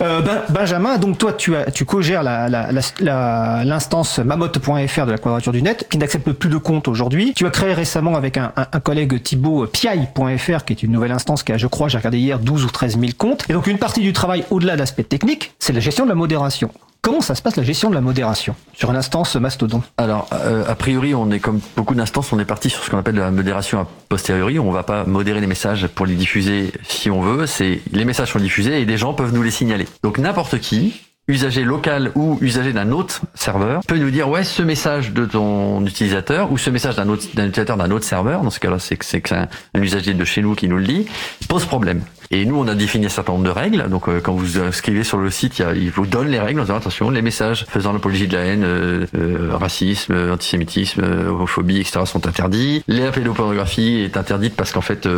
Euh, 0.00 0.20
ben, 0.20 0.42
Benjamin, 0.48 0.98
donc 0.98 1.18
toi 1.18 1.32
tu 1.32 1.54
as, 1.54 1.70
tu 1.70 1.84
co-gères 1.84 2.22
la, 2.22 2.48
la, 2.48 2.68
la, 3.00 3.64
l'instance 3.64 4.18
mamotte.fr 4.18 5.06
de 5.06 5.10
la 5.12 5.18
quadrature 5.18 5.52
du 5.52 5.62
net 5.62 5.86
qui 5.90 5.98
n'accepte 5.98 6.32
plus 6.32 6.48
de 6.48 6.58
aujourd'hui. 6.86 7.32
Tu 7.34 7.46
as 7.46 7.50
créé 7.50 7.72
récemment 7.72 8.14
avec 8.16 8.36
un, 8.36 8.52
collègue 8.82 9.22
Thibaut 9.22 9.66
Piaille.fr 9.66 10.64
qui 10.64 10.72
est 10.72 10.82
une 10.82 10.92
nouvelle 10.92 11.12
instance 11.12 11.42
qui 11.42 11.52
a, 11.52 11.58
je 11.58 11.66
crois, 11.66 11.88
j'ai 11.88 11.98
regardé 11.98 12.18
hier 12.18 12.38
12 12.38 12.64
ou 12.64 12.70
13 12.70 12.98
000 12.98 13.12
comptes. 13.16 13.44
Et 13.48 13.52
donc 13.52 13.66
une 13.66 13.78
partie 13.78 14.00
du 14.00 14.12
travail 14.12 14.44
au-delà 14.50 14.74
de 14.74 14.80
l'aspect 14.80 15.04
technique, 15.04 15.52
c'est 15.58 15.72
la 15.72 15.80
gestion 15.80 16.04
de 16.04 16.10
la 16.10 16.14
modération. 16.14 16.70
Comment 17.04 17.20
ça 17.20 17.34
se 17.34 17.42
passe 17.42 17.56
la 17.56 17.62
gestion 17.62 17.90
de 17.90 17.94
la 17.94 18.00
modération 18.00 18.56
sur 18.72 18.90
une 18.90 18.96
instance 18.96 19.36
Mastodon 19.36 19.82
Alors, 19.98 20.26
euh, 20.32 20.64
a 20.66 20.74
priori, 20.74 21.14
on 21.14 21.30
est 21.30 21.38
comme 21.38 21.60
beaucoup 21.76 21.94
d'instances, 21.94 22.32
on 22.32 22.38
est 22.38 22.46
parti 22.46 22.70
sur 22.70 22.82
ce 22.82 22.88
qu'on 22.88 22.96
appelle 22.96 23.16
la 23.16 23.30
modération 23.30 23.80
a 23.80 23.86
posteriori. 24.08 24.58
On 24.58 24.70
va 24.70 24.84
pas 24.84 25.04
modérer 25.04 25.38
les 25.40 25.46
messages 25.46 25.86
pour 25.86 26.06
les 26.06 26.14
diffuser 26.14 26.72
si 26.82 27.10
on 27.10 27.20
veut. 27.20 27.44
Les 27.92 28.04
messages 28.06 28.32
sont 28.32 28.38
diffusés 28.38 28.80
et 28.80 28.86
des 28.86 28.96
gens 28.96 29.12
peuvent 29.12 29.34
nous 29.34 29.42
les 29.42 29.50
signaler. 29.50 29.86
Donc 30.02 30.16
n'importe 30.16 30.58
qui, 30.60 31.02
usager 31.26 31.64
local 31.64 32.12
ou 32.14 32.38
usager 32.42 32.72
d'un 32.72 32.90
autre 32.90 33.22
serveur 33.34 33.80
peut 33.86 33.96
nous 33.96 34.10
dire 34.10 34.28
ouais 34.28 34.44
ce 34.44 34.62
message 34.62 35.12
de 35.12 35.24
ton 35.24 35.84
utilisateur 35.86 36.52
ou 36.52 36.58
ce 36.58 36.68
message 36.70 36.96
d'un 36.96 37.08
autre 37.08 37.24
d'un 37.34 37.44
utilisateur 37.46 37.76
d'un 37.78 37.90
autre 37.90 38.04
serveur 38.04 38.42
dans 38.42 38.50
ce 38.50 38.60
cas-là 38.60 38.78
c'est 38.78 38.96
que 38.96 39.04
c'est 39.06 39.32
un, 39.32 39.48
un 39.74 39.82
usager 39.82 40.12
de 40.12 40.24
chez 40.24 40.42
nous 40.42 40.54
qui 40.54 40.68
nous 40.68 40.76
le 40.76 40.84
dit 40.84 41.06
pose 41.48 41.64
problème 41.64 42.02
et 42.30 42.44
nous 42.44 42.56
on 42.56 42.68
a 42.68 42.74
défini 42.74 43.06
un 43.06 43.10
certain 43.10 43.32
nombre 43.32 43.44
de 43.44 43.50
règles. 43.50 43.88
Donc 43.88 44.08
euh, 44.08 44.20
quand 44.20 44.32
vous 44.32 44.58
inscrivez 44.58 45.04
sur 45.04 45.18
le 45.18 45.30
site 45.30 45.58
il, 45.58 45.82
il 45.82 45.90
vous 45.90 46.06
donne 46.06 46.28
les 46.28 46.40
règles 46.40 46.60
en 46.60 46.64
disant 46.64 46.76
attention 46.76 47.10
les 47.10 47.22
messages 47.22 47.66
faisant 47.68 47.92
l'apologie 47.92 48.28
de 48.28 48.36
la 48.36 48.44
haine 48.44 48.64
euh, 48.64 49.06
euh, 49.16 49.50
racisme 49.52 50.14
antisémitisme 50.32 51.02
homophobie 51.02 51.80
etc 51.80 52.00
sont 52.04 52.26
interdits. 52.26 52.82
La 52.88 53.10
pédopornographie 53.10 54.00
est 54.00 54.16
interdite 54.16 54.56
parce 54.56 54.72
qu'en 54.72 54.80
fait 54.80 55.08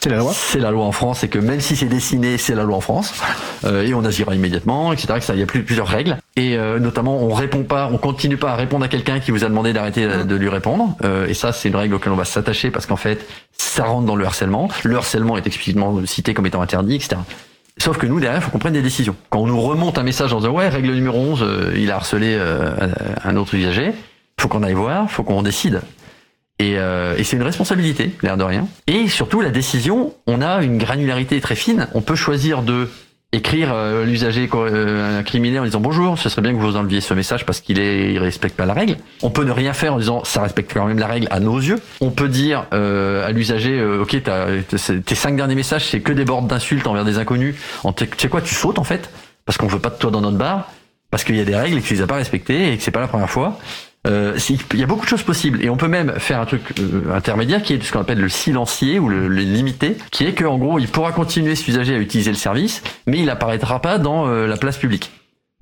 c'est 0.00 0.10
la 0.10 0.18
loi. 0.18 0.32
c'est 0.34 0.60
la 0.60 0.70
loi 0.70 0.84
en 0.84 0.92
France 0.92 1.24
et 1.24 1.28
que 1.28 1.38
même 1.38 1.60
si 1.60 1.76
c'est 1.76 1.86
dessiné 1.86 2.38
c'est 2.38 2.54
la 2.54 2.64
loi 2.64 2.76
en 2.76 2.80
France. 2.80 3.14
Et 3.66 3.94
on 3.94 4.04
agira 4.04 4.34
immédiatement 4.34 4.92
etc 4.92 5.14
ça 5.20 5.34
y 5.34 5.42
a 5.42 5.46
plus 5.46 5.62
plusieurs 5.62 5.88
règles. 5.88 6.16
Et 6.36 6.56
euh, 6.56 6.78
notamment 6.78 7.16
on 7.16 7.32
répond 7.32 7.64
pas, 7.64 7.88
on 7.90 7.96
continue 7.96 8.36
pas 8.36 8.52
à 8.52 8.56
répondre 8.56 8.84
à 8.84 8.88
quelqu'un 8.88 9.20
qui 9.20 9.30
vous 9.30 9.44
a 9.44 9.48
demandé 9.48 9.72
d'arrêter 9.72 10.06
de 10.06 10.36
lui 10.36 10.50
répondre. 10.50 10.94
Euh, 11.02 11.26
et 11.26 11.34
ça 11.34 11.52
c'est 11.52 11.68
une 11.68 11.76
règle 11.76 11.94
auquel 11.94 12.12
on 12.12 12.16
va 12.16 12.26
s'attacher 12.26 12.70
parce 12.70 12.84
qu'en 12.84 12.96
fait 12.96 13.26
ça 13.56 13.84
rentre 13.84 14.06
dans 14.06 14.16
le 14.16 14.24
harcèlement. 14.26 14.68
Le 14.84 14.96
harcèlement 14.96 15.38
est 15.38 15.46
explicitement 15.46 16.04
cité 16.04 16.34
comme 16.34 16.46
étant 16.46 16.55
interdit, 16.62 16.96
etc. 16.96 17.16
Sauf 17.78 17.98
que 17.98 18.06
nous 18.06 18.20
derrière, 18.20 18.40
il 18.40 18.42
faut 18.42 18.50
qu'on 18.50 18.58
prenne 18.58 18.72
des 18.72 18.82
décisions. 18.82 19.16
Quand 19.28 19.40
on 19.40 19.46
nous 19.46 19.60
remonte 19.60 19.98
un 19.98 20.02
message 20.02 20.32
en 20.32 20.38
disant 20.38 20.52
ouais 20.52 20.68
règle 20.68 20.92
numéro 20.92 21.18
11, 21.18 21.42
euh, 21.42 21.72
il 21.76 21.90
a 21.90 21.96
harcelé 21.96 22.34
euh, 22.38 22.74
un 23.22 23.36
autre 23.36 23.54
usager, 23.54 23.92
faut 24.40 24.48
qu'on 24.48 24.62
aille 24.62 24.72
voir, 24.74 25.10
faut 25.10 25.22
qu'on 25.22 25.42
décide. 25.42 25.82
Euh, 26.62 27.16
et 27.18 27.24
c'est 27.24 27.36
une 27.36 27.42
responsabilité, 27.42 28.12
l'air 28.22 28.36
de 28.36 28.44
rien. 28.44 28.66
Et 28.86 29.08
surtout, 29.08 29.42
la 29.42 29.50
décision, 29.50 30.14
on 30.26 30.40
a 30.40 30.62
une 30.62 30.78
granularité 30.78 31.40
très 31.40 31.54
fine. 31.54 31.88
On 31.94 32.00
peut 32.00 32.14
choisir 32.14 32.62
de 32.62 32.88
écrire 33.32 33.72
euh, 33.72 34.04
l'usager 34.04 34.48
euh, 34.54 35.22
criminel 35.22 35.60
en 35.60 35.64
disant 35.64 35.80
bonjour, 35.80 36.18
ce 36.18 36.28
serait 36.28 36.42
bien 36.42 36.52
que 36.52 36.58
vous 36.58 36.76
enleviez 36.76 37.00
ce 37.00 37.12
message 37.14 37.44
parce 37.44 37.60
qu'il 37.60 37.78
est 37.78 38.12
il 38.12 38.18
respecte 38.18 38.56
pas 38.56 38.66
la 38.66 38.74
règle. 38.74 38.96
On 39.22 39.30
peut 39.30 39.44
ne 39.44 39.50
rien 39.52 39.72
faire 39.72 39.94
en 39.94 39.98
disant 39.98 40.24
ça 40.24 40.42
respecte 40.42 40.72
quand 40.72 40.86
même 40.86 40.98
la 40.98 41.06
règle 41.06 41.26
à 41.30 41.40
nos 41.40 41.58
yeux. 41.58 41.80
On 42.00 42.10
peut 42.10 42.28
dire 42.28 42.66
euh, 42.72 43.26
à 43.26 43.32
l'usager 43.32 43.78
euh, 43.78 44.02
ok 44.02 44.16
tes 45.04 45.14
cinq 45.14 45.36
derniers 45.36 45.54
messages 45.54 45.86
c'est 45.86 46.00
que 46.00 46.12
des 46.12 46.24
bordes 46.24 46.46
d'insultes 46.46 46.86
envers 46.86 47.04
des 47.04 47.18
inconnus. 47.18 47.56
Tu 47.96 48.06
sais 48.16 48.28
quoi 48.28 48.40
tu 48.40 48.54
sautes 48.54 48.78
en 48.78 48.84
fait 48.84 49.10
parce 49.44 49.58
qu'on 49.58 49.66
veut 49.66 49.78
pas 49.78 49.90
de 49.90 49.96
toi 49.96 50.10
dans 50.10 50.20
notre 50.20 50.38
bar 50.38 50.70
parce 51.10 51.24
qu'il 51.24 51.36
y 51.36 51.40
a 51.40 51.44
des 51.44 51.56
règles 51.56 51.78
et 51.78 51.80
que 51.80 51.86
tu 51.86 51.94
les 51.94 52.02
as 52.02 52.06
pas 52.06 52.16
respectées 52.16 52.72
et 52.72 52.76
que 52.76 52.82
c'est 52.82 52.90
pas 52.90 53.00
la 53.00 53.08
première 53.08 53.30
fois. 53.30 53.58
Euh, 54.06 54.38
il 54.72 54.80
y 54.80 54.82
a 54.82 54.86
beaucoup 54.86 55.04
de 55.04 55.10
choses 55.10 55.22
possibles 55.22 55.62
et 55.64 55.68
on 55.68 55.76
peut 55.76 55.88
même 55.88 56.12
faire 56.18 56.40
un 56.40 56.46
truc 56.46 56.62
euh, 56.78 57.12
intermédiaire 57.12 57.62
qui 57.62 57.74
est 57.74 57.82
ce 57.82 57.92
qu'on 57.92 58.00
appelle 58.00 58.20
le 58.20 58.28
silencier 58.28 58.98
ou 58.98 59.08
le, 59.08 59.28
le, 59.28 59.42
limité, 59.42 59.96
qui 60.10 60.24
est 60.24 60.32
qu'en 60.32 60.58
gros 60.58 60.78
il 60.78 60.88
pourra 60.88 61.12
continuer 61.12 61.54
cet 61.54 61.68
usager 61.68 61.94
à 61.94 61.98
utiliser 61.98 62.30
le 62.30 62.36
service, 62.36 62.82
mais 63.06 63.18
il 63.18 63.30
apparaîtra 63.30 63.80
pas 63.80 63.98
dans 63.98 64.28
euh, 64.28 64.46
la 64.46 64.56
place 64.56 64.78
publique 64.78 65.10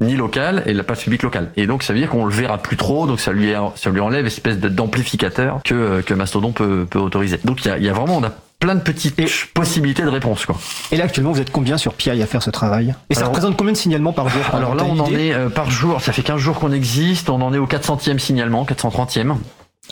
ni 0.01 0.17
locale 0.17 0.63
et 0.67 0.75
la 0.75 0.83
place 0.83 1.03
publique 1.03 1.23
locale. 1.23 1.51
Et 1.57 1.67
donc 1.67 1.83
ça 1.83 1.93
veut 1.93 1.99
dire 1.99 2.11
qu'on 2.11 2.25
le 2.25 2.33
verra 2.33 2.59
plus 2.59 2.77
trop, 2.77 3.07
donc 3.07 3.21
ça 3.21 3.33
lui 3.33 3.53
ça 3.77 3.91
lui 3.91 4.01
enlève 4.01 4.27
espèce 4.27 4.59
d'amplificateur 4.59 5.61
que 5.65 5.75
euh, 5.75 6.03
que 6.03 6.15
Mastodon 6.15 6.53
peut 6.53 6.87
peut 6.89 6.99
autoriser. 6.99 7.39
Donc 7.45 7.65
il 7.65 7.69
y 7.69 7.71
a, 7.71 7.79
y 7.79 7.89
a 7.89 7.93
vraiment 7.93 8.19
on 8.19 8.25
a 8.25 8.33
plein 8.65 8.75
de 8.77 8.81
petites 8.81 9.19
et 9.19 9.27
possibilités 9.53 10.03
de 10.03 10.09
réponse 10.09 10.47
quoi. 10.47 10.57
Et 10.91 10.97
là 10.97 11.05
actuellement 11.05 11.33
vous 11.33 11.41
êtes 11.41 11.51
combien 11.51 11.77
sur 11.77 11.93
PI 11.93 12.23
à 12.23 12.27
faire 12.27 12.43
ce 12.43 12.49
travail? 12.49 12.95
Et 13.11 13.15
ça 13.15 13.21
alors, 13.21 13.33
représente 13.33 13.59
combien 13.59 13.75
de 13.75 13.77
signalements 13.77 14.15
par 14.15 14.31
jour 14.31 14.41
par 14.41 14.55
Alors 14.55 14.75
là 14.75 14.85
on 14.89 14.99
en 15.01 15.11
est 15.11 15.35
euh, 15.35 15.51
par 15.51 15.71
jour, 15.71 16.01
ça 16.01 16.12
fait 16.12 16.23
15 16.23 16.41
jours 16.41 16.59
qu'on 16.59 16.73
existe, 16.73 17.29
on 17.29 17.43
en 17.43 17.53
est 17.53 17.59
au 17.59 17.67
400e 17.67 18.19
signalement, 18.19 18.65
430e. 18.65 19.37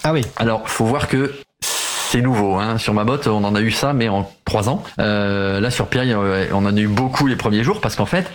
Ah 0.04 0.14
oui. 0.14 0.22
Alors 0.36 0.70
faut 0.70 0.86
voir 0.86 1.06
que 1.08 1.34
c'est 1.60 2.22
nouveau. 2.22 2.54
Hein. 2.54 2.78
Sur 2.78 2.94
ma 2.94 3.04
botte, 3.04 3.26
on 3.26 3.44
en 3.44 3.54
a 3.54 3.60
eu 3.60 3.72
ça, 3.72 3.92
mais 3.92 4.08
en 4.08 4.30
trois 4.46 4.70
ans. 4.70 4.82
Euh, 4.98 5.60
là, 5.60 5.70
sur 5.70 5.88
Pierre, 5.88 6.18
on 6.52 6.64
en 6.64 6.74
a 6.74 6.80
eu 6.80 6.88
beaucoup 6.88 7.26
les 7.26 7.36
premiers 7.36 7.64
jours 7.64 7.82
parce 7.82 7.94
qu'en 7.94 8.06
fait, 8.06 8.30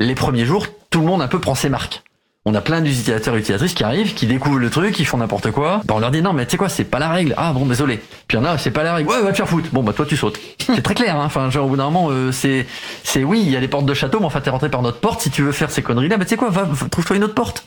les 0.00 0.16
premiers 0.16 0.44
jours, 0.44 0.66
tout 0.90 0.98
le 1.00 1.06
monde 1.06 1.22
un 1.22 1.28
peu 1.28 1.38
prend 1.38 1.54
ses 1.54 1.68
marques. 1.68 2.02
On 2.48 2.54
a 2.54 2.60
plein 2.60 2.80
d'utilisateurs 2.80 3.34
et 3.34 3.38
utilisatrices 3.38 3.74
qui 3.74 3.82
arrivent, 3.82 4.14
qui 4.14 4.26
découvrent 4.26 4.60
le 4.60 4.70
truc, 4.70 4.94
qui 4.94 5.04
font 5.04 5.16
n'importe 5.16 5.50
quoi. 5.50 5.82
Bah 5.84 5.94
on 5.96 5.98
leur 5.98 6.12
dit 6.12 6.22
non, 6.22 6.32
mais 6.32 6.46
tu 6.46 6.52
sais 6.52 6.56
quoi, 6.56 6.68
c'est 6.68 6.84
pas 6.84 7.00
la 7.00 7.08
règle. 7.08 7.34
Ah 7.36 7.52
bon, 7.52 7.66
désolé. 7.66 8.00
Puis 8.28 8.38
il 8.38 8.40
y 8.40 8.44
en 8.44 8.44
a, 8.44 8.56
c'est 8.56 8.70
pas 8.70 8.84
la 8.84 8.94
règle. 8.94 9.10
Ouais, 9.10 9.20
va 9.20 9.32
te 9.32 9.36
faire 9.36 9.48
foutre. 9.48 9.68
Bon 9.72 9.82
bah 9.82 9.92
toi 9.92 10.06
tu 10.06 10.16
sautes. 10.16 10.38
c'est 10.60 10.80
très 10.80 10.94
clair. 10.94 11.16
Hein. 11.16 11.24
Enfin, 11.24 11.50
genre 11.50 11.66
au 11.66 11.70
bout 11.70 11.76
d'un 11.76 11.90
moment, 11.90 12.08
euh, 12.12 12.30
c'est, 12.30 12.64
c'est 13.02 13.24
oui, 13.24 13.42
il 13.44 13.50
y 13.50 13.56
a 13.56 13.60
les 13.60 13.66
portes 13.66 13.84
de 13.84 13.94
château, 13.94 14.20
mais 14.20 14.26
enfin 14.26 14.40
t'es 14.40 14.50
rentré 14.50 14.70
par 14.70 14.82
notre 14.82 15.00
porte. 15.00 15.20
Si 15.20 15.30
tu 15.30 15.42
veux 15.42 15.50
faire 15.50 15.72
ces 15.72 15.82
conneries 15.82 16.08
là, 16.08 16.18
bah 16.18 16.24
tu 16.24 16.30
sais 16.30 16.36
quoi, 16.36 16.50
va, 16.50 16.68
trouve-toi 16.88 17.16
une 17.16 17.24
autre 17.24 17.34
porte. 17.34 17.66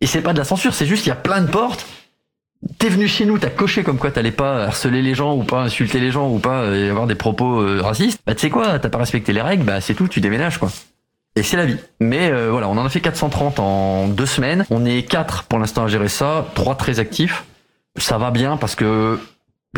Et 0.00 0.06
c'est 0.06 0.22
pas 0.22 0.32
de 0.32 0.38
la 0.38 0.44
censure, 0.44 0.72
c'est 0.72 0.86
juste 0.86 1.04
il 1.04 1.08
y 1.08 1.12
a 1.12 1.16
plein 1.16 1.40
de 1.40 1.48
portes 1.48 1.84
T'es 2.78 2.88
venu 2.88 3.08
chez 3.08 3.24
nous, 3.24 3.38
t'as 3.38 3.50
coché 3.50 3.82
comme 3.82 3.98
quoi 3.98 4.12
t'allais 4.12 4.30
pas 4.30 4.64
harceler 4.66 5.02
les 5.02 5.14
gens 5.14 5.34
ou 5.34 5.42
pas 5.42 5.62
insulter 5.62 5.98
les 5.98 6.12
gens 6.12 6.30
ou 6.30 6.38
pas 6.38 6.62
euh, 6.62 6.90
avoir 6.90 7.08
des 7.08 7.16
propos 7.16 7.60
euh, 7.60 7.80
racistes. 7.82 8.20
Bah 8.24 8.36
tu 8.36 8.42
sais 8.42 8.50
quoi, 8.50 8.78
t'as 8.78 8.88
pas 8.88 8.98
respecté 8.98 9.32
les 9.32 9.42
règles, 9.42 9.64
bah 9.64 9.80
c'est 9.80 9.94
tout, 9.94 10.06
tu 10.06 10.20
déménages 10.20 10.58
quoi. 10.58 10.70
Et 11.36 11.42
c'est 11.42 11.56
la 11.56 11.64
vie. 11.64 11.78
Mais 12.00 12.30
euh, 12.30 12.50
voilà, 12.50 12.68
on 12.68 12.76
en 12.76 12.84
a 12.84 12.88
fait 12.88 13.00
430 13.00 13.58
en 13.58 14.08
deux 14.08 14.26
semaines. 14.26 14.64
On 14.70 14.84
est 14.84 15.02
quatre 15.02 15.44
pour 15.44 15.58
l'instant 15.58 15.84
à 15.84 15.88
gérer 15.88 16.08
ça, 16.08 16.46
trois 16.54 16.74
très 16.74 16.98
actifs. 17.00 17.44
Ça 17.96 18.18
va 18.18 18.30
bien 18.30 18.56
parce 18.56 18.74
que 18.74 19.18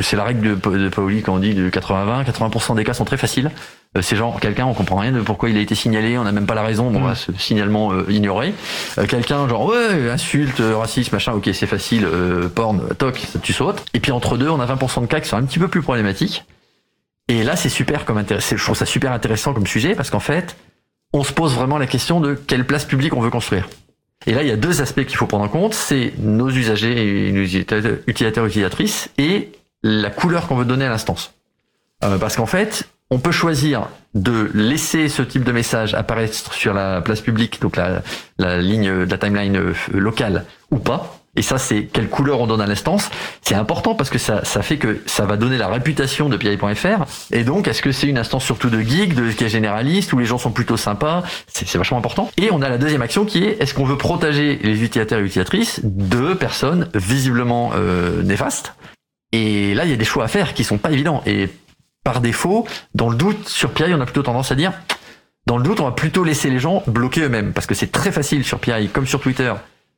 c'est 0.00 0.16
la 0.16 0.24
règle 0.24 0.58
de, 0.60 0.76
de 0.78 0.88
Paoli 0.88 1.22
quand 1.22 1.34
on 1.34 1.38
dit 1.38 1.54
de 1.54 1.70
80-20. 1.70 2.24
80%, 2.24 2.74
des 2.74 2.82
cas 2.82 2.94
sont 2.94 3.04
très 3.04 3.16
faciles. 3.16 3.52
Euh, 3.96 4.02
c'est 4.02 4.16
genre 4.16 4.40
quelqu'un, 4.40 4.66
on 4.66 4.74
comprend 4.74 4.96
rien 4.96 5.12
de 5.12 5.20
pourquoi 5.20 5.48
il 5.50 5.56
a 5.56 5.60
été 5.60 5.76
signalé, 5.76 6.18
on 6.18 6.24
n'a 6.24 6.32
même 6.32 6.46
pas 6.46 6.56
la 6.56 6.64
raison, 6.64 6.90
bon, 6.90 6.98
Mm. 6.98 7.04
bah, 7.04 7.14
ce 7.14 7.32
signalement 7.34 7.92
euh, 7.92 8.04
ignoré. 8.08 8.52
Euh, 8.98 9.06
quelqu'un 9.06 9.46
genre 9.48 9.66
ouais 9.66 10.10
insulte, 10.10 10.60
racisme, 10.60 11.14
machin, 11.14 11.32
ok 11.34 11.48
c'est 11.52 11.68
facile, 11.68 12.08
porn, 12.56 12.80
toc, 12.98 13.18
ça, 13.18 13.38
tu 13.38 13.52
sautes. 13.52 13.84
Et 13.94 14.00
puis 14.00 14.10
entre 14.10 14.36
deux, 14.36 14.48
on 14.48 14.58
a 14.58 14.66
20% 14.66 15.02
de 15.02 15.06
cas 15.06 15.20
qui 15.20 15.28
sont 15.28 15.36
un 15.36 15.44
petit 15.44 15.60
peu 15.60 15.68
plus 15.68 15.82
problématiques. 15.82 16.44
Et 17.28 17.44
là 17.44 17.54
c'est 17.54 17.68
super 17.68 18.04
comme 18.04 18.18
intéressant, 18.18 18.56
je 18.56 18.64
trouve 18.64 18.76
ça 18.76 18.86
super 18.86 19.12
intéressant 19.12 19.54
comme 19.54 19.66
sujet 19.68 19.94
parce 19.94 20.10
qu'en 20.10 20.18
fait, 20.20 20.56
on 21.14 21.22
se 21.22 21.32
pose 21.32 21.54
vraiment 21.54 21.78
la 21.78 21.86
question 21.86 22.20
de 22.20 22.34
quelle 22.34 22.66
place 22.66 22.84
publique 22.84 23.14
on 23.14 23.20
veut 23.20 23.30
construire. 23.30 23.68
Et 24.26 24.34
là, 24.34 24.42
il 24.42 24.48
y 24.48 24.52
a 24.52 24.56
deux 24.56 24.82
aspects 24.82 25.04
qu'il 25.04 25.16
faut 25.16 25.26
prendre 25.26 25.44
en 25.44 25.48
compte, 25.48 25.72
c'est 25.72 26.12
nos 26.18 26.50
usagers 26.50 27.28
et 27.28 27.32
nos 27.32 27.42
utilisateurs, 27.42 27.98
utilisateurs, 28.06 28.46
utilisatrices, 28.46 29.10
et 29.16 29.52
la 29.82 30.10
couleur 30.10 30.48
qu'on 30.48 30.56
veut 30.56 30.64
donner 30.64 30.86
à 30.86 30.88
l'instance. 30.88 31.32
Euh, 32.02 32.18
parce 32.18 32.36
qu'en 32.36 32.46
fait, 32.46 32.88
on 33.10 33.20
peut 33.20 33.30
choisir 33.30 33.88
de 34.14 34.50
laisser 34.54 35.08
ce 35.08 35.22
type 35.22 35.44
de 35.44 35.52
message 35.52 35.94
apparaître 35.94 36.52
sur 36.52 36.74
la 36.74 37.00
place 37.00 37.20
publique, 37.20 37.60
donc 37.60 37.76
la, 37.76 38.02
ligne 38.60 39.04
la 39.04 39.18
timeline 39.18 39.56
euh, 39.56 39.74
locale, 39.92 40.46
ou 40.72 40.78
pas. 40.78 41.20
Et 41.36 41.42
ça, 41.42 41.58
c'est 41.58 41.84
quelle 41.84 42.08
couleur 42.08 42.40
on 42.40 42.46
donne 42.46 42.60
à 42.60 42.66
l'instance. 42.66 43.10
C'est 43.42 43.54
important 43.54 43.94
parce 43.94 44.10
que 44.10 44.18
ça, 44.18 44.44
ça 44.44 44.62
fait 44.62 44.76
que 44.76 45.02
ça 45.06 45.26
va 45.26 45.36
donner 45.36 45.58
la 45.58 45.68
réputation 45.68 46.28
de 46.28 46.36
PI.fr. 46.36 47.04
Et 47.32 47.44
donc, 47.44 47.68
est-ce 47.68 47.82
que 47.82 47.92
c'est 47.92 48.06
une 48.06 48.18
instance 48.18 48.44
surtout 48.44 48.70
de 48.70 48.80
geek, 48.80 49.14
de 49.14 49.30
qui 49.32 49.44
est 49.44 49.48
généraliste, 49.48 50.12
où 50.12 50.18
les 50.18 50.26
gens 50.26 50.38
sont 50.38 50.52
plutôt 50.52 50.76
sympas? 50.76 51.22
C'est 51.46 51.76
vachement 51.76 51.98
important. 51.98 52.30
Et 52.36 52.50
on 52.52 52.62
a 52.62 52.68
la 52.68 52.78
deuxième 52.78 53.02
action 53.02 53.24
qui 53.24 53.44
est 53.44 53.60
est-ce 53.60 53.74
qu'on 53.74 53.84
veut 53.84 53.98
protéger 53.98 54.58
les 54.62 54.82
utilisateurs 54.82 55.18
et 55.18 55.22
utilisatrices 55.22 55.80
de 55.82 56.34
personnes 56.34 56.88
visiblement 56.94 57.72
euh, 57.74 58.22
néfastes? 58.22 58.74
Et 59.32 59.74
là, 59.74 59.84
il 59.84 59.90
y 59.90 59.94
a 59.94 59.96
des 59.96 60.04
choix 60.04 60.24
à 60.24 60.28
faire 60.28 60.54
qui 60.54 60.62
sont 60.62 60.78
pas 60.78 60.92
évidents. 60.92 61.22
Et 61.26 61.48
par 62.04 62.20
défaut, 62.20 62.66
dans 62.94 63.08
le 63.08 63.16
doute, 63.16 63.48
sur 63.48 63.72
PI, 63.72 63.94
on 63.94 64.00
a 64.00 64.04
plutôt 64.04 64.22
tendance 64.22 64.52
à 64.52 64.54
dire 64.54 64.72
dans 65.46 65.58
le 65.58 65.62
doute, 65.62 65.80
on 65.80 65.84
va 65.84 65.92
plutôt 65.92 66.24
laisser 66.24 66.48
les 66.48 66.58
gens 66.58 66.82
bloquer 66.86 67.22
eux-mêmes 67.22 67.52
parce 67.52 67.66
que 67.66 67.74
c'est 67.74 67.92
très 67.92 68.10
facile 68.12 68.44
sur 68.44 68.58
PI 68.58 68.88
comme 68.88 69.06
sur 69.06 69.20
Twitter 69.20 69.52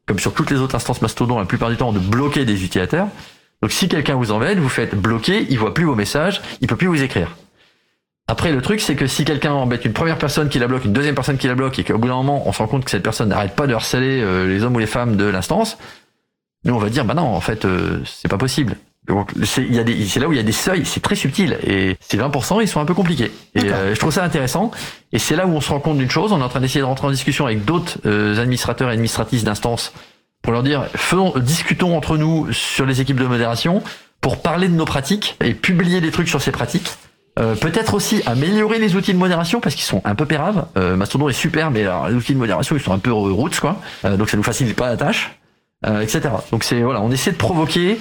comme 0.06 0.18
sur 0.18 0.32
toutes 0.32 0.50
les 0.50 0.58
autres 0.58 0.74
instances 0.74 1.02
Mastodon, 1.02 1.38
la 1.38 1.44
plupart 1.44 1.70
du 1.70 1.76
temps, 1.76 1.92
de 1.92 1.98
bloquer 1.98 2.44
des 2.44 2.64
utilisateurs. 2.64 3.08
Donc 3.62 3.72
si 3.72 3.88
quelqu'un 3.88 4.14
vous 4.14 4.32
embête, 4.32 4.58
vous 4.58 4.68
faites 4.68 4.94
bloquer, 4.94 5.46
il 5.48 5.58
voit 5.58 5.74
plus 5.74 5.84
vos 5.84 5.94
messages, 5.94 6.42
il 6.60 6.68
peut 6.68 6.76
plus 6.76 6.86
vous 6.86 7.02
écrire. 7.02 7.36
Après, 8.28 8.50
le 8.50 8.60
truc, 8.60 8.80
c'est 8.80 8.96
que 8.96 9.06
si 9.06 9.24
quelqu'un 9.24 9.52
embête 9.52 9.84
une 9.84 9.92
première 9.92 10.18
personne 10.18 10.48
qui 10.48 10.58
la 10.58 10.66
bloque, 10.66 10.84
une 10.84 10.92
deuxième 10.92 11.14
personne 11.14 11.38
qui 11.38 11.46
la 11.46 11.54
bloque, 11.54 11.78
et 11.78 11.84
qu'au 11.84 11.98
bout 11.98 12.08
d'un 12.08 12.16
moment, 12.16 12.42
on 12.46 12.52
se 12.52 12.58
rend 12.58 12.66
compte 12.66 12.84
que 12.84 12.90
cette 12.90 13.04
personne 13.04 13.28
n'arrête 13.28 13.54
pas 13.54 13.68
de 13.68 13.74
harceler 13.74 14.20
euh, 14.20 14.48
les 14.48 14.64
hommes 14.64 14.74
ou 14.74 14.80
les 14.80 14.86
femmes 14.86 15.16
de 15.16 15.24
l'instance, 15.24 15.78
nous, 16.64 16.74
on 16.74 16.78
va 16.78 16.90
dire, 16.90 17.04
bah 17.04 17.14
non, 17.14 17.22
en 17.22 17.40
fait, 17.40 17.64
euh, 17.64 18.00
c'est 18.04 18.28
pas 18.28 18.38
possible. 18.38 18.76
Donc, 19.08 19.32
c'est 19.44 19.62
il 19.62 19.74
y 19.74 19.78
a 19.78 19.84
des- 19.84 20.04
c'est 20.06 20.20
là 20.20 20.28
où 20.28 20.32
il 20.32 20.36
y 20.36 20.40
a 20.40 20.44
des 20.44 20.52
seuils, 20.52 20.84
c'est 20.84 21.00
très 21.00 21.14
subtil. 21.14 21.58
Et 21.64 21.96
ces 22.00 22.16
20%, 22.16 22.60
ils 22.60 22.68
sont 22.68 22.80
un 22.80 22.84
peu 22.84 22.94
compliqués. 22.94 23.30
Et 23.54 23.60
euh, 23.70 23.94
je 23.94 23.98
trouve 24.00 24.12
ça 24.12 24.24
intéressant. 24.24 24.70
Et 25.12 25.18
c'est 25.18 25.36
là 25.36 25.46
où 25.46 25.50
on 25.50 25.60
se 25.60 25.70
rend 25.70 25.80
compte 25.80 25.98
d'une 25.98 26.10
chose. 26.10 26.32
On 26.32 26.40
est 26.40 26.44
en 26.44 26.48
train 26.48 26.60
d'essayer 26.60 26.80
de 26.80 26.84
rentrer 26.86 27.06
en 27.06 27.10
discussion 27.10 27.46
avec 27.46 27.64
d'autres 27.64 27.98
euh, 28.06 28.38
administrateurs 28.40 28.88
et 28.90 28.92
administratrices 28.92 29.44
d'instances 29.44 29.92
pour 30.42 30.52
leur 30.52 30.62
dire, 30.62 30.86
faisons, 30.94 31.32
discutons 31.38 31.96
entre 31.96 32.16
nous 32.16 32.52
sur 32.52 32.86
les 32.86 33.00
équipes 33.00 33.18
de 33.18 33.26
modération 33.26 33.82
pour 34.20 34.40
parler 34.42 34.68
de 34.68 34.74
nos 34.74 34.84
pratiques 34.84 35.36
et 35.44 35.54
publier 35.54 36.00
des 36.00 36.10
trucs 36.10 36.28
sur 36.28 36.40
ces 36.40 36.52
pratiques. 36.52 36.90
Euh, 37.38 37.54
Peut-être 37.54 37.94
aussi 37.94 38.22
améliorer 38.26 38.78
les 38.78 38.96
outils 38.96 39.12
de 39.12 39.18
modération 39.18 39.60
parce 39.60 39.74
qu'ils 39.74 39.84
sont 39.84 40.00
un 40.04 40.14
peu 40.14 40.24
péraves. 40.24 40.66
Euh, 40.78 40.96
Mastodon 40.96 41.28
est 41.28 41.32
super, 41.34 41.70
mais 41.70 41.82
alors, 41.82 42.08
les 42.08 42.14
outils 42.14 42.32
de 42.32 42.38
modération 42.38 42.74
ils 42.76 42.82
sont 42.82 42.92
un 42.92 42.98
peu 42.98 43.12
roots 43.12 43.60
quoi. 43.60 43.80
Euh, 44.04 44.16
donc 44.16 44.30
ça 44.30 44.36
nous 44.36 44.42
facilite 44.42 44.74
pas 44.76 44.88
la 44.88 44.96
tâche, 44.96 45.38
euh, 45.86 46.00
etc. 46.00 46.22
Donc 46.50 46.64
c'est 46.64 46.80
voilà, 46.80 47.02
on 47.02 47.10
essaie 47.10 47.32
de 47.32 47.36
provoquer 47.36 47.98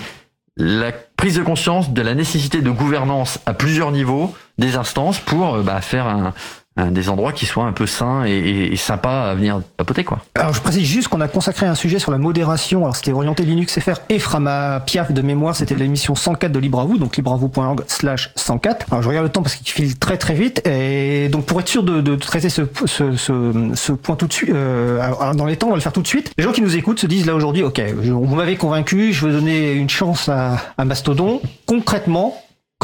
la 0.58 0.92
prise 1.18 1.36
de 1.36 1.44
conscience 1.44 1.92
de 1.92 2.02
la 2.02 2.14
nécessité 2.16 2.62
de 2.62 2.70
gouvernance 2.70 3.40
à 3.46 3.54
plusieurs 3.54 3.92
niveaux 3.92 4.34
des 4.58 4.76
instances 4.78 5.20
pour 5.20 5.56
euh, 5.56 5.62
bah, 5.64 5.82
faire 5.82 6.08
un, 6.08 6.28
un- 6.28 6.34
des 6.78 7.10
endroits 7.10 7.32
qui 7.32 7.46
soient 7.46 7.64
un 7.64 7.72
peu 7.72 7.86
sains 7.86 8.26
et, 8.26 8.32
et, 8.32 8.74
et 8.74 8.76
sympas 8.76 9.30
à 9.30 9.36
venir 9.36 9.62
papoter 9.78 10.04
quoi. 10.04 10.20
Alors 10.36 10.54
je 10.54 10.62
précise 10.62 10.86
juste 10.86 11.08
qu'on 11.08 11.22
a 11.22 11.28
consacré 11.28 11.66
un 11.66 11.76
sujet 11.76 12.00
sur 12.00 12.12
la 12.12 12.18
modération. 12.18 12.82
Alors 12.84 12.96
c'était 12.96 13.14
orienté 13.14 13.44
Linux 13.44 13.80
FR 13.80 14.00
et 14.10 14.20
Frama 14.20 14.82
Piaf 14.86 15.12
de 15.12 15.22
mémoire. 15.22 15.56
C'était 15.56 15.76
l'émission 15.76 16.16
104 16.16 16.52
de 16.52 16.60
Libre 16.60 16.82
à 16.82 16.86
vous, 16.86 16.98
donc 16.98 17.16
libreavou.org 17.16 17.82
slash 17.88 18.32
104. 18.36 18.88
Alors 18.92 19.02
je 19.04 19.08
regarde 19.08 19.26
le 19.26 19.32
temps 19.32 19.42
parce 19.42 19.56
qu'il 19.56 19.68
file 19.72 19.98
très 19.98 20.18
très 20.18 20.34
vite. 20.34 20.68
Et 20.68 21.30
donc 21.30 21.46
pour 21.46 21.60
être 21.62 21.70
sûr 21.70 21.84
de, 21.84 22.02
de 22.02 22.16
traiter 22.16 22.50
ce, 22.50 22.64
ce, 22.86 23.16
ce, 23.16 23.72
ce 23.74 23.92
point 23.94 24.16
tout 24.16 24.28
de 24.28 24.34
suite, 24.34 24.50
euh, 24.54 25.00
dans 25.34 25.46
les 25.46 25.56
temps, 25.56 25.68
on 25.68 25.72
va 25.72 25.76
le 25.78 25.82
faire 25.82 25.94
tout 25.94 26.02
de 26.02 26.08
suite. 26.08 26.32
Les 26.38 26.44
gens 26.44 26.52
qui 26.52 26.62
nous 26.62 26.76
écoutent 26.76 27.00
se 27.00 27.08
disent 27.08 27.26
là 27.26 27.36
aujourd'hui, 27.36 27.64
ok, 27.64 27.82
vous 27.96 28.36
m'avez 28.36 28.58
convaincu, 28.58 29.14
je 29.14 29.26
veux 29.26 29.32
donner 29.32 29.72
une 29.74 29.90
chance 29.90 30.28
à, 30.30 30.58
à 30.78 30.84
Mastodon. 30.86 31.42
Concrètement, 31.66 32.36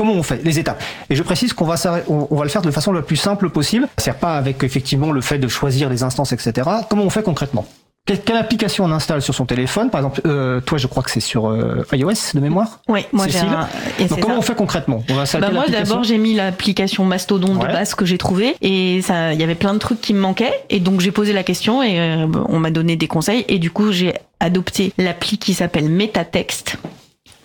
Comment 0.01 0.13
on 0.13 0.23
fait 0.23 0.43
les 0.43 0.57
étapes 0.57 0.81
Et 1.11 1.15
je 1.15 1.21
précise 1.21 1.53
qu'on 1.53 1.65
va 1.65 1.75
on, 2.07 2.41
le 2.41 2.49
faire 2.49 2.63
de 2.63 2.71
façon 2.71 2.91
la 2.91 3.03
plus 3.03 3.17
simple 3.17 3.51
possible. 3.51 3.87
C'est 3.99 4.17
pas 4.17 4.35
avec 4.35 4.63
effectivement 4.63 5.11
le 5.11 5.21
fait 5.21 5.37
de 5.37 5.47
choisir 5.47 5.91
les 5.91 6.01
instances, 6.01 6.33
etc. 6.33 6.67
Comment 6.89 7.03
on 7.03 7.11
fait 7.11 7.21
concrètement? 7.21 7.67
Quelle, 8.07 8.35
application 8.35 8.85
on 8.85 8.91
installe 8.91 9.21
sur 9.21 9.35
son 9.35 9.45
téléphone? 9.45 9.91
Par 9.91 9.99
exemple, 9.99 10.21
euh, 10.25 10.59
toi, 10.59 10.79
je 10.79 10.87
crois 10.87 11.03
que 11.03 11.11
c'est 11.11 11.19
sur 11.19 11.51
euh, 11.51 11.85
iOS 11.93 12.33
de 12.33 12.39
mémoire? 12.39 12.79
Oui, 12.87 13.01
moi 13.13 13.27
j'ai 13.27 13.37
un... 13.41 13.67
Donc 14.07 14.21
comment 14.21 14.33
ça. 14.33 14.39
on 14.39 14.41
fait 14.41 14.55
concrètement? 14.55 15.03
On 15.07 15.13
va 15.13 15.25
Bah 15.39 15.51
moi 15.51 15.65
d'abord 15.67 16.03
j'ai 16.03 16.17
mis 16.17 16.33
l'application 16.33 17.05
Mastodon 17.05 17.55
Ouais. 17.57 17.67
de 17.67 17.71
base 17.71 17.93
que 17.93 18.05
j'ai 18.05 18.17
trouvé 18.17 18.55
et 18.61 19.03
ça 19.03 19.33
il 19.33 19.39
y 19.39 19.43
avait 19.43 19.53
plein 19.53 19.75
de 19.75 19.79
trucs 19.79 20.01
qui 20.01 20.15
me 20.15 20.19
manquaient 20.19 20.63
et 20.71 20.79
donc 20.79 20.99
j'ai 21.01 21.11
posé 21.11 21.31
la 21.31 21.43
question 21.43 21.83
et 21.83 21.99
euh, 21.99 22.25
on 22.49 22.57
m'a 22.57 22.71
donné 22.71 22.95
des 22.95 23.07
conseils 23.07 23.45
et 23.47 23.59
du 23.59 23.69
coup 23.69 23.91
j'ai 23.91 24.15
adopté 24.39 24.93
l'appli 24.97 25.37
qui 25.37 25.53
s'appelle 25.53 25.89
Metatext 25.89 26.77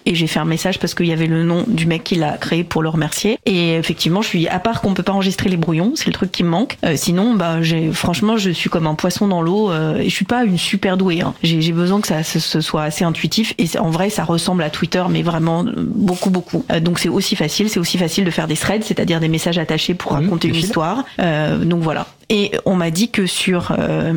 et 0.07 0.15
j'ai 0.15 0.27
fait 0.27 0.39
un 0.41 0.45
message 0.45 0.79
parce 0.79 0.95
qu'il 0.95 1.07
y 1.07 1.13
avait 1.13 1.27
le 1.27 1.43
nom 1.43 1.65
du 1.67 1.87
mec 1.87 2.05
qui 2.05 2.15
l'a 2.15 2.39
créé 2.39 2.65
pour 2.65 2.83
le 2.83 2.89
remercier. 2.89 3.39
Et 3.45 3.75
effectivement 3.75 4.23
je 4.23 4.29
suis 4.29 4.49
à 4.49 4.59
part 4.59 4.81
qu'on 4.81 4.95
peut 4.95 5.03
pas 5.03 5.13
enregistrer 5.13 5.49
les 5.51 5.57
brouillons 5.57 5.93
c'est 5.95 6.07
le 6.07 6.13
truc 6.13 6.33
qui 6.33 6.43
me 6.43 6.49
manque. 6.49 6.79
Euh, 6.85 6.95
sinon 6.97 7.35
bah 7.35 7.61
j'ai 7.63 7.93
franchement 7.93 8.37
je 8.37 8.51
suis 8.51 8.71
comme 8.71 8.87
un 8.87 8.95
poisson 8.95 9.29
dans 9.29 9.43
l'eau 9.43 9.71
euh, 9.71 9.99
et 9.99 10.09
je 10.09 10.15
suis 10.15 10.25
pas 10.25 10.45
une 10.45 10.59
super 10.59 10.97
douée 10.97 11.21
hein. 11.21 11.35
j'ai 11.43 11.73
besoin 11.73 12.01
que 12.01 12.07
ça 12.09 12.23
ce, 12.23 12.61
soit 12.61 12.83
assez 12.85 13.05
intuitif 13.05 13.55
et 13.59 13.67
en 13.79 13.91
vrai 13.91 14.09
ça 14.11 14.25
ressemble 14.25 14.63
à 14.63 14.71
Twitter 14.71 15.03
mais 15.11 15.23
vraiment 15.23 15.65
euh, 15.65 15.73
beaucoup 15.77 16.31
beaucoup. 16.31 16.65
Euh, 16.73 16.81
donc 16.81 16.99
c'est 16.99 17.09
aussi 17.09 17.37
facile 17.37 17.69
c'est 17.69 17.81
aussi 17.81 17.99
facile 17.99 18.25
de 18.25 18.31
faire 18.31 18.47
des 18.47 18.57
threads 18.57 18.83
c'est-à-dire 18.85 19.21
des 19.21 19.29
messages 19.29 19.59
attachés 19.59 19.95
pour 19.95 20.13
Mhm, 20.13 20.25
raconter 20.25 20.49
une 20.49 20.55
fils. 20.55 20.67
histoire. 20.67 21.05
Euh, 21.21 21.65
donc 21.65 21.83
voilà. 21.83 22.07
Et 22.29 22.53
on 22.65 22.75
m'a 22.75 22.91
dit 22.91 23.11
que 23.11 23.27
sur 23.27 23.73
euh, 23.79 24.15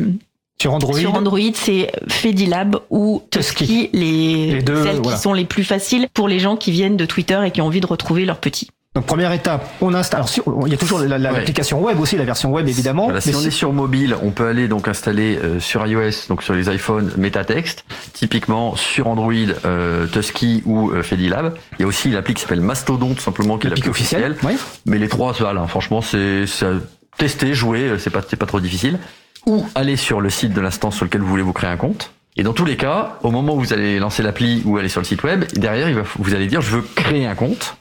sur 0.60 0.74
Android. 0.74 0.94
sur 0.98 1.14
Android, 1.14 1.38
c'est 1.54 1.90
Fedilab 2.08 2.76
ou 2.90 3.22
Tusky. 3.30 3.88
Les, 3.92 4.52
Les 4.54 4.62
deux, 4.62 4.82
celles 4.84 4.96
voilà. 5.00 5.16
qui 5.16 5.22
sont 5.22 5.32
les 5.32 5.44
plus 5.46 5.64
faciles 5.64 6.08
pour 6.12 6.28
les 6.28 6.38
gens 6.38 6.56
qui 6.56 6.70
viennent 6.70 6.96
de 6.96 7.06
Twitter 7.06 7.38
et 7.46 7.50
qui 7.50 7.60
ont 7.62 7.66
envie 7.66 7.80
de 7.80 7.86
retrouver 7.86 8.24
leurs 8.24 8.38
petits. 8.38 8.68
Donc 8.96 9.06
première 9.06 9.30
étape, 9.32 9.70
on 9.80 9.94
installe. 9.94 10.18
Alors 10.18 10.28
si- 10.28 10.40
il 10.66 10.70
y 10.72 10.74
a 10.74 10.76
toujours 10.76 10.98
la- 10.98 11.16
la- 11.16 11.30
Ouais. 11.30 11.38
l'application 11.38 11.80
web 11.80 12.00
aussi, 12.00 12.16
la 12.16 12.24
version 12.24 12.50
web 12.52 12.66
évidemment. 12.68 13.04
Voilà, 13.04 13.20
si 13.20 13.28
Mais 13.28 13.36
on 13.36 13.40
si- 13.40 13.46
est 13.46 13.50
sur 13.52 13.72
mobile, 13.72 14.16
on 14.20 14.32
peut 14.32 14.48
aller 14.48 14.66
donc 14.66 14.88
installer 14.88 15.38
euh, 15.38 15.60
sur 15.60 15.86
iOS, 15.86 16.26
donc 16.28 16.42
sur 16.42 16.54
les 16.54 16.68
iPhones, 16.74 17.12
Metatext. 17.16 17.84
Typiquement 18.14 18.74
sur 18.74 19.06
Android, 19.06 19.32
euh, 19.64 20.08
Tusky 20.08 20.62
ou 20.66 20.90
euh, 20.90 21.04
Fedilab. 21.04 21.54
Il 21.78 21.82
y 21.82 21.84
a 21.84 21.86
aussi 21.86 22.10
l'appli 22.10 22.34
qui 22.34 22.42
s'appelle 22.42 22.60
Mastodon, 22.62 23.14
tout 23.14 23.20
simplement, 23.22 23.58
qui 23.58 23.68
est 23.68 23.70
l'appli 23.70 23.88
officielle. 23.88 24.32
officielle. 24.32 24.50
Oui. 24.56 24.58
Mais 24.86 24.98
les 24.98 25.08
trois, 25.08 25.34
ça, 25.34 25.52
là, 25.52 25.68
franchement, 25.68 26.00
c'est 26.02 26.44
tester, 27.16 27.54
jouer, 27.54 27.82
euh, 27.90 27.98
c'est 27.98 28.10
pas, 28.10 28.22
c'est 28.28 28.36
pas 28.36 28.46
trop 28.46 28.58
difficile. 28.60 28.98
Ou 29.46 29.64
aller 29.74 29.96
sur 29.96 30.20
le 30.20 30.30
site 30.30 30.52
de 30.52 30.60
l'instance 30.60 30.96
sur 30.96 31.04
lequel 31.04 31.20
vous 31.22 31.28
voulez 31.28 31.42
vous 31.42 31.52
créer 31.52 31.70
un 31.70 31.76
compte. 31.76 32.12
Et 32.36 32.42
dans 32.42 32.52
tous 32.52 32.64
les 32.64 32.76
cas, 32.76 33.18
au 33.22 33.30
moment 33.30 33.54
où 33.54 33.58
vous 33.60 33.72
allez 33.72 33.98
lancer 33.98 34.22
l'appli 34.22 34.62
ou 34.64 34.76
aller 34.76 34.88
sur 34.88 35.00
le 35.00 35.06
site 35.06 35.22
web, 35.24 35.44
derrière, 35.54 36.04
vous 36.18 36.34
allez 36.34 36.46
dire, 36.46 36.60
je 36.60 36.76
veux 36.76 36.82
créer 36.94 37.26
un 37.26 37.34
compte 37.34 37.76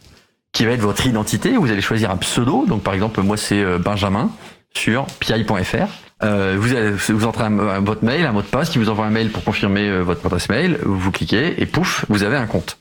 qui 0.52 0.66
va 0.66 0.72
être 0.72 0.82
votre 0.82 1.06
identité. 1.06 1.52
Vous 1.58 1.70
allez 1.72 1.82
choisir 1.82 2.10
un 2.12 2.18
pseudo. 2.18 2.66
Donc, 2.66 2.82
par 2.82 2.94
exemple, 2.94 3.22
moi, 3.22 3.38
c'est 3.38 3.62
euh, 3.62 3.78
Benjamin 3.78 4.32
sur 4.76 5.06
pi.fr. 5.20 5.88
Euh, 6.24 6.58
vous, 6.60 6.74
allez, 6.76 6.92
vous 6.92 7.26
entrez 7.26 7.44
un, 7.46 7.60
un- 7.60 7.80
votre 7.82 8.04
mail, 8.04 8.26
un 8.26 8.32
mot 8.32 8.42
de 8.42 8.48
passe 8.48 8.70
qui 8.70 8.78
vous 8.80 8.90
envoie 8.90 9.06
un 9.06 9.10
mail 9.12 9.30
pour 9.30 9.44
confirmer 9.44 9.88
euh, 9.88 10.02
votre 10.02 10.26
adresse 10.26 10.50
mail. 10.50 10.80
Vous 10.84 11.12
cliquez 11.12 11.62
et 11.62 11.66
pouf, 11.66 12.06
vous 12.10 12.24
avez 12.24 12.36
un 12.38 12.48
compte. 12.48 12.78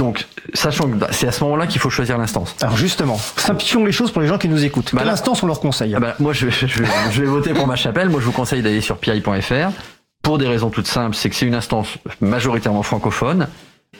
Donc, 0.00 0.26
sachant 0.54 0.88
que 0.88 0.94
bah, 0.94 1.08
c'est 1.10 1.28
à 1.28 1.32
ce 1.32 1.44
moment-là 1.44 1.66
qu'il 1.66 1.78
faut 1.78 1.90
choisir 1.90 2.16
l'instance. 2.16 2.56
Alors 2.62 2.74
justement, 2.76 3.18
simplifions 3.36 3.84
les 3.84 3.92
choses 3.92 4.10
pour 4.10 4.22
les 4.22 4.28
gens 4.28 4.38
qui 4.38 4.48
nous 4.48 4.64
écoutent. 4.64 4.92
Bah 4.94 5.00
Quelle 5.00 5.08
là- 5.08 5.12
instance 5.12 5.42
on 5.42 5.46
leur 5.46 5.60
conseille 5.60 5.94
Ah 5.94 6.00
bah, 6.00 6.14
moi, 6.18 6.32
je, 6.32 6.48
je, 6.48 6.66
je 6.66 6.82
vais- 6.82 6.88
je 7.10 7.20
vais 7.20 7.26
voter 7.28 7.52
pour 7.52 7.66
ma 7.66 7.76
chapelle. 7.76 8.08
Moi, 8.08 8.18
je 8.20 8.24
vous 8.24 8.32
conseille 8.32 8.62
d'aller 8.62 8.80
sur 8.80 8.96
pi.fr 8.96 9.70
pour 10.22 10.38
des 10.38 10.48
raisons 10.48 10.70
toutes 10.70 10.86
simples. 10.86 11.14
C'est 11.14 11.28
que 11.28 11.36
c'est 11.36 11.44
une 11.46 11.54
instance 11.54 11.88
majoritairement 12.22 12.82
francophone 12.82 13.46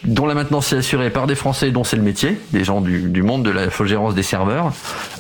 dont 0.05 0.27
la 0.27 0.35
maintenance 0.35 0.73
est 0.73 0.79
assurée 0.79 1.11
par 1.11 1.27
des 1.27 1.35
Français 1.35 1.71
dont 1.71 1.85
c'est 1.85 1.97
le 1.97 2.03
métier, 2.03 2.41
des 2.53 2.65
gens 2.65 2.81
du, 2.81 3.23
monde 3.23 3.45
de 3.45 3.51
la 3.51 3.69
gérance 3.85 4.15
des 4.15 4.23
serveurs. 4.23 4.73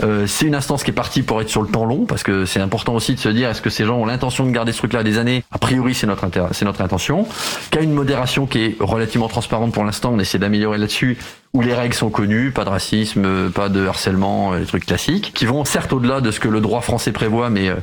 Euh, 0.03 0.27
c'est 0.27 0.47
une 0.47 0.55
instance 0.55 0.85
qui 0.85 0.91
est 0.91 0.95
partie 0.95 1.23
pour 1.23 1.41
être 1.41 1.49
sur 1.49 1.63
le 1.63 1.69
temps 1.69 1.85
long, 1.85 2.07
parce 2.07 2.23
que 2.23 2.47
c'est 2.47 2.61
important 2.61 2.95
aussi 2.95 3.15
de 3.15 3.21
se 3.21 3.29
dire 3.29 3.51
est-ce 3.51 3.61
que 3.61 3.71
ces 3.71 3.85
gens 3.85 3.99
ont 3.99 4.07
l'intention 4.07 4.47
de 4.47 4.51
garder 4.51 4.73
ce 4.73 4.79
truc-là 4.79 5.03
des 5.03 5.19
années? 5.19 5.45
A 5.51 5.59
priori, 5.59 5.95
c'est 5.95 6.07
notre 6.07 6.27
c'est 6.53 6.65
notre 6.65 6.81
intention. 6.81 7.27
Qu'a 7.71 7.81
une 7.81 7.93
modération 7.93 8.47
qui 8.47 8.59
est 8.59 8.77
relativement 8.81 9.29
transparente 9.29 9.73
pour 9.73 9.85
l'instant, 9.85 10.13
on 10.15 10.19
essaie 10.19 10.39
d'améliorer 10.39 10.79
là-dessus 10.79 11.19
où 11.53 11.63
les 11.63 11.75
règles 11.75 11.95
sont 11.95 12.11
connues, 12.11 12.53
pas 12.53 12.65
de 12.65 12.71
racisme, 12.71 13.51
pas 13.51 13.69
de 13.69 13.87
harcèlement, 13.87 14.53
les 14.53 14.67
trucs 14.67 14.87
classiques, 14.87 15.33
qui 15.35 15.47
vont 15.47 15.65
certes 15.65 15.93
au-delà 15.93 16.21
de 16.21 16.31
ce 16.31 16.39
que 16.39 16.49
le 16.49 16.61
droit 16.61 16.81
français 16.81 17.11
prévoit, 17.11 17.51
mais 17.51 17.69
euh, 17.69 17.77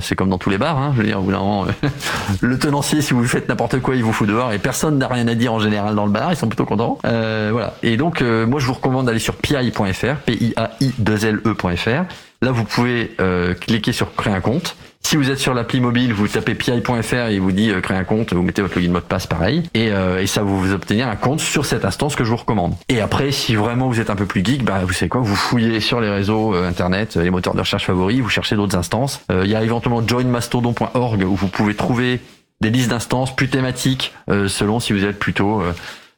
c'est 0.00 0.14
comme 0.14 0.28
dans 0.28 0.38
tous 0.38 0.50
les 0.50 0.58
bars, 0.58 0.78
hein, 0.78 0.92
je 0.94 1.02
veux 1.02 1.06
dire, 1.06 1.18
au 1.18 1.22
bout 1.22 1.30
moment, 1.30 1.66
le 2.40 2.58
tenancier, 2.58 3.02
si 3.02 3.14
vous 3.14 3.24
faites 3.24 3.48
n'importe 3.48 3.80
quoi, 3.80 3.94
il 3.96 4.02
vous 4.02 4.12
fout 4.12 4.28
dehors 4.28 4.52
et 4.52 4.58
personne 4.58 4.98
n'a 4.98 5.08
rien 5.08 5.28
à 5.28 5.34
dire 5.34 5.52
en 5.52 5.60
général 5.60 5.94
dans 5.94 6.06
le 6.06 6.12
bar, 6.12 6.32
ils 6.32 6.36
sont 6.36 6.48
plutôt 6.48 6.64
contents. 6.64 6.98
Euh, 7.04 7.50
voilà. 7.52 7.74
Et 7.82 7.96
donc, 7.96 8.22
euh, 8.22 8.46
moi, 8.46 8.60
je 8.60 8.66
vous 8.66 8.74
recommande 8.74 9.06
d'aller 9.06 9.18
sur 9.18 9.36
pi.fr, 9.36 10.16
P-I-A-I-2-L-E.fr. 10.24 12.04
Là, 12.42 12.50
vous 12.50 12.64
pouvez 12.64 13.14
euh, 13.20 13.54
cliquer 13.54 13.92
sur 13.92 14.14
créer 14.14 14.34
un 14.34 14.40
compte. 14.40 14.76
Si 15.06 15.16
vous 15.16 15.30
êtes 15.30 15.38
sur 15.38 15.54
l'appli 15.54 15.78
mobile, 15.78 16.12
vous 16.12 16.26
tapez 16.26 16.56
pi.fr 16.56 17.14
et 17.28 17.34
il 17.34 17.40
vous 17.40 17.52
dit 17.52 17.70
euh, 17.70 17.80
créer 17.80 17.96
un 17.96 18.02
compte, 18.02 18.32
vous 18.32 18.42
mettez 18.42 18.60
votre 18.60 18.74
login 18.74 18.90
mot 18.90 18.98
de 18.98 19.04
passe 19.04 19.28
pareil, 19.28 19.62
et, 19.72 19.92
euh, 19.92 20.20
et 20.20 20.26
ça 20.26 20.42
vous, 20.42 20.58
vous 20.60 20.72
obtenir 20.72 21.06
un 21.06 21.14
compte 21.14 21.38
sur 21.38 21.64
cette 21.64 21.84
instance 21.84 22.16
que 22.16 22.24
je 22.24 22.30
vous 22.30 22.36
recommande. 22.36 22.74
Et 22.88 23.00
après, 23.00 23.30
si 23.30 23.54
vraiment 23.54 23.86
vous 23.86 24.00
êtes 24.00 24.10
un 24.10 24.16
peu 24.16 24.26
plus 24.26 24.44
geek, 24.44 24.64
bah 24.64 24.80
vous 24.84 24.92
savez 24.92 25.08
quoi, 25.08 25.20
vous 25.20 25.36
fouillez 25.36 25.78
sur 25.78 26.00
les 26.00 26.10
réseaux 26.10 26.56
euh, 26.56 26.68
internet, 26.68 27.14
les 27.14 27.30
moteurs 27.30 27.54
de 27.54 27.60
recherche 27.60 27.86
favoris, 27.86 28.18
vous 28.18 28.28
cherchez 28.28 28.56
d'autres 28.56 28.76
instances. 28.76 29.20
Euh, 29.30 29.42
Il 29.44 29.50
y 29.52 29.54
a 29.54 29.62
éventuellement 29.62 30.04
joinmastodon.org 30.04 31.22
où 31.22 31.36
vous 31.36 31.46
pouvez 31.46 31.76
trouver 31.76 32.20
des 32.60 32.70
listes 32.70 32.90
d'instances 32.90 33.36
plus 33.36 33.48
thématiques 33.48 34.12
selon 34.28 34.80
si 34.80 34.92
vous 34.92 35.04
êtes 35.04 35.20
plutôt 35.20 35.62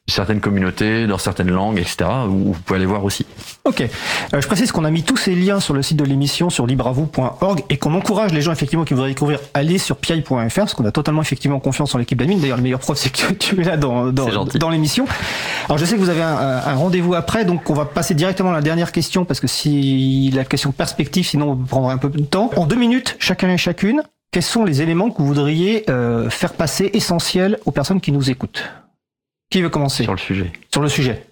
certaines 0.09 0.41
communautés, 0.41 1.07
dans 1.07 1.17
certaines 1.17 1.51
langues, 1.51 1.79
etc. 1.79 2.09
Où 2.27 2.53
vous 2.53 2.59
pouvez 2.65 2.77
aller 2.77 2.85
voir 2.85 3.03
aussi. 3.03 3.25
Ok. 3.65 3.81
Euh, 3.81 4.41
je 4.41 4.47
précise 4.47 4.71
qu'on 4.71 4.85
a 4.85 4.91
mis 4.91 5.03
tous 5.03 5.17
ces 5.17 5.35
liens 5.35 5.59
sur 5.59 5.73
le 5.73 5.81
site 5.81 5.97
de 5.97 6.03
l'émission 6.03 6.49
sur 6.49 6.65
libravou.org 6.65 7.63
et 7.69 7.77
qu'on 7.77 7.93
encourage 7.93 8.33
les 8.33 8.41
gens 8.41 8.51
effectivement 8.51 8.85
qui 8.85 8.93
voudraient 8.93 9.09
découvrir 9.09 9.39
à 9.53 9.59
aller 9.59 9.77
sur 9.77 9.97
pi.fr 9.97 10.49
parce 10.55 10.73
qu'on 10.73 10.85
a 10.85 10.91
totalement 10.91 11.21
effectivement 11.21 11.59
confiance 11.59 11.93
en 11.95 11.97
l'équipe 11.97 12.17
d'admin. 12.17 12.37
D'ailleurs, 12.37 12.57
le 12.57 12.63
meilleur 12.63 12.79
prof, 12.79 12.97
c'est 12.97 13.11
que 13.11 13.33
tu 13.33 13.61
es 13.61 13.63
là 13.63 13.77
dans, 13.77 14.11
dans, 14.11 14.45
dans 14.45 14.69
l'émission. 14.69 15.05
Alors, 15.65 15.77
je 15.77 15.85
sais 15.85 15.95
que 15.95 16.01
vous 16.01 16.09
avez 16.09 16.21
un, 16.21 16.35
un 16.37 16.75
rendez-vous 16.75 17.13
après, 17.13 17.45
donc 17.45 17.69
on 17.69 17.73
va 17.73 17.85
passer 17.85 18.13
directement 18.13 18.49
à 18.51 18.53
la 18.53 18.61
dernière 18.61 18.91
question 18.91 19.25
parce 19.25 19.39
que 19.39 19.47
si 19.47 20.31
la 20.33 20.45
question 20.45 20.71
perspective, 20.71 21.25
sinon 21.25 21.51
on 21.51 21.55
prendra 21.65 21.91
un 21.91 21.97
peu 21.97 22.09
de 22.09 22.21
temps. 22.23 22.51
En 22.55 22.65
deux 22.65 22.75
minutes, 22.75 23.15
chacun 23.19 23.49
et 23.49 23.57
chacune, 23.57 24.03
quels 24.31 24.43
sont 24.43 24.63
les 24.63 24.81
éléments 24.81 25.09
que 25.09 25.17
vous 25.17 25.27
voudriez 25.27 25.89
euh, 25.89 26.29
faire 26.29 26.53
passer 26.53 26.91
essentiels 26.93 27.59
aux 27.65 27.71
personnes 27.71 28.01
qui 28.01 28.11
nous 28.11 28.29
écoutent? 28.29 28.63
Qui 29.49 29.61
veut 29.61 29.69
commencer 29.69 30.03
Sur 30.03 30.13
le 30.13 30.19
sujet. 30.19 30.51
Sur 30.71 30.81
le 30.81 30.89
sujet. 30.89 31.25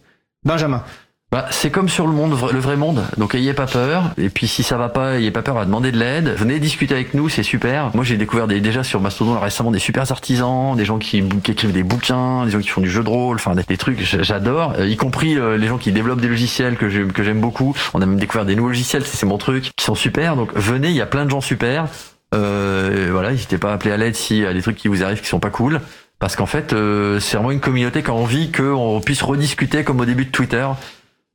Benjamin. 0.43 0.83
Bah, 1.29 1.45
c'est 1.51 1.71
comme 1.71 1.89
sur 1.89 2.07
le 2.07 2.13
monde, 2.13 2.37
le 2.53 2.59
vrai 2.59 2.77
monde. 2.77 3.03
Donc 3.17 3.35
ayez 3.35 3.53
pas 3.53 3.65
peur. 3.65 4.13
Et 4.17 4.29
puis 4.29 4.47
si 4.47 4.63
ça 4.63 4.77
va 4.77 4.87
pas, 4.87 5.19
ayez 5.19 5.29
pas 5.29 5.41
peur 5.41 5.57
à 5.57 5.65
demander 5.65 5.91
de 5.91 5.97
l'aide. 5.97 6.29
Venez 6.29 6.57
discuter 6.57 6.93
avec 6.93 7.13
nous, 7.13 7.27
c'est 7.27 7.43
super. 7.43 7.91
Moi 7.93 8.05
j'ai 8.05 8.15
découvert 8.15 8.47
des, 8.47 8.61
déjà 8.61 8.81
sur 8.81 9.01
Mastodon 9.01 9.37
récemment 9.37 9.71
des 9.71 9.79
super 9.79 10.09
artisans, 10.09 10.77
des 10.77 10.85
gens 10.85 10.99
qui, 10.99 11.21
qui, 11.43 11.51
écrivent 11.51 11.73
des 11.73 11.83
bouquins, 11.83 12.45
des 12.45 12.51
gens 12.51 12.61
qui 12.61 12.69
font 12.69 12.79
du 12.79 12.89
jeu 12.89 13.03
de 13.03 13.09
rôle, 13.09 13.35
enfin 13.35 13.55
des, 13.55 13.63
des 13.63 13.75
trucs 13.75 13.99
j'adore. 13.99 14.75
Euh, 14.79 14.87
y 14.87 14.95
compris 14.95 15.37
euh, 15.37 15.57
les 15.57 15.67
gens 15.67 15.77
qui 15.77 15.91
développent 15.91 16.21
des 16.21 16.29
logiciels 16.29 16.77
que 16.77 16.87
j'aime 16.87 17.11
que 17.11 17.23
j'aime 17.23 17.41
beaucoup. 17.41 17.75
On 17.93 18.01
a 18.01 18.05
même 18.05 18.19
découvert 18.19 18.45
des 18.45 18.55
nouveaux 18.55 18.69
logiciels, 18.69 19.05
c'est 19.05 19.25
mon 19.25 19.37
truc, 19.37 19.73
qui 19.75 19.83
sont 19.83 19.95
super. 19.95 20.37
Donc 20.37 20.55
venez, 20.55 20.91
il 20.91 20.95
y 20.95 21.01
a 21.01 21.07
plein 21.07 21.25
de 21.25 21.29
gens 21.29 21.41
super. 21.41 21.87
Euh, 22.35 23.09
voilà, 23.11 23.31
n'hésitez 23.31 23.57
pas 23.57 23.71
à 23.71 23.73
appeler 23.73 23.91
à 23.91 23.97
l'aide 23.97 24.15
s'il 24.15 24.37
y 24.37 24.45
a 24.45 24.53
des 24.53 24.61
trucs 24.61 24.77
qui 24.77 24.87
vous 24.87 25.03
arrivent 25.03 25.19
qui 25.19 25.27
sont 25.27 25.41
pas 25.41 25.49
cool 25.49 25.81
parce 26.19 26.35
qu'en 26.35 26.45
fait 26.45 26.73
euh, 26.73 27.19
c'est 27.19 27.37
vraiment 27.37 27.51
une 27.51 27.59
communauté 27.59 28.03
qui 28.03 28.09
a 28.09 28.13
envie 28.13 28.51
qu'on 28.51 29.01
puisse 29.03 29.21
rediscuter 29.21 29.83
comme 29.83 29.99
au 29.99 30.05
début 30.05 30.25
de 30.25 30.31
Twitter. 30.31 30.67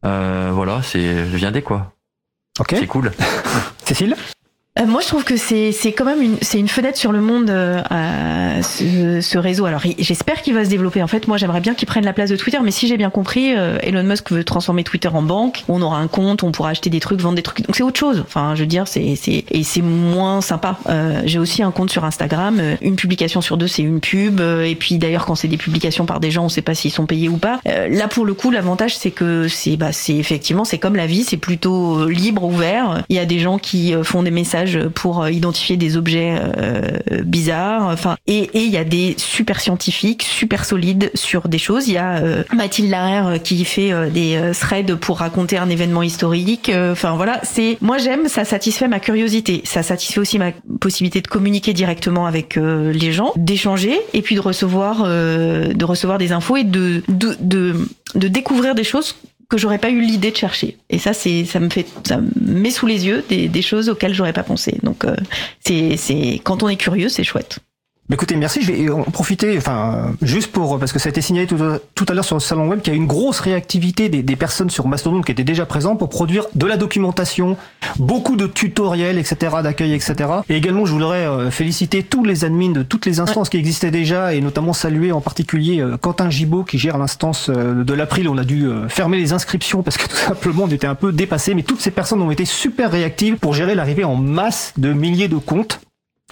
Euh, 0.05 0.51
voilà, 0.53 0.83
c'est 0.83 1.22
viendez 1.22 1.62
quoi. 1.62 1.93
Ok. 2.61 2.74
C'est 2.78 2.87
cool. 2.87 3.12
Cécile? 3.85 4.16
Euh, 4.81 4.87
moi, 4.87 5.03
je 5.03 5.07
trouve 5.07 5.23
que 5.23 5.37
c'est 5.37 5.70
c'est 5.70 5.93
quand 5.93 6.07
même 6.07 6.23
une 6.23 6.37
c'est 6.41 6.59
une 6.59 6.68
fenêtre 6.68 6.97
sur 6.97 7.12
le 7.12 7.20
monde 7.20 7.51
euh, 7.51 8.62
ce, 8.62 9.20
ce, 9.20 9.37
réseau. 9.37 9.66
Alors, 9.66 9.83
j'espère 9.99 10.41
qu'il 10.41 10.55
va 10.55 10.64
se 10.64 10.70
développer. 10.70 11.03
En 11.03 11.07
fait, 11.07 11.29
moi, 11.29 11.37
j'aimerais 11.37 11.61
bien 11.61 11.75
qu'il 11.75 11.87
prenne 11.87 12.07
la 12.07 12.14
place 12.14 12.31
de 12.31 12.37
Twitter. 12.37 12.57
Mais 12.62 12.70
si 12.70 12.89
j'ai 12.89 12.97
bien 12.97 13.11
compris, 13.11 13.55
euh, 13.55 13.77
Elon 13.83 14.03
Musk 14.03 14.33
veut 14.33 14.45
transformer 14.45 14.83
Twitter 14.83 15.09
en 15.09 15.20
banque. 15.20 15.64
On 15.68 15.83
aura 15.83 15.99
un 15.99 16.09
compte, 16.09 16.43
on 16.43 16.53
pourra 16.53 16.70
acheter 16.70 16.89
des 16.89 17.01
trucs, 17.01 17.20
vendre 17.20 17.37
des 17.37 17.43
trucs. 17.43 17.66
Donc 17.66 17.77
c'est 17.77 17.83
autre 17.83 17.99
chose. 17.99 18.25
Enfin, 18.27 18.55
je 18.55 18.62
veux 18.62 18.66
dire, 18.66 18.89
c'est 18.89 19.14
c'est 19.14 19.45
et 19.51 19.62
c'est 19.62 19.83
moins 19.83 20.41
sympa. 20.41 20.79
Euh, 20.89 21.20
j'ai 21.27 21.39
aussi 21.39 21.62
un 21.62 21.70
compte 21.70 21.91
sur 21.91 22.07
Instagram. 22.07 22.59
Une 22.81 22.97
publication 22.97 23.43
sur 23.43 23.59
deux, 23.59 23.68
c'est 23.68 23.83
une 23.83 24.01
pub. 24.01 24.41
Et 24.41 24.75
puis 24.75 24.97
d'ailleurs, 24.97 25.27
quand 25.27 25.35
c'est 25.35 25.49
des 25.49 25.59
publications 25.59 26.07
par 26.07 26.18
des 26.18 26.31
gens, 26.31 26.47
on 26.47 26.49
sait 26.49 26.62
pas 26.62 26.75
s'ils 26.75 26.93
sont 26.93 27.05
payés 27.05 27.29
ou 27.29 27.37
pas. 27.37 27.61
là, 27.66 28.09
pour 28.09 28.25
le 28.25 28.33
coup, 28.33 28.51
l'avantage, 28.51 28.97
c'est 28.97 29.11
que 29.11 29.49
c'est 29.49 29.77
bah 29.77 29.93
c'est 29.93 30.16
effectivement 30.16 30.64
c'est 30.64 30.79
comme 30.79 30.97
la 30.97 31.07
vie, 31.07 31.25
c'est 31.25 31.37
plutôt 31.37 32.09
libre, 32.09 32.45
ouvert. 32.45 33.05
Il 33.11 33.16
y 33.16 33.18
a 33.18 33.27
des 33.27 33.39
gens 33.39 33.59
qui 33.59 33.95
font 34.03 34.23
des 34.23 34.31
messages 34.31 34.62
pour 34.95 35.29
identifier 35.29 35.77
des 35.77 35.97
objets 35.97 36.39
euh, 36.39 37.23
bizarres. 37.25 37.89
Enfin, 37.89 38.17
et 38.27 38.51
il 38.55 38.71
y 38.71 38.77
a 38.77 38.85
des 38.85 39.15
super 39.19 39.61
scientifiques, 39.61 40.23
super 40.23 40.65
solides 40.65 41.11
sur 41.15 41.49
des 41.49 41.59
choses. 41.59 41.89
Il 41.89 41.95
y 41.95 41.99
a 41.99 42.19
euh, 42.19 42.45
Mathilde 42.55 42.91
Larère 42.91 43.43
qui 43.43 43.65
fait 43.65 43.93
euh, 43.93 44.11
des 44.11 44.39
threads 44.59 44.97
pour 44.97 45.19
raconter 45.19 45.59
un 45.59 45.69
événement 45.69 46.03
historique. 46.03 46.71
Enfin 46.75 47.17
voilà, 47.17 47.41
c'est 47.43 47.79
moi 47.81 47.99
j'aime, 47.99 48.29
ça 48.29 48.45
satisfait 48.45 48.89
ma 48.89 49.01
curiosité, 49.01 49.63
ça 49.65 49.83
satisfait 49.83 50.21
aussi 50.21 50.39
ma 50.39 50.53
possibilité 50.81 51.21
de 51.21 51.29
communiquer 51.29 51.73
directement 51.73 52.27
avec 52.27 52.57
les 52.57 53.13
gens, 53.13 53.33
d'échanger 53.37 53.99
et 54.13 54.23
puis 54.23 54.35
de 54.35 54.41
recevoir 54.41 55.05
de 55.05 55.85
recevoir 55.85 56.19
des 56.19 56.33
infos 56.33 56.57
et 56.57 56.65
de, 56.65 57.03
de, 57.09 57.37
de 58.15 58.29
découvrir 58.29 58.75
des 58.75 58.85
choses 58.85 59.17
que 59.53 59.59
j'aurais 59.59 59.79
pas 59.79 59.91
eu 59.91 60.01
l'idée 60.01 60.31
de 60.31 60.37
chercher. 60.37 60.79
Et 60.89 60.99
ça, 60.99 61.13
c'est, 61.13 61.45
ça 61.45 61.61
me 61.61 61.69
fait, 61.69 61.87
ça 62.05 62.17
me 62.17 62.31
met 62.41 62.71
sous 62.71 62.87
les 62.87 63.05
yeux 63.05 63.23
des, 63.29 63.49
des 63.49 63.61
choses 63.61 63.91
auxquelles 63.91 64.15
j'aurais 64.15 64.33
pas 64.33 64.43
pensé. 64.43 64.79
Donc, 64.83 65.05
euh, 65.05 65.15
c'est, 65.61 65.99
c'est, 65.99 66.41
quand 66.43 66.63
on 66.63 66.71
est 66.71 66.77
curieux, 66.77 67.11
c'est 67.11 67.23
chouette. 67.23 67.59
Écoutez, 68.13 68.37
merci. 68.37 68.61
Je 68.61 68.73
vais 68.73 68.91
en 68.91 69.05
profiter, 69.05 69.57
enfin, 69.57 70.15
juste 70.21 70.53
pour 70.53 70.79
parce 70.79 70.93
que 70.93 70.99
ça 70.99 71.09
a 71.09 71.11
été 71.11 71.23
signalé 71.23 71.47
tout, 71.47 71.57
tout 71.95 72.05
à 72.09 72.13
l'heure 72.13 72.25
sur 72.25 72.37
le 72.37 72.41
salon 72.41 72.69
web 72.69 72.81
qu'il 72.81 72.93
y 72.93 72.97
a 72.97 72.99
une 72.99 73.07
grosse 73.07 73.41
réactivité 73.41 74.11
des, 74.11 74.23
des, 74.23 74.37
personnes 74.37 74.69
sur 74.69 74.87
Mastodon 74.87 75.23
qui 75.23 75.33
étaient 75.33 75.45
déjà 75.45 75.65
présentes 75.65 75.99
pour 75.99 76.11
produire 76.11 76.45
de 76.55 76.67
la 76.67 76.77
documentation, 76.77 77.57
beaucoup 77.99 78.37
de 78.37 78.47
tutoriels, 78.47 79.19
etc., 79.19 79.57
d'accueil, 79.63 79.95
etc. 79.95 80.15
Et 80.51 80.57
également, 80.57 80.85
je 80.85 80.93
voudrais 80.93 81.27
euh, 81.27 81.51
féliciter 81.51 82.03
tous 82.03 82.23
les 82.25 82.45
admins 82.45 82.73
de 82.73 82.83
toutes 82.83 83.07
les 83.07 83.19
instances 83.19 83.49
qui 83.49 83.57
existaient 83.57 83.91
déjà 83.91 84.35
et 84.35 84.43
notamment 84.43 84.75
saluer 84.75 85.11
en 85.11 85.23
particulier 85.23 85.81
euh, 85.81 85.97
Quentin 85.97 86.29
Gibaud 86.29 86.65
qui 86.65 86.79
gère 86.79 86.99
l'instance 86.99 87.49
euh, 87.49 87.83
de 87.83 87.95
l'April. 87.95 88.29
On 88.29 88.37
a 88.37 88.45
dû 88.45 88.69
fermer 88.89 89.17
les 89.17 89.33
inscriptions 89.33 89.83
parce 89.83 89.97
que 89.97 90.09
tout 90.09 90.17
simplement 90.17 90.65
on 90.65 90.71
était 90.71 90.87
un 90.87 90.97
peu 90.97 91.13
dépassé, 91.13 91.55
mais 91.55 91.63
toutes 91.63 91.81
ces 91.81 91.91
personnes 91.91 92.21
ont 92.21 92.31
été 92.31 92.45
super 92.45 92.91
réactives 92.91 93.37
pour 93.37 93.55
gérer 93.55 93.75
l'arrivée 93.75 94.05
en 94.05 94.17
masse 94.17 94.75
de 94.77 94.93
milliers 94.93 95.29
de 95.29 95.37
comptes 95.37 95.81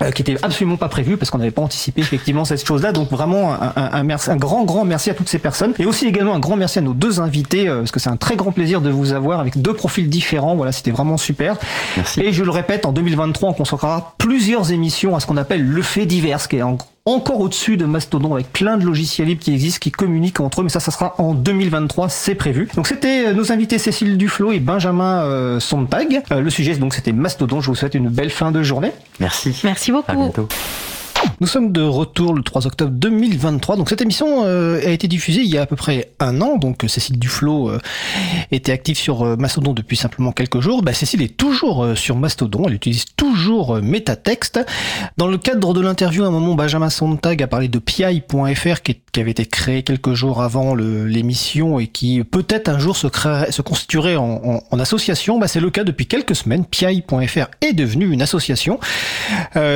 euh, 0.03 0.11
qui 0.11 0.23
était 0.23 0.37
absolument 0.43 0.77
pas 0.77 0.89
prévu 0.89 1.17
parce 1.17 1.31
qu'on 1.31 1.39
n'avait 1.39 1.51
pas 1.51 1.63
anticipé 1.63 2.01
effectivement 2.01 2.45
cette 2.45 2.67
chose-là. 2.67 2.93
Donc 2.93 3.11
vraiment 3.11 3.53
un, 3.53 3.73
un, 3.77 3.91
un, 3.93 4.03
merci, 4.03 4.31
un 4.31 4.37
grand 4.37 4.65
grand 4.65 4.85
merci 4.85 5.11
à 5.11 5.15
toutes 5.15 5.29
ces 5.29 5.39
personnes 5.39 5.75
et 5.79 5.87
aussi 5.87 6.07
également 6.07 6.35
un 6.35 6.39
grand 6.39 6.57
merci 6.57 6.79
à 6.79 6.83
nos 6.83 6.95
deux 6.95 7.21
invités 7.21 7.69
euh, 7.69 7.79
parce 7.79 7.91
que 7.91 8.01
c'est 8.01 8.11
un 8.11 8.17
très 8.17 8.37
grand 8.37 8.53
plaisir 8.53 8.81
de 8.81 8.91
vous 8.91 9.13
avoir 9.13 9.41
avec 9.41 9.61
deux 9.61 9.75
profils 9.75 10.09
différents. 10.09 10.57
Voilà, 10.57 10.73
c'était 10.73 10.91
vraiment 10.91 11.17
super. 11.17 11.57
Merci. 11.97 12.21
Et 12.21 12.33
je 12.33 12.45
le 12.45 12.51
répète, 12.51 12.87
en 12.87 12.93
2023, 12.93 13.51
on 13.51 13.53
consacrera 13.53 14.15
plusieurs 14.19 14.73
émissions 14.73 15.17
à 15.17 15.21
ce 15.21 15.27
qu'on 15.27 15.37
appelle 15.37 15.65
le 15.65 15.83
fait 15.83 16.07
divers, 16.07 16.49
qui 16.49 16.57
est 16.57 16.63
en 16.63 16.79
encore 17.15 17.41
au-dessus 17.41 17.77
de 17.77 17.85
Mastodon 17.85 18.35
avec 18.35 18.53
plein 18.53 18.77
de 18.77 18.85
logiciels 18.85 19.29
libres 19.29 19.43
qui 19.43 19.53
existent, 19.53 19.79
qui 19.81 19.91
communiquent 19.91 20.41
entre 20.41 20.61
eux, 20.61 20.65
mais 20.65 20.71
ça, 20.71 20.81
ça 20.81 20.91
sera 20.91 21.15
en 21.19 21.35
2023, 21.35 22.09
c'est 22.09 22.35
prévu. 22.35 22.69
Donc 22.75 22.87
c'était 22.87 23.27
euh, 23.27 23.33
nos 23.33 23.53
invités 23.53 23.79
Cécile 23.79 24.17
Duflo 24.17 24.53
et 24.53 24.61
Benjamin 24.61 25.23
euh, 25.23 25.61
Sontag. 25.61 26.23
Euh, 26.33 26.41
le 26.41 26.51
sujet, 26.51 26.75
donc 26.77 26.95
c'était 26.95 27.13
Mastodon. 27.13 27.61
Je 27.61 27.69
vous 27.69 27.75
souhaite 27.75 27.95
une 27.95 28.09
belle 28.09 28.31
fin 28.31 28.53
de 28.53 28.63
journée. 28.63 28.93
Merci. 29.19 29.61
Merci 29.65 29.93
beaucoup. 29.93 30.11
À 30.11 30.15
bientôt. 30.15 30.49
Nous 31.41 31.47
sommes 31.47 31.73
de 31.73 31.81
retour 31.81 32.35
le 32.35 32.43
3 32.43 32.67
octobre 32.67 32.91
2023. 32.93 33.77
Donc 33.77 33.89
cette 33.89 34.03
émission 34.03 34.45
euh, 34.45 34.79
a 34.85 34.91
été 34.91 35.09
diffusée 35.09 35.41
il 35.41 35.49
y 35.49 35.57
a 35.57 35.63
à 35.63 35.67
peu 35.67 35.75
près 35.75 36.11
un 36.19 36.43
an. 36.43 36.59
Donc 36.59 36.85
Cécile 36.87 37.19
Duflo 37.19 37.71
euh, 37.71 37.79
était 38.51 38.73
active 38.73 38.99
sur 38.99 39.23
euh, 39.23 39.37
Mastodon 39.37 39.73
depuis 39.73 39.97
simplement 39.97 40.33
quelques 40.33 40.61
jours. 40.61 40.83
Bah, 40.83 40.93
Cécile 40.93 41.23
est 41.23 41.37
toujours 41.37 41.83
euh, 41.83 41.95
sur 41.95 42.17
Mastodon. 42.17 42.65
Elle 42.67 42.75
utilise 42.75 43.07
toujours 43.17 43.77
euh, 43.77 43.81
Métatexte. 43.81 44.61
Dans 45.17 45.29
le 45.29 45.39
cadre 45.39 45.73
de 45.73 45.81
l'interview, 45.81 46.25
à 46.25 46.27
un 46.27 46.31
moment, 46.31 46.55
Benjamin 46.55 46.91
Sontag 46.91 47.43
a 47.43 47.47
parlé 47.47 47.69
de 47.69 47.79
PI.fr 47.79 48.83
qui, 48.83 49.01
avait 49.17 49.31
été 49.31 49.47
créé 49.47 49.83
quelques 49.83 50.13
jours 50.13 50.43
avant 50.43 50.75
l'émission 50.75 51.79
et 51.79 51.89
qui 51.89 52.23
peut-être 52.23 52.69
un 52.69 52.79
jour 52.79 52.97
se, 52.97 53.09
constituerait 53.61 54.17
en 54.17 54.61
association. 54.79 55.39
Bah, 55.39 55.49
C'est 55.49 55.61
le 55.61 55.71
cas 55.71 55.85
depuis 55.85 56.07
quelques 56.07 56.37
semaines. 56.37 56.65
PI.fr 56.65 57.47
est 57.61 57.73
devenu 57.73 58.11
une 58.13 58.23
association. 58.23 58.79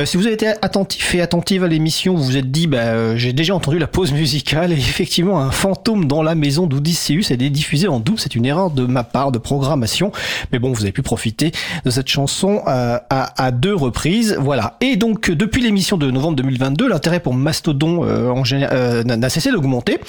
si 0.05 0.17
vous 0.17 0.25
avez 0.25 0.33
été 0.33 0.47
attentif 0.61 1.13
et 1.15 1.21
attentif 1.21 1.54
à 1.63 1.67
l'émission, 1.67 2.15
vous 2.15 2.23
vous 2.23 2.37
êtes 2.37 2.51
dit, 2.51 2.67
bah, 2.67 2.77
euh, 2.79 3.17
j'ai 3.17 3.33
déjà 3.33 3.55
entendu 3.55 3.79
la 3.79 3.87
pause 3.87 4.11
musicale 4.11 4.71
et 4.71 4.75
effectivement, 4.77 5.39
un 5.39 5.51
fantôme 5.51 6.05
dans 6.05 6.23
la 6.23 6.35
maison 6.35 6.67
d'Odysseus 6.67 7.31
est 7.31 7.37
diffusé 7.49 7.87
en 7.87 7.99
double. 7.99 8.19
C'est 8.19 8.35
une 8.35 8.45
erreur 8.45 8.71
de 8.71 8.85
ma 8.85 9.03
part 9.03 9.31
de 9.31 9.37
programmation. 9.37 10.11
Mais 10.51 10.59
bon, 10.59 10.71
vous 10.71 10.83
avez 10.83 10.91
pu 10.91 11.01
profiter 11.01 11.51
de 11.83 11.89
cette 11.89 12.07
chanson 12.07 12.61
euh, 12.67 12.97
à, 13.09 13.43
à, 13.43 13.51
deux 13.51 13.75
reprises. 13.75 14.37
Voilà. 14.39 14.77
Et 14.81 14.95
donc, 14.95 15.31
depuis 15.31 15.61
l'émission 15.61 15.97
de 15.97 16.09
novembre 16.11 16.37
2022, 16.37 16.87
l'intérêt 16.87 17.19
pour 17.19 17.33
Mastodon 17.33 18.03
euh, 18.03 18.29
en 18.29 18.43
euh, 18.53 19.03
n'a 19.03 19.29
cessé 19.29 19.51
d'augmenter. 19.51 19.99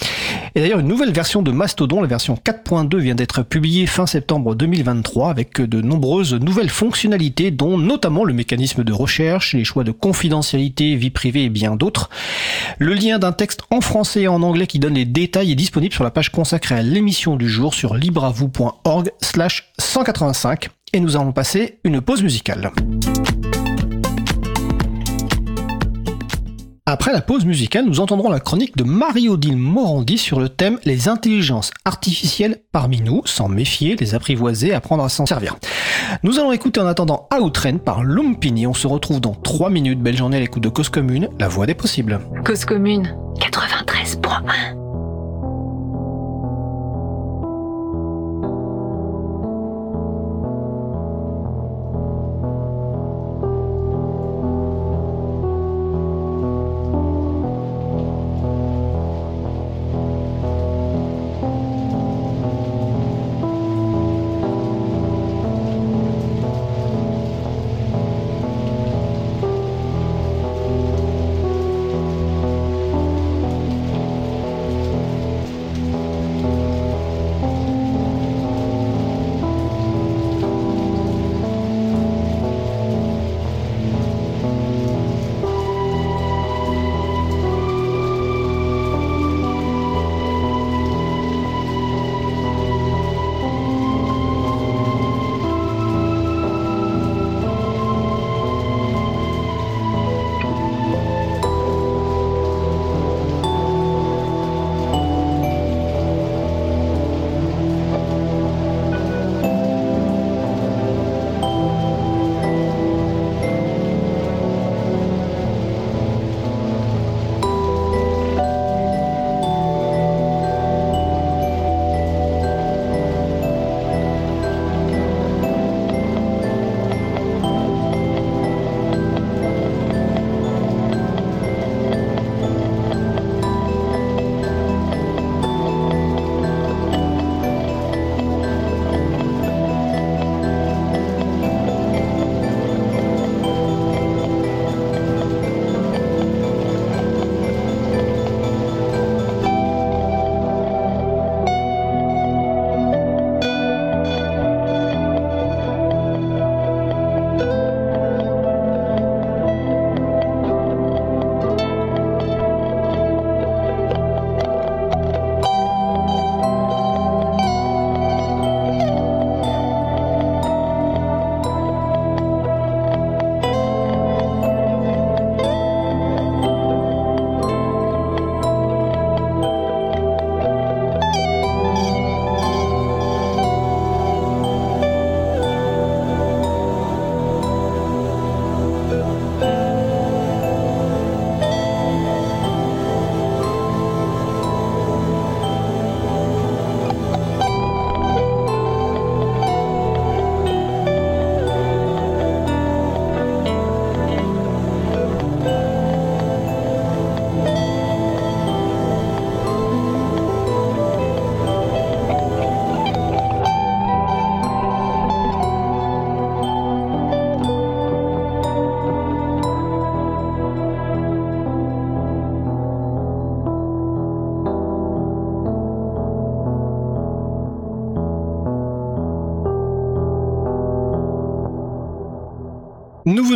Et 0.55 0.61
d'ailleurs, 0.61 0.81
une 0.81 0.89
nouvelle 0.89 1.13
version 1.13 1.43
de 1.43 1.51
Mastodon, 1.51 2.01
la 2.01 2.09
version 2.09 2.35
4.2, 2.35 2.97
vient 2.99 3.15
d'être 3.15 3.43
publiée 3.43 3.87
fin 3.87 4.07
septembre 4.07 4.55
2023 4.55 5.31
avec 5.31 5.61
de 5.61 5.81
nombreuses 5.81 6.35
nouvelles 6.35 6.71
fonctionnalités, 6.71 7.51
dont 7.51 7.79
notamment 7.79 8.25
le 8.25 8.33
mécanisme 8.33 8.85
de 8.85 8.93
recherche, 8.93 9.55
les 9.55 9.65
choix 9.65 9.85
de 9.85 9.93
confidentialité, 9.93 10.97
vie 10.97 11.11
privée 11.11 11.36
et 11.45 11.49
bien 11.49 11.77
d'autres. 11.77 12.11
Le 12.79 12.95
lien 12.95 13.19
d'un 13.19 13.33
texte 13.33 13.63
en 13.71 13.81
français 13.81 14.23
et 14.23 14.29
en 14.29 14.43
anglais 14.43 14.67
qui 14.67 14.79
donne 14.79 14.95
les 14.95 15.05
détails 15.05 15.53
est 15.53 15.57
disponible 15.57 15.95
sur 15.95 16.05
la 16.05 16.11
page 16.11 16.31
consacrée 16.31 16.75
à 16.75 16.83
l'émission 16.83 17.37
du 17.37 17.49
jour 17.49 17.75
sur 17.75 17.95
libravou.org 17.95 19.13
slash 19.21 19.73
185 19.79 20.69
et 20.93 21.01
nous 21.01 21.17
allons 21.17 21.33
passer 21.33 21.79
une 21.85 22.01
pause 22.01 22.23
musicale. 22.23 22.71
Après 26.89 27.13
la 27.13 27.21
pause 27.21 27.45
musicale, 27.45 27.85
nous 27.85 27.99
entendrons 27.99 28.31
la 28.31 28.39
chronique 28.39 28.77
de 28.77 28.85
Marie-Odile 28.85 29.57
Morandi 29.57 30.19
sur 30.19 30.39
le 30.39 30.49
thème 30.49 30.79
Les 30.85 31.09
intelligences 31.09 31.73
artificielles 31.85 32.61
parmi 32.71 33.01
nous, 33.01 33.23
sans 33.25 33.49
méfier, 33.49 33.97
les 33.97 34.15
apprivoiser, 34.15 34.73
apprendre 34.73 35.03
à 35.03 35.09
s'en 35.09 35.27
servir. 35.27 35.57
Nous 36.23 36.39
allons 36.39 36.53
écouter 36.53 36.81
en 36.81 36.87
attendant 36.87 37.29
Outrain 37.37 37.79
par 37.79 38.05
Lumpini. 38.05 38.69
On 38.69 38.75
se 38.75 38.87
retrouve 38.87 39.21
dans 39.21 39.35
3 39.35 39.69
minutes. 39.69 40.01
Belle 40.01 40.17
journée 40.17 40.37
à 40.37 40.41
l'écoute 40.41 40.63
de 40.63 40.69
Cause 40.69 40.89
Commune, 40.89 41.29
la 41.41 41.49
voix 41.49 41.67
des 41.67 41.75
possibles. 41.75 42.21
Cause 42.45 42.65
Commune 42.65 43.17
93.1 43.41 44.86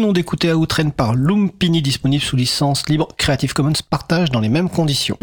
venons 0.01 0.13
d'écouter 0.15 0.51
Outrain 0.55 0.89
par 0.89 1.15
Lumpini 1.15 1.83
disponible 1.83 2.23
sous 2.23 2.35
licence 2.35 2.89
libre 2.89 3.09
Creative 3.19 3.53
Commons 3.53 3.75
partage 3.91 4.31
dans 4.31 4.41
les 4.41 4.49
mêmes 4.49 4.71
conditions. 4.71 5.19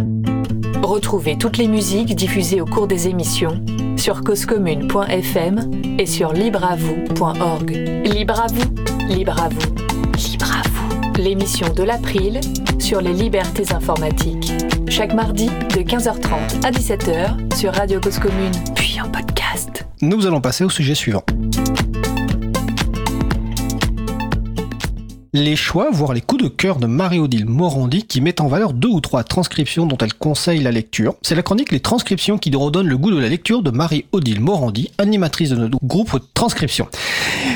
Retrouvez 0.83 1.35
toutes 1.35 1.57
les 1.57 1.67
musiques 1.67 2.15
diffusées 2.15 2.61
au 2.61 2.65
cours 2.65 2.85
des 2.85 3.07
émissions 3.07 3.65
sur 3.95 4.21
causecommune.fm 4.21 5.71
et 5.97 6.05
sur 6.05 6.31
libreavoue.org. 6.31 7.71
Libre 8.05 8.39
à 8.39 8.45
vous, 8.45 8.75
libre 9.09 9.41
à 9.41 9.49
vous, 9.49 9.73
libre 10.29 10.51
à 10.51 10.67
vous. 10.69 11.13
L'émission 11.19 11.73
de 11.73 11.81
l'April 11.81 12.39
sur 12.77 13.01
les 13.01 13.13
libertés 13.13 13.73
informatiques. 13.73 14.53
Chaque 14.89 15.15
mardi 15.15 15.47
de 15.47 15.81
15h30 15.81 16.63
à 16.63 16.69
17h 16.69 17.55
sur 17.55 17.73
Radio 17.73 17.99
Cause 17.99 18.19
Commune, 18.19 18.53
puis 18.75 19.01
en 19.01 19.09
podcast. 19.09 19.87
Nous 20.01 20.27
allons 20.27 20.39
passer 20.41 20.63
au 20.63 20.69
sujet 20.69 20.93
suivant. 20.93 21.23
Les 25.33 25.55
choix, 25.55 25.89
voire 25.91 26.13
les 26.13 26.21
coups 26.21 26.43
de 26.43 26.47
cœur 26.47 26.77
de 26.77 26.87
Marie-Odile 26.87 27.45
Morandi 27.45 28.03
qui 28.03 28.21
met 28.21 28.41
en 28.41 28.47
valeur 28.47 28.73
deux 28.73 28.87
ou 28.87 29.01
trois 29.01 29.23
transcriptions 29.23 29.85
dont 29.85 29.97
elle 29.97 30.13
conseille 30.13 30.61
la 30.61 30.71
lecture. 30.71 31.15
C'est 31.21 31.35
la 31.35 31.43
chronique 31.43 31.71
Les 31.71 31.79
transcriptions 31.79 32.37
qui 32.37 32.55
redonne 32.55 32.87
le 32.87 32.97
goût 32.97 33.11
de 33.11 33.19
la 33.19 33.29
lecture 33.29 33.61
de 33.61 33.71
Marie-Odile 33.71 34.41
Morandi, 34.41 34.91
animatrice 34.97 35.49
de 35.49 35.55
notre 35.55 35.77
groupe 35.83 36.17
Transcription. 36.33 36.87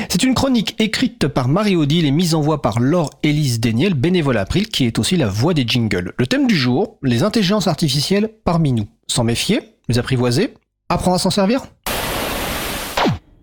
C'est 0.08 0.22
une 0.22 0.34
chronique 0.34 0.74
écrite 0.78 1.28
par 1.28 1.48
Marie-Odile 1.48 2.04
et 2.04 2.10
mise 2.10 2.34
en 2.34 2.40
voix 2.40 2.62
par 2.62 2.80
Laure 2.80 3.10
Élise 3.22 3.60
Déniel, 3.60 3.94
bénévole 3.94 4.38
April, 4.38 4.68
qui 4.68 4.84
est 4.84 4.98
aussi 4.98 5.16
la 5.16 5.28
voix 5.28 5.54
des 5.54 5.64
jingles. 5.66 6.12
Le 6.18 6.26
thème 6.26 6.46
du 6.46 6.56
jour, 6.56 6.98
les 7.02 7.22
intelligences 7.22 7.68
artificielles 7.68 8.30
parmi 8.44 8.72
nous. 8.72 8.86
S'en 9.06 9.24
méfier, 9.24 9.60
les 9.88 9.98
apprivoiser, 9.98 10.54
apprendre 10.88 11.16
à 11.16 11.18
s'en 11.18 11.30
servir? 11.30 11.62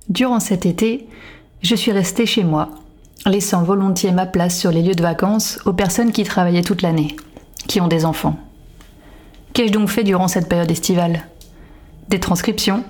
Durant 0.10 0.40
cet 0.40 0.66
été, 0.66 1.08
je 1.62 1.76
suis 1.76 1.92
restée 1.92 2.26
chez 2.26 2.44
moi, 2.44 2.70
laissant 3.26 3.64
volontiers 3.64 4.12
ma 4.12 4.26
place 4.26 4.58
sur 4.58 4.72
les 4.72 4.82
lieux 4.82 4.96
de 4.96 5.02
vacances 5.02 5.60
aux 5.66 5.74
personnes 5.74 6.12
qui 6.12 6.24
travaillaient 6.24 6.62
toute 6.62 6.82
l'année, 6.82 7.16
qui 7.68 7.82
ont 7.82 7.88
des 7.88 8.06
enfants. 8.06 8.38
Qu'ai-je 9.54 9.74
donc 9.74 9.90
fait 9.90 10.04
durant 10.04 10.28
cette 10.28 10.48
période 10.48 10.72
estivale? 10.72 11.26
Des 12.08 12.20
transcriptions, 12.20 12.84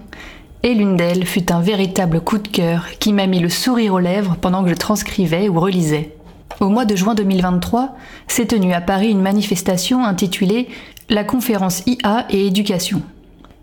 et 0.63 0.73
l'une 0.73 0.97
d'elles 0.97 1.25
fut 1.25 1.51
un 1.51 1.61
véritable 1.61 2.21
coup 2.21 2.37
de 2.37 2.47
cœur 2.47 2.85
qui 2.99 3.13
m'a 3.13 3.27
mis 3.27 3.39
le 3.39 3.49
sourire 3.49 3.93
aux 3.93 3.99
lèvres 3.99 4.35
pendant 4.39 4.63
que 4.63 4.69
je 4.69 4.75
transcrivais 4.75 5.47
ou 5.47 5.59
relisais. 5.59 6.15
Au 6.59 6.67
mois 6.67 6.85
de 6.85 6.95
juin 6.95 7.15
2023, 7.15 7.95
s'est 8.27 8.47
tenue 8.47 8.73
à 8.73 8.81
Paris 8.81 9.09
une 9.09 9.21
manifestation 9.21 10.03
intitulée 10.03 10.67
La 11.09 11.23
conférence 11.23 11.83
IA 11.85 12.25
et 12.29 12.45
éducation. 12.45 13.01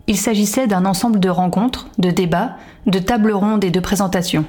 Il 0.07 0.17
s'agissait 0.17 0.67
d'un 0.67 0.85
ensemble 0.85 1.19
de 1.19 1.29
rencontres, 1.29 1.89
de 1.99 2.09
débats, 2.09 2.55
de 2.87 2.97
tables 2.97 3.33
rondes 3.33 3.63
et 3.63 3.71
de 3.71 3.79
présentations. 3.79 4.45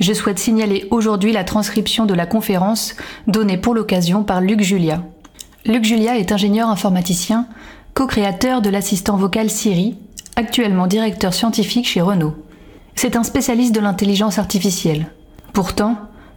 Je 0.00 0.12
souhaite 0.12 0.38
signaler 0.38 0.86
aujourd'hui 0.90 1.32
la 1.32 1.44
transcription 1.44 2.06
de 2.06 2.14
la 2.14 2.26
conférence 2.26 2.94
donnée 3.26 3.58
pour 3.58 3.74
l'occasion 3.74 4.22
par 4.22 4.40
Luc 4.40 4.60
Julia. 4.60 5.02
Luc 5.64 5.84
Julia 5.84 6.18
est 6.18 6.32
ingénieur 6.32 6.68
informaticien, 6.68 7.46
co-créateur 7.94 8.62
de 8.62 8.70
l'assistant 8.70 9.16
vocal 9.16 9.50
Siri, 9.50 9.96
actuellement 10.36 10.86
directeur 10.86 11.34
scientifique 11.34 11.88
chez 11.88 12.00
Renault. 12.00 12.34
C'est 12.94 13.16
un 13.16 13.24
spécialiste 13.24 13.74
de 13.74 13.80
l'intelligence 13.80 14.38
artificielle. 14.38 15.06
Pourtant, 15.52 15.96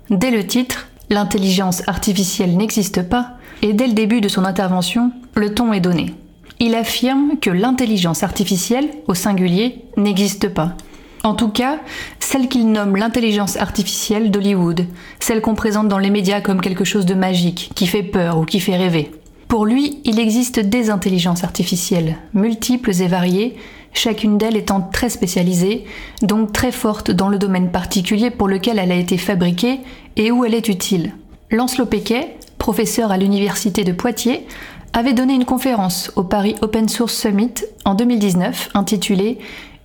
dès 0.09 0.31
le 0.31 0.45
titre, 0.45 0.87
l'intelligence 1.09 1.87
artificielle 1.87 2.57
n'existe 2.57 3.07
pas, 3.07 3.31
et 3.61 3.73
dès 3.73 3.87
le 3.87 3.93
début 3.93 4.21
de 4.21 4.27
son 4.27 4.43
intervention, 4.43 5.11
le 5.35 5.53
ton 5.53 5.71
est 5.73 5.81
donné 5.81 6.15
il 6.61 6.75
affirme 6.75 7.39
que 7.41 7.49
l'intelligence 7.49 8.21
artificielle, 8.21 8.87
au 9.07 9.15
singulier, 9.15 9.83
n'existe 9.97 10.47
pas. 10.47 10.75
En 11.23 11.35
tout 11.35 11.49
cas, 11.49 11.79
celle 12.19 12.47
qu'il 12.47 12.71
nomme 12.71 12.95
l'intelligence 12.95 13.55
artificielle 13.57 14.31
d'Hollywood, 14.31 14.87
celle 15.19 15.41
qu'on 15.41 15.53
présente 15.53 15.87
dans 15.87 15.99
les 15.99 16.09
médias 16.09 16.41
comme 16.41 16.61
quelque 16.61 16.83
chose 16.83 17.05
de 17.05 17.13
magique, 17.13 17.71
qui 17.75 17.85
fait 17.85 18.03
peur 18.03 18.39
ou 18.39 18.45
qui 18.45 18.59
fait 18.59 18.75
rêver. 18.75 19.11
Pour 19.47 19.65
lui, 19.65 19.99
il 20.05 20.19
existe 20.19 20.59
des 20.59 20.89
intelligences 20.89 21.43
artificielles, 21.43 22.17
multiples 22.33 23.01
et 23.01 23.07
variées, 23.07 23.55
chacune 23.93 24.37
d'elles 24.37 24.55
étant 24.55 24.81
très 24.81 25.09
spécialisée, 25.09 25.83
donc 26.21 26.53
très 26.53 26.71
forte 26.71 27.11
dans 27.11 27.29
le 27.29 27.37
domaine 27.37 27.69
particulier 27.69 28.31
pour 28.31 28.47
lequel 28.47 28.79
elle 28.79 28.91
a 28.91 28.95
été 28.95 29.17
fabriquée 29.17 29.81
et 30.15 30.31
où 30.31 30.45
elle 30.45 30.55
est 30.55 30.69
utile. 30.69 31.13
Lancelot 31.51 31.85
Péquet, 31.85 32.37
professeur 32.57 33.11
à 33.11 33.17
l'université 33.17 33.83
de 33.83 33.91
Poitiers, 33.91 34.47
avait 34.93 35.13
donné 35.13 35.33
une 35.33 35.45
conférence 35.45 36.11
au 36.15 36.23
Paris 36.23 36.55
Open 36.61 36.89
Source 36.89 37.13
Summit 37.13 37.53
en 37.85 37.93
2019 37.93 38.71
intitulée 38.73 39.37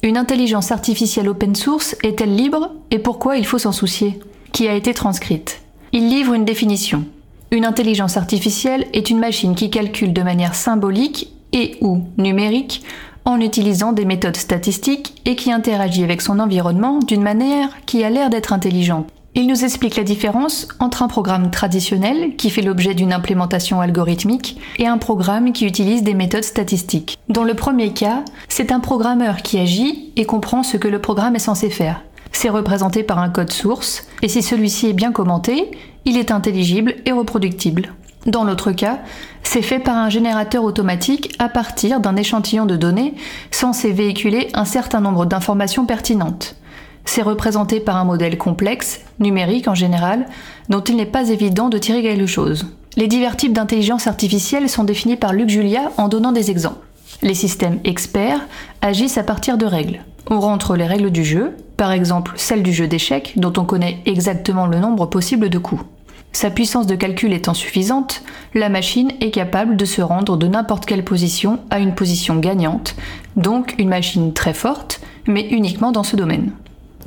Une 0.06 0.18
intelligence 0.18 0.70
artificielle 0.70 1.28
open 1.28 1.56
source 1.56 1.96
est-elle 2.04 2.36
libre 2.36 2.70
et 2.92 3.00
pourquoi 3.00 3.38
il 3.38 3.44
faut 3.44 3.58
s'en 3.58 3.72
soucier? 3.72 4.20
Qui 4.52 4.68
a 4.68 4.74
été 4.74 4.94
transcrite? 4.94 5.62
Il 5.90 6.08
livre 6.08 6.32
une 6.32 6.44
définition. 6.44 7.04
Une 7.50 7.64
intelligence 7.64 8.16
artificielle 8.16 8.86
est 8.92 9.10
une 9.10 9.18
machine 9.18 9.56
qui 9.56 9.68
calcule 9.68 10.12
de 10.12 10.22
manière 10.22 10.54
symbolique 10.54 11.32
et 11.52 11.76
ou 11.80 12.04
numérique 12.18 12.84
en 13.24 13.40
utilisant 13.40 13.92
des 13.92 14.04
méthodes 14.04 14.36
statistiques 14.36 15.20
et 15.24 15.34
qui 15.34 15.50
interagit 15.50 16.04
avec 16.04 16.22
son 16.22 16.38
environnement 16.38 17.00
d'une 17.00 17.22
manière 17.22 17.70
qui 17.84 18.04
a 18.04 18.08
l'air 18.08 18.30
d'être 18.30 18.52
intelligente. 18.52 19.08
Il 19.38 19.46
nous 19.46 19.64
explique 19.64 19.96
la 19.96 20.02
différence 20.02 20.66
entre 20.78 21.02
un 21.02 21.08
programme 21.08 21.50
traditionnel 21.50 22.36
qui 22.36 22.48
fait 22.48 22.62
l'objet 22.62 22.94
d'une 22.94 23.12
implémentation 23.12 23.82
algorithmique 23.82 24.58
et 24.78 24.86
un 24.86 24.96
programme 24.96 25.52
qui 25.52 25.66
utilise 25.66 26.02
des 26.02 26.14
méthodes 26.14 26.42
statistiques. 26.42 27.18
Dans 27.28 27.44
le 27.44 27.52
premier 27.52 27.92
cas, 27.92 28.24
c'est 28.48 28.72
un 28.72 28.80
programmeur 28.80 29.42
qui 29.42 29.58
agit 29.58 30.10
et 30.16 30.24
comprend 30.24 30.62
ce 30.62 30.78
que 30.78 30.88
le 30.88 31.02
programme 31.02 31.36
est 31.36 31.38
censé 31.38 31.68
faire. 31.68 32.00
C'est 32.32 32.48
représenté 32.48 33.02
par 33.02 33.18
un 33.18 33.28
code 33.28 33.52
source, 33.52 34.06
et 34.22 34.28
si 34.28 34.42
celui-ci 34.42 34.86
est 34.86 34.94
bien 34.94 35.12
commenté, 35.12 35.70
il 36.06 36.16
est 36.16 36.30
intelligible 36.30 36.94
et 37.04 37.12
reproductible. 37.12 37.92
Dans 38.24 38.42
l'autre 38.42 38.72
cas, 38.72 39.00
c'est 39.42 39.60
fait 39.60 39.80
par 39.80 39.98
un 39.98 40.08
générateur 40.08 40.64
automatique 40.64 41.36
à 41.38 41.50
partir 41.50 42.00
d'un 42.00 42.16
échantillon 42.16 42.64
de 42.64 42.76
données 42.76 43.12
censé 43.50 43.92
véhiculer 43.92 44.48
un 44.54 44.64
certain 44.64 45.02
nombre 45.02 45.26
d'informations 45.26 45.84
pertinentes. 45.84 46.56
C'est 47.06 47.22
représenté 47.22 47.80
par 47.80 47.96
un 47.96 48.04
modèle 48.04 48.36
complexe, 48.36 49.00
numérique 49.20 49.68
en 49.68 49.74
général, 49.74 50.26
dont 50.68 50.82
il 50.82 50.96
n'est 50.96 51.06
pas 51.06 51.30
évident 51.30 51.70
de 51.70 51.78
tirer 51.78 52.02
quelque 52.02 52.26
chose. 52.26 52.66
Les 52.96 53.08
divers 53.08 53.36
types 53.36 53.54
d'intelligence 53.54 54.06
artificielle 54.06 54.68
sont 54.68 54.84
définis 54.84 55.16
par 55.16 55.32
Luc 55.32 55.48
Julia 55.48 55.92
en 55.96 56.08
donnant 56.08 56.32
des 56.32 56.50
exemples. 56.50 56.86
Les 57.22 57.34
systèmes 57.34 57.78
experts 57.84 58.46
agissent 58.82 59.18
à 59.18 59.22
partir 59.22 59.56
de 59.56 59.64
règles. 59.64 60.00
On 60.28 60.40
rentre 60.40 60.76
les 60.76 60.86
règles 60.86 61.10
du 61.10 61.24
jeu, 61.24 61.56
par 61.76 61.92
exemple 61.92 62.32
celle 62.36 62.62
du 62.62 62.72
jeu 62.72 62.88
d'échecs 62.88 63.34
dont 63.36 63.52
on 63.56 63.64
connaît 63.64 64.00
exactement 64.04 64.66
le 64.66 64.78
nombre 64.78 65.06
possible 65.06 65.48
de 65.48 65.58
coups. 65.58 65.84
Sa 66.32 66.50
puissance 66.50 66.86
de 66.86 66.96
calcul 66.96 67.32
étant 67.32 67.54
suffisante, 67.54 68.22
la 68.52 68.68
machine 68.68 69.12
est 69.20 69.30
capable 69.30 69.76
de 69.76 69.84
se 69.86 70.02
rendre 70.02 70.36
de 70.36 70.46
n'importe 70.46 70.84
quelle 70.84 71.04
position 71.04 71.60
à 71.70 71.78
une 71.78 71.94
position 71.94 72.36
gagnante, 72.36 72.94
donc 73.36 73.74
une 73.78 73.88
machine 73.88 74.34
très 74.34 74.52
forte, 74.52 75.00
mais 75.26 75.46
uniquement 75.48 75.92
dans 75.92 76.02
ce 76.02 76.16
domaine. 76.16 76.50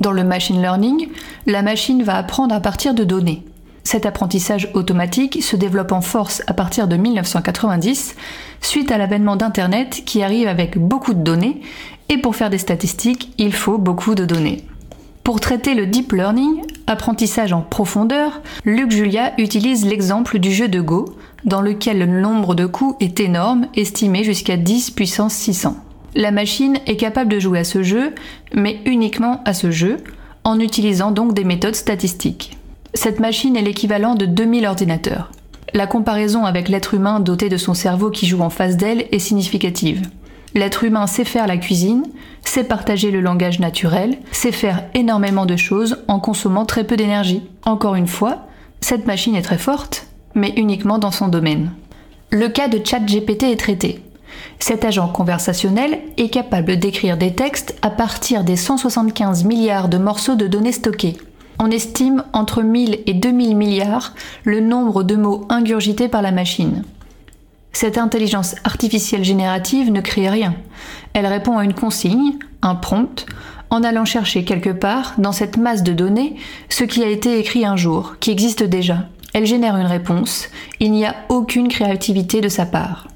Dans 0.00 0.12
le 0.12 0.24
machine 0.24 0.62
learning, 0.62 1.08
la 1.46 1.62
machine 1.62 2.02
va 2.02 2.16
apprendre 2.16 2.54
à 2.54 2.60
partir 2.60 2.94
de 2.94 3.04
données. 3.04 3.44
Cet 3.84 4.06
apprentissage 4.06 4.70
automatique 4.72 5.42
se 5.42 5.56
développe 5.56 5.92
en 5.92 6.00
force 6.00 6.42
à 6.46 6.54
partir 6.54 6.88
de 6.88 6.96
1990, 6.96 8.16
suite 8.62 8.92
à 8.92 8.98
l'avènement 8.98 9.36
d'Internet 9.36 10.02
qui 10.06 10.22
arrive 10.22 10.48
avec 10.48 10.78
beaucoup 10.78 11.12
de 11.12 11.22
données, 11.22 11.60
et 12.08 12.18
pour 12.18 12.34
faire 12.34 12.50
des 12.50 12.58
statistiques, 12.58 13.32
il 13.36 13.52
faut 13.52 13.78
beaucoup 13.78 14.14
de 14.14 14.24
données. 14.24 14.64
Pour 15.22 15.38
traiter 15.38 15.74
le 15.74 15.86
deep 15.86 16.12
learning, 16.12 16.62
apprentissage 16.86 17.52
en 17.52 17.60
profondeur, 17.60 18.40
Luc 18.64 18.90
Julia 18.90 19.32
utilise 19.38 19.84
l'exemple 19.84 20.38
du 20.38 20.50
jeu 20.50 20.68
de 20.68 20.80
Go, 20.80 21.14
dans 21.44 21.60
lequel 21.60 21.98
le 21.98 22.06
nombre 22.06 22.54
de 22.54 22.66
coups 22.66 22.96
est 23.00 23.20
énorme, 23.20 23.66
estimé 23.76 24.24
jusqu'à 24.24 24.56
10 24.56 24.92
puissance 24.92 25.34
600. 25.34 25.76
La 26.14 26.32
machine 26.32 26.78
est 26.86 26.96
capable 26.96 27.30
de 27.30 27.38
jouer 27.38 27.60
à 27.60 27.64
ce 27.64 27.82
jeu, 27.82 28.14
mais 28.52 28.80
uniquement 28.84 29.42
à 29.44 29.54
ce 29.54 29.70
jeu, 29.70 29.98
en 30.44 30.58
utilisant 30.58 31.12
donc 31.12 31.34
des 31.34 31.44
méthodes 31.44 31.76
statistiques. 31.76 32.56
Cette 32.94 33.20
machine 33.20 33.56
est 33.56 33.62
l'équivalent 33.62 34.16
de 34.16 34.26
2000 34.26 34.66
ordinateurs. 34.66 35.30
La 35.72 35.86
comparaison 35.86 36.44
avec 36.44 36.68
l'être 36.68 36.94
humain 36.94 37.20
doté 37.20 37.48
de 37.48 37.56
son 37.56 37.74
cerveau 37.74 38.10
qui 38.10 38.26
joue 38.26 38.40
en 38.40 38.50
face 38.50 38.76
d'elle 38.76 39.06
est 39.12 39.20
significative. 39.20 40.02
L'être 40.54 40.82
humain 40.82 41.06
sait 41.06 41.24
faire 41.24 41.46
la 41.46 41.58
cuisine, 41.58 42.02
sait 42.44 42.64
partager 42.64 43.12
le 43.12 43.20
langage 43.20 43.60
naturel, 43.60 44.18
sait 44.32 44.50
faire 44.50 44.82
énormément 44.94 45.46
de 45.46 45.56
choses 45.56 45.98
en 46.08 46.18
consommant 46.18 46.64
très 46.64 46.82
peu 46.82 46.96
d'énergie. 46.96 47.42
Encore 47.64 47.94
une 47.94 48.08
fois, 48.08 48.48
cette 48.80 49.06
machine 49.06 49.36
est 49.36 49.42
très 49.42 49.58
forte, 49.58 50.08
mais 50.34 50.52
uniquement 50.56 50.98
dans 50.98 51.12
son 51.12 51.28
domaine. 51.28 51.70
Le 52.30 52.48
cas 52.48 52.66
de 52.66 52.84
ChatGPT 52.84 53.44
est 53.44 53.60
traité. 53.60 54.02
Cet 54.58 54.84
agent 54.84 55.08
conversationnel 55.08 56.00
est 56.16 56.28
capable 56.28 56.78
d'écrire 56.78 57.16
des 57.16 57.34
textes 57.34 57.76
à 57.82 57.90
partir 57.90 58.44
des 58.44 58.56
175 58.56 59.44
milliards 59.44 59.88
de 59.88 59.98
morceaux 59.98 60.36
de 60.36 60.46
données 60.46 60.72
stockés. 60.72 61.16
On 61.58 61.70
estime 61.70 62.24
entre 62.32 62.62
1000 62.62 63.00
et 63.06 63.14
2000 63.14 63.56
milliards 63.56 64.14
le 64.44 64.60
nombre 64.60 65.02
de 65.02 65.16
mots 65.16 65.46
ingurgités 65.48 66.08
par 66.08 66.22
la 66.22 66.32
machine. 66.32 66.84
Cette 67.72 67.98
intelligence 67.98 68.56
artificielle 68.64 69.24
générative 69.24 69.92
ne 69.92 70.00
crée 70.00 70.28
rien. 70.28 70.54
Elle 71.12 71.26
répond 71.26 71.58
à 71.58 71.64
une 71.64 71.74
consigne, 71.74 72.38
un 72.62 72.74
prompt, 72.74 73.26
en 73.70 73.84
allant 73.84 74.04
chercher 74.04 74.44
quelque 74.44 74.70
part 74.70 75.14
dans 75.18 75.32
cette 75.32 75.56
masse 75.56 75.82
de 75.82 75.92
données 75.92 76.36
ce 76.68 76.84
qui 76.84 77.02
a 77.02 77.08
été 77.08 77.38
écrit 77.38 77.64
un 77.64 77.76
jour, 77.76 78.16
qui 78.20 78.30
existe 78.30 78.64
déjà. 78.64 79.08
Elle 79.32 79.46
génère 79.46 79.76
une 79.76 79.86
réponse, 79.86 80.48
il 80.80 80.90
n'y 80.90 81.06
a 81.06 81.14
aucune 81.28 81.68
créativité 81.68 82.40
de 82.40 82.48
sa 82.48 82.66
part. 82.66 83.09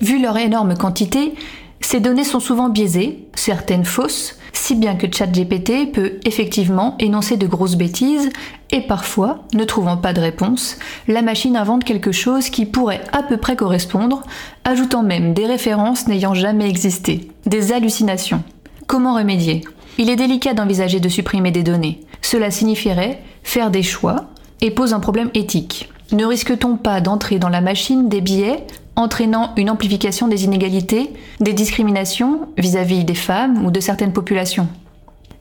Vu 0.00 0.20
leur 0.20 0.36
énorme 0.36 0.76
quantité, 0.76 1.34
ces 1.80 2.00
données 2.00 2.24
sont 2.24 2.40
souvent 2.40 2.68
biaisées, 2.68 3.28
certaines 3.34 3.84
fausses, 3.84 4.38
si 4.52 4.74
bien 4.74 4.96
que 4.96 5.06
ChatGPT 5.12 5.92
peut 5.92 6.14
effectivement 6.24 6.96
énoncer 6.98 7.36
de 7.36 7.46
grosses 7.46 7.76
bêtises 7.76 8.30
et 8.70 8.80
parfois, 8.80 9.44
ne 9.54 9.64
trouvant 9.64 9.96
pas 9.96 10.12
de 10.12 10.20
réponse, 10.20 10.78
la 11.06 11.22
machine 11.22 11.56
invente 11.56 11.84
quelque 11.84 12.12
chose 12.12 12.48
qui 12.48 12.66
pourrait 12.66 13.04
à 13.12 13.22
peu 13.22 13.36
près 13.36 13.54
correspondre, 13.54 14.22
ajoutant 14.64 15.02
même 15.02 15.34
des 15.34 15.46
références 15.46 16.08
n'ayant 16.08 16.34
jamais 16.34 16.68
existé, 16.68 17.30
des 17.44 17.72
hallucinations. 17.72 18.42
Comment 18.86 19.14
remédier? 19.14 19.62
Il 19.98 20.10
est 20.10 20.16
délicat 20.16 20.54
d'envisager 20.54 21.00
de 21.00 21.08
supprimer 21.08 21.50
des 21.50 21.62
données. 21.62 22.00
Cela 22.20 22.50
signifierait 22.50 23.22
faire 23.42 23.70
des 23.70 23.82
choix, 23.82 24.26
et 24.60 24.70
pose 24.70 24.92
un 24.94 25.00
problème 25.00 25.30
éthique. 25.34 25.90
Ne 26.12 26.24
risque-t-on 26.24 26.76
pas 26.76 27.00
d'entrer 27.00 27.38
dans 27.38 27.48
la 27.48 27.60
machine 27.60 28.08
des 28.08 28.20
biais 28.20 28.64
entraînant 28.96 29.52
une 29.56 29.70
amplification 29.70 30.28
des 30.28 30.44
inégalités, 30.44 31.12
des 31.40 31.52
discriminations 31.52 32.48
vis-à-vis 32.56 33.04
des 33.04 33.14
femmes 33.14 33.64
ou 33.64 33.70
de 33.70 33.80
certaines 33.80 34.12
populations 34.12 34.68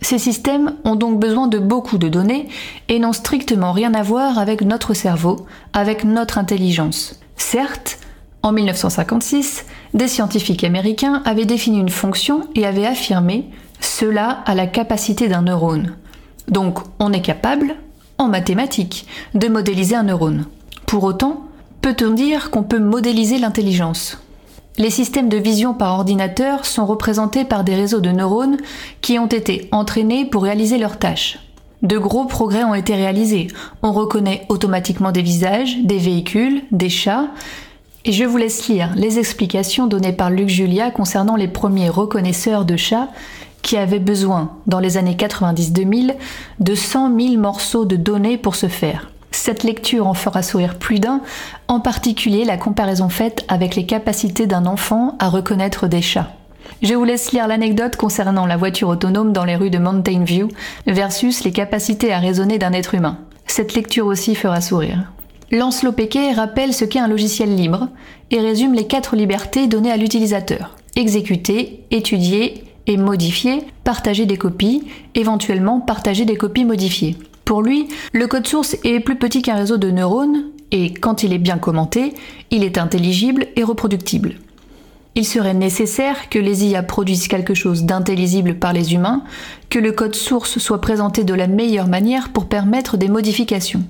Ces 0.01 0.19
systèmes 0.19 0.75
ont 0.83 0.95
donc 0.95 1.19
besoin 1.19 1.47
de 1.47 1.57
beaucoup 1.57 1.97
de 1.97 2.09
données 2.09 2.47
et 2.89 2.99
n'ont 2.99 3.13
strictement 3.13 3.71
rien 3.71 3.93
à 3.93 4.03
voir 4.03 4.37
avec 4.37 4.61
notre 4.61 4.93
cerveau, 4.93 5.45
avec 5.73 6.03
notre 6.03 6.37
intelligence. 6.37 7.19
Certes, 7.37 7.99
en 8.43 8.51
1956, 8.51 9.65
des 9.93 10.07
scientifiques 10.07 10.63
américains 10.63 11.23
avaient 11.25 11.45
défini 11.45 11.79
une 11.79 11.89
fonction 11.89 12.41
et 12.53 12.65
avaient 12.65 12.85
affirmé 12.85 13.49
cela 13.79 14.43
a 14.45 14.55
la 14.55 14.67
capacité 14.67 15.27
d'un 15.27 15.43
neurone. 15.43 15.95
Donc 16.47 16.79
on 16.99 17.13
est 17.13 17.21
capable, 17.21 17.75
en 18.17 18.27
mathématiques, 18.27 19.07
de 19.33 19.47
modéliser 19.47 19.95
un 19.95 20.03
neurone. 20.03 20.45
Pour 20.85 21.03
autant, 21.03 21.45
peut-on 21.81 22.11
dire 22.11 22.51
qu'on 22.51 22.63
peut 22.63 22.79
modéliser 22.79 23.37
l'intelligence? 23.37 24.17
Les 24.77 24.89
systèmes 24.89 25.29
de 25.29 25.37
vision 25.37 25.73
par 25.73 25.93
ordinateur 25.93 26.65
sont 26.65 26.85
représentés 26.85 27.45
par 27.45 27.63
des 27.63 27.75
réseaux 27.75 28.01
de 28.01 28.11
neurones 28.11 28.57
qui 29.01 29.17
ont 29.19 29.27
été 29.27 29.69
entraînés 29.71 30.25
pour 30.25 30.43
réaliser 30.43 30.77
leurs 30.77 30.99
tâches. 30.99 31.39
De 31.81 31.97
gros 31.97 32.25
progrès 32.25 32.63
ont 32.63 32.73
été 32.73 32.95
réalisés. 32.95 33.47
On 33.83 33.93
reconnaît 33.93 34.45
automatiquement 34.49 35.11
des 35.11 35.21
visages, 35.21 35.77
des 35.83 35.97
véhicules, 35.97 36.63
des 36.71 36.89
chats, 36.89 37.27
et 38.05 38.11
je 38.11 38.23
vous 38.23 38.37
laisse 38.37 38.67
lire 38.67 38.91
les 38.95 39.17
explications 39.17 39.87
données 39.87 40.13
par 40.13 40.29
Luc 40.29 40.47
Julia 40.47 40.91
concernant 40.91 41.35
les 41.35 41.47
premiers 41.47 41.89
reconnaisseurs 41.89 42.65
de 42.65 42.75
chats 42.75 43.09
qui 43.61 43.77
avaient 43.77 43.99
besoin, 43.99 44.51
dans 44.67 44.79
les 44.79 44.97
années 44.97 45.15
90-2000, 45.15 46.13
de 46.59 46.75
100 46.75 47.19
000 47.19 47.37
morceaux 47.37 47.85
de 47.85 47.95
données 47.95 48.37
pour 48.37 48.55
ce 48.55 48.67
faire. 48.67 49.09
Cette 49.35 49.63
lecture 49.63 50.07
en 50.07 50.13
fera 50.13 50.41
sourire 50.41 50.79
plus 50.79 50.99
d'un, 50.99 51.21
en 51.67 51.81
particulier 51.81 52.45
la 52.45 52.57
comparaison 52.57 53.09
faite 53.09 53.43
avec 53.49 53.75
les 53.75 53.85
capacités 53.85 54.47
d'un 54.47 54.65
enfant 54.65 55.17
à 55.19 55.29
reconnaître 55.29 55.87
des 55.87 56.01
chats. 56.01 56.31
Je 56.81 56.93
vous 56.93 57.03
laisse 57.03 57.31
lire 57.31 57.47
l'anecdote 57.47 57.97
concernant 57.97 58.47
la 58.47 58.57
voiture 58.57 58.87
autonome 58.87 59.33
dans 59.33 59.43
les 59.43 59.57
rues 59.57 59.69
de 59.69 59.77
Mountain 59.77 60.23
View 60.23 60.47
versus 60.87 61.43
les 61.43 61.51
capacités 61.51 62.13
à 62.13 62.19
raisonner 62.19 62.57
d'un 62.57 62.71
être 62.71 62.95
humain. 62.95 63.19
Cette 63.45 63.75
lecture 63.75 64.07
aussi 64.07 64.35
fera 64.35 64.61
sourire. 64.61 65.11
Lancelot 65.51 65.91
Péquet 65.91 66.31
rappelle 66.31 66.73
ce 66.73 66.85
qu'est 66.85 66.99
un 66.99 67.09
logiciel 67.09 67.53
libre 67.53 67.89
et 68.31 68.39
résume 68.39 68.73
les 68.73 68.87
quatre 68.87 69.17
libertés 69.17 69.67
données 69.67 69.91
à 69.91 69.97
l'utilisateur. 69.97 70.75
Exécuter, 70.95 71.83
étudier 71.91 72.63
et 72.87 72.97
modifier, 72.97 73.63
partager 73.83 74.25
des 74.25 74.37
copies, 74.37 74.87
éventuellement 75.13 75.81
partager 75.81 76.23
des 76.23 76.37
copies 76.37 76.65
modifiées. 76.65 77.17
Pour 77.45 77.61
lui, 77.61 77.87
le 78.11 78.25
code 78.27 78.47
source 78.47 78.75
est 78.83 78.99
plus 78.99 79.17
petit 79.17 79.43
qu'un 79.43 79.55
réseau 79.55 79.77
de 79.77 79.91
neurones 79.91 80.45
et 80.71 80.93
quand 80.93 81.21
il 81.21 81.31
est 81.31 81.37
bien 81.37 81.59
commenté, 81.59 82.13
il 82.49 82.63
est 82.63 82.79
intelligible 82.79 83.45
et 83.55 83.63
reproductible. 83.63 84.35
Il 85.13 85.25
serait 85.25 85.53
nécessaire 85.53 86.29
que 86.29 86.39
les 86.39 86.65
IA 86.65 86.83
produisent 86.83 87.29
quelque 87.29 87.53
chose 87.53 87.83
d'intelligible 87.83 88.55
par 88.55 88.73
les 88.73 88.93
humains, 88.93 89.23
que 89.69 89.79
le 89.79 89.93
code 89.93 90.15
source 90.15 90.57
soit 90.57 90.81
présenté 90.81 91.23
de 91.23 91.33
la 91.33 91.47
meilleure 91.47 91.87
manière 91.87 92.33
pour 92.33 92.49
permettre 92.49 92.97
des 92.97 93.07
modifications. 93.07 93.83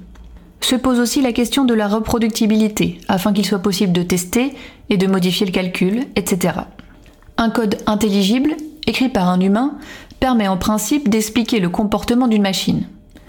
Se 0.61 0.76
pose 0.76 0.99
aussi 0.99 1.22
la 1.22 1.32
question 1.32 1.65
de 1.65 1.73
la 1.73 1.88
reproductibilité, 1.88 2.99
afin 3.07 3.34
qu'il 3.34 3.45
soit 3.45 3.60
possible 3.60 3.94
de 3.94 4.03
tester 4.03 4.53
et 4.90 4.98
de 4.98 5.07
modifier 5.07 5.45
le 5.45 5.52
calcul, 5.52 6.03
etc. 6.15 6.60
Un 7.38 7.49
code 7.49 7.77
intelligible, 7.88 8.56
écrit 8.86 9.10
par 9.10 9.30
un 9.30 9.40
humain, 9.40 9.77
permet 10.19 10.48
en 10.48 10.57
principe 10.57 11.10
d'expliquer 11.10 11.60
le 11.60 11.69
comportement 11.69 12.27
d'une 12.27 12.41
machine. 12.41 12.86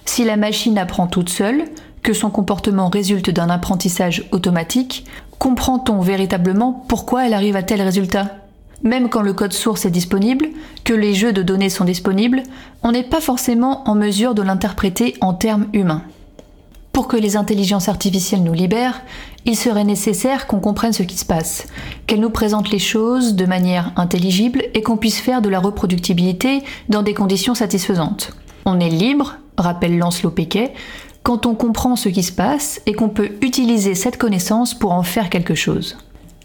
Si 0.07 0.25
la 0.25 0.37
machine 0.37 0.79
apprend 0.79 1.09
toute 1.09 1.29
seule, 1.29 1.65
que 2.03 2.15
son 2.15 2.31
comportement 2.31 2.89
résulte 2.89 3.29
d'un 3.29 3.51
apprentissage 3.51 4.25
automatique, 4.31 5.05
comprend-on 5.39 6.01
véritablement 6.01 6.85
pourquoi 6.89 7.27
elle 7.27 7.35
arrive 7.35 7.57
à 7.57 7.63
tel 7.63 7.83
résultat? 7.83 8.37
Même 8.83 9.09
quand 9.09 9.23
le 9.23 9.33
code 9.33 9.53
source 9.53 9.85
est 9.85 9.91
disponible, 9.91 10.49
que 10.85 10.95
les 10.95 11.15
jeux 11.15 11.33
de 11.33 11.43
données 11.43 11.69
sont 11.69 11.85
disponibles, 11.85 12.45
on 12.83 12.93
n'est 12.93 13.03
pas 13.03 13.21
forcément 13.21 13.89
en 13.89 13.95
mesure 13.95 14.35
de 14.35 14.43
l'interpréter 14.43 15.17
en 15.21 15.35
termes 15.35 15.67
humains. 15.73 16.03
Pour 16.93 17.09
que 17.09 17.17
les 17.17 17.37
intelligences 17.37 17.89
artificielles 17.89 18.43
nous 18.43 18.55
libèrent, 18.55 19.03
il 19.45 19.57
serait 19.57 19.85
nécessaire 19.85 20.47
qu'on 20.47 20.61
comprenne 20.61 20.93
ce 20.93 21.03
qui 21.03 21.19
se 21.19 21.27
passe, 21.27 21.67
qu'elles 22.07 22.21
nous 22.21 22.31
présentent 22.31 22.71
les 22.71 22.79
choses 22.79 23.35
de 23.35 23.45
manière 23.45 23.93
intelligible 23.97 24.63
et 24.73 24.83
qu'on 24.83 24.97
puisse 24.97 25.21
faire 25.21 25.43
de 25.43 25.51
la 25.51 25.59
reproductibilité 25.59 26.63
dans 26.89 27.03
des 27.03 27.13
conditions 27.13 27.55
satisfaisantes. 27.55 28.33
On 28.69 28.81
est 28.81 28.89
libre, 28.89 29.37
rappelle 29.57 29.97
Lancelot 29.97 30.33
Péquet, 30.33 30.75
quand 31.23 31.47
on 31.47 31.55
comprend 31.55 31.95
ce 31.95 32.09
qui 32.09 32.25
se 32.25 32.33
passe 32.33 32.83
et 32.85 32.95
qu'on 32.95 33.09
peut 33.09 33.31
utiliser 33.41 33.95
cette 33.95 34.19
connaissance 34.19 34.75
pour 34.75 34.91
en 34.91 35.05
faire 35.05 35.31
quelque 35.31 35.55
chose. 35.55 35.97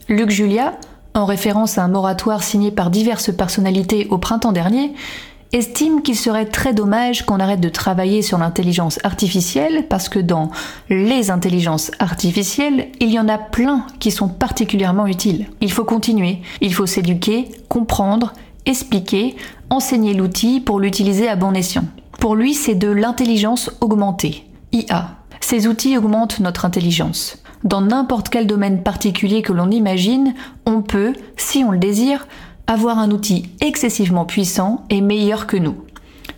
Luc 0.07 0.30
Julia, 0.30 0.77
en 1.15 1.26
référence 1.26 1.80
à 1.80 1.84
un 1.84 1.88
moratoire 1.88 2.43
signé 2.43 2.69
par 2.69 2.91
diverses 2.91 3.35
personnalités 3.35 4.06
au 4.11 4.19
printemps 4.19 4.52
dernier, 4.52 4.93
estime 5.52 6.03
qu'il 6.03 6.15
serait 6.15 6.45
très 6.45 6.76
dommage 6.76 7.26
qu'on 7.26 7.39
arrête 7.39 7.60
de 7.60 7.69
travailler 7.69 8.22
sur 8.22 8.38
l'intelligence 8.38 8.99
artificielle 9.03 9.88
parce 9.89 10.07
que 10.07 10.19
dans 10.19 10.52
les 10.89 11.31
intelligences 11.31 11.89
artificielles, 11.98 12.89
il 12.99 13.10
y 13.10 13.19
en 13.19 13.30
a 13.30 13.39
plein 13.39 13.88
qui 13.99 14.11
sont 14.11 14.30
particulièrement 14.30 15.07
utiles. 15.07 15.48
Il 15.60 15.72
faut 15.72 15.85
continuer, 15.85 16.41
il 16.61 16.73
faut 16.73 16.85
s'éduquer, 16.85 17.49
comprendre, 17.68 18.34
expliquer, 18.68 19.35
enseigner 19.72 20.14
l'outil 20.14 20.60
pour 20.60 20.80
l'utiliser 20.80 21.27
à 21.27 21.35
bon 21.35 21.53
escient. 21.53 21.85
Pour 22.22 22.35
lui, 22.35 22.53
c'est 22.53 22.76
de 22.76 22.88
l'intelligence 22.88 23.72
augmentée, 23.81 24.45
IA. 24.72 25.18
Ces 25.39 25.65
outils 25.65 25.98
augmentent 25.98 26.39
notre 26.39 26.65
intelligence. 26.65 27.39
Dans 27.64 27.81
n'importe 27.81 28.30
quel 28.30 28.45
domaine 28.45 28.84
particulier 28.84 29.41
que 29.41 29.53
l'on 29.53 29.72
imagine, 29.72 30.35
on 30.68 30.84
peut, 30.84 31.14
si 31.35 31.64
on 31.64 31.72
le 31.72 31.80
désire, 31.80 32.27
avoir 32.68 32.99
un 32.99 33.10
outil 33.10 33.49
excessivement 33.60 34.26
puissant 34.26 34.85
et 34.91 35.02
meilleur 35.02 35.48
que 35.48 35.57
nous. 35.57 35.77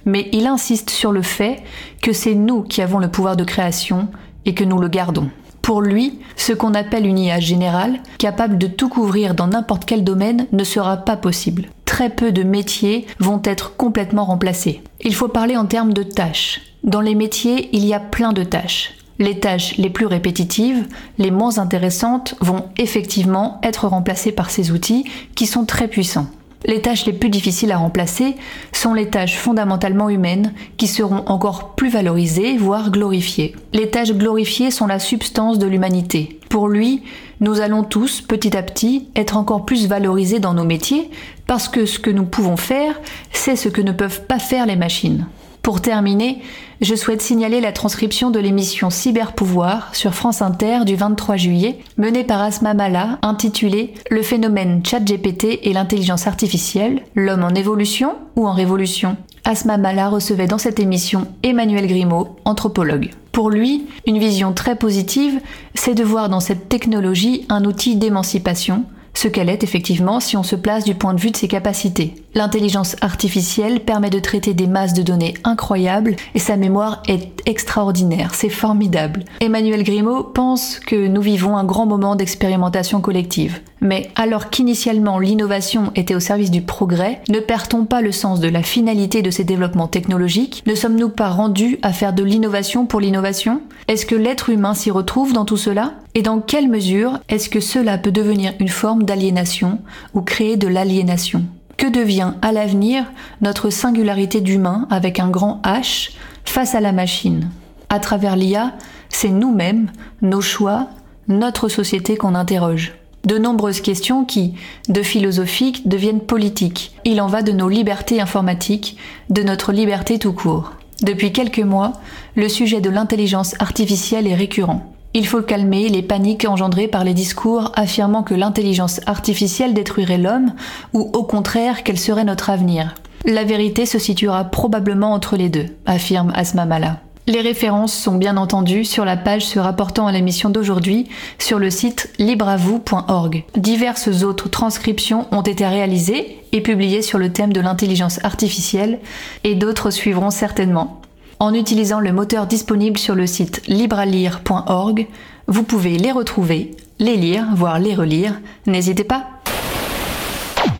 Mais 0.05 0.30
il 0.31 0.47
insiste 0.47 0.89
sur 0.89 1.11
le 1.11 1.22
fait 1.22 1.61
que 2.01 2.14
c'est 2.14 2.35
nous 2.35 2.61
qui 2.61 2.81
avons 2.81 2.99
le 2.99 3.11
pouvoir 3.11 3.35
de 3.35 3.43
création 3.43 4.07
et 4.45 4.53
que 4.53 4.64
nous 4.64 4.80
le 4.80 4.88
gardons. 4.88 5.30
Pour 5.61 5.81
lui, 5.81 6.18
ce 6.38 6.53
qu'on 6.53 6.76
appelle 6.76 7.05
une 7.05 7.19
IA 7.19 7.41
générale, 7.41 7.99
capable 8.19 8.57
de 8.57 8.68
tout 8.68 8.88
couvrir 8.88 9.34
dans 9.34 9.47
n'importe 9.47 9.84
quel 9.84 10.05
domaine, 10.05 10.47
ne 10.53 10.64
sera 10.64 10.95
pas 10.95 11.18
possible. 11.18 11.68
Très 11.94 12.10
peu 12.10 12.32
de 12.32 12.41
métiers 12.41 13.06
vont 13.20 13.40
être 13.44 13.76
complètement 13.78 14.26
remplacés. 14.26 14.82
Il 15.02 15.14
faut 15.14 15.28
parler 15.28 15.56
en 15.56 15.68
termes 15.68 15.94
de 15.94 16.02
tâches. 16.02 16.60
Dans 16.84 17.02
les 17.02 17.14
métiers, 17.14 17.70
il 17.72 17.86
y 17.86 17.94
a 17.94 17.99
plein 17.99 18.34
de 18.34 18.44
tâches. 18.44 18.95
Les 19.20 19.40
tâches 19.40 19.78
les 19.78 19.91
plus 19.91 20.07
répétitives, 20.07 20.88
les 21.20 21.30
moins 21.30 21.60
intéressantes, 21.60 22.34
vont 22.41 22.65
effectivement 22.80 23.60
être 23.61 23.88
remplacées 23.88 24.32
par 24.32 24.49
ces 24.49 24.72
outils 24.72 25.06
qui 25.36 25.45
sont 25.45 25.65
très 25.65 25.88
puissants. 25.88 26.26
Les 26.65 26.82
tâches 26.82 27.06
les 27.06 27.14
plus 27.14 27.30
difficiles 27.30 27.72
à 27.72 27.78
remplacer 27.78 28.38
sont 28.72 28.95
les 28.95 29.10
tâches 29.10 29.38
fondamentalement 29.38 30.10
humaines 30.10 30.53
qui 30.78 30.88
seront 30.88 31.24
encore 31.28 31.76
plus 31.76 31.90
valorisées, 31.90 32.57
voire 32.57 32.90
glorifiées. 32.90 33.53
Les 33.72 33.91
tâches 33.91 34.14
glorifiées 34.14 34.72
sont 34.72 34.88
la 34.88 34.98
substance 34.98 35.60
de 35.60 35.68
l'humanité. 35.68 36.40
Pour 36.49 36.70
lui, 36.70 37.03
nous 37.41 37.60
allons 37.60 37.84
tous, 37.84 38.22
petit 38.22 38.56
à 38.56 38.64
petit, 38.64 39.10
être 39.15 39.36
encore 39.36 39.65
plus 39.65 39.88
valorisés 39.88 40.40
dans 40.40 40.53
nos 40.53 40.64
métiers 40.64 41.10
parce 41.53 41.67
que 41.67 41.85
ce 41.85 41.99
que 41.99 42.09
nous 42.09 42.25
pouvons 42.25 42.57
faire, 42.57 42.99
c'est 43.31 43.55
ce 43.55 43.69
que 43.69 43.80
ne 43.80 43.91
peuvent 43.91 44.25
pas 44.25 44.39
faire 44.39 44.65
les 44.65 44.75
machines. 44.75 45.27
Pour 45.61 45.81
terminer, 45.81 46.41
je 46.81 46.95
souhaite 46.95 47.21
signaler 47.21 47.61
la 47.61 47.71
transcription 47.71 48.31
de 48.31 48.39
l'émission 48.39 48.89
Cyberpouvoir 48.89 49.93
sur 49.93 50.15
France 50.15 50.41
Inter 50.41 50.80
du 50.84 50.95
23 50.95 51.38
juillet, 51.38 51.77
menée 51.95 52.23
par 52.23 52.41
Asma 52.41 52.73
Mala, 52.73 53.19
intitulée 53.21 53.93
Le 54.09 54.23
phénomène 54.23 54.84
ChatGPT 54.84 55.59
et 55.61 55.73
l'intelligence 55.73 56.25
artificielle, 56.25 57.03
l'homme 57.13 57.43
en 57.43 57.49
évolution 57.49 58.15
ou 58.35 58.47
en 58.47 58.53
révolution 58.53 59.15
Asma 59.45 59.77
Mala 59.77 60.09
recevait 60.09 60.47
dans 60.47 60.57
cette 60.57 60.80
émission 60.80 61.27
Emmanuel 61.43 61.85
Grimaud, 61.85 62.35
anthropologue. 62.45 63.11
Pour 63.31 63.51
lui, 63.51 63.85
une 64.07 64.17
vision 64.17 64.53
très 64.53 64.75
positive, 64.75 65.39
c'est 65.75 65.93
de 65.93 66.03
voir 66.03 66.30
dans 66.30 66.39
cette 66.39 66.67
technologie 66.67 67.45
un 67.49 67.63
outil 67.65 67.95
d'émancipation, 67.95 68.85
ce 69.14 69.27
qu'elle 69.27 69.49
est 69.49 69.64
effectivement 69.64 70.19
si 70.19 70.38
on 70.38 70.44
se 70.44 70.56
place 70.56 70.84
du 70.84 70.95
point 70.95 71.14
de 71.14 71.22
vue 71.22 71.31
de 71.31 71.38
ses 71.38 71.48
capacités. 71.48 72.23
L'intelligence 72.35 72.95
artificielle 73.01 73.81
permet 73.81 74.10
de 74.10 74.18
traiter 74.18 74.55
des 74.55 74.65
masses 74.65 74.95
de 74.95 75.03
données 75.03 75.35
incroyables 75.43 76.15
et 76.34 76.39
sa 76.39 76.57
mémoire 76.57 77.03
est 77.07 77.30
extraordinaire, 77.45 78.34
c'est 78.34 78.49
formidable. 78.49 79.26
Emmanuel 79.39 79.84
Grimaud 79.84 80.23
pense 80.23 80.80
que 80.80 81.07
nous 81.07 81.22
vivons 81.22 81.57
un 81.57 81.64
grand 81.64 81.85
moment 81.85 82.15
d'expérimentation 82.15 83.01
collective. 83.01 83.60
Mais 83.81 84.10
alors 84.15 84.49
qu'initialement 84.49 85.19
l'innovation 85.19 85.91
était 85.95 86.15
au 86.15 86.19
service 86.19 86.49
du 86.49 86.61
progrès, 86.61 87.22
ne 87.30 87.39
perdons 87.39 87.85
pas 87.85 88.01
le 88.01 88.11
sens 88.11 88.39
de 88.39 88.47
la 88.47 88.64
finalité 88.64 89.22
de 89.22 89.30
ces 89.30 89.43
développements 89.43 89.88
technologiques 89.88 90.64
Ne 90.65 90.73
sommes-nous 90.73 91.10
pas 91.10 91.30
rendus 91.30 91.77
à 91.84 91.93
faire 91.93 92.14
de 92.14 92.23
l'innovation 92.23 92.88
pour 92.88 92.99
l'innovation? 92.99 93.61
Est-ce 93.88 94.07
que 94.07 94.15
l'être 94.15 94.49
humain 94.49 94.73
s'y 94.73 94.89
retrouve 94.89 95.34
dans 95.34 95.45
tout 95.45 95.57
cela? 95.57 95.93
Et 96.15 96.22
dans 96.22 96.39
quelle 96.39 96.69
mesure 96.69 97.19
est-ce 97.30 97.49
que 97.49 97.60
cela 97.60 97.97
peut 97.97 98.11
devenir 98.11 98.53
une 98.60 98.69
forme 98.69 99.03
d'aliénation 99.03 99.80
ou 100.14 100.22
créer 100.22 100.57
de 100.57 100.68
l'aliénation? 100.68 101.43
Que 101.78 101.88
devient 101.88 102.34
à 102.41 102.52
l'avenir 102.52 103.06
notre 103.41 103.70
singularité 103.70 104.41
d'humain 104.41 104.88
avec 104.90 105.20
un 105.20 105.30
grand 105.30 105.62
H 105.64 106.12
face 106.45 106.76
à 106.76 106.80
la 106.80 106.91
machine? 106.91 107.50
À 107.90 108.00
travers 108.00 108.36
l'IA, 108.36 108.74
C'est 109.10 109.30
nous-mêmes, 109.30 109.91
nos 110.22 110.41
choix, 110.41 110.88
notre 111.28 111.70
société 111.70 112.18
qu'on 112.18 112.36
interroge. 112.36 112.94
De 113.26 113.38
nombreuses 113.38 113.80
questions 113.80 114.26
qui, 114.26 114.56
de 114.90 115.02
philosophiques, 115.02 115.88
deviennent 115.88 116.20
politiques. 116.20 116.95
Il 117.06 117.22
en 117.22 117.28
va 117.28 117.41
de 117.41 117.52
nos 117.52 117.70
libertés 117.70 118.20
informatiques, 118.20 118.98
de 119.30 119.44
notre 119.44 119.72
liberté 119.72 120.20
tout 120.20 120.34
court. 120.34 120.74
Depuis 121.04 121.32
quelques 121.32 121.60
mois, 121.60 121.94
le 122.36 122.50
sujet 122.50 122.82
de 122.82 122.90
l'intelligence 122.90 123.56
artificielle 123.60 124.28
est 124.28 124.36
récurrent. 124.36 124.93
Il 125.15 125.27
faut 125.27 125.44
calmer 125.44 125.90
les 125.90 126.02
paniques 126.02 126.45
engendrées 126.48 126.88
par 126.88 127.03
les 127.03 127.14
discours 127.14 127.72
affirmant 127.76 128.23
que 128.23 128.34
l'intelligence 128.34 128.99
artificielle 129.06 129.76
détruirait 129.76 130.18
l'homme 130.18 130.53
ou 130.94 131.11
au 131.14 131.23
contraire 131.23 131.84
qu'elle 131.84 131.99
serait 131.99 132.23
notre 132.23 132.49
avenir. 132.49 132.95
La 133.26 133.44
vérité 133.44 133.85
se 133.85 133.99
situera 133.99 134.45
probablement 134.45 135.14
entre 135.14 135.38
les 135.38 135.49
deux, 135.49 135.68
affirme 135.85 136.34
Asma 136.35 136.65
Mala. 136.65 136.99
Les 137.26 137.40
références 137.40 137.94
sont 137.94 138.15
bien 138.15 138.35
entendues 138.35 138.84
sur 138.84 139.06
la 139.06 139.15
page 139.15 139.45
se 139.45 139.60
rapportant 139.60 140.07
à 140.07 140.11
l'émission 140.11 140.49
d'aujourd'hui 140.49 141.07
sur 141.40 141.57
le 141.57 141.69
site 141.69 142.11
libreavou.org. 142.19 143.45
Diverses 143.56 144.23
autres 144.23 144.49
transcriptions 144.49 145.27
ont 145.31 145.41
été 145.41 145.65
réalisées 145.65 146.44
et 146.52 146.60
publiées 146.60 147.02
sur 147.02 147.19
le 147.19 147.31
thème 147.31 147.53
de 147.53 147.61
l'intelligence 147.61 148.19
artificielle 148.26 148.99
et 149.45 149.56
d'autres 149.56 149.90
suivront 149.90 150.31
certainement. 150.31 151.02
En 151.39 151.53
utilisant 151.53 151.99
le 151.99 152.14
moteur 152.14 152.47
disponible 152.47 152.97
sur 152.97 153.15
le 153.15 153.27
site 153.27 153.61
libralire.org, 153.68 155.07
vous 155.47 155.64
pouvez 155.64 155.97
les 155.97 156.11
retrouver, 156.11 156.76
les 156.99 157.18
lire, 157.18 157.47
voire 157.55 157.80
les 157.80 157.95
relire. 157.95 158.39
N'hésitez 158.65 159.03
pas. 159.03 159.27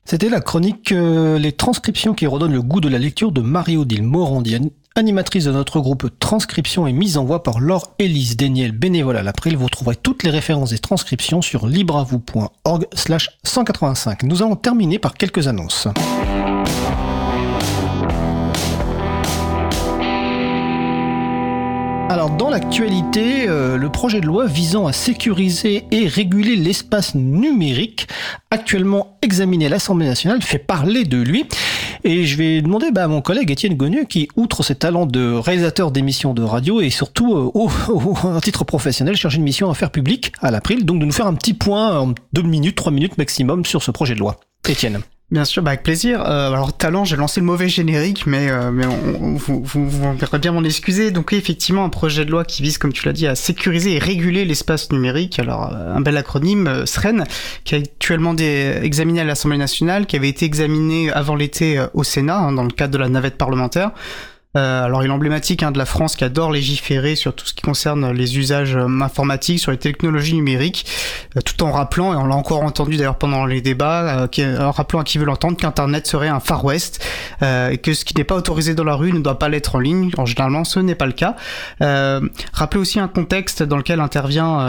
C'était 0.06 0.30
la 0.30 0.42
chronique 0.42 0.92
euh, 0.92 1.40
Les 1.40 1.54
transcriptions 1.54 2.14
qui 2.14 2.28
redonnent 2.28 2.54
le 2.54 2.62
goût 2.62 2.82
de 2.82 2.90
la 2.90 3.00
lecture 3.00 3.32
de 3.32 3.42
Marie-Odile 3.42 4.04
Morandienne, 4.04 4.70
animatrice 4.96 5.46
de 5.46 5.52
notre 5.52 5.80
groupe 5.80 6.08
Transcription 6.20 6.86
et 6.88 6.94
mise 6.94 7.18
en 7.18 7.26
voix 7.26 7.42
par 7.42 7.60
Laure 7.60 7.94
Élise 8.00 8.38
Déniel, 8.38 8.74
bénévole 8.74 9.18
à 9.18 9.24
l'April. 9.24 9.58
Vous 9.58 9.70
trouverez 9.70 9.96
toutes 9.96 10.24
les 10.24 10.30
références 10.30 10.70
des 10.70 10.80
transcriptions 10.80 11.42
sur 11.42 11.68
libravou.org 11.68 12.86
slash 12.94 13.30
185. 13.44 14.24
Nous 14.24 14.44
allons 14.44 14.56
terminer 14.56 15.00
par 15.00 15.16
quelques 15.16 15.48
annonces. 15.48 15.88
Alors 22.14 22.30
dans 22.30 22.52
l'actualité, 22.52 23.50
euh, 23.50 23.76
le 23.76 23.90
projet 23.90 24.22
de 24.22 24.28
loi 24.28 24.46
visant 24.46 24.86
à 24.86 24.94
sécuriser 24.94 25.86
et 25.90 26.08
réguler 26.08 26.56
l'espace 26.56 27.16
numérique, 27.16 28.08
actuellement 28.52 29.18
examiné 29.24 29.66
à 29.66 29.70
l'Assemblée 29.70 30.06
nationale, 30.06 30.44
fait 30.44 30.60
parler 30.60 31.06
de 31.06 31.18
lui. 31.20 31.46
Et 32.04 32.26
je 32.26 32.38
vais 32.38 32.62
demander 32.62 32.92
bah, 32.92 33.06
à 33.06 33.08
mon 33.08 33.22
collègue 33.22 33.50
Étienne 33.50 33.74
Gonu, 33.74 34.06
qui, 34.06 34.28
outre 34.36 34.62
ses 34.62 34.76
talents 34.76 35.08
de 35.08 35.34
réalisateur 35.34 35.90
d'émissions 35.90 36.36
de 36.36 36.44
radio 36.44 36.82
et 36.82 36.92
surtout 36.92 37.34
euh, 37.34 37.50
au, 37.56 37.72
au, 37.90 38.40
titre 38.42 38.64
professionnel, 38.64 39.16
cherche 39.16 39.34
une 39.34 39.42
mission 39.42 39.72
à 39.72 39.74
faire 39.74 39.90
public 39.90 40.34
à 40.40 40.52
l'April, 40.52 40.86
donc 40.86 41.00
de 41.00 41.06
nous 41.06 41.12
faire 41.12 41.26
un 41.26 41.34
petit 41.34 41.56
point 41.56 41.98
en 41.98 42.14
deux 42.32 42.44
minutes, 42.44 42.76
trois 42.76 42.92
minutes 42.92 43.18
maximum 43.18 43.66
sur 43.66 43.82
ce 43.82 43.90
projet 43.90 44.14
de 44.14 44.20
loi. 44.20 44.40
Étienne. 44.70 45.02
Bien 45.34 45.46
sûr, 45.46 45.64
bah 45.64 45.72
avec 45.72 45.82
plaisir. 45.82 46.22
Euh, 46.22 46.52
alors 46.52 46.78
talent, 46.78 47.06
j'ai 47.06 47.16
lancé 47.16 47.40
le 47.40 47.48
mauvais 47.48 47.68
générique, 47.68 48.28
mais 48.28 48.52
euh, 48.52 48.70
mais 48.70 48.86
on, 48.86 49.34
vous, 49.34 49.64
vous, 49.64 50.14
bien 50.40 50.52
m'en 50.52 50.64
excuser. 50.64 51.10
Donc 51.10 51.34
effectivement, 51.34 51.84
un 51.84 51.90
projet 51.90 52.24
de 52.24 52.30
loi 52.30 52.46
qui 52.46 52.62
vise, 52.62 52.78
comme 52.78 52.94
tu 52.94 53.04
l'as 53.08 53.14
dit, 53.14 53.26
à 53.26 53.34
sécuriser 53.34 53.96
et 53.96 53.98
réguler 53.98 54.46
l'espace 54.46 54.92
numérique. 54.92 55.40
Alors 55.40 55.74
un 55.74 56.02
bel 56.02 56.18
acronyme, 56.18 56.68
euh, 56.68 56.86
SREN, 56.86 57.24
qui 57.64 57.74
est 57.74 57.80
actuellement 57.80 58.36
des, 58.36 58.78
examiné 58.84 59.22
à 59.22 59.24
l'Assemblée 59.24 59.58
nationale, 59.58 60.06
qui 60.06 60.18
avait 60.18 60.30
été 60.30 60.46
examiné 60.46 61.12
avant 61.12 61.34
l'été 61.34 61.80
euh, 61.80 61.88
au 61.96 62.04
Sénat 62.04 62.38
hein, 62.38 62.52
dans 62.52 62.64
le 62.64 62.70
cadre 62.70 62.94
de 62.94 63.00
la 63.00 63.10
navette 63.10 63.36
parlementaire. 63.36 63.90
Euh, 64.56 64.86
alors 64.86 65.04
il 65.04 65.08
est 65.08 65.12
emblématique 65.12 65.64
hein, 65.64 65.72
de 65.72 65.80
la 65.80 65.86
France 65.86 66.16
qui 66.16 66.24
adore 66.24 66.52
légiférer 66.52 67.16
sur 67.16 67.34
tout 67.34 67.48
ce 67.48 67.56
qui 67.56 67.64
concerne 67.64 68.12
les 68.12 68.38
usages 68.38 68.76
euh, 68.76 69.02
informatiques, 69.02 69.60
sur 69.60 69.72
les 69.72 69.78
technologies 69.78 70.36
numériques, 70.36 70.86
euh, 71.36 71.42
tout 71.42 71.64
en 71.64 71.72
rappelant, 71.72 72.14
et 72.14 72.18
on 72.18 72.26
l'a 72.26 72.36
encore 72.36 72.62
entendu 72.62 72.98
d'ailleurs 72.98 73.18
pendant 73.18 73.46
les 73.46 73.62
débats, 73.62 74.28
en 74.60 74.72
rappelant 74.72 75.00
à 75.00 75.04
qui 75.04 75.18
veut 75.18 75.26
l'entendre 75.26 75.58
qu'Internet 75.58 76.06
serait 76.06 76.28
un 76.28 76.40
Far 76.40 76.64
West, 76.64 77.04
et 77.42 77.78
que 77.78 77.94
ce 77.94 78.06
qui 78.06 78.14
n'est 78.16 78.24
pas 78.24 78.36
autorisé 78.36 78.76
dans 78.76 78.84
la 78.84 78.96
rue 78.96 79.12
ne 79.12 79.20
doit 79.20 79.40
pas 79.40 79.50
l'être 79.50 79.76
en 79.76 79.80
ligne. 79.80 80.12
En 80.18 80.26
généralement, 80.26 80.64
ce 80.64 80.80
n'est 80.80 80.96
pas 80.96 81.06
le 81.06 81.14
cas. 81.14 81.36
rappelez 81.80 82.80
aussi 82.80 83.00
un 83.00 83.08
contexte 83.08 83.64
dans 83.64 83.78
lequel 83.78 84.00
intervient, 84.00 84.60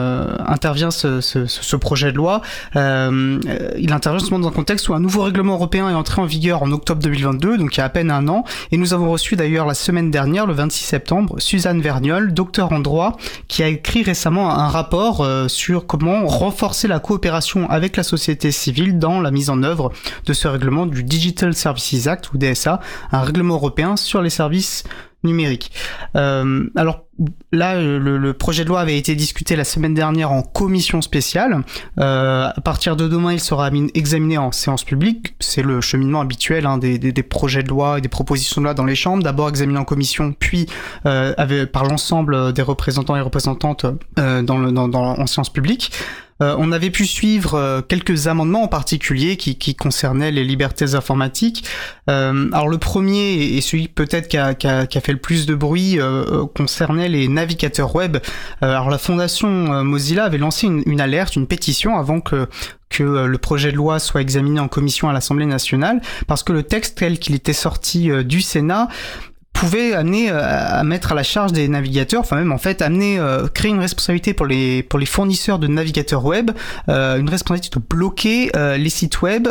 intervient 0.47 0.91
ce, 0.91 1.21
ce, 1.21 1.47
ce, 1.47 1.77
projet 1.77 2.13
de 2.13 2.17
loi. 2.17 2.41
il 2.75 3.93
intervient 3.93 4.19
justement 4.19 4.41
dans 4.41 4.49
un 4.49 4.53
contexte 4.53 4.89
où 4.89 4.95
un 4.95 5.01
nouveau 5.01 5.23
règlement 5.23 5.55
européen 5.55 5.89
est 5.91 5.95
entré 5.95 6.23
en 6.23 6.27
vigueur 6.27 6.63
en 6.63 6.73
octobre 6.73 7.03
2022, 7.03 7.59
donc 7.59 7.77
il 7.77 7.79
y 7.79 7.81
a 7.81 7.85
à 7.85 7.91
peine 7.91 8.11
un 8.11 8.27
an, 8.29 8.45
et 8.73 8.77
nous 8.77 8.95
avons 8.95 9.11
reçu 9.11 9.37
d'ailleurs 9.37 9.67
la 9.67 9.74
semaine 9.75 10.11
dernière, 10.11 10.47
le 10.47 10.55
26 10.55 10.85
septembre, 10.85 11.37
Suzanne 11.39 11.81
Verniol, 11.81 12.33
docteur 12.33 12.73
en 12.73 12.81
droit, 12.81 13.17
qui 13.49 13.63
a 13.63 13.69
écrit 13.69 14.03
récemment 14.03 14.51
un 14.51 14.69
rapport 14.69 15.21
euh, 15.21 15.49
sur 15.49 15.87
comment 15.87 16.27
renforcer 16.27 16.89
la 16.89 17.01
coopération 17.01 17.69
avec 17.69 17.97
la 17.97 18.03
société 18.03 18.51
civile 18.51 18.99
dans 18.99 19.21
la 19.21 19.31
mise 19.31 19.51
en 19.51 19.63
œuvre 19.63 19.93
de 20.27 20.33
ce 20.33 20.49
règlement 20.49 20.87
du 20.87 21.03
Digital 21.03 21.55
Services 21.55 22.07
Act 22.07 22.33
ou 22.33 22.39
DSA, 22.39 22.81
un 23.13 23.21
règlement 23.21 23.55
européen 23.55 23.97
sur 23.97 24.23
les 24.23 24.31
services 24.31 24.85
numérique. 25.25 25.73
Euh, 26.17 26.69
alors 26.77 27.05
là, 27.53 27.81
le, 27.81 28.33
projet 28.33 28.65
de 28.65 28.69
loi 28.69 28.81
avait 28.81 28.99
été 28.99 29.15
discuté 29.15 29.57
la 29.57 29.65
semaine 29.65 29.95
dernière 29.95 30.33
en 30.33 30.43
commission 30.43 31.01
spéciale. 31.01 31.63
Euh, 31.99 32.49
à 32.55 32.61
partir 32.61 32.97
de 32.97 33.09
demain, 33.09 33.33
il 33.33 33.41
sera 33.41 33.71
examiné 33.95 34.39
en 34.39 34.53
séance 34.53 34.85
publique. 34.85 35.35
C'est 35.41 35.63
le 35.63 35.81
cheminement 35.81 36.21
habituel 36.21 36.67
hein, 36.67 36.79
des, 36.79 36.99
des, 36.99 37.23
projets 37.23 37.63
de 37.63 37.69
loi 37.69 37.99
et 37.99 38.01
des 38.01 38.09
propositions 38.09 38.61
de 38.61 38.67
loi 38.67 38.75
dans 38.75 38.85
les 38.85 38.97
chambres. 38.97 39.23
D'abord 39.23 39.49
examiné 39.49 39.79
en 39.79 39.85
commission, 39.85 40.35
puis 40.39 40.67
euh, 41.07 41.67
par 41.67 41.85
l'ensemble 41.85 42.53
des 42.53 42.63
représentants 42.63 43.17
et 43.17 43.21
représentantes 43.21 43.87
euh, 44.19 44.43
dans 44.43 44.59
le, 44.59 44.73
dans, 44.73 44.89
dans, 44.89 45.19
en 45.19 45.27
séance 45.27 45.53
publique. 45.53 45.93
Euh, 46.45 46.55
on 46.59 46.73
avait 46.73 46.91
pu 46.91 47.07
suivre 47.07 47.55
euh, 47.55 47.81
quelques 47.81 48.27
amendements 48.27 48.63
en 48.63 48.69
particulier 48.69 49.37
qui, 49.37 49.75
concernaient 49.75 50.31
les 50.31 50.45
libertés 50.45 50.95
informatiques. 50.95 51.65
Euh, 52.11 52.49
alors 52.53 52.69
le 52.69 52.79
premier 52.79 53.35
et 53.57 53.61
celui 53.61 53.89
peut-être 53.89 54.29
qui 54.29 54.37
a, 54.37 54.55
fait 55.01 55.13
le 55.13 55.19
plus 55.19 55.47
de 55.47 55.55
bruit 55.55 55.99
concernait 56.55 57.09
les 57.09 57.29
navigateurs 57.29 57.95
web. 57.95 58.19
alors 58.61 58.91
la 58.91 58.99
fondation 58.99 59.85
Mozilla 59.85 60.25
avait 60.25 60.39
lancé 60.39 60.67
une, 60.67 61.01
alerte, 61.01 61.37
une 61.37 61.47
pétition 61.47 61.99
avant 61.99 62.21
que 62.21 62.47
le 62.99 63.37
projet 63.37 63.73
de 63.73 63.77
loi 63.77 63.99
soit 63.99 64.21
examiné 64.21 64.61
en 64.61 64.69
commission 64.69 65.09
à 65.09 65.13
l'Assemblée 65.13 65.47
nationale, 65.47 66.01
parce 66.27 66.43
que 66.43 66.53
le 66.53 66.63
texte 66.63 66.99
tel 66.99 67.19
qu'il 67.19 67.35
était 67.35 67.53
sorti 67.53 68.11
du 68.25 68.41
Sénat 68.41 68.89
pouvait 69.55 69.95
amener 69.95 70.31
euh, 70.31 70.41
à 70.43 70.83
mettre 70.83 71.13
à 71.13 71.15
la 71.15 71.23
charge 71.23 71.53
des 71.53 71.69
navigateurs, 71.69 72.21
enfin 72.21 72.37
même 72.37 72.53
en 72.53 72.59
fait 72.59 72.83
amener 72.83 73.19
euh, 73.19 73.47
créer 73.47 73.71
une 73.71 73.81
responsabilité 73.81 74.35
pour 74.35 74.47
les 74.47 74.83
pour 74.83 74.99
les 74.99 75.07
fournisseurs 75.07 75.61
de 75.61 75.69
navigateurs 75.69 76.25
web, 76.25 76.51
euh, 76.89 77.19
une 77.19 77.31
responsabilité 77.31 77.79
de 77.79 77.83
bloquer 77.83 78.51
les 78.55 78.89
sites 78.89 79.23
web 79.23 79.49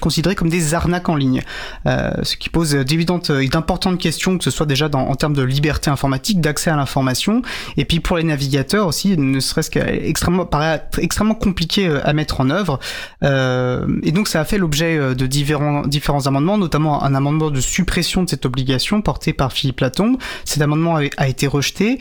considérés 0.00 0.34
comme 0.34 0.48
des 0.48 0.72
arnaques 0.74 1.08
en 1.08 1.16
ligne, 1.16 1.42
ce 1.84 2.36
qui 2.36 2.48
pose 2.48 2.72
d'évidentes 2.72 3.30
et 3.30 3.48
d'importantes 3.48 3.98
questions 3.98 4.38
que 4.38 4.44
ce 4.44 4.50
soit 4.50 4.64
déjà 4.64 4.88
dans, 4.88 5.00
en 5.00 5.14
termes 5.14 5.34
de 5.34 5.42
liberté 5.42 5.90
informatique, 5.90 6.40
d'accès 6.40 6.70
à 6.70 6.76
l'information, 6.76 7.42
et 7.76 7.84
puis 7.84 8.00
pour 8.00 8.16
les 8.16 8.22
navigateurs 8.22 8.86
aussi, 8.86 9.16
ne 9.18 9.40
serait-ce 9.40 9.70
qu'extrêmement 9.70 10.46
paraît 10.46 10.88
extrêmement 10.98 11.34
compliqué 11.34 11.90
à 12.02 12.12
mettre 12.14 12.40
en 12.40 12.48
œuvre, 12.48 12.78
et 13.22 14.12
donc 14.12 14.28
ça 14.28 14.40
a 14.40 14.44
fait 14.44 14.58
l'objet 14.58 15.14
de 15.14 15.26
différents 15.26 15.82
différents 15.86 16.26
amendements, 16.26 16.56
notamment 16.56 17.04
un 17.04 17.14
amendement 17.14 17.50
de 17.50 17.60
suppression 17.60 18.22
de 18.22 18.30
cette 18.30 18.46
obligation 18.46 18.77
porté 19.02 19.32
par 19.32 19.52
Philippe 19.52 19.80
Latombe. 19.80 20.16
Cet 20.44 20.62
amendement 20.62 20.98
a 21.16 21.28
été 21.28 21.46
rejeté. 21.46 21.98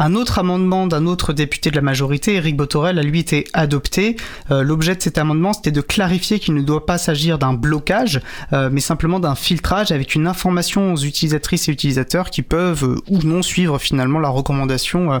Un 0.00 0.14
autre 0.14 0.38
amendement 0.38 0.86
d'un 0.86 1.06
autre 1.06 1.32
député 1.32 1.72
de 1.72 1.74
la 1.74 1.82
majorité, 1.82 2.36
Éric 2.36 2.56
Botorel, 2.56 3.00
a 3.00 3.02
lui 3.02 3.18
été 3.18 3.48
adopté. 3.52 4.14
Euh, 4.52 4.62
l'objet 4.62 4.94
de 4.94 5.02
cet 5.02 5.18
amendement, 5.18 5.52
c'était 5.52 5.72
de 5.72 5.80
clarifier 5.80 6.38
qu'il 6.38 6.54
ne 6.54 6.62
doit 6.62 6.86
pas 6.86 6.98
s'agir 6.98 7.36
d'un 7.36 7.52
blocage, 7.52 8.20
euh, 8.52 8.68
mais 8.70 8.80
simplement 8.80 9.18
d'un 9.18 9.34
filtrage 9.34 9.90
avec 9.90 10.14
une 10.14 10.28
information 10.28 10.92
aux 10.92 10.98
utilisatrices 10.98 11.68
et 11.68 11.72
utilisateurs 11.72 12.30
qui 12.30 12.42
peuvent 12.42 12.84
euh, 12.84 13.00
ou 13.08 13.18
non 13.24 13.42
suivre 13.42 13.80
finalement 13.80 14.20
la 14.20 14.28
recommandation 14.28 15.18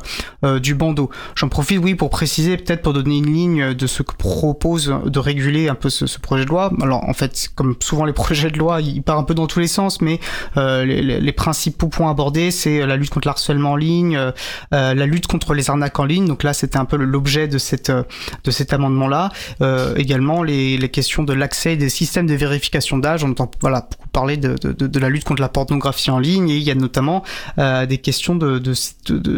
du 0.60 0.74
bandeau. 0.74 1.10
J'en 1.34 1.48
profite, 1.48 1.78
oui, 1.78 1.96
pour 1.96 2.10
préciser, 2.10 2.56
peut-être 2.56 2.82
pour 2.82 2.92
donner 2.92 3.18
une 3.18 3.32
ligne 3.32 3.74
de 3.74 3.86
ce 3.88 4.04
que 4.04 4.14
propose 4.14 4.94
de 5.04 5.18
réguler 5.18 5.68
un 5.68 5.74
peu 5.74 5.90
ce, 5.90 6.04
projet 6.20 6.44
de 6.44 6.50
loi. 6.50 6.70
Alors, 6.80 7.08
en 7.08 7.14
fait, 7.14 7.48
comme 7.56 7.74
souvent 7.80 8.04
les 8.04 8.12
projets 8.28 8.50
de 8.50 8.58
loi, 8.58 8.80
il 8.80 9.02
part 9.02 9.18
un 9.18 9.24
peu 9.24 9.34
dans 9.34 9.48
tous 9.48 9.58
les 9.58 9.66
sens, 9.66 10.00
mais 10.00 10.20
les, 10.56 11.02
les, 11.02 11.32
principaux 11.32 11.88
points 11.88 12.10
abordés, 12.10 12.50
c'est 12.50 12.86
la 12.86 12.96
lutte 12.96 13.10
contre 13.10 13.26
l'harcèlement 13.26 13.72
en 13.72 13.76
ligne, 13.76 14.32
la 14.70 15.06
lutte 15.06 15.26
contre 15.26 15.54
les 15.54 15.70
arnaques 15.70 15.98
en 15.98 16.04
ligne. 16.04 16.26
Donc 16.26 16.42
là, 16.42 16.52
c'était 16.52 16.78
un 16.78 16.84
peu 16.84 16.96
l'objet 16.96 17.48
de 17.48 17.58
cette 17.58 17.90
euh, 17.90 18.02
de 18.44 18.50
cet 18.50 18.72
amendement-là. 18.72 19.30
Euh, 19.62 19.94
également, 19.96 20.42
les, 20.42 20.76
les 20.76 20.88
questions 20.88 21.22
de 21.22 21.32
l'accès 21.32 21.76
des 21.76 21.88
systèmes 21.88 22.26
de 22.26 22.34
vérification 22.34 22.98
d'âge. 22.98 23.24
On 23.24 23.30
entend 23.30 23.50
voilà 23.60 23.80
beaucoup 23.90 24.08
parler 24.08 24.36
de, 24.36 24.56
de, 24.56 24.86
de, 24.86 24.98
la 24.98 25.10
lutte 25.10 25.24
contre 25.24 25.42
la 25.42 25.48
pornographie 25.48 26.10
en 26.10 26.18
ligne 26.18 26.48
et 26.48 26.56
il 26.56 26.62
y 26.62 26.70
a 26.70 26.74
notamment 26.74 27.22
des 27.56 27.98
questions 27.98 28.34
de 28.34 28.60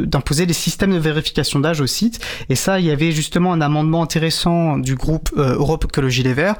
d'imposer 0.07 0.47
des 0.47 0.55
systèmes 0.55 0.93
de 0.93 0.99
vérification 0.99 1.59
d'âge 1.61 1.81
au 1.81 1.87
site. 1.87 2.21
Et 2.49 2.55
ça, 2.55 2.79
il 2.79 2.87
y 2.87 2.91
avait 2.91 3.13
justement 3.13 3.53
un 3.53 3.61
amendement 3.61 4.03
intéressant 4.03 4.79
du 4.79 4.95
groupe 4.95 5.31
Europe 5.37 5.85
Écologie 5.85 6.23
Les 6.23 6.35
Verts 6.35 6.57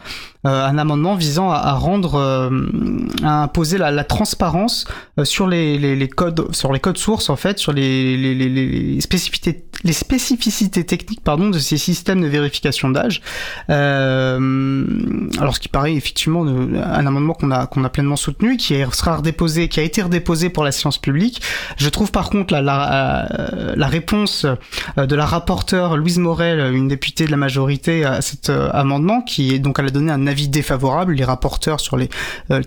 euh, 0.47 0.65
un 0.65 0.79
amendement 0.79 1.17
visant 1.17 1.51
à, 1.51 1.73
rendre, 1.75 2.15
euh, 2.15 2.49
à 3.23 3.43
imposer 3.43 3.77
la, 3.77 4.05
transparence 4.05 4.87
euh, 5.19 5.27
sur 5.27 5.47
les, 5.47 5.77
les, 5.77 6.09
codes, 6.09 6.55
sur 6.55 6.73
les 6.73 6.81
codes 6.81 6.97
sources 6.97 7.29
en 7.29 7.37
fait, 7.37 7.59
sur 7.59 7.75
les, 7.75 8.17
les, 8.17 8.60
les, 8.67 9.01
spécificités, 9.01 9.65
les 9.85 9.93
spécificités 9.93 10.85
techniques 10.85 11.23
pardon, 11.23 11.51
de 11.51 11.59
ces 11.59 11.79
systèmes 11.79 12.21
de 12.21 12.27
vérification 12.27 12.91
d'âge. 12.91 13.23
Euh, 13.69 14.85
alors 15.39 15.55
ce 15.55 15.61
qui 15.61 15.69
paraît 15.69 15.95
effectivement 15.95 16.43
un 16.45 17.07
amendement 17.07 17.35
qu'on 17.35 17.51
a, 17.51 17.67
qu'on 17.67 17.85
a 17.85 17.89
pleinement 17.89 18.17
soutenu, 18.17 18.57
qui 18.57 18.75
sera 18.93 19.17
redéposé, 19.17 19.69
qui 19.69 19.81
a 19.81 19.83
été 19.83 20.03
redéposé 20.03 20.51
pour 20.51 20.65
la 20.65 20.73
science 20.73 20.99
publique. 20.99 21.41
Je 21.77 21.89
trouve 21.89 22.11
par 22.11 22.31
contre 22.31 22.53
la, 22.53 22.63
la, 22.63 23.33
euh, 23.33 23.87
réponse 23.87 24.47
de 24.97 25.17
la 25.17 25.27
rapporteure 25.27 25.97
Louise 25.97 26.19
Morel, 26.19 26.75
une 26.75 26.87
députée 26.87 27.27
de 27.27 27.31
la 27.31 27.37
majorité, 27.37 28.05
à 28.05 28.21
cet 28.21 28.51
amendement, 28.51 29.21
qui 29.23 29.55
est 29.55 29.59
donc 29.59 29.79
elle 29.79 29.87
a 29.87 29.91
donné 29.91 30.13
un 30.13 30.27
avis 30.27 30.49
défavorable. 30.49 31.15
Les 31.15 31.25
rapporteurs 31.25 31.81
sur 31.81 31.97
les 31.97 32.09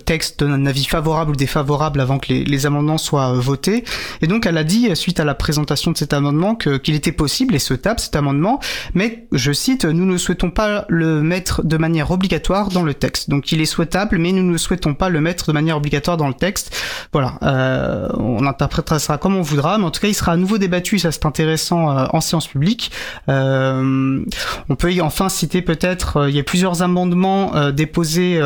textes 0.04 0.40
donnent 0.40 0.52
un 0.52 0.66
avis 0.66 0.84
favorable 0.84 1.32
ou 1.32 1.36
défavorable 1.36 2.00
avant 2.00 2.18
que 2.18 2.32
les 2.32 2.66
amendements 2.66 2.98
soient 2.98 3.32
votés. 3.32 3.84
Et 4.20 4.26
donc 4.26 4.46
elle 4.46 4.58
a 4.58 4.64
dit, 4.64 4.94
suite 4.94 5.20
à 5.20 5.24
la 5.24 5.34
présentation 5.34 5.83
de 5.92 5.98
cet 5.98 6.12
amendement, 6.12 6.54
qu'il 6.54 6.94
était 6.94 7.12
possible 7.12 7.54
et 7.54 7.58
souhaitable 7.58 8.00
cet 8.00 8.16
amendement, 8.16 8.60
mais 8.94 9.26
je 9.32 9.52
cite, 9.52 9.84
nous 9.84 10.06
ne 10.06 10.16
souhaitons 10.16 10.50
pas 10.50 10.84
le 10.88 11.22
mettre 11.22 11.62
de 11.64 11.76
manière 11.76 12.10
obligatoire 12.10 12.68
dans 12.68 12.82
le 12.82 12.94
texte. 12.94 13.30
Donc 13.30 13.52
il 13.52 13.60
est 13.60 13.66
souhaitable, 13.66 14.18
mais 14.18 14.32
nous 14.32 14.42
ne 14.42 14.56
souhaitons 14.56 14.94
pas 14.94 15.08
le 15.08 15.20
mettre 15.20 15.48
de 15.48 15.52
manière 15.52 15.76
obligatoire 15.76 16.16
dans 16.16 16.28
le 16.28 16.34
texte. 16.34 16.76
Voilà, 17.12 17.38
euh, 17.42 18.08
on 18.14 18.46
interprétera 18.46 18.98
ça 18.98 19.18
comme 19.18 19.36
on 19.36 19.42
voudra, 19.42 19.78
mais 19.78 19.84
en 19.84 19.90
tout 19.90 20.00
cas 20.00 20.08
il 20.08 20.14
sera 20.14 20.32
à 20.32 20.36
nouveau 20.36 20.58
débattu, 20.58 20.98
ça 20.98 21.12
c'est 21.12 21.26
intéressant 21.26 21.90
euh, 21.90 22.06
en 22.12 22.20
séance 22.20 22.48
publique. 22.48 22.90
Euh, 23.28 24.24
on 24.68 24.76
peut 24.76 24.92
y 24.92 25.00
enfin 25.00 25.28
citer 25.28 25.62
peut-être, 25.62 26.28
il 26.28 26.34
y 26.34 26.40
a 26.40 26.44
plusieurs 26.44 26.82
amendements 26.82 27.70
déposés 27.70 28.40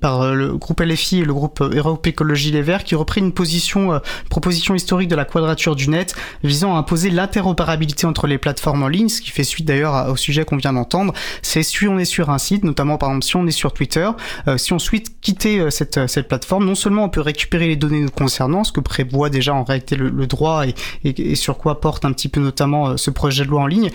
par 0.00 0.34
le 0.34 0.56
groupe 0.56 0.80
LFI 0.80 1.20
et 1.20 1.24
le 1.24 1.34
groupe 1.34 1.60
Europe 1.60 2.06
Écologie 2.06 2.50
Les 2.50 2.62
Verts 2.62 2.84
qui 2.84 2.94
reprennent 2.94 3.26
une 3.26 3.32
position, 3.32 3.94
une 3.94 4.00
proposition 4.30 4.74
historique 4.74 5.08
de 5.08 5.16
la 5.16 5.24
quadrature 5.24 5.76
du 5.76 5.88
net 5.88 6.14
visant 6.42 6.76
à 6.76 6.82
imposer 6.84 7.08
l'interopérabilité 7.08 8.06
entre 8.06 8.26
les 8.26 8.36
plateformes 8.36 8.82
en 8.82 8.88
ligne, 8.88 9.08
ce 9.08 9.22
qui 9.22 9.30
fait 9.30 9.42
suite 9.42 9.66
d'ailleurs 9.66 10.10
au 10.10 10.16
sujet 10.16 10.44
qu'on 10.44 10.58
vient 10.58 10.74
d'entendre. 10.74 11.14
C'est 11.40 11.62
si 11.62 11.88
on 11.88 11.98
est 11.98 12.04
sur 12.04 12.28
un 12.28 12.36
site, 12.36 12.62
notamment 12.62 12.98
par 12.98 13.08
exemple 13.08 13.24
si 13.24 13.36
on 13.36 13.46
est 13.46 13.52
sur 13.52 13.72
Twitter, 13.72 14.06
euh, 14.48 14.58
si 14.58 14.74
on 14.74 14.78
souhaite 14.78 15.18
quitter 15.22 15.60
euh, 15.60 15.70
cette, 15.70 15.96
euh, 15.96 16.06
cette 16.06 16.28
plateforme, 16.28 16.66
non 16.66 16.74
seulement 16.74 17.04
on 17.04 17.08
peut 17.08 17.22
récupérer 17.22 17.68
les 17.68 17.76
données 17.76 18.00
nous 18.00 18.10
concernant, 18.10 18.64
ce 18.64 18.72
que 18.72 18.80
prévoit 18.80 19.30
déjà 19.30 19.54
en 19.54 19.64
réalité 19.64 19.96
le, 19.96 20.26
droit 20.26 20.66
et, 20.66 20.74
et, 21.04 21.34
sur 21.34 21.56
quoi 21.56 21.80
porte 21.80 22.04
un 22.04 22.12
petit 22.12 22.28
peu 22.28 22.40
notamment 22.40 22.98
ce 22.98 23.10
projet 23.10 23.44
de 23.44 23.48
loi 23.48 23.62
en 23.62 23.66
ligne, 23.66 23.90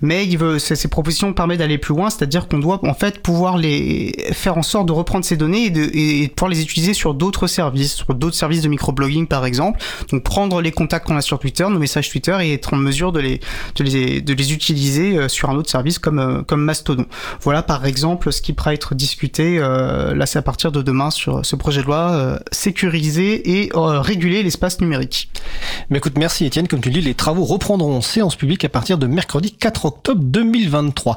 mais 0.00 0.26
il 0.26 0.38
veut, 0.38 0.58
ces, 0.58 0.76
ces 0.76 0.88
propositions 0.88 1.34
permettent 1.34 1.58
d'aller 1.58 1.78
plus 1.78 1.94
loin, 1.94 2.08
c'est-à-dire 2.08 2.48
qu'on 2.48 2.58
doit 2.58 2.80
en 2.82 2.94
fait 2.94 3.22
pouvoir 3.22 3.58
les 3.58 4.14
faire 4.32 4.56
en 4.56 4.62
sorte 4.62 4.86
de 4.86 4.92
reprendre 4.92 5.24
ces 5.24 5.36
données 5.36 5.66
et 5.66 5.70
de, 5.70 5.90
et 5.92 6.28
pouvoir 6.28 6.50
les 6.50 6.62
utiliser 6.62 6.94
sur 6.94 7.12
d'autres 7.12 7.46
services, 7.46 7.96
sur 7.96 8.14
d'autres 8.14 8.36
services 8.36 8.62
de 8.62 8.68
microblogging 8.68 9.26
par 9.26 9.44
exemple. 9.44 9.80
Donc 10.10 10.22
prendre 10.22 10.62
les 10.62 10.70
contacts 10.70 11.06
qu'on 11.06 11.16
a 11.16 11.20
sur 11.20 11.38
Twitter, 11.38 11.66
nos 11.68 11.78
messages 11.78 12.08
Twitter 12.10 12.29
et 12.38 12.52
être 12.52 12.74
en 12.74 12.76
mesure 12.76 13.12
de 13.12 13.20
les, 13.20 13.40
de 13.74 14.32
les, 14.32 14.52
utiliser 14.52 15.16
euh, 15.16 15.28
sur 15.28 15.50
un 15.50 15.56
autre 15.56 15.70
service 15.70 15.98
comme, 15.98 16.18
euh, 16.18 16.42
comme 16.42 16.62
Mastodon. 16.62 17.06
Voilà 17.40 17.62
par 17.62 17.86
exemple 17.86 18.32
ce 18.32 18.42
qui 18.42 18.52
pourra 18.52 18.74
être 18.74 18.94
discuté, 18.94 19.58
euh, 19.58 20.14
là 20.14 20.26
c'est 20.26 20.38
à 20.38 20.42
partir 20.42 20.72
de 20.72 20.82
demain 20.82 21.10
sur 21.10 21.44
ce 21.44 21.56
projet 21.56 21.82
de 21.82 21.86
loi, 21.86 22.38
sécuriser 22.52 23.62
et 23.62 23.70
réguler 23.74 24.42
l'espace 24.42 24.80
numérique. 24.80 25.30
Écoute, 25.92 26.14
merci 26.16 26.46
Étienne, 26.46 26.68
comme 26.68 26.80
tu 26.80 26.90
dis, 26.90 27.00
les 27.00 27.14
travaux 27.14 27.44
reprendront 27.44 27.96
en 27.96 28.00
séance 28.00 28.36
publique 28.36 28.64
à 28.64 28.68
partir 28.68 28.98
de 28.98 29.06
mercredi 29.06 29.52
4 29.52 29.84
octobre 29.84 30.22
2023. 30.22 31.16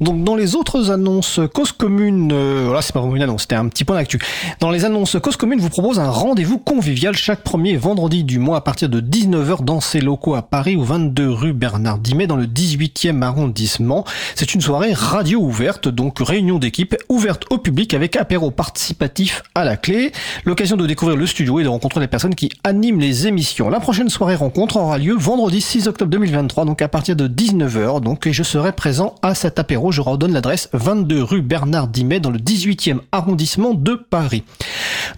Donc 0.00 0.24
dans 0.24 0.36
les 0.36 0.54
autres 0.54 0.90
annonces, 0.90 1.40
cause 1.54 1.72
commune, 1.72 2.32
voilà 2.64 2.82
c'est 2.82 2.92
pas 2.92 3.00
vraiment 3.00 3.16
une 3.16 3.22
annonce, 3.22 3.42
c'était 3.42 3.56
un 3.56 3.68
petit 3.68 3.84
point 3.84 3.96
d'actu. 3.96 4.18
Dans 4.60 4.70
les 4.70 4.84
annonces, 4.84 5.16
cause 5.22 5.36
commune 5.36 5.60
vous 5.60 5.70
propose 5.70 5.98
un 5.98 6.10
rendez-vous 6.10 6.58
convivial 6.58 7.16
chaque 7.16 7.42
premier 7.42 7.76
vendredi 7.76 8.24
du 8.24 8.38
mois 8.38 8.58
à 8.58 8.60
partir 8.60 8.88
de 8.88 9.00
19h 9.00 9.64
dans 9.64 9.80
ses 9.80 10.00
locaux 10.00 10.34
à 10.34 10.42
Paris 10.50 10.74
au 10.74 10.82
22 10.82 11.30
rue 11.30 11.52
Bernard 11.52 11.98
Dimet 11.98 12.26
dans 12.26 12.34
le 12.34 12.46
18e 12.46 13.22
arrondissement. 13.22 14.04
C'est 14.34 14.52
une 14.52 14.60
soirée 14.60 14.92
radio 14.92 15.38
ouverte, 15.38 15.86
donc 15.86 16.18
réunion 16.18 16.58
d'équipe 16.58 16.96
ouverte 17.08 17.44
au 17.50 17.58
public 17.58 17.94
avec 17.94 18.16
apéro 18.16 18.50
participatif 18.50 19.44
à 19.54 19.64
la 19.64 19.76
clé. 19.76 20.10
L'occasion 20.44 20.76
de 20.76 20.88
découvrir 20.88 21.16
le 21.16 21.26
studio 21.26 21.60
et 21.60 21.62
de 21.62 21.68
rencontrer 21.68 22.00
les 22.00 22.08
personnes 22.08 22.34
qui 22.34 22.50
animent 22.64 22.98
les 22.98 23.28
émissions. 23.28 23.70
La 23.70 23.78
prochaine 23.78 24.08
soirée 24.08 24.34
rencontre 24.34 24.76
aura 24.76 24.98
lieu 24.98 25.14
vendredi 25.14 25.60
6 25.60 25.86
octobre 25.86 26.10
2023, 26.10 26.64
donc 26.64 26.82
à 26.82 26.88
partir 26.88 27.14
de 27.14 27.28
19h. 27.28 28.00
Donc 28.00 28.26
et 28.26 28.32
je 28.32 28.42
serai 28.42 28.72
présent 28.72 29.14
à 29.22 29.36
cet 29.36 29.60
apéro. 29.60 29.92
Je 29.92 30.00
redonne 30.00 30.32
l'adresse 30.32 30.68
22 30.72 31.22
rue 31.22 31.42
Bernard 31.42 31.86
Dimet 31.86 32.18
dans 32.18 32.30
le 32.30 32.38
18e 32.38 32.98
arrondissement 33.12 33.74
de 33.74 33.94
Paris. 33.94 34.42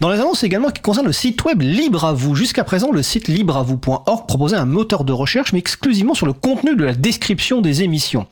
Dans 0.00 0.10
les 0.10 0.18
annonces 0.20 0.44
également 0.44 0.70
qui 0.70 0.82
concernent 0.82 1.06
le 1.06 1.12
site 1.12 1.44
web 1.44 1.62
Libre 1.62 2.04
à 2.04 2.12
vous. 2.12 2.34
Jusqu'à 2.34 2.64
présent, 2.64 2.90
le 2.90 3.02
site 3.02 3.28
libreavou.org 3.28 4.26
proposait 4.26 4.56
un 4.56 4.64
moteur 4.64 5.04
de 5.04 5.12
recherche, 5.12 5.21
mais 5.52 5.58
exclusivement 5.58 6.14
sur 6.14 6.26
le 6.26 6.32
contenu 6.32 6.76
de 6.76 6.84
la 6.84 6.94
description 6.94 7.60
des 7.60 7.82
émissions. 7.82 8.26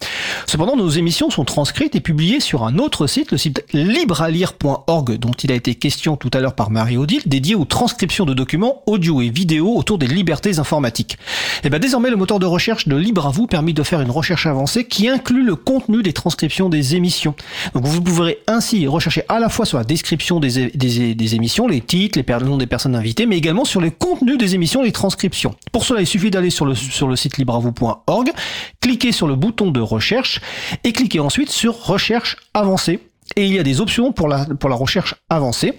Cependant, 0.47 0.77
nos 0.77 0.89
émissions 0.89 1.31
sont 1.31 1.45
transcrites 1.45 1.95
et 1.95 2.01
publiées 2.01 2.41
sur 2.41 2.65
un 2.65 2.79
autre 2.79 3.07
site, 3.07 3.33
le 3.33 3.39
site 3.39 3.65
librealire.org, 3.73 5.19
dont 5.19 5.33
il 5.33 5.53
a 5.53 5.55
été 5.55 5.75
question 5.75 6.17
tout 6.17 6.31
à 6.33 6.41
l'heure 6.41 6.55
par 6.55 6.71
Marie-Odile, 6.71 7.23
dédié 7.27 7.55
aux 7.55 7.65
transcriptions 7.65 8.25
de 8.25 8.35
documents 8.35 8.83
audio 8.87 9.21
et 9.21 9.29
vidéo 9.29 9.75
autour 9.77 9.99
des 9.99 10.07
libertés 10.07 10.59
informatiques. 10.59 11.13
Et 11.13 11.67
eh 11.67 11.71
bien 11.71 11.79
désormais, 11.79 12.11
le 12.11 12.17
moteur 12.17 12.39
de 12.39 12.47
recherche 12.47 12.89
de 12.89 12.97
Libre 12.97 13.27
à 13.27 13.31
vous 13.31 13.47
permet 13.47 13.73
de 13.73 13.83
faire 13.83 14.01
une 14.01 14.11
recherche 14.11 14.47
avancée 14.47 14.85
qui 14.85 15.09
inclut 15.09 15.45
le 15.45 15.57
contenu 15.57 16.03
des 16.03 16.13
transcriptions 16.13 16.69
des 16.69 16.97
émissions. 16.97 17.35
Donc 17.75 17.87
vous 17.87 18.01
pourrez 18.01 18.39
ainsi 18.47 18.87
rechercher 18.87 19.23
à 19.29 19.39
la 19.39 19.49
fois 19.49 19.67
sur 19.67 19.79
la 19.79 19.85
description 19.85 20.41
des, 20.41 20.71
des, 20.71 21.35
émissions, 21.35 21.67
les 21.67 21.81
titres, 21.81 22.19
les 22.19 22.45
noms 22.45 22.57
des 22.57 22.67
personnes 22.67 22.95
invitées, 22.95 23.27
mais 23.27 23.37
également 23.37 23.65
sur 23.65 23.81
les 23.81 23.91
contenus 23.91 24.39
des 24.39 24.55
émissions, 24.55 24.83
les 24.83 24.93
transcriptions. 24.93 25.55
Pour 25.73 25.85
cela, 25.85 26.01
il 26.01 26.07
suffit 26.07 26.31
d'aller 26.31 26.51
sur 26.51 26.67
le, 26.67 26.70
sur 26.75 27.09
le 27.09 27.17
site 27.17 27.39
libreavou.org, 27.39 28.33
cliquer 28.81 29.13
sur 29.13 29.27
le 29.27 29.37
bouton 29.37 29.71
de 29.71 29.81
recherche 29.81 30.41
et 30.85 30.93
cliquer 30.93 31.21
ensuite 31.21 31.51
sur 31.51 31.87
recherche 31.87 32.37
avancée. 32.55 33.01
Et 33.37 33.47
il 33.47 33.55
y 33.55 33.59
a 33.59 33.63
des 33.63 33.81
options 33.81 34.13
pour 34.13 34.29
la 34.29 34.47
recherche 34.75 35.15
avancée. 35.29 35.75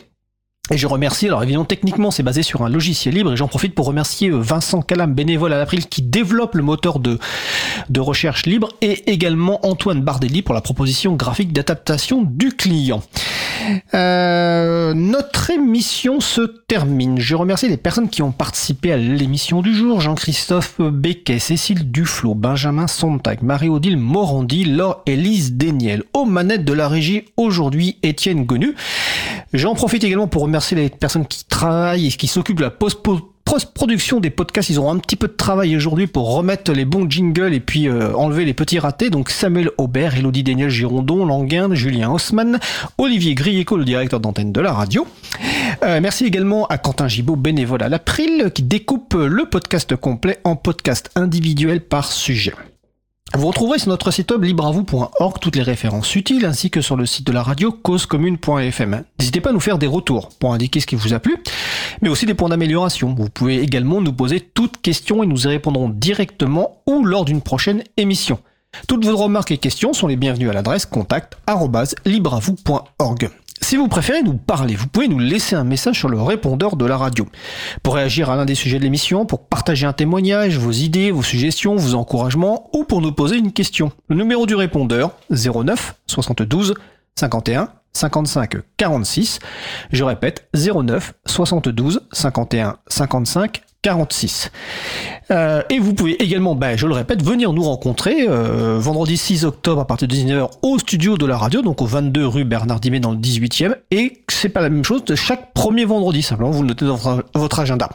Et 0.71 0.77
je 0.77 0.87
remercie, 0.87 1.27
alors 1.27 1.43
évidemment 1.43 1.65
techniquement 1.65 2.11
c'est 2.11 2.23
basé 2.23 2.43
sur 2.43 2.61
un 2.61 2.69
logiciel 2.69 3.13
libre 3.13 3.33
et 3.33 3.35
j'en 3.35 3.49
profite 3.49 3.75
pour 3.75 3.85
remercier 3.85 4.29
euh, 4.29 4.37
Vincent 4.37 4.81
Calam, 4.81 5.13
bénévole 5.13 5.51
à 5.51 5.57
l'April, 5.57 5.87
qui 5.87 6.01
développe 6.01 6.55
le 6.55 6.63
moteur 6.63 6.99
de, 6.99 7.19
de 7.89 7.99
recherche 7.99 8.45
libre 8.45 8.69
et 8.81 9.11
également 9.11 9.65
Antoine 9.65 10.01
Bardelli 10.01 10.41
pour 10.41 10.55
la 10.55 10.61
proposition 10.61 11.13
graphique 11.15 11.51
d'adaptation 11.51 12.21
du 12.23 12.53
client. 12.53 13.03
Euh, 13.93 14.93
notre 14.93 15.49
émission 15.49 16.21
se 16.21 16.41
termine. 16.41 17.19
Je 17.19 17.35
remercie 17.35 17.67
les 17.67 17.75
personnes 17.77 18.09
qui 18.09 18.21
ont 18.21 18.31
participé 18.31 18.93
à 18.93 18.97
l'émission 18.97 19.61
du 19.61 19.75
jour. 19.75 19.99
Jean-Christophe 19.99 20.79
Becquet, 20.79 21.39
Cécile 21.39 21.91
Duflo, 21.91 22.33
Benjamin 22.33 22.87
Sontag, 22.87 23.43
Marie-Odile 23.43 23.97
Morandi, 23.97 24.63
Laure 24.63 25.03
Élise 25.05 25.53
Déniel. 25.53 26.03
Aux 26.13 26.25
manettes 26.25 26.65
de 26.65 26.73
la 26.73 26.87
régie 26.87 27.25
aujourd'hui, 27.35 27.97
Étienne 28.03 28.45
Gonu. 28.45 28.73
J'en 29.53 29.75
profite 29.75 30.05
également 30.05 30.27
pour 30.27 30.43
remercier 30.43 30.60
les 30.71 30.89
personnes 30.89 31.25
qui 31.25 31.45
travaillent 31.45 32.07
et 32.07 32.11
qui 32.11 32.27
s'occupent 32.27 32.57
de 32.57 32.63
la 32.63 32.71
post 32.71 32.99
production 33.73 34.19
des 34.19 34.29
podcasts, 34.29 34.69
ils 34.69 34.79
auront 34.79 34.91
un 34.91 34.99
petit 34.99 35.15
peu 35.15 35.27
de 35.27 35.33
travail 35.33 35.75
aujourd'hui 35.75 36.07
pour 36.07 36.33
remettre 36.33 36.71
les 36.71 36.85
bons 36.85 37.09
jingles 37.09 37.53
et 37.53 37.59
puis 37.59 37.87
euh, 37.87 38.13
enlever 38.13 38.45
les 38.45 38.53
petits 38.53 38.79
ratés. 38.79 39.09
Donc 39.09 39.29
Samuel 39.29 39.71
Aubert, 39.77 40.15
Elodie 40.15 40.43
Daniel 40.43 40.69
Girondon, 40.69 41.25
Languin, 41.25 41.73
Julien 41.73 42.11
Haussmann, 42.11 42.59
Olivier 42.97 43.35
Grieco, 43.35 43.77
le 43.77 43.85
directeur 43.85 44.19
d'antenne 44.19 44.51
de 44.51 44.61
la 44.61 44.71
radio. 44.71 45.05
Euh, 45.83 45.99
merci 46.01 46.25
également 46.25 46.67
à 46.67 46.77
Quentin 46.77 47.07
Gibaud, 47.07 47.35
bénévole 47.35 47.83
à 47.83 47.89
l'April, 47.89 48.51
qui 48.53 48.63
découpe 48.63 49.15
le 49.15 49.45
podcast 49.45 49.95
complet 49.95 50.39
en 50.43 50.55
podcast 50.55 51.09
individuel 51.15 51.81
par 51.81 52.11
sujet. 52.11 52.53
Vous 53.33 53.47
retrouverez 53.47 53.79
sur 53.79 53.87
notre 53.87 54.11
site 54.11 54.29
web 54.31 54.43
libreavou.org 54.43 55.39
toutes 55.39 55.55
les 55.55 55.61
références 55.61 56.13
utiles 56.15 56.45
ainsi 56.45 56.69
que 56.69 56.81
sur 56.81 56.97
le 56.97 57.05
site 57.05 57.25
de 57.25 57.31
la 57.31 57.43
radio 57.43 57.71
causecommune.fm. 57.71 59.05
N'hésitez 59.19 59.39
pas 59.39 59.51
à 59.51 59.53
nous 59.53 59.61
faire 59.61 59.77
des 59.77 59.87
retours 59.87 60.27
pour 60.37 60.53
indiquer 60.53 60.81
ce 60.81 60.85
qui 60.85 60.95
vous 60.95 61.13
a 61.13 61.19
plu, 61.19 61.37
mais 62.01 62.09
aussi 62.09 62.25
des 62.25 62.33
points 62.33 62.49
d'amélioration. 62.49 63.15
Vous 63.17 63.29
pouvez 63.29 63.61
également 63.61 64.01
nous 64.01 64.11
poser 64.11 64.41
toutes 64.41 64.81
questions 64.81 65.23
et 65.23 65.27
nous 65.27 65.45
y 65.45 65.47
répondrons 65.47 65.87
directement 65.87 66.81
ou 66.87 67.05
lors 67.05 67.23
d'une 67.23 67.41
prochaine 67.41 67.85
émission. 67.95 68.37
Toutes 68.87 69.05
vos 69.05 69.15
remarques 69.15 69.51
et 69.51 69.57
questions 69.57 69.93
sont 69.93 70.07
les 70.07 70.17
bienvenues 70.17 70.49
à 70.49 70.53
l'adresse 70.53 70.85
contact@libravou.org. 70.85 73.29
Si 73.71 73.77
vous 73.77 73.87
préférez 73.87 74.21
nous 74.21 74.33
parler, 74.33 74.75
vous 74.75 74.87
pouvez 74.87 75.07
nous 75.07 75.17
laisser 75.17 75.55
un 75.55 75.63
message 75.63 75.97
sur 75.97 76.09
le 76.09 76.21
répondeur 76.21 76.75
de 76.75 76.85
la 76.85 76.97
radio. 76.97 77.25
Pour 77.83 77.95
réagir 77.95 78.29
à 78.29 78.35
l'un 78.35 78.43
des 78.43 78.53
sujets 78.53 78.79
de 78.79 78.83
l'émission, 78.83 79.25
pour 79.25 79.47
partager 79.47 79.85
un 79.85 79.93
témoignage, 79.93 80.57
vos 80.57 80.73
idées, 80.73 81.09
vos 81.09 81.23
suggestions, 81.23 81.77
vos 81.77 81.95
encouragements, 81.95 82.69
ou 82.73 82.83
pour 82.83 82.99
nous 82.99 83.13
poser 83.13 83.37
une 83.37 83.53
question. 83.53 83.93
Le 84.09 84.17
numéro 84.17 84.45
du 84.45 84.55
répondeur, 84.55 85.11
09 85.29 85.95
72 86.05 86.73
51 87.15 87.69
55 87.93 88.57
46. 88.75 89.39
Je 89.93 90.03
répète, 90.03 90.49
09 90.53 91.13
72 91.25 92.01
51 92.11 92.75
55 92.89 93.61
46. 93.83 94.51
Euh, 95.31 95.61
et 95.69 95.79
vous 95.79 95.93
pouvez 95.93 96.21
également, 96.21 96.55
ben, 96.55 96.77
je 96.77 96.85
le 96.87 96.93
répète, 96.93 97.23
venir 97.23 97.53
nous 97.53 97.63
rencontrer 97.63 98.27
euh, 98.27 98.77
vendredi 98.79 99.15
6 99.15 99.45
octobre 99.45 99.81
à 99.81 99.87
partir 99.87 100.07
de 100.07 100.13
19h 100.13 100.49
au 100.61 100.77
studio 100.77 101.17
de 101.17 101.25
la 101.25 101.37
radio, 101.37 101.61
donc 101.61 101.81
au 101.81 101.85
22 101.85 102.25
rue 102.27 102.43
Bernard 102.43 102.79
Dimet 102.79 102.99
dans 102.99 103.11
le 103.11 103.17
18e. 103.17 103.75
Et 103.91 104.23
c'est 104.27 104.49
pas 104.49 104.61
la 104.61 104.69
même 104.69 104.83
chose 104.83 105.05
de 105.05 105.15
chaque 105.15 105.53
premier 105.53 105.85
vendredi, 105.85 106.21
simplement 106.21 106.51
vous 106.51 106.63
le 106.63 106.69
notez 106.69 106.85
dans 106.85 106.99
votre 107.35 107.59
agenda. 107.59 107.89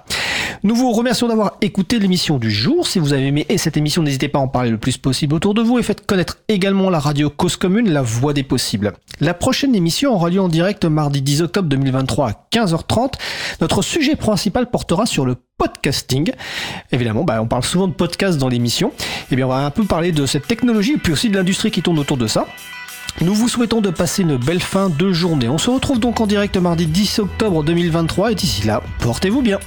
Nous 0.63 0.75
vous 0.75 0.93
remercions 0.93 1.29
d'avoir 1.29 1.59
écouté 1.61 1.99
l'émission 1.99 2.39
du 2.39 2.51
jour. 2.51 2.87
Si 2.87 2.99
vous 2.99 3.13
avez 3.13 3.27
aimé 3.27 3.47
cette 3.57 3.77
émission, 3.77 4.03
n'hésitez 4.03 4.29
pas 4.29 4.39
à 4.39 4.43
en 4.43 4.49
parler 4.49 4.71
le 4.71 4.79
plus 4.79 4.97
possible 4.97 5.35
autour 5.35 5.55
de 5.55 5.63
vous 5.63 5.79
et 5.79 5.83
faites 5.83 6.07
connaître 6.07 6.39
également 6.49 6.89
la 6.89 6.99
radio 6.99 7.29
Cause 7.29 7.57
Commune, 7.57 7.91
la 7.91 8.03
voix 8.03 8.33
des 8.33 8.43
possibles. 8.43 8.95
La 9.21 9.35
prochaine 9.35 9.75
émission 9.75 10.15
aura 10.15 10.31
lieu 10.31 10.41
en 10.41 10.49
direct 10.49 10.85
mardi 10.85 11.23
10 11.23 11.43
octobre 11.43 11.69
2023 11.69 12.29
à 12.29 12.33
15h30. 12.53 13.15
Notre 13.61 13.83
sujet 13.83 14.17
principal 14.17 14.71
portera 14.71 15.07
sur 15.07 15.25
le 15.25 15.37
podcasting. 15.59 16.33
Évidemment, 16.93 17.25
bah, 17.27 17.43
on 17.43 17.47
parle 17.47 17.65
souvent 17.65 17.89
de 17.89 17.93
podcast 17.93 18.39
dans 18.39 18.49
l'émission. 18.49 18.93
Eh 19.31 19.37
bien, 19.37 19.47
on 19.47 19.51
va 19.51 19.57
un 19.57 19.71
peu 19.71 19.85
parler 19.85 20.13
de 20.13 20.25
cette 20.27 20.47
technologie 20.47 20.93
et 20.93 20.99
puis 20.99 21.13
aussi 21.13 21.29
de 21.29 21.37
l'industrie 21.37 21.71
qui 21.71 21.83
tourne 21.83 21.99
autour 21.99 22.17
de 22.17 22.27
ça. 22.27 22.47
Nous 23.21 23.35
vous 23.35 23.49
souhaitons 23.49 23.81
de 23.81 23.91
passer 23.91 24.23
une 24.23 24.37
belle 24.37 24.63
fin 24.63 24.91
de 24.91 25.13
journée. 25.13 25.49
On 25.49 25.59
se 25.59 25.71
retrouve 25.71 25.99
donc 25.99 26.21
en 26.21 26.27
direct 26.27 26.57
mardi 26.57 26.87
10 26.87 27.19
octobre 27.21 27.65
2023 27.65 28.33
et 28.33 28.35
d'ici 28.35 28.67
là, 28.67 28.83
portez-vous 29.01 29.43
bien. 29.43 29.59